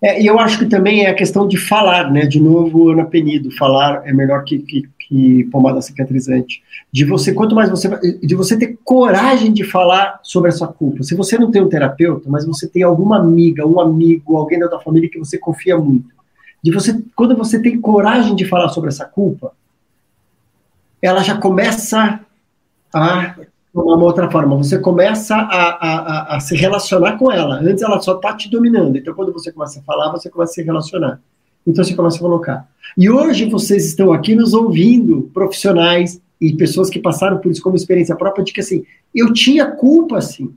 É, 0.00 0.22
e 0.22 0.26
eu 0.26 0.38
acho 0.38 0.60
que 0.60 0.66
também 0.66 1.04
é 1.04 1.10
a 1.10 1.14
questão 1.14 1.48
de 1.48 1.56
falar, 1.56 2.12
né? 2.12 2.26
De 2.26 2.40
novo, 2.40 2.90
Ana 2.90 3.04
Penido, 3.04 3.50
falar 3.50 4.06
é 4.06 4.12
melhor 4.12 4.44
que, 4.44 4.60
que, 4.60 4.88
que, 5.00 5.44
pomada 5.50 5.82
cicatrizante. 5.82 6.62
De 6.92 7.04
você, 7.04 7.34
quanto 7.34 7.56
mais 7.56 7.68
você, 7.68 7.88
de 8.22 8.36
você 8.36 8.56
ter 8.56 8.78
coragem 8.84 9.52
de 9.52 9.64
falar 9.64 10.20
sobre 10.22 10.50
a 10.50 10.52
sua 10.52 10.68
culpa. 10.68 11.02
Se 11.02 11.16
você 11.16 11.36
não 11.36 11.50
tem 11.50 11.60
um 11.60 11.68
terapeuta, 11.68 12.30
mas 12.30 12.46
você 12.46 12.68
tem 12.68 12.84
alguma 12.84 13.18
amiga, 13.18 13.66
um 13.66 13.80
amigo, 13.80 14.36
alguém 14.36 14.60
da 14.60 14.68
tua 14.68 14.80
família 14.80 15.10
que 15.10 15.18
você 15.18 15.36
confia 15.38 15.76
muito, 15.76 16.14
de 16.62 16.70
você, 16.70 17.02
quando 17.16 17.36
você 17.36 17.60
tem 17.60 17.80
coragem 17.80 18.36
de 18.36 18.44
falar 18.44 18.68
sobre 18.68 18.90
essa 18.90 19.04
culpa, 19.04 19.52
ela 21.02 21.22
já 21.24 21.36
começa 21.36 22.20
a 22.94 23.36
uma 23.74 24.04
outra 24.04 24.30
forma. 24.30 24.56
Você 24.56 24.78
começa 24.78 25.34
a, 25.34 25.44
a, 25.44 26.36
a, 26.36 26.40
se 26.40 26.54
relacionar 26.54 27.18
com 27.18 27.30
ela. 27.30 27.56
Antes 27.56 27.82
ela 27.82 28.00
só 28.00 28.14
está 28.14 28.34
te 28.34 28.48
dominando. 28.48 28.96
Então, 28.96 29.12
quando 29.14 29.32
você 29.32 29.50
começa 29.50 29.80
a 29.80 29.82
falar, 29.82 30.12
você 30.12 30.30
começa 30.30 30.52
a 30.52 30.54
se 30.54 30.62
relacionar. 30.62 31.20
Então, 31.66 31.82
você 31.82 31.94
começa 31.94 32.16
a 32.16 32.20
colocar. 32.20 32.68
E 32.96 33.10
hoje 33.10 33.46
vocês 33.46 33.86
estão 33.86 34.12
aqui 34.12 34.34
nos 34.34 34.54
ouvindo, 34.54 35.30
profissionais 35.34 36.20
e 36.40 36.54
pessoas 36.54 36.88
que 36.88 37.00
passaram 37.00 37.38
por 37.38 37.50
isso 37.50 37.62
como 37.62 37.74
experiência 37.74 38.14
própria, 38.14 38.44
de 38.44 38.52
que 38.52 38.60
assim, 38.60 38.84
eu 39.14 39.32
tinha 39.32 39.66
culpa, 39.66 40.18
assim, 40.18 40.54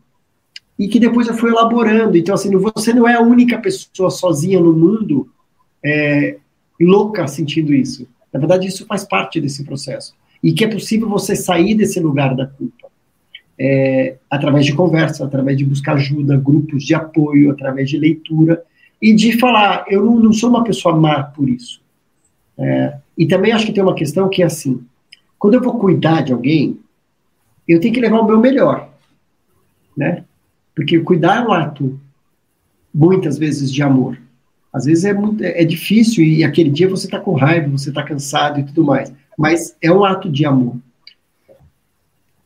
e 0.77 0.87
que 0.87 0.99
depois 0.99 1.27
eu 1.27 1.33
fui 1.33 1.49
elaborando. 1.49 2.17
Então, 2.17 2.35
assim, 2.35 2.55
você 2.55 2.93
não 2.93 3.07
é 3.07 3.15
a 3.15 3.21
única 3.21 3.57
pessoa 3.57 4.11
sozinha 4.11 4.59
no 4.59 4.73
mundo 4.73 5.27
é, 5.83 6.37
louca 6.79 7.27
sentindo 7.27 7.73
isso. 7.73 8.07
Na 8.31 8.39
verdade, 8.39 8.67
isso 8.67 8.85
faz 8.85 9.03
parte 9.03 9.41
desse 9.41 9.63
processo. 9.63 10.13
E 10.43 10.53
que 10.53 10.63
é 10.63 10.67
possível 10.67 11.09
você 11.09 11.35
sair 11.35 11.75
desse 11.75 11.99
lugar 11.99 12.35
da 12.35 12.45
culpa 12.45 12.87
é, 13.59 14.17
através 14.29 14.65
de 14.65 14.73
conversa, 14.73 15.25
através 15.25 15.57
de 15.57 15.65
buscar 15.65 15.93
ajuda, 15.93 16.37
grupos 16.37 16.83
de 16.83 16.93
apoio, 16.93 17.51
através 17.51 17.89
de 17.89 17.97
leitura 17.97 18.63
e 19.01 19.13
de 19.13 19.37
falar, 19.39 19.85
eu 19.89 20.03
não, 20.03 20.19
não 20.19 20.33
sou 20.33 20.49
uma 20.49 20.63
pessoa 20.63 20.95
má 20.95 21.23
por 21.23 21.49
isso. 21.49 21.81
É, 22.57 22.97
e 23.17 23.25
também 23.25 23.51
acho 23.51 23.65
que 23.65 23.73
tem 23.73 23.83
uma 23.83 23.95
questão 23.95 24.29
que 24.29 24.43
é 24.43 24.45
assim, 24.45 24.83
quando 25.39 25.55
eu 25.55 25.61
vou 25.61 25.79
cuidar 25.79 26.21
de 26.21 26.33
alguém, 26.33 26.79
eu 27.67 27.79
tenho 27.79 27.93
que 27.93 27.99
levar 27.99 28.19
o 28.19 28.25
meu 28.25 28.39
melhor, 28.39 28.89
né? 29.95 30.23
Porque 30.75 30.99
cuidar 30.99 31.37
é 31.37 31.47
um 31.47 31.51
ato, 31.51 31.99
muitas 32.93 33.37
vezes, 33.37 33.71
de 33.71 33.81
amor. 33.81 34.17
Às 34.71 34.85
vezes 34.85 35.05
é, 35.05 35.13
muito, 35.13 35.43
é 35.43 35.63
difícil 35.63 36.23
e 36.23 36.43
aquele 36.43 36.69
dia 36.69 36.87
você 36.87 37.07
está 37.07 37.19
com 37.19 37.33
raiva, 37.33 37.69
você 37.69 37.89
está 37.89 38.03
cansado 38.03 38.59
e 38.59 38.63
tudo 38.63 38.83
mais. 38.83 39.11
Mas 39.37 39.75
é 39.81 39.91
um 39.91 40.03
ato 40.03 40.29
de 40.29 40.45
amor. 40.45 40.77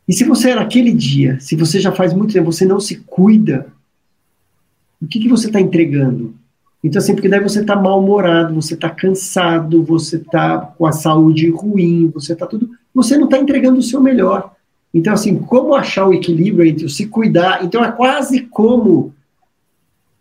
E 0.07 0.13
se 0.13 0.25
você 0.25 0.53
naquele 0.53 0.91
dia, 0.91 1.39
se 1.39 1.55
você 1.55 1.79
já 1.79 1.91
faz 1.91 2.13
muito 2.13 2.33
tempo, 2.33 2.51
você 2.51 2.65
não 2.65 2.79
se 2.79 2.97
cuida, 2.97 3.71
o 5.01 5.07
que, 5.07 5.19
que 5.19 5.29
você 5.29 5.47
está 5.47 5.61
entregando? 5.61 6.35
Então, 6.83 6.99
assim, 6.99 7.13
porque 7.13 7.29
daí 7.29 7.39
você 7.39 7.61
está 7.61 7.75
mal-humorado, 7.75 8.55
você 8.55 8.73
está 8.73 8.89
cansado, 8.89 9.83
você 9.83 10.17
está 10.17 10.59
com 10.59 10.85
a 10.85 10.91
saúde 10.91 11.49
ruim, 11.49 12.09
você 12.13 12.33
está 12.33 12.45
tudo. 12.45 12.69
Você 12.93 13.17
não 13.17 13.25
está 13.25 13.37
entregando 13.37 13.79
o 13.79 13.83
seu 13.83 14.01
melhor. 14.01 14.53
Então, 14.93 15.13
assim, 15.13 15.37
como 15.37 15.75
achar 15.75 16.07
o 16.07 16.13
equilíbrio 16.13 16.67
entre 16.67 16.85
o 16.85 16.89
se 16.89 17.05
cuidar? 17.05 17.63
Então, 17.63 17.83
é 17.83 17.91
quase 17.91 18.41
como. 18.41 19.13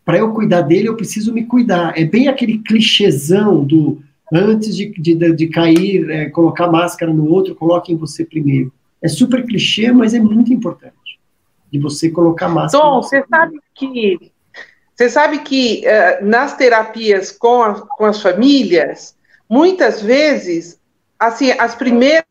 Para 0.04 0.18
eu 0.18 0.32
cuidar 0.32 0.62
dele, 0.62 0.88
eu 0.88 0.96
preciso 0.96 1.32
me 1.32 1.44
cuidar. 1.44 1.98
É 1.98 2.04
bem 2.04 2.28
aquele 2.28 2.58
clichêzão 2.58 3.64
do 3.64 4.02
antes 4.32 4.76
de, 4.76 4.90
de, 4.92 5.32
de 5.32 5.48
cair, 5.48 6.08
é, 6.10 6.30
colocar 6.30 6.68
máscara 6.68 7.12
no 7.12 7.28
outro, 7.28 7.54
coloque 7.54 7.92
em 7.92 7.96
você 7.96 8.24
primeiro. 8.24 8.72
É 9.02 9.08
super 9.08 9.44
clichê, 9.44 9.90
mas 9.92 10.14
é 10.14 10.20
muito 10.20 10.52
importante 10.52 10.94
de 11.70 11.78
você 11.78 12.10
colocar 12.10 12.48
máscara. 12.48 12.84
Tom, 12.84 13.02
você 13.02 13.24
sabe 13.28 13.60
que 13.74 14.32
você 15.00 15.08
sabe 15.08 15.38
que 15.38 15.82
uh, 15.86 16.26
nas 16.26 16.54
terapias 16.58 17.32
com, 17.32 17.62
a, 17.62 17.86
com 17.86 18.04
as 18.04 18.20
famílias, 18.20 19.16
muitas 19.48 20.02
vezes, 20.02 20.78
assim, 21.18 21.52
as 21.52 21.74
primeiras 21.74 22.26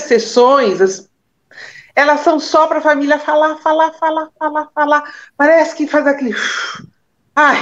sessões, 0.00 0.80
as, 0.80 1.08
elas 1.94 2.20
são 2.20 2.40
só 2.40 2.66
para 2.66 2.78
a 2.78 2.82
família 2.82 3.16
falar, 3.16 3.58
falar, 3.58 3.92
falar, 3.92 4.28
falar, 4.36 4.68
falar. 4.74 5.14
Parece 5.36 5.76
que 5.76 5.86
faz 5.86 6.04
aquele. 6.04 6.34
Ai, 7.36 7.58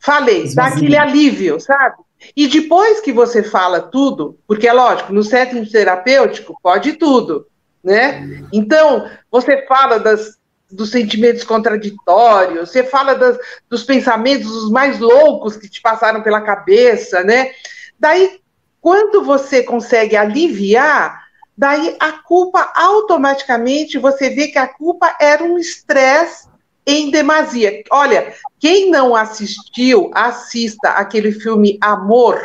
falei, 0.00 0.52
dá 0.52 0.66
aquele 0.66 0.96
alívio, 0.96 1.60
sabe? 1.60 1.94
E 2.36 2.46
depois 2.48 3.00
que 3.00 3.12
você 3.12 3.42
fala 3.42 3.80
tudo, 3.80 4.38
porque 4.46 4.68
é 4.68 4.72
lógico, 4.72 5.12
no 5.12 5.22
setting 5.22 5.64
terapêutico 5.64 6.58
pode 6.62 6.92
tudo 6.94 7.46
né? 7.86 8.42
Então, 8.52 9.08
você 9.30 9.64
fala 9.64 10.00
das, 10.00 10.36
dos 10.68 10.90
sentimentos 10.90 11.44
contraditórios, 11.44 12.70
você 12.70 12.82
fala 12.82 13.14
das, 13.14 13.38
dos 13.70 13.84
pensamentos 13.84 14.50
os 14.50 14.72
mais 14.72 14.98
loucos 14.98 15.56
que 15.56 15.70
te 15.70 15.80
passaram 15.80 16.20
pela 16.20 16.40
cabeça, 16.40 17.22
né? 17.22 17.52
Daí, 17.96 18.40
quando 18.80 19.22
você 19.22 19.62
consegue 19.62 20.16
aliviar, 20.16 21.26
daí 21.56 21.96
a 22.00 22.10
culpa 22.10 22.72
automaticamente 22.74 23.98
você 23.98 24.30
vê 24.30 24.48
que 24.48 24.58
a 24.58 24.66
culpa 24.66 25.16
era 25.20 25.44
um 25.44 25.56
estresse 25.56 26.48
em 26.86 27.10
demasia. 27.10 27.82
Olha, 27.90 28.32
quem 28.60 28.90
não 28.90 29.16
assistiu, 29.16 30.10
assista 30.14 30.90
aquele 30.90 31.32
filme 31.32 31.76
Amor, 31.80 32.40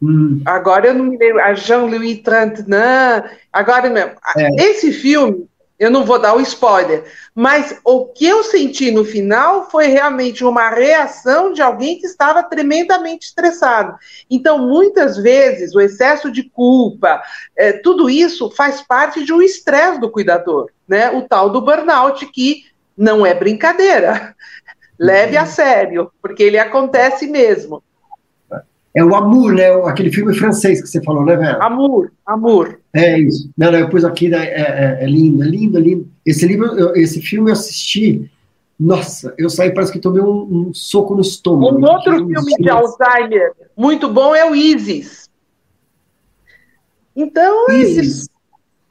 Hum. 0.00 0.40
Agora 0.44 0.86
eu 0.86 0.94
não 0.94 1.04
me 1.06 1.18
lembro, 1.18 1.42
a 1.42 1.54
Jean-Louis 1.54 2.20
Trintignant, 2.22 3.24
agora 3.52 3.90
mesmo. 3.90 4.12
É. 4.36 4.70
Esse 4.70 4.92
filme, 4.92 5.48
eu 5.78 5.90
não 5.90 6.04
vou 6.04 6.18
dar 6.18 6.34
o 6.34 6.40
spoiler, 6.40 7.04
mas 7.34 7.78
o 7.84 8.06
que 8.06 8.26
eu 8.26 8.42
senti 8.42 8.90
no 8.90 9.04
final 9.04 9.70
foi 9.70 9.86
realmente 9.86 10.44
uma 10.44 10.70
reação 10.70 11.52
de 11.52 11.62
alguém 11.62 11.98
que 11.98 12.06
estava 12.06 12.42
tremendamente 12.42 13.26
estressado. 13.26 13.96
Então, 14.28 14.58
muitas 14.58 15.16
vezes, 15.16 15.74
o 15.74 15.80
excesso 15.80 16.32
de 16.32 16.42
culpa, 16.42 17.22
é, 17.56 17.72
tudo 17.72 18.10
isso 18.10 18.50
faz 18.50 18.80
parte 18.80 19.24
de 19.24 19.32
um 19.32 19.40
estresse 19.40 20.00
do 20.00 20.10
cuidador, 20.10 20.70
né? 20.86 21.10
O 21.10 21.22
tal 21.22 21.50
do 21.50 21.60
burnout, 21.60 22.26
que 22.26 22.64
não 22.96 23.24
é 23.24 23.32
brincadeira. 23.32 24.34
Leve 24.98 25.36
a 25.36 25.46
sério, 25.46 26.10
porque 26.20 26.42
ele 26.42 26.58
acontece 26.58 27.28
mesmo. 27.28 27.84
É 28.94 29.04
o 29.04 29.14
Amour, 29.14 29.52
né? 29.52 29.70
Aquele 29.84 30.10
filme 30.10 30.34
francês 30.34 30.80
que 30.80 30.88
você 30.88 31.02
falou, 31.02 31.24
né, 31.24 31.36
velho? 31.36 31.62
Amour, 31.62 32.10
Amour. 32.26 32.78
É 32.92 33.18
isso. 33.18 33.50
Não, 33.56 33.70
não, 33.70 33.78
eu 33.78 33.88
pus 33.88 34.04
aqui, 34.04 34.28
né, 34.28 34.44
é, 34.46 34.60
é, 34.60 35.04
é 35.04 35.06
lindo, 35.06 35.42
é 35.42 35.46
lindo, 35.46 35.78
é 35.78 35.80
lindo. 35.80 36.08
Esse 36.24 36.46
livro, 36.46 36.66
eu, 36.78 36.94
esse 36.96 37.20
filme 37.20 37.50
eu 37.50 37.52
assisti, 37.52 38.30
nossa, 38.78 39.34
eu 39.38 39.50
saí, 39.50 39.72
parece 39.72 39.92
que 39.92 39.98
tomei 39.98 40.22
um, 40.22 40.68
um 40.68 40.74
soco 40.74 41.14
no 41.14 41.20
estômago. 41.20 41.78
Um 41.78 41.84
outro 41.84 42.16
filme 42.16 42.54
de 42.58 42.70
Alzheimer 42.70 43.52
muito 43.76 44.08
bom 44.08 44.34
é 44.34 44.48
o 44.48 44.54
Isis. 44.54 45.28
Então, 47.14 47.70
Isis. 47.70 48.28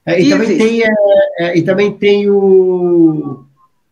É, 0.06 0.22
e, 0.22 0.30
também 0.30 0.58
tem, 0.58 0.84
é, 0.84 0.94
é, 1.40 1.58
e 1.58 1.64
também 1.64 1.92
tem 1.92 2.30
o... 2.30 3.44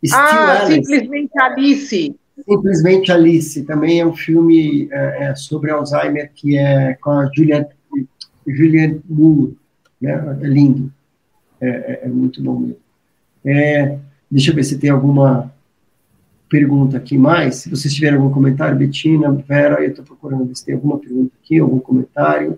Steel 0.06 0.22
ah, 0.22 0.61
Alice. 0.61 0.76
simplesmente 0.76 1.32
Alice. 1.40 2.15
Simplesmente 2.43 3.11
Alice, 3.11 3.63
também 3.63 4.01
é 4.01 4.05
um 4.05 4.13
filme 4.13 4.89
é, 4.91 5.25
é, 5.25 5.35
sobre 5.35 5.71
Alzheimer 5.71 6.31
que 6.33 6.57
é 6.57 6.93
com 6.95 7.11
a 7.11 7.29
Juliette, 7.33 7.73
Juliette 8.45 9.01
Moore, 9.07 9.57
né? 10.01 10.37
É 10.41 10.47
lindo, 10.47 10.91
é, 11.61 11.67
é, 11.69 12.01
é 12.03 12.07
muito 12.07 12.43
bom 12.43 12.59
mesmo. 12.59 12.77
É, 13.45 13.97
deixa 14.29 14.51
eu 14.51 14.55
ver 14.55 14.63
se 14.63 14.77
tem 14.77 14.89
alguma 14.89 15.53
pergunta 16.49 16.97
aqui 16.97 17.17
mais. 17.17 17.55
Se 17.55 17.69
vocês 17.69 17.93
tiverem 17.93 18.17
algum 18.17 18.31
comentário, 18.31 18.77
Betina, 18.77 19.31
Vera, 19.47 19.81
eu 19.81 19.89
estou 19.89 20.05
procurando 20.05 20.45
ver 20.45 20.55
se 20.55 20.65
tem 20.65 20.75
alguma 20.75 20.97
pergunta 20.97 21.31
aqui, 21.41 21.59
algum 21.59 21.79
comentário. 21.79 22.57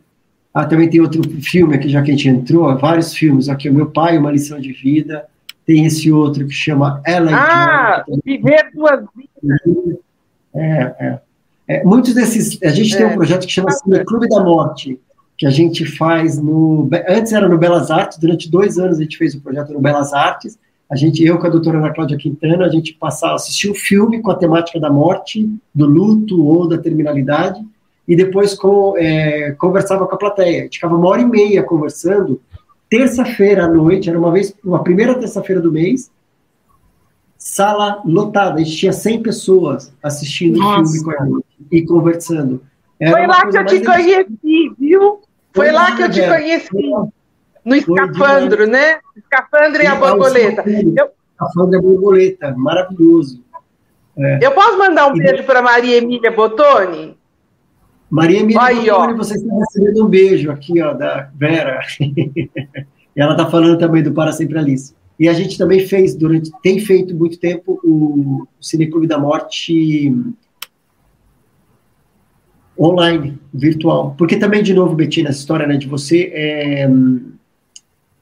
Ah, 0.54 0.66
também 0.66 0.90
tem 0.90 1.00
outro 1.00 1.22
filme 1.42 1.76
aqui, 1.76 1.88
já 1.88 2.02
que 2.02 2.12
a 2.12 2.14
gente 2.16 2.28
entrou, 2.28 2.76
vários 2.78 3.14
filmes. 3.14 3.48
Aqui, 3.48 3.70
O 3.70 3.74
Meu 3.74 3.92
Pai, 3.92 4.18
Uma 4.18 4.32
Lição 4.32 4.60
de 4.60 4.74
Vida. 4.74 5.26
Tem 5.68 5.86
esse 5.86 6.10
outro 6.12 6.48
que 6.48 6.54
chama 6.54 7.02
Ela 7.06 7.30
Ah, 7.34 8.06
Viver 8.24 8.72
Duas 8.74 9.04
Vidas. 9.14 10.00
É, 10.56 10.96
é, 11.00 11.20
é. 11.68 11.84
Muitos 11.84 12.14
desses. 12.14 12.58
A 12.64 12.70
gente 12.70 12.96
é. 12.96 12.98
tem 12.98 13.06
um 13.06 13.12
é. 13.12 13.16
projeto 13.16 13.46
que 13.46 13.52
chama 13.52 13.70
assim, 13.70 14.04
Clube 14.06 14.30
da 14.30 14.42
Morte, 14.42 14.98
que 15.38 15.46
a 15.46 15.50
gente 15.50 15.86
faz 15.86 16.42
no. 16.42 16.90
Antes 17.08 17.34
era 17.34 17.50
no 17.50 17.58
Belas 17.58 17.92
Artes, 17.92 18.18
durante 18.18 18.50
dois 18.50 18.80
anos 18.80 18.98
a 18.98 19.04
gente 19.04 19.18
fez 19.18 19.36
o 19.36 19.42
projeto 19.42 19.74
no 19.74 19.82
Belas 19.82 20.14
Artes, 20.14 20.58
a 20.90 20.96
gente, 20.96 21.22
eu 21.22 21.38
com 21.38 21.46
a 21.46 21.50
doutora 21.50 21.80
Ana 21.80 21.94
Cláudia 21.94 22.18
Quintana, 22.18 22.66
a 22.66 22.70
gente 22.70 22.94
passava, 22.94 23.36
assistia 23.36 23.70
um 23.70 23.76
filme 23.76 24.22
com 24.22 24.32
a 24.32 24.36
temática 24.36 24.80
da 24.80 24.90
morte, 24.90 25.50
do 25.76 25.86
luto 25.86 26.42
ou 26.46 26.66
da 26.66 26.78
terminalidade, 26.78 27.60
e 28.08 28.16
depois 28.16 28.54
com, 28.54 28.98
é, 28.98 29.52
conversava 29.52 30.08
com 30.08 30.16
a 30.16 30.18
plateia. 30.18 30.62
A 30.62 30.64
gente 30.64 30.76
ficava 30.76 30.96
uma 30.96 31.10
hora 31.10 31.22
e 31.22 31.26
meia 31.26 31.62
conversando. 31.62 32.42
Terça-feira 32.90 33.66
à 33.66 33.68
noite, 33.68 34.10
era 34.10 34.18
uma 34.18 34.32
vez, 34.32 34.54
uma 34.64 34.84
primeira 34.84 35.16
terça-feira 35.16 35.62
do 35.62 35.72
mês, 35.72 36.10
sala 37.38 38.02
lotada. 38.06 38.56
A 38.56 38.64
gente 38.64 38.78
tinha 38.78 38.94
100 38.94 39.24
pessoas 39.24 39.94
assistindo 40.02 40.60
o 40.60 40.86
filme 40.86 41.04
com 41.04 41.12
a 41.12 41.26
gente 41.26 41.46
e 41.72 41.86
conversando. 41.86 42.62
Era 43.00 43.12
Foi 43.12 43.28
lá 43.28 43.46
que 43.46 43.58
eu 43.58 43.66
te 43.66 43.86
conheci, 43.86 44.74
viu? 44.80 45.22
Foi, 45.54 45.66
Foi 45.66 45.72
lá 45.72 45.96
que 45.96 46.04
eu 46.04 46.12
te 46.12 46.28
conheci. 46.28 46.92
No 47.66 47.76
escafandro, 47.76 48.66
né? 48.66 49.00
Escafandro 49.16 49.84
e 49.84 49.88
a 49.88 49.96
borboleta. 49.96 50.64
Eu... 50.70 51.10
Escafandro 51.34 51.76
e 51.76 51.78
a 51.78 51.82
borboleta, 51.82 52.56
maravilhoso. 52.58 53.44
É. 54.18 54.40
Eu 54.42 54.52
posso 54.52 54.78
mandar 54.78 55.12
um 55.12 55.16
e 55.16 55.20
beijo 55.20 55.44
para 55.44 55.62
Maria 55.62 55.98
Emília 55.98 56.32
Botoni? 56.32 57.17
Maria 58.10 58.42
Aí, 58.60 58.90
ó. 58.90 59.14
você 59.16 59.36
está 59.36 59.54
recebendo 59.54 60.06
um 60.06 60.08
beijo 60.08 60.50
aqui, 60.50 60.82
ó, 60.82 60.94
da 60.94 61.30
Vera. 61.36 61.82
e 62.00 62.50
ela 63.16 63.34
está 63.34 63.50
falando 63.50 63.78
também 63.78 64.02
do 64.02 64.14
Para 64.14 64.32
Sempre 64.32 64.58
Alice. 64.58 64.96
E 65.20 65.28
a 65.28 65.34
gente 65.34 65.58
também 65.58 65.86
fez, 65.86 66.16
durante, 66.16 66.52
tem 66.62 66.80
feito 66.80 67.16
muito 67.16 67.40
tempo, 67.40 67.80
o 67.84 68.48
Cineclube 68.62 69.08
da 69.08 69.18
Morte 69.18 70.16
online, 72.80 73.38
virtual. 73.52 74.14
Porque 74.18 74.38
também, 74.38 74.62
de 74.62 74.74
novo, 74.74 74.96
Betina, 74.96 75.30
essa 75.30 75.40
história 75.40 75.66
né, 75.66 75.76
de 75.76 75.88
você 75.88 76.32
é, 76.34 76.88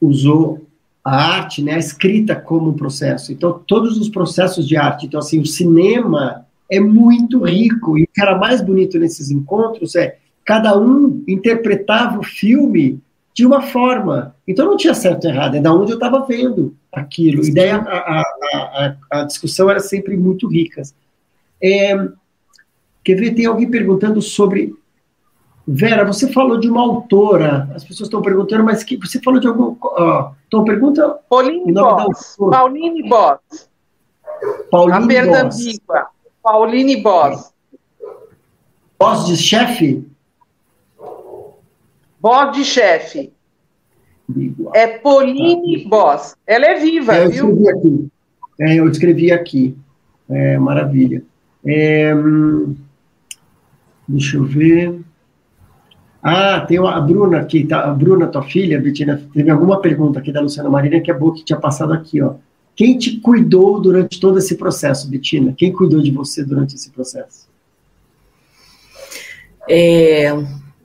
usou 0.00 0.66
a 1.04 1.14
arte, 1.14 1.62
né, 1.62 1.74
a 1.74 1.78
escrita 1.78 2.34
como 2.34 2.70
um 2.70 2.74
processo. 2.74 3.30
Então, 3.30 3.60
todos 3.66 3.98
os 3.98 4.08
processos 4.08 4.66
de 4.66 4.76
arte, 4.76 5.06
então, 5.06 5.20
assim, 5.20 5.38
o 5.40 5.46
cinema 5.46 6.45
é 6.70 6.80
muito 6.80 7.44
rico, 7.44 7.96
e 7.96 8.04
o 8.04 8.08
que 8.12 8.20
era 8.20 8.36
mais 8.36 8.60
bonito 8.60 8.98
nesses 8.98 9.30
encontros 9.30 9.94
é 9.94 10.18
cada 10.44 10.78
um 10.78 11.24
interpretava 11.26 12.18
o 12.18 12.22
filme 12.22 13.00
de 13.34 13.44
uma 13.44 13.62
forma. 13.62 14.34
Então, 14.46 14.66
não 14.66 14.76
tinha 14.76 14.94
certo 14.94 15.26
e 15.26 15.30
errado, 15.30 15.56
é 15.56 15.60
da 15.60 15.72
onde 15.72 15.92
eu 15.92 15.96
estava 15.96 16.24
vendo 16.24 16.74
aquilo. 16.92 17.44
E 17.44 17.52
daí 17.52 17.70
a, 17.70 17.78
a, 17.78 18.22
a, 18.54 18.96
a, 19.10 19.24
discussão 19.24 19.68
era 19.68 19.80
sempre 19.80 20.16
muito 20.16 20.48
rica. 20.48 20.82
É, 21.62 21.94
quer 23.04 23.14
ver, 23.14 23.34
tem 23.34 23.46
alguém 23.46 23.70
perguntando 23.70 24.22
sobre 24.22 24.74
Vera, 25.68 26.04
você 26.04 26.32
falou 26.32 26.58
de 26.60 26.70
uma 26.70 26.80
autora. 26.80 27.68
As 27.74 27.82
pessoas 27.82 28.06
estão 28.06 28.22
perguntando, 28.22 28.62
mas 28.62 28.84
que 28.84 28.96
você 28.96 29.20
falou 29.20 29.40
de 29.40 29.48
algum. 29.48 29.72
Uh, 29.72 30.32
então 30.46 30.62
pergunta. 30.62 31.18
Pauline 31.28 31.72
Boss. 31.72 32.36
Pauline 32.38 33.08
Boss. 33.08 33.68
Pauline 34.70 35.04
a 35.04 35.06
Pernambuca. 35.08 36.06
Pauline 36.46 36.96
Boss. 37.02 37.52
Boss 38.96 39.26
de 39.26 39.36
chefe? 39.36 40.06
Boss 42.20 42.56
de 42.56 42.64
chefe. 42.64 43.32
É 44.72 44.86
Pauline 44.98 45.82
tá. 45.82 45.88
Boss. 45.88 46.36
Ela 46.46 46.66
é 46.66 46.78
viva, 46.78 47.16
é, 47.16 47.24
eu 47.24 47.30
viu? 47.30 47.48
Escrevi 47.50 47.68
aqui. 47.68 48.08
É, 48.60 48.74
eu 48.76 48.88
escrevi 48.88 49.32
aqui. 49.32 49.76
É, 50.30 50.56
maravilha. 50.56 51.24
É, 51.66 52.14
hum, 52.14 52.76
deixa 54.06 54.36
eu 54.36 54.44
ver. 54.44 55.00
Ah, 56.22 56.60
tem 56.60 56.78
a 56.78 57.00
Bruna 57.00 57.40
aqui, 57.40 57.64
tá? 57.64 57.80
A 57.80 57.90
Bruna, 57.92 58.28
tua 58.28 58.42
filha, 58.42 58.80
Betina, 58.80 59.20
teve 59.34 59.50
alguma 59.50 59.80
pergunta 59.80 60.20
aqui 60.20 60.30
da 60.30 60.40
Luciana 60.40 60.70
Marina 60.70 61.00
que 61.00 61.10
é 61.10 61.14
boa 61.14 61.34
que 61.34 61.44
tinha 61.44 61.58
passado 61.58 61.92
aqui, 61.92 62.22
ó. 62.22 62.34
Quem 62.76 62.98
te 62.98 63.18
cuidou 63.20 63.80
durante 63.80 64.20
todo 64.20 64.38
esse 64.38 64.54
processo, 64.54 65.08
Betina? 65.08 65.54
Quem 65.56 65.72
cuidou 65.72 66.02
de 66.02 66.10
você 66.10 66.44
durante 66.44 66.74
esse 66.74 66.90
processo? 66.90 67.48
É, 69.68 70.30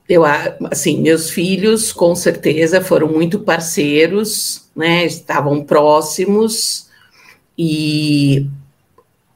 eu, 0.07 0.23
assim, 0.71 1.01
meus 1.01 1.29
filhos, 1.29 1.91
com 1.91 2.15
certeza, 2.15 2.81
foram 2.81 3.09
muito 3.09 3.39
parceiros, 3.41 4.69
né? 4.75 5.05
Estavam 5.05 5.63
próximos 5.63 6.89
e 7.57 8.47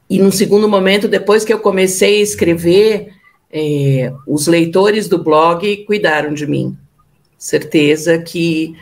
e 0.08 0.18
no 0.20 0.30
segundo 0.30 0.68
momento, 0.68 1.08
depois 1.08 1.44
que 1.44 1.52
eu 1.52 1.58
comecei 1.58 2.20
a 2.20 2.22
escrever, 2.22 3.08
é, 3.50 4.12
os 4.26 4.46
leitores 4.46 5.08
do 5.08 5.22
blog 5.22 5.84
cuidaram 5.84 6.32
de 6.32 6.46
mim. 6.46 6.76
Certeza 7.36 8.16
que 8.18 8.76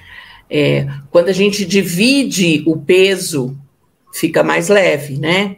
é, 0.51 0.87
quando 1.11 1.31
a 1.31 1.33
gente 1.33 1.65
divide 1.65 2.63
o 2.67 2.77
peso, 2.77 3.57
fica 4.15 4.43
mais 4.43 4.69
leve, 4.69 5.19
né? 5.19 5.57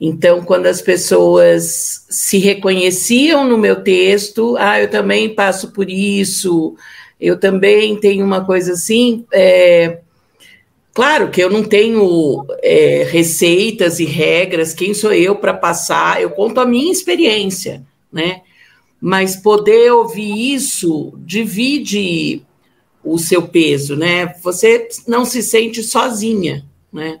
Então, 0.00 0.42
quando 0.42 0.66
as 0.66 0.80
pessoas 0.80 2.06
se 2.08 2.38
reconheciam 2.38 3.46
no 3.46 3.58
meu 3.58 3.82
texto, 3.82 4.56
ah, 4.58 4.80
eu 4.80 4.88
também 4.88 5.34
passo 5.34 5.72
por 5.72 5.90
isso, 5.90 6.76
eu 7.20 7.38
também 7.38 7.96
tenho 7.96 8.24
uma 8.24 8.44
coisa 8.44 8.74
assim. 8.74 9.26
É, 9.32 9.98
claro 10.94 11.30
que 11.30 11.42
eu 11.42 11.50
não 11.50 11.64
tenho 11.64 12.46
é, 12.62 13.06
receitas 13.10 13.98
e 13.98 14.04
regras, 14.04 14.72
quem 14.72 14.94
sou 14.94 15.12
eu 15.12 15.34
para 15.34 15.52
passar? 15.52 16.22
Eu 16.22 16.30
conto 16.30 16.60
a 16.60 16.66
minha 16.66 16.92
experiência 16.92 17.84
né? 18.12 18.42
Mas 19.00 19.36
poder 19.36 19.92
ouvir 19.92 20.54
isso 20.54 21.12
divide 21.18 22.42
o 23.04 23.16
seu 23.18 23.46
peso, 23.46 23.94
né? 23.94 24.34
Você 24.42 24.88
não 25.06 25.24
se 25.24 25.42
sente 25.42 25.82
sozinha, 25.82 26.66
né? 26.92 27.20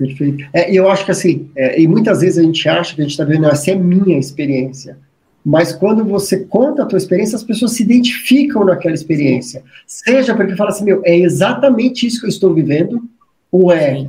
Perfeito. 0.00 0.48
É, 0.54 0.72
eu 0.72 0.88
acho 0.88 1.04
que 1.04 1.10
assim, 1.10 1.50
é, 1.54 1.78
e 1.78 1.86
muitas 1.86 2.22
vezes 2.22 2.38
a 2.38 2.42
gente 2.42 2.66
acha 2.66 2.94
que 2.94 3.02
a 3.02 3.04
gente 3.04 3.10
está 3.10 3.24
vendo, 3.24 3.46
essa 3.46 3.70
é 3.70 3.74
minha 3.74 4.18
experiência. 4.18 4.96
Mas 5.44 5.74
quando 5.74 6.02
você 6.06 6.38
conta 6.46 6.82
a 6.82 6.86
tua 6.86 6.96
experiência, 6.96 7.36
as 7.36 7.44
pessoas 7.44 7.72
se 7.72 7.82
identificam 7.82 8.64
naquela 8.64 8.94
experiência. 8.94 9.62
Seja 9.86 10.34
porque 10.34 10.56
fala 10.56 10.70
assim, 10.70 10.84
meu, 10.84 11.02
é 11.04 11.18
exatamente 11.18 12.06
isso 12.06 12.18
que 12.18 12.26
eu 12.26 12.30
estou 12.30 12.54
vivendo, 12.54 13.02
ou 13.52 13.70
é, 13.70 14.06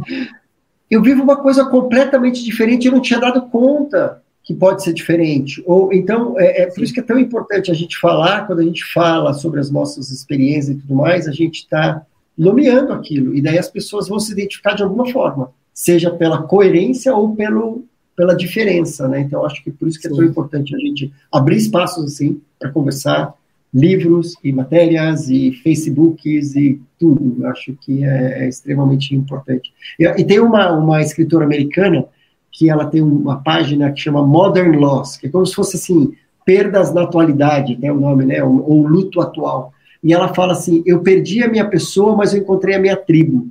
eu 0.89 1.01
vivo 1.01 1.23
uma 1.23 1.35
coisa 1.35 1.65
completamente 1.65 2.41
diferente, 2.41 2.88
eu 2.88 2.93
não 2.93 3.01
tinha 3.01 3.19
dado 3.19 3.49
conta 3.49 4.22
que 4.45 4.53
pode 4.53 4.84
ser 4.84 4.93
diferente. 4.93 5.61
Ou 5.65 5.91
então 5.91 6.39
é, 6.39 6.61
é, 6.61 6.65
por 6.68 6.81
isso 6.81 6.93
que 6.93 7.01
é 7.01 7.03
tão 7.03 7.19
importante 7.19 7.69
a 7.69 7.73
gente 7.73 7.97
falar 7.97 8.47
quando 8.47 8.59
a 8.59 8.65
gente 8.65 8.85
fala 8.93 9.34
sobre 9.34 9.59
as 9.59 9.69
nossas 9.69 10.09
experiências 10.09 10.77
e 10.77 10.80
tudo 10.80 10.95
mais, 10.95 11.27
a 11.27 11.34
gente 11.34 11.57
está 11.57 12.01
nomeando 12.38 12.93
aquilo 12.93 13.35
e 13.35 13.41
daí 13.41 13.57
as 13.57 13.69
pessoas 13.69 14.07
vão 14.07 14.19
se 14.19 14.31
identificar 14.31 14.73
de 14.73 14.84
alguma 14.84 15.05
forma, 15.11 15.51
seja 15.73 16.11
pela 16.11 16.43
coerência 16.43 17.15
ou 17.15 17.35
pelo 17.35 17.84
pela 18.15 18.35
diferença, 18.35 19.07
né? 19.07 19.22
Então 19.22 19.45
acho 19.45 19.64
que 19.64 19.72
por 19.72 19.88
isso 19.88 19.99
que 19.99 20.06
é 20.06 20.10
tão 20.10 20.23
importante 20.23 20.76
a 20.76 20.77
gente 20.77 21.11
abrir 21.31 21.57
espaços 21.57 22.06
assim 22.06 22.39
para 22.60 22.69
conversar, 22.69 23.34
livros 23.73 24.35
e 24.43 24.52
matérias 24.52 25.30
e 25.30 25.52
Facebooks 25.64 26.56
e 26.56 26.80
tudo. 26.99 27.38
Eu 27.39 27.49
acho 27.49 27.73
que 27.81 28.03
é, 28.03 28.43
é 28.43 28.49
extremamente 28.49 29.15
importante. 29.15 29.73
E, 29.98 30.03
e 30.06 30.23
tem 30.23 30.39
uma 30.39 30.72
uma 30.72 31.02
escritora 31.02 31.45
americana 31.45 32.06
que 32.52 32.69
ela 32.69 32.85
tem 32.85 33.02
uma 33.02 33.41
página 33.41 33.91
que 33.91 34.02
chama 34.02 34.22
Modern 34.22 34.76
Loss, 34.77 35.18
que 35.18 35.27
é 35.27 35.30
como 35.30 35.45
se 35.45 35.56
fosse 35.56 35.77
assim, 35.77 36.14
perdas 36.45 36.93
na 36.93 37.03
atualidade, 37.03 37.77
né, 37.77 37.91
o 37.91 37.99
nome, 37.99 38.26
né, 38.26 38.43
ou, 38.43 38.69
ou 38.69 38.88
luto 38.88 39.22
atual. 39.22 39.73
E 40.03 40.14
ela 40.14 40.34
fala 40.34 40.53
assim, 40.53 40.84
eu 40.85 40.99
perdi 40.99 41.43
a 41.43 41.48
minha 41.48 41.65
pessoa, 41.65 42.15
mas 42.15 42.34
eu 42.34 42.41
encontrei 42.41 42.76
a 42.76 42.80
minha 42.80 42.98
tribo. 42.98 43.48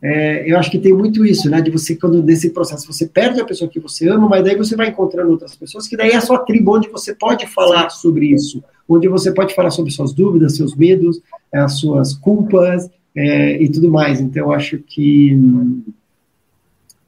É, 0.00 0.50
eu 0.50 0.56
acho 0.58 0.70
que 0.70 0.78
tem 0.78 0.92
muito 0.92 1.26
isso, 1.26 1.50
né, 1.50 1.60
de 1.60 1.72
você, 1.72 1.96
quando 1.96 2.22
nesse 2.22 2.50
processo, 2.50 2.86
você 2.86 3.06
perde 3.06 3.40
a 3.40 3.44
pessoa 3.44 3.68
que 3.68 3.80
você 3.80 4.08
ama, 4.08 4.28
mas 4.28 4.44
daí 4.44 4.56
você 4.56 4.76
vai 4.76 4.88
encontrando 4.88 5.30
outras 5.30 5.56
pessoas, 5.56 5.88
que 5.88 5.96
daí 5.96 6.10
é 6.10 6.16
a 6.16 6.20
sua 6.20 6.38
tribo, 6.38 6.76
onde 6.76 6.88
você 6.88 7.12
pode 7.14 7.46
falar 7.48 7.90
sobre 7.90 8.26
isso, 8.26 8.62
onde 8.88 9.08
você 9.08 9.32
pode 9.32 9.54
falar 9.56 9.70
sobre 9.70 9.90
suas 9.90 10.12
dúvidas, 10.12 10.56
seus 10.56 10.76
medos, 10.76 11.20
as 11.52 11.80
suas 11.80 12.14
culpas, 12.14 12.88
é, 13.18 13.60
e 13.60 13.68
tudo 13.68 13.90
mais. 13.90 14.20
Então, 14.20 14.46
eu 14.46 14.52
acho 14.52 14.78
que 14.78 15.36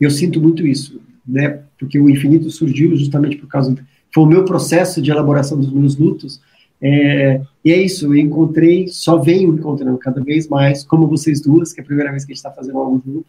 eu 0.01 0.11
sinto 0.11 0.41
muito 0.41 0.67
isso, 0.67 1.01
né? 1.27 1.63
Porque 1.79 1.99
o 1.99 2.11
infinito 2.11 2.51
surgiu 2.51 2.97
justamente 2.97 3.37
por 3.37 3.47
causa. 3.47 3.75
Foi 4.13 4.25
o 4.25 4.27
meu 4.27 4.45
processo 4.45 5.01
de 5.01 5.11
elaboração 5.11 5.59
dos 5.59 5.73
meus 5.73 5.97
lutos. 5.97 6.41
É, 6.83 7.43
e 7.65 7.73
é 7.73 7.83
isso, 7.83 8.07
eu 8.07 8.17
encontrei, 8.17 8.89
só 8.89 9.19
venho 9.19 9.55
encontrando 9.55 9.99
cada 9.99 10.23
vez 10.23 10.49
mais, 10.49 10.83
como 10.83 11.07
vocês 11.07 11.41
duas, 11.41 11.73
que 11.73 11.81
é 11.81 11.83
a 11.83 11.87
primeira 11.87 12.11
vez 12.11 12.25
que 12.25 12.33
a 12.33 12.35
gente 12.35 12.39
está 12.39 12.51
fazendo 12.51 12.79
algo 12.79 13.03
junto, 13.05 13.27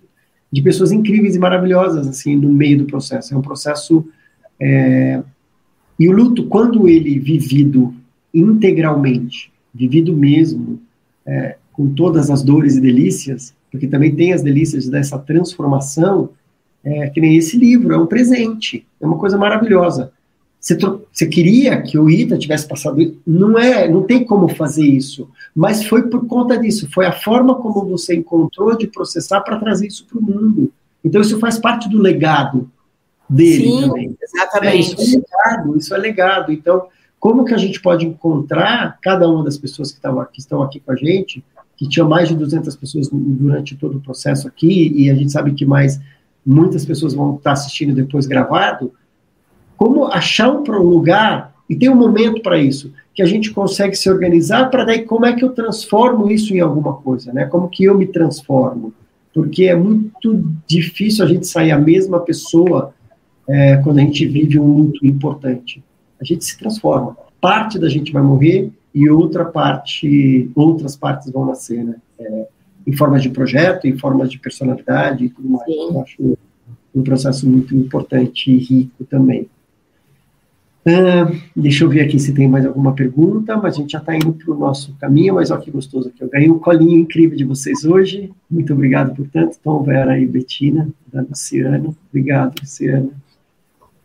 de 0.52 0.62
pessoas 0.62 0.92
incríveis 0.92 1.36
e 1.36 1.40
maravilhosas, 1.40 2.08
assim, 2.08 2.36
no 2.36 2.52
meio 2.52 2.78
do 2.78 2.86
processo. 2.86 3.34
É 3.34 3.38
um 3.38 3.42
processo. 3.42 4.06
É, 4.60 5.22
e 6.00 6.10
o 6.10 6.12
luto, 6.12 6.48
quando 6.48 6.88
ele 6.88 7.20
vivido 7.20 7.94
integralmente, 8.34 9.52
vivido 9.74 10.16
mesmo, 10.16 10.80
é, 11.26 11.58
com 11.72 11.94
todas 11.94 12.30
as 12.30 12.44
dores 12.44 12.76
e 12.76 12.82
delícias, 12.82 13.54
porque 13.72 13.88
também 13.88 14.14
tem 14.14 14.34
as 14.34 14.42
delícias 14.42 14.88
dessa 14.88 15.18
transformação, 15.18 16.30
é, 16.84 17.10
que 17.10 17.22
nem 17.22 17.38
esse 17.38 17.58
livro, 17.58 17.94
é 17.94 17.98
um 17.98 18.08
presente, 18.08 18.86
é 19.00 19.06
uma 19.06 19.18
coisa 19.18 19.38
maravilhosa. 19.38 20.12
Você, 20.62 20.78
você, 21.12 21.26
queria 21.26 21.82
que 21.82 21.98
o 21.98 22.08
Ita 22.08 22.38
tivesse 22.38 22.68
passado 22.68 23.18
não 23.26 23.58
é, 23.58 23.90
não 23.90 24.04
tem 24.04 24.24
como 24.24 24.48
fazer 24.48 24.86
isso, 24.86 25.28
mas 25.56 25.84
foi 25.84 26.04
por 26.04 26.28
conta 26.28 26.56
disso, 26.56 26.88
foi 26.94 27.08
a 27.08 27.12
forma 27.12 27.56
como 27.56 27.84
você 27.86 28.16
encontrou 28.16 28.78
de 28.78 28.86
processar 28.86 29.42
para 29.42 29.58
trazer 29.58 29.88
isso 29.88 30.06
para 30.06 30.20
o 30.20 30.22
mundo. 30.22 30.72
Então 31.04 31.20
isso 31.20 31.40
faz 31.40 31.58
parte 31.58 31.90
do 31.90 31.98
legado 31.98 32.70
dele 33.28 33.64
Sim, 33.64 33.82
também. 33.82 34.18
Exatamente. 34.22 34.76
É, 34.76 34.80
isso 34.80 35.02
é 35.02 35.18
legado, 35.18 35.78
isso 35.78 35.96
é 35.96 35.98
legado. 35.98 36.52
Então, 36.52 36.88
como 37.20 37.44
que 37.44 37.56
a 37.56 37.58
gente 37.58 37.82
pode 37.82 38.06
encontrar 38.06 39.00
cada 39.02 39.28
uma 39.28 39.44
das 39.44 39.58
pessoas 39.58 39.92
que, 39.92 40.00
tavam, 40.00 40.26
que 40.32 40.40
estão 40.40 40.62
aqui 40.62 40.80
com 40.80 40.92
a 40.92 40.96
gente, 40.96 41.44
que 41.76 41.90
tinha 41.90 42.06
mais 42.06 42.30
de 42.30 42.36
200 42.36 42.76
pessoas 42.76 43.10
durante 43.12 43.76
todo 43.76 43.98
o 43.98 44.02
processo 44.02 44.48
aqui, 44.48 44.94
e 44.96 45.10
a 45.10 45.16
gente 45.16 45.32
sabe 45.32 45.54
que 45.54 45.66
mais 45.66 46.00
muitas 46.46 46.86
pessoas 46.86 47.14
vão 47.14 47.36
estar 47.36 47.54
assistindo 47.54 47.94
depois 47.94 48.28
gravado, 48.28 48.92
como 49.82 50.06
achar 50.06 50.48
um 50.52 50.62
lugar, 50.84 51.56
e 51.68 51.76
tem 51.76 51.90
um 51.90 51.96
momento 51.96 52.40
para 52.44 52.60
isso, 52.60 52.94
que 53.16 53.22
a 53.24 53.26
gente 53.26 53.50
consegue 53.50 53.96
se 53.96 54.08
organizar 54.12 54.70
para 54.70 54.84
daí 54.84 55.02
como 55.06 55.26
é 55.26 55.34
que 55.34 55.44
eu 55.44 55.54
transformo 55.54 56.30
isso 56.30 56.54
em 56.54 56.60
alguma 56.60 56.94
coisa, 56.98 57.34
né? 57.34 57.46
Como 57.46 57.68
que 57.68 57.86
eu 57.86 57.98
me 57.98 58.06
transformo? 58.06 58.94
Porque 59.34 59.64
é 59.64 59.76
muito 59.76 60.46
difícil 60.68 61.26
a 61.26 61.28
gente 61.28 61.48
sair 61.48 61.72
a 61.72 61.80
mesma 61.80 62.20
pessoa 62.20 62.94
é, 63.50 63.78
quando 63.78 63.98
a 63.98 64.02
gente 64.02 64.24
vive 64.28 64.60
um 64.60 64.72
luto 64.72 65.04
importante. 65.04 65.84
A 66.22 66.24
gente 66.24 66.46
se 66.46 66.60
transforma. 66.60 67.18
Parte 67.42 67.80
da 67.80 67.90
gente 67.90 68.12
vai 68.12 68.22
morrer 68.22 68.70
e 68.94 69.10
outra 69.10 69.46
parte, 69.46 70.52
outras 70.54 70.96
partes 70.96 71.32
vão 71.32 71.44
nascer, 71.44 71.84
né? 71.84 71.96
É, 72.20 72.48
em 72.86 72.92
formas 72.92 73.24
de 73.24 73.32
projeto, 73.32 73.88
em 73.88 73.98
formas 73.98 74.30
de 74.30 74.38
personalidade 74.38 75.26
e 75.26 75.30
tudo 75.30 75.50
mais. 75.50 75.66
Sim. 75.66 75.90
Eu 75.90 76.02
acho 76.02 76.38
um 76.94 77.02
processo 77.02 77.50
muito 77.50 77.76
importante 77.76 78.52
e 78.52 78.58
rico 78.58 79.04
também. 79.06 79.50
Uh, 80.84 81.40
deixa 81.56 81.84
eu 81.84 81.90
ver 81.90 82.02
aqui 82.02 82.20
se 82.20 82.34
tem 82.34 82.48
mais 82.48 82.66
alguma 82.66 82.94
pergunta, 82.94 83.56
mas 83.56 83.76
a 83.76 83.78
gente 83.78 83.92
já 83.92 84.00
está 84.00 84.16
indo 84.16 84.34
para 84.34 84.52
o 84.52 84.58
nosso 84.58 84.96
caminho, 85.00 85.36
mas 85.36 85.52
olha 85.52 85.62
que 85.62 85.70
gostoso 85.70 86.10
aqui. 86.10 86.24
Eu 86.24 86.30
ganhei 86.30 86.50
um 86.50 86.58
colinho 86.58 87.00
incrível 87.00 87.38
de 87.38 87.44
vocês 87.44 87.86
hoje. 87.86 88.32
Muito 88.50 88.74
obrigado 88.74 89.16
por 89.16 89.28
tanto, 89.28 89.58
Tom, 89.64 89.84
Vera 89.84 90.20
e 90.20 90.26
Betina, 90.26 90.90
da 91.14 91.22
Luciana. 91.22 91.94
Obrigado, 92.10 92.60
Luciana. 92.60 93.10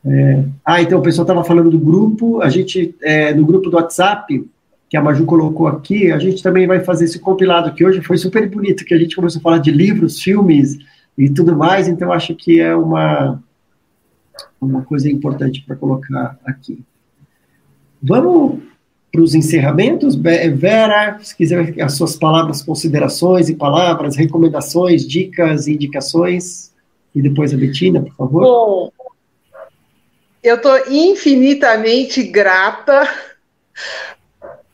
É, 0.04 0.44
ah, 0.64 0.80
então 0.82 1.00
o 1.00 1.02
pessoal 1.02 1.24
estava 1.24 1.42
falando 1.42 1.70
do 1.70 1.78
grupo, 1.78 2.40
a 2.40 2.48
gente, 2.48 2.94
é, 3.02 3.34
no 3.34 3.44
grupo 3.44 3.70
do 3.70 3.76
WhatsApp, 3.76 4.48
que 4.88 4.96
a 4.96 5.02
Maju 5.02 5.24
colocou 5.24 5.66
aqui, 5.66 6.12
a 6.12 6.18
gente 6.18 6.42
também 6.42 6.66
vai 6.66 6.80
fazer 6.80 7.06
esse 7.06 7.18
compilado 7.18 7.74
que 7.74 7.84
hoje 7.84 8.00
foi 8.02 8.16
super 8.16 8.48
bonito, 8.48 8.84
que 8.84 8.94
a 8.94 8.98
gente 8.98 9.16
começou 9.16 9.40
a 9.40 9.42
falar 9.42 9.58
de 9.58 9.72
livros, 9.72 10.22
filmes 10.22 10.78
e 11.18 11.28
tudo 11.28 11.56
mais, 11.56 11.88
então 11.88 12.12
acho 12.12 12.36
que 12.36 12.60
é 12.60 12.76
uma, 12.76 13.42
uma 14.66 14.82
coisa 14.82 15.10
importante 15.10 15.62
para 15.66 15.76
colocar 15.76 16.38
aqui. 16.44 16.82
Vamos 18.02 18.60
para 19.12 19.22
os 19.22 19.34
encerramentos. 19.34 20.14
Vera, 20.14 21.18
se 21.22 21.34
quiser 21.34 21.74
as 21.80 21.94
suas 21.94 22.16
palavras, 22.16 22.62
considerações 22.62 23.48
e 23.48 23.54
palavras, 23.54 24.16
recomendações, 24.16 25.06
dicas, 25.06 25.66
indicações, 25.66 26.72
e 27.14 27.22
depois 27.22 27.54
a 27.54 27.56
Betina, 27.56 28.02
por 28.02 28.14
favor. 28.14 28.42
Bom, 28.42 28.92
eu 30.42 30.56
estou 30.56 30.78
infinitamente 30.90 32.22
grata 32.22 33.08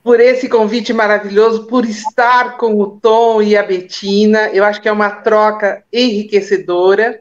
por 0.03 0.19
esse 0.19 0.49
convite 0.49 0.93
maravilhoso, 0.93 1.67
por 1.67 1.85
estar 1.85 2.57
com 2.57 2.75
o 2.81 2.99
Tom 2.99 3.41
e 3.41 3.57
a 3.57 3.63
Betina. 3.63 4.49
Eu 4.49 4.65
acho 4.65 4.83
que 4.83 4.89
é 4.89 4.93
uma 4.93 5.11
troca 5.11 5.85
enriquecedora. 5.93 7.21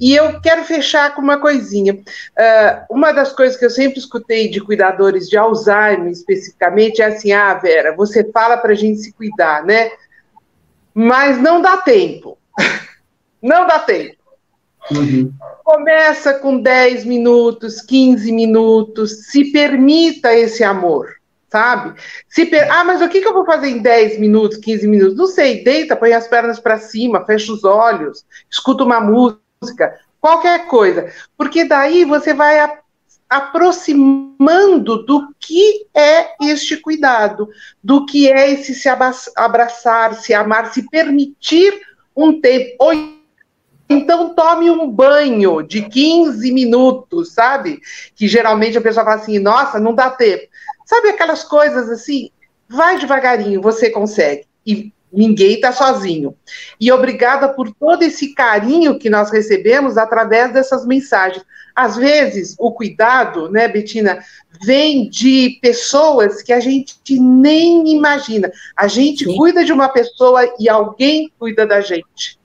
E 0.00 0.14
eu 0.14 0.40
quero 0.40 0.64
fechar 0.64 1.14
com 1.14 1.20
uma 1.20 1.38
coisinha. 1.38 1.94
Uh, 1.94 2.94
uma 2.94 3.12
das 3.12 3.32
coisas 3.32 3.56
que 3.56 3.64
eu 3.64 3.70
sempre 3.70 3.98
escutei 3.98 4.48
de 4.48 4.60
cuidadores 4.60 5.28
de 5.28 5.36
Alzheimer, 5.36 6.10
especificamente, 6.10 7.02
é 7.02 7.06
assim: 7.06 7.32
ah, 7.32 7.54
Vera, 7.54 7.94
você 7.94 8.24
fala 8.30 8.56
para 8.56 8.72
a 8.72 8.76
gente 8.76 9.00
se 9.00 9.12
cuidar, 9.12 9.64
né? 9.64 9.90
Mas 10.94 11.40
não 11.40 11.60
dá 11.60 11.76
tempo. 11.78 12.38
não 13.42 13.66
dá 13.66 13.78
tempo. 13.80 14.18
Uhum. 14.90 15.32
Começa 15.64 16.34
com 16.34 16.60
10 16.60 17.04
minutos, 17.04 17.82
15 17.82 18.32
minutos, 18.32 19.26
se 19.26 19.52
permita 19.52 20.34
esse 20.34 20.64
amor, 20.64 21.08
sabe? 21.50 22.00
Se 22.28 22.46
per... 22.46 22.70
Ah, 22.70 22.84
mas 22.84 23.02
o 23.02 23.08
que, 23.08 23.20
que 23.20 23.28
eu 23.28 23.34
vou 23.34 23.44
fazer 23.44 23.68
em 23.68 23.82
10 23.82 24.18
minutos, 24.18 24.58
15 24.58 24.88
minutos? 24.88 25.16
Não 25.16 25.26
sei, 25.26 25.62
deita, 25.62 25.94
põe 25.94 26.12
as 26.12 26.26
pernas 26.26 26.58
para 26.58 26.78
cima, 26.78 27.24
fecha 27.26 27.52
os 27.52 27.64
olhos, 27.64 28.24
escuta 28.50 28.82
uma 28.82 29.00
música, 29.00 29.40
qualquer 30.20 30.66
coisa. 30.66 31.12
Porque 31.36 31.64
daí 31.64 32.04
você 32.04 32.34
vai 32.34 32.58
a... 32.60 32.78
aproximando 33.28 35.04
do 35.04 35.34
que 35.38 35.86
é 35.94 36.34
este 36.42 36.76
cuidado, 36.76 37.48
do 37.82 38.06
que 38.06 38.30
é 38.30 38.50
esse 38.50 38.74
se 38.74 38.88
abraçar, 39.36 40.14
se 40.14 40.34
amar, 40.34 40.72
se 40.72 40.88
permitir 40.88 41.80
um 42.16 42.40
tempo. 42.40 42.76
Então 43.90 44.34
tome 44.34 44.70
um 44.70 44.90
banho 44.90 45.62
de 45.62 45.88
15 45.88 46.52
minutos, 46.52 47.32
sabe? 47.32 47.80
Que 48.14 48.28
geralmente 48.28 48.76
a 48.76 48.82
pessoa 48.82 49.04
fala 49.04 49.16
assim, 49.16 49.38
nossa, 49.38 49.80
não 49.80 49.94
dá 49.94 50.10
tempo. 50.10 50.46
Sabe 50.84 51.08
aquelas 51.08 51.42
coisas 51.42 51.88
assim? 51.88 52.30
Vai 52.68 52.98
devagarinho, 52.98 53.62
você 53.62 53.88
consegue. 53.88 54.46
E 54.66 54.92
ninguém 55.12 55.54
está 55.54 55.72
sozinho. 55.72 56.34
E 56.80 56.90
obrigada 56.92 57.48
por 57.48 57.72
todo 57.72 58.02
esse 58.02 58.34
carinho 58.34 58.98
que 58.98 59.10
nós 59.10 59.30
recebemos 59.30 59.96
através 59.96 60.52
dessas 60.52 60.86
mensagens. 60.86 61.44
Às 61.74 61.96
vezes, 61.96 62.56
o 62.58 62.72
cuidado, 62.72 63.48
né, 63.50 63.68
Betina, 63.68 64.18
vem 64.64 65.08
de 65.08 65.58
pessoas 65.62 66.42
que 66.42 66.52
a 66.52 66.60
gente 66.60 66.96
nem 67.18 67.94
imagina. 67.94 68.50
A 68.76 68.88
gente 68.88 69.24
Sim. 69.24 69.36
cuida 69.36 69.64
de 69.64 69.72
uma 69.72 69.88
pessoa 69.88 70.42
e 70.58 70.68
alguém 70.68 71.32
cuida 71.38 71.66
da 71.66 71.80
gente. 71.80 72.38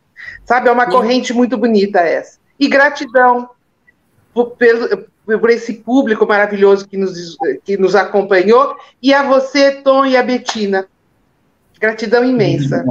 Sabe, 0.46 0.70
é 0.70 0.72
uma 0.72 0.90
corrente 0.90 1.34
muito 1.34 1.58
bonita 1.58 2.00
essa. 2.00 2.38
E 2.60 2.68
gratidão 2.68 3.50
por, 4.34 4.56
por, 5.26 5.50
esse 5.50 5.74
público 5.74 6.28
maravilhoso 6.28 6.88
que 6.88 6.98
nos, 6.98 7.38
que 7.64 7.78
nos 7.78 7.96
acompanhou, 7.96 8.76
e 9.02 9.14
a 9.14 9.24
você, 9.24 9.72
Tom 9.72 10.06
e 10.06 10.18
a 10.18 10.24
Betina. 10.24 10.88
Gratidão 11.84 12.24
imensa. 12.24 12.86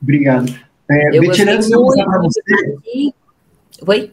Obrigado. 0.00 0.50
É, 0.90 1.20
Betina, 1.20 1.52
antes 1.52 1.68
de 1.68 1.76
passar 1.76 2.04
para 2.06 2.18
você. 2.22 2.40
Oi? 3.86 4.12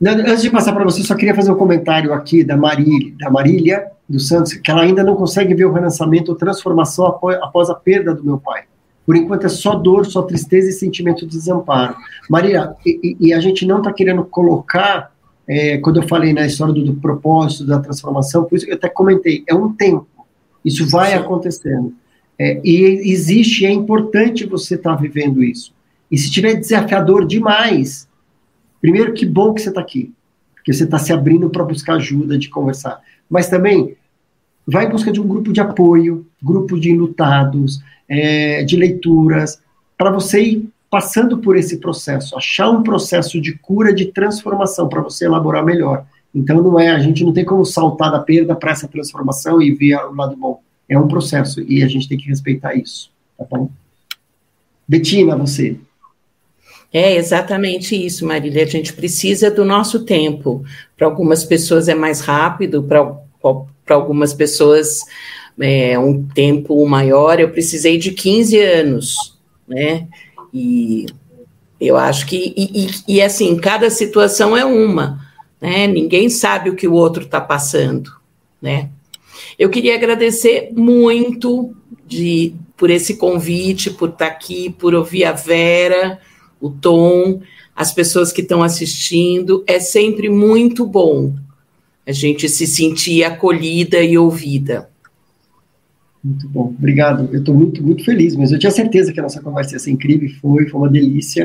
Antes 0.00 0.42
de 0.42 0.50
passar 0.50 0.72
para 0.72 0.84
você, 0.84 1.02
só 1.02 1.16
queria 1.16 1.34
fazer 1.34 1.50
um 1.50 1.56
comentário 1.56 2.12
aqui 2.12 2.44
da 2.44 2.56
Marília, 2.56 3.12
da 3.18 3.28
Marília 3.28 3.90
dos 4.08 4.28
Santos, 4.28 4.52
que 4.54 4.70
ela 4.70 4.82
ainda 4.82 5.02
não 5.02 5.16
consegue 5.16 5.56
ver 5.56 5.64
o 5.64 5.72
renascimento 5.72 6.30
ou 6.30 6.36
transformação 6.36 7.04
após, 7.04 7.68
a 7.68 7.74
perda 7.74 8.14
do 8.14 8.22
meu 8.22 8.38
pai. 8.38 8.62
Por 9.04 9.16
enquanto 9.16 9.46
é 9.46 9.48
só 9.48 9.74
dor, 9.74 10.06
só 10.06 10.22
tristeza 10.22 10.68
e 10.68 10.72
sentimento 10.72 11.26
de 11.26 11.32
desamparo. 11.32 11.96
Maria, 12.30 12.76
e, 12.86 13.16
e 13.18 13.34
a 13.34 13.40
gente 13.40 13.66
não 13.66 13.78
está 13.78 13.92
querendo 13.92 14.24
colocar, 14.24 15.10
é, 15.48 15.78
quando 15.78 16.00
eu 16.00 16.06
falei 16.06 16.32
na 16.32 16.46
história 16.46 16.72
do, 16.72 16.84
do, 16.84 16.94
propósito, 16.94 17.66
da 17.66 17.80
transformação, 17.80 18.44
por 18.44 18.54
isso 18.54 18.66
que 18.66 18.70
eu 18.70 18.76
até 18.76 18.88
comentei, 18.88 19.42
é 19.48 19.54
um 19.54 19.72
tempo. 19.72 20.06
Isso 20.64 20.88
vai 20.88 21.10
Sim. 21.10 21.16
acontecendo. 21.16 21.92
É, 22.38 22.60
e 22.64 23.10
existe, 23.12 23.66
é 23.66 23.70
importante 23.70 24.46
você 24.46 24.74
estar 24.74 24.96
tá 24.96 25.00
vivendo 25.00 25.42
isso. 25.42 25.74
E 26.10 26.18
se 26.18 26.30
tiver 26.30 26.54
desafiador 26.54 27.26
demais, 27.26 28.08
primeiro, 28.80 29.14
que 29.14 29.24
bom 29.24 29.54
que 29.54 29.62
você 29.62 29.68
está 29.68 29.80
aqui, 29.80 30.12
porque 30.54 30.72
você 30.72 30.84
está 30.84 30.98
se 30.98 31.12
abrindo 31.12 31.48
para 31.50 31.64
buscar 31.64 31.94
ajuda, 31.94 32.38
de 32.38 32.48
conversar. 32.48 33.00
Mas 33.28 33.48
também, 33.48 33.96
vai 34.66 34.86
em 34.86 34.90
busca 34.90 35.10
de 35.10 35.20
um 35.20 35.26
grupo 35.26 35.52
de 35.52 35.60
apoio, 35.60 36.26
grupo 36.42 36.78
de 36.78 36.90
enlutados, 36.90 37.80
é, 38.08 38.62
de 38.62 38.76
leituras, 38.76 39.60
para 39.96 40.10
você 40.10 40.42
ir 40.42 40.72
passando 40.90 41.38
por 41.38 41.56
esse 41.56 41.78
processo, 41.78 42.36
achar 42.36 42.68
um 42.68 42.82
processo 42.82 43.40
de 43.40 43.54
cura, 43.54 43.94
de 43.94 44.06
transformação, 44.12 44.88
para 44.88 45.00
você 45.00 45.24
elaborar 45.24 45.64
melhor. 45.64 46.04
Então, 46.34 46.62
não 46.62 46.78
é, 46.78 46.90
a 46.90 46.98
gente 46.98 47.24
não 47.24 47.32
tem 47.32 47.44
como 47.44 47.64
saltar 47.64 48.12
da 48.12 48.18
perda 48.18 48.54
para 48.54 48.72
essa 48.72 48.86
transformação 48.86 49.62
e 49.62 49.72
ver 49.72 49.96
o 49.96 50.14
lado 50.14 50.36
bom. 50.36 50.60
É 50.88 50.98
um 50.98 51.08
processo 51.08 51.60
e 51.60 51.82
a 51.82 51.88
gente 51.88 52.08
tem 52.08 52.18
que 52.18 52.28
respeitar 52.28 52.74
isso, 52.74 53.10
tá 53.38 53.44
bom? 53.50 53.70
Betina, 54.86 55.36
você. 55.36 55.76
É 56.92 57.16
exatamente 57.16 57.94
isso, 57.94 58.26
Marília. 58.26 58.62
A 58.62 58.66
gente 58.66 58.92
precisa 58.92 59.50
do 59.50 59.64
nosso 59.64 60.04
tempo. 60.04 60.62
Para 60.96 61.06
algumas 61.06 61.44
pessoas 61.44 61.88
é 61.88 61.94
mais 61.94 62.20
rápido, 62.20 62.82
para 62.82 63.94
algumas 63.94 64.34
pessoas 64.34 65.00
é, 65.58 65.98
um 65.98 66.26
tempo 66.26 66.86
maior, 66.86 67.40
eu 67.40 67.50
precisei 67.50 67.98
de 67.98 68.12
15 68.12 68.60
anos, 68.60 69.38
né? 69.66 70.06
E 70.52 71.06
eu 71.80 71.96
acho 71.96 72.26
que, 72.26 72.52
e, 72.56 72.86
e, 72.86 73.16
e 73.16 73.22
assim, 73.22 73.56
cada 73.56 73.88
situação 73.90 74.56
é 74.56 74.64
uma, 74.64 75.20
né? 75.60 75.86
Ninguém 75.86 76.28
sabe 76.28 76.70
o 76.70 76.76
que 76.76 76.86
o 76.86 76.94
outro 76.94 77.24
está 77.24 77.40
passando, 77.40 78.10
né? 78.60 78.90
Eu 79.58 79.70
queria 79.70 79.94
agradecer 79.94 80.70
muito 80.72 81.74
de, 82.06 82.54
por 82.76 82.90
esse 82.90 83.16
convite, 83.16 83.90
por 83.90 84.10
estar 84.10 84.26
tá 84.26 84.32
aqui, 84.32 84.70
por 84.70 84.94
ouvir 84.94 85.24
a 85.24 85.32
Vera, 85.32 86.20
o 86.60 86.70
Tom, 86.70 87.40
as 87.74 87.92
pessoas 87.92 88.32
que 88.32 88.42
estão 88.42 88.62
assistindo. 88.62 89.64
É 89.66 89.80
sempre 89.80 90.28
muito 90.28 90.86
bom 90.86 91.34
a 92.06 92.12
gente 92.12 92.48
se 92.48 92.66
sentir 92.66 93.24
acolhida 93.24 94.02
e 94.02 94.18
ouvida. 94.18 94.91
Muito 96.22 96.48
bom, 96.48 96.72
obrigado. 96.78 97.28
Eu 97.32 97.40
estou 97.40 97.52
muito, 97.52 97.82
muito 97.82 98.04
feliz, 98.04 98.36
mas 98.36 98.52
eu 98.52 98.58
tinha 98.58 98.70
certeza 98.70 99.12
que 99.12 99.18
a 99.18 99.24
nossa 99.24 99.42
conversa 99.42 99.74
ia 99.74 99.78
ser 99.80 99.90
incrível, 99.90 100.30
foi, 100.40 100.68
foi 100.68 100.80
uma 100.80 100.88
delícia. 100.88 101.44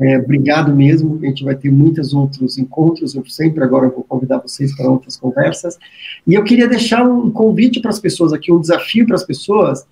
É, 0.00 0.18
obrigado 0.18 0.74
mesmo. 0.74 1.18
A 1.20 1.26
gente 1.26 1.42
vai 1.42 1.56
ter 1.56 1.72
muitos 1.72 2.14
outros 2.14 2.56
encontros. 2.56 3.16
Eu 3.16 3.26
sempre 3.26 3.64
agora 3.64 3.88
vou 3.88 4.04
convidar 4.04 4.38
vocês 4.38 4.76
para 4.76 4.88
outras 4.88 5.16
conversas. 5.16 5.76
E 6.24 6.34
eu 6.34 6.44
queria 6.44 6.68
deixar 6.68 7.04
um 7.04 7.32
convite 7.32 7.80
para 7.80 7.90
as 7.90 7.98
pessoas 7.98 8.32
aqui, 8.32 8.52
um 8.52 8.60
desafio 8.60 9.06
para 9.06 9.16
as 9.16 9.24
pessoas, 9.24 9.84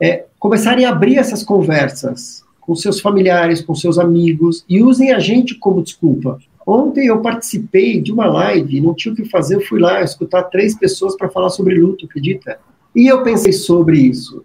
é, 0.00 0.24
começarem 0.38 0.86
a 0.86 0.90
abrir 0.90 1.18
essas 1.18 1.42
conversas 1.42 2.42
com 2.62 2.74
seus 2.74 3.00
familiares, 3.00 3.60
com 3.60 3.74
seus 3.74 3.98
amigos 3.98 4.64
e 4.66 4.82
usem 4.82 5.12
a 5.12 5.18
gente 5.18 5.54
como 5.56 5.82
desculpa. 5.82 6.38
Ontem 6.66 7.08
eu 7.08 7.20
participei 7.20 8.00
de 8.00 8.10
uma 8.10 8.24
live, 8.24 8.80
não 8.80 8.94
tinha 8.94 9.12
o 9.12 9.16
que 9.16 9.26
fazer, 9.26 9.56
eu 9.56 9.60
fui 9.60 9.78
lá 9.78 10.02
escutar 10.02 10.44
três 10.44 10.74
pessoas 10.74 11.14
para 11.14 11.28
falar 11.28 11.50
sobre 11.50 11.78
luto, 11.78 12.06
acredita? 12.06 12.58
E 12.94 13.06
eu 13.06 13.22
pensei 13.22 13.52
sobre 13.52 13.98
isso. 13.98 14.44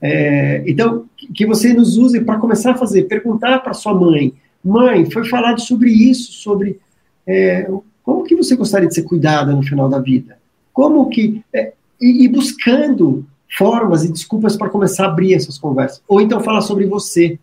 É, 0.00 0.62
então, 0.66 1.04
que 1.34 1.46
você 1.46 1.74
nos 1.74 1.98
use 1.98 2.20
para 2.20 2.38
começar 2.38 2.72
a 2.72 2.76
fazer, 2.76 3.02
perguntar 3.02 3.58
para 3.58 3.74
sua 3.74 3.94
mãe, 3.94 4.32
mãe, 4.64 5.10
foi 5.10 5.28
falado 5.28 5.60
sobre 5.60 5.90
isso, 5.90 6.32
sobre 6.32 6.80
é, 7.26 7.70
como 8.02 8.24
que 8.24 8.34
você 8.34 8.56
gostaria 8.56 8.88
de 8.88 8.94
ser 8.94 9.02
cuidada 9.02 9.52
no 9.52 9.62
final 9.62 9.88
da 9.88 9.98
vida? 9.98 10.38
Como 10.72 11.08
que... 11.10 11.42
É, 11.52 11.72
e, 12.00 12.24
e 12.24 12.28
buscando 12.28 13.26
formas 13.56 14.04
e 14.04 14.12
desculpas 14.12 14.56
para 14.56 14.70
começar 14.70 15.04
a 15.04 15.08
abrir 15.08 15.34
essas 15.34 15.58
conversas. 15.58 16.02
Ou 16.08 16.20
então 16.20 16.40
falar 16.40 16.62
sobre 16.62 16.86
você. 16.86 17.38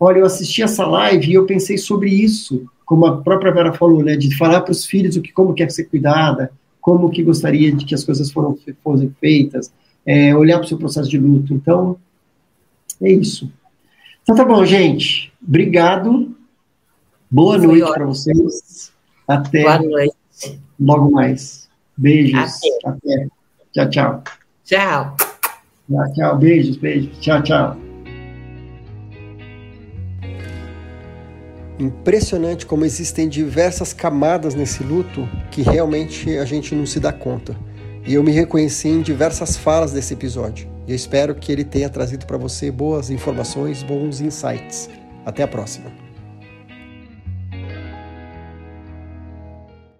Olha, 0.00 0.18
eu 0.18 0.26
assisti 0.26 0.62
essa 0.62 0.84
live 0.84 1.30
e 1.30 1.34
eu 1.34 1.46
pensei 1.46 1.78
sobre 1.78 2.10
isso, 2.10 2.66
como 2.84 3.06
a 3.06 3.18
própria 3.18 3.52
Vera 3.52 3.72
falou, 3.72 4.02
né, 4.02 4.16
de 4.16 4.36
falar 4.36 4.62
para 4.62 4.72
os 4.72 4.84
filhos 4.84 5.16
o 5.16 5.22
que, 5.22 5.32
como 5.32 5.54
quer 5.54 5.70
ser 5.70 5.84
cuidada, 5.84 6.50
como 6.80 7.10
que 7.10 7.22
gostaria 7.22 7.70
de 7.70 7.84
que 7.84 7.94
as 7.94 8.02
coisas 8.02 8.32
foram, 8.32 8.58
fossem 8.82 9.14
feitas, 9.20 9.72
é, 10.06 10.34
olhar 10.34 10.58
para 10.58 10.64
o 10.64 10.68
seu 10.68 10.78
processo 10.78 11.08
de 11.08 11.18
luto. 11.18 11.54
Então, 11.54 11.96
é 13.00 13.10
isso. 13.10 13.50
Então 14.22 14.36
tá 14.36 14.44
bom, 14.44 14.64
gente. 14.64 15.32
Obrigado. 15.46 16.34
Boa 17.30 17.58
Foi 17.58 17.66
noite 17.66 17.92
para 17.94 18.04
vocês. 18.06 18.92
Até 19.26 19.62
Boa 19.62 19.78
noite. 19.80 20.14
logo 20.78 21.10
mais. 21.10 21.68
Beijos. 21.96 22.60
Até. 22.84 22.88
Até. 22.88 23.28
Tchau, 23.72 23.90
tchau. 23.90 24.22
Tchau. 24.64 25.16
Tchau, 25.88 26.12
tchau. 26.14 26.38
Beijos, 26.38 26.76
beijos. 26.76 27.18
Tchau, 27.20 27.42
tchau. 27.42 27.76
Impressionante 31.78 32.64
como 32.64 32.84
existem 32.84 33.28
diversas 33.28 33.92
camadas 33.92 34.54
nesse 34.54 34.84
luto 34.84 35.28
que 35.50 35.62
realmente 35.62 36.38
a 36.38 36.44
gente 36.44 36.74
não 36.74 36.86
se 36.86 37.00
dá 37.00 37.12
conta. 37.12 37.56
E 38.04 38.14
eu 38.14 38.22
me 38.22 38.32
reconheci 38.32 38.88
em 38.88 39.00
diversas 39.00 39.56
falas 39.56 39.92
desse 39.92 40.14
episódio. 40.14 40.68
E 40.86 40.90
eu 40.90 40.96
espero 40.96 41.34
que 41.34 41.52
ele 41.52 41.64
tenha 41.64 41.88
trazido 41.88 42.26
para 42.26 42.36
você 42.36 42.70
boas 42.70 43.10
informações, 43.10 43.82
bons 43.82 44.20
insights. 44.20 44.90
Até 45.24 45.44
a 45.44 45.48
próxima. 45.48 46.01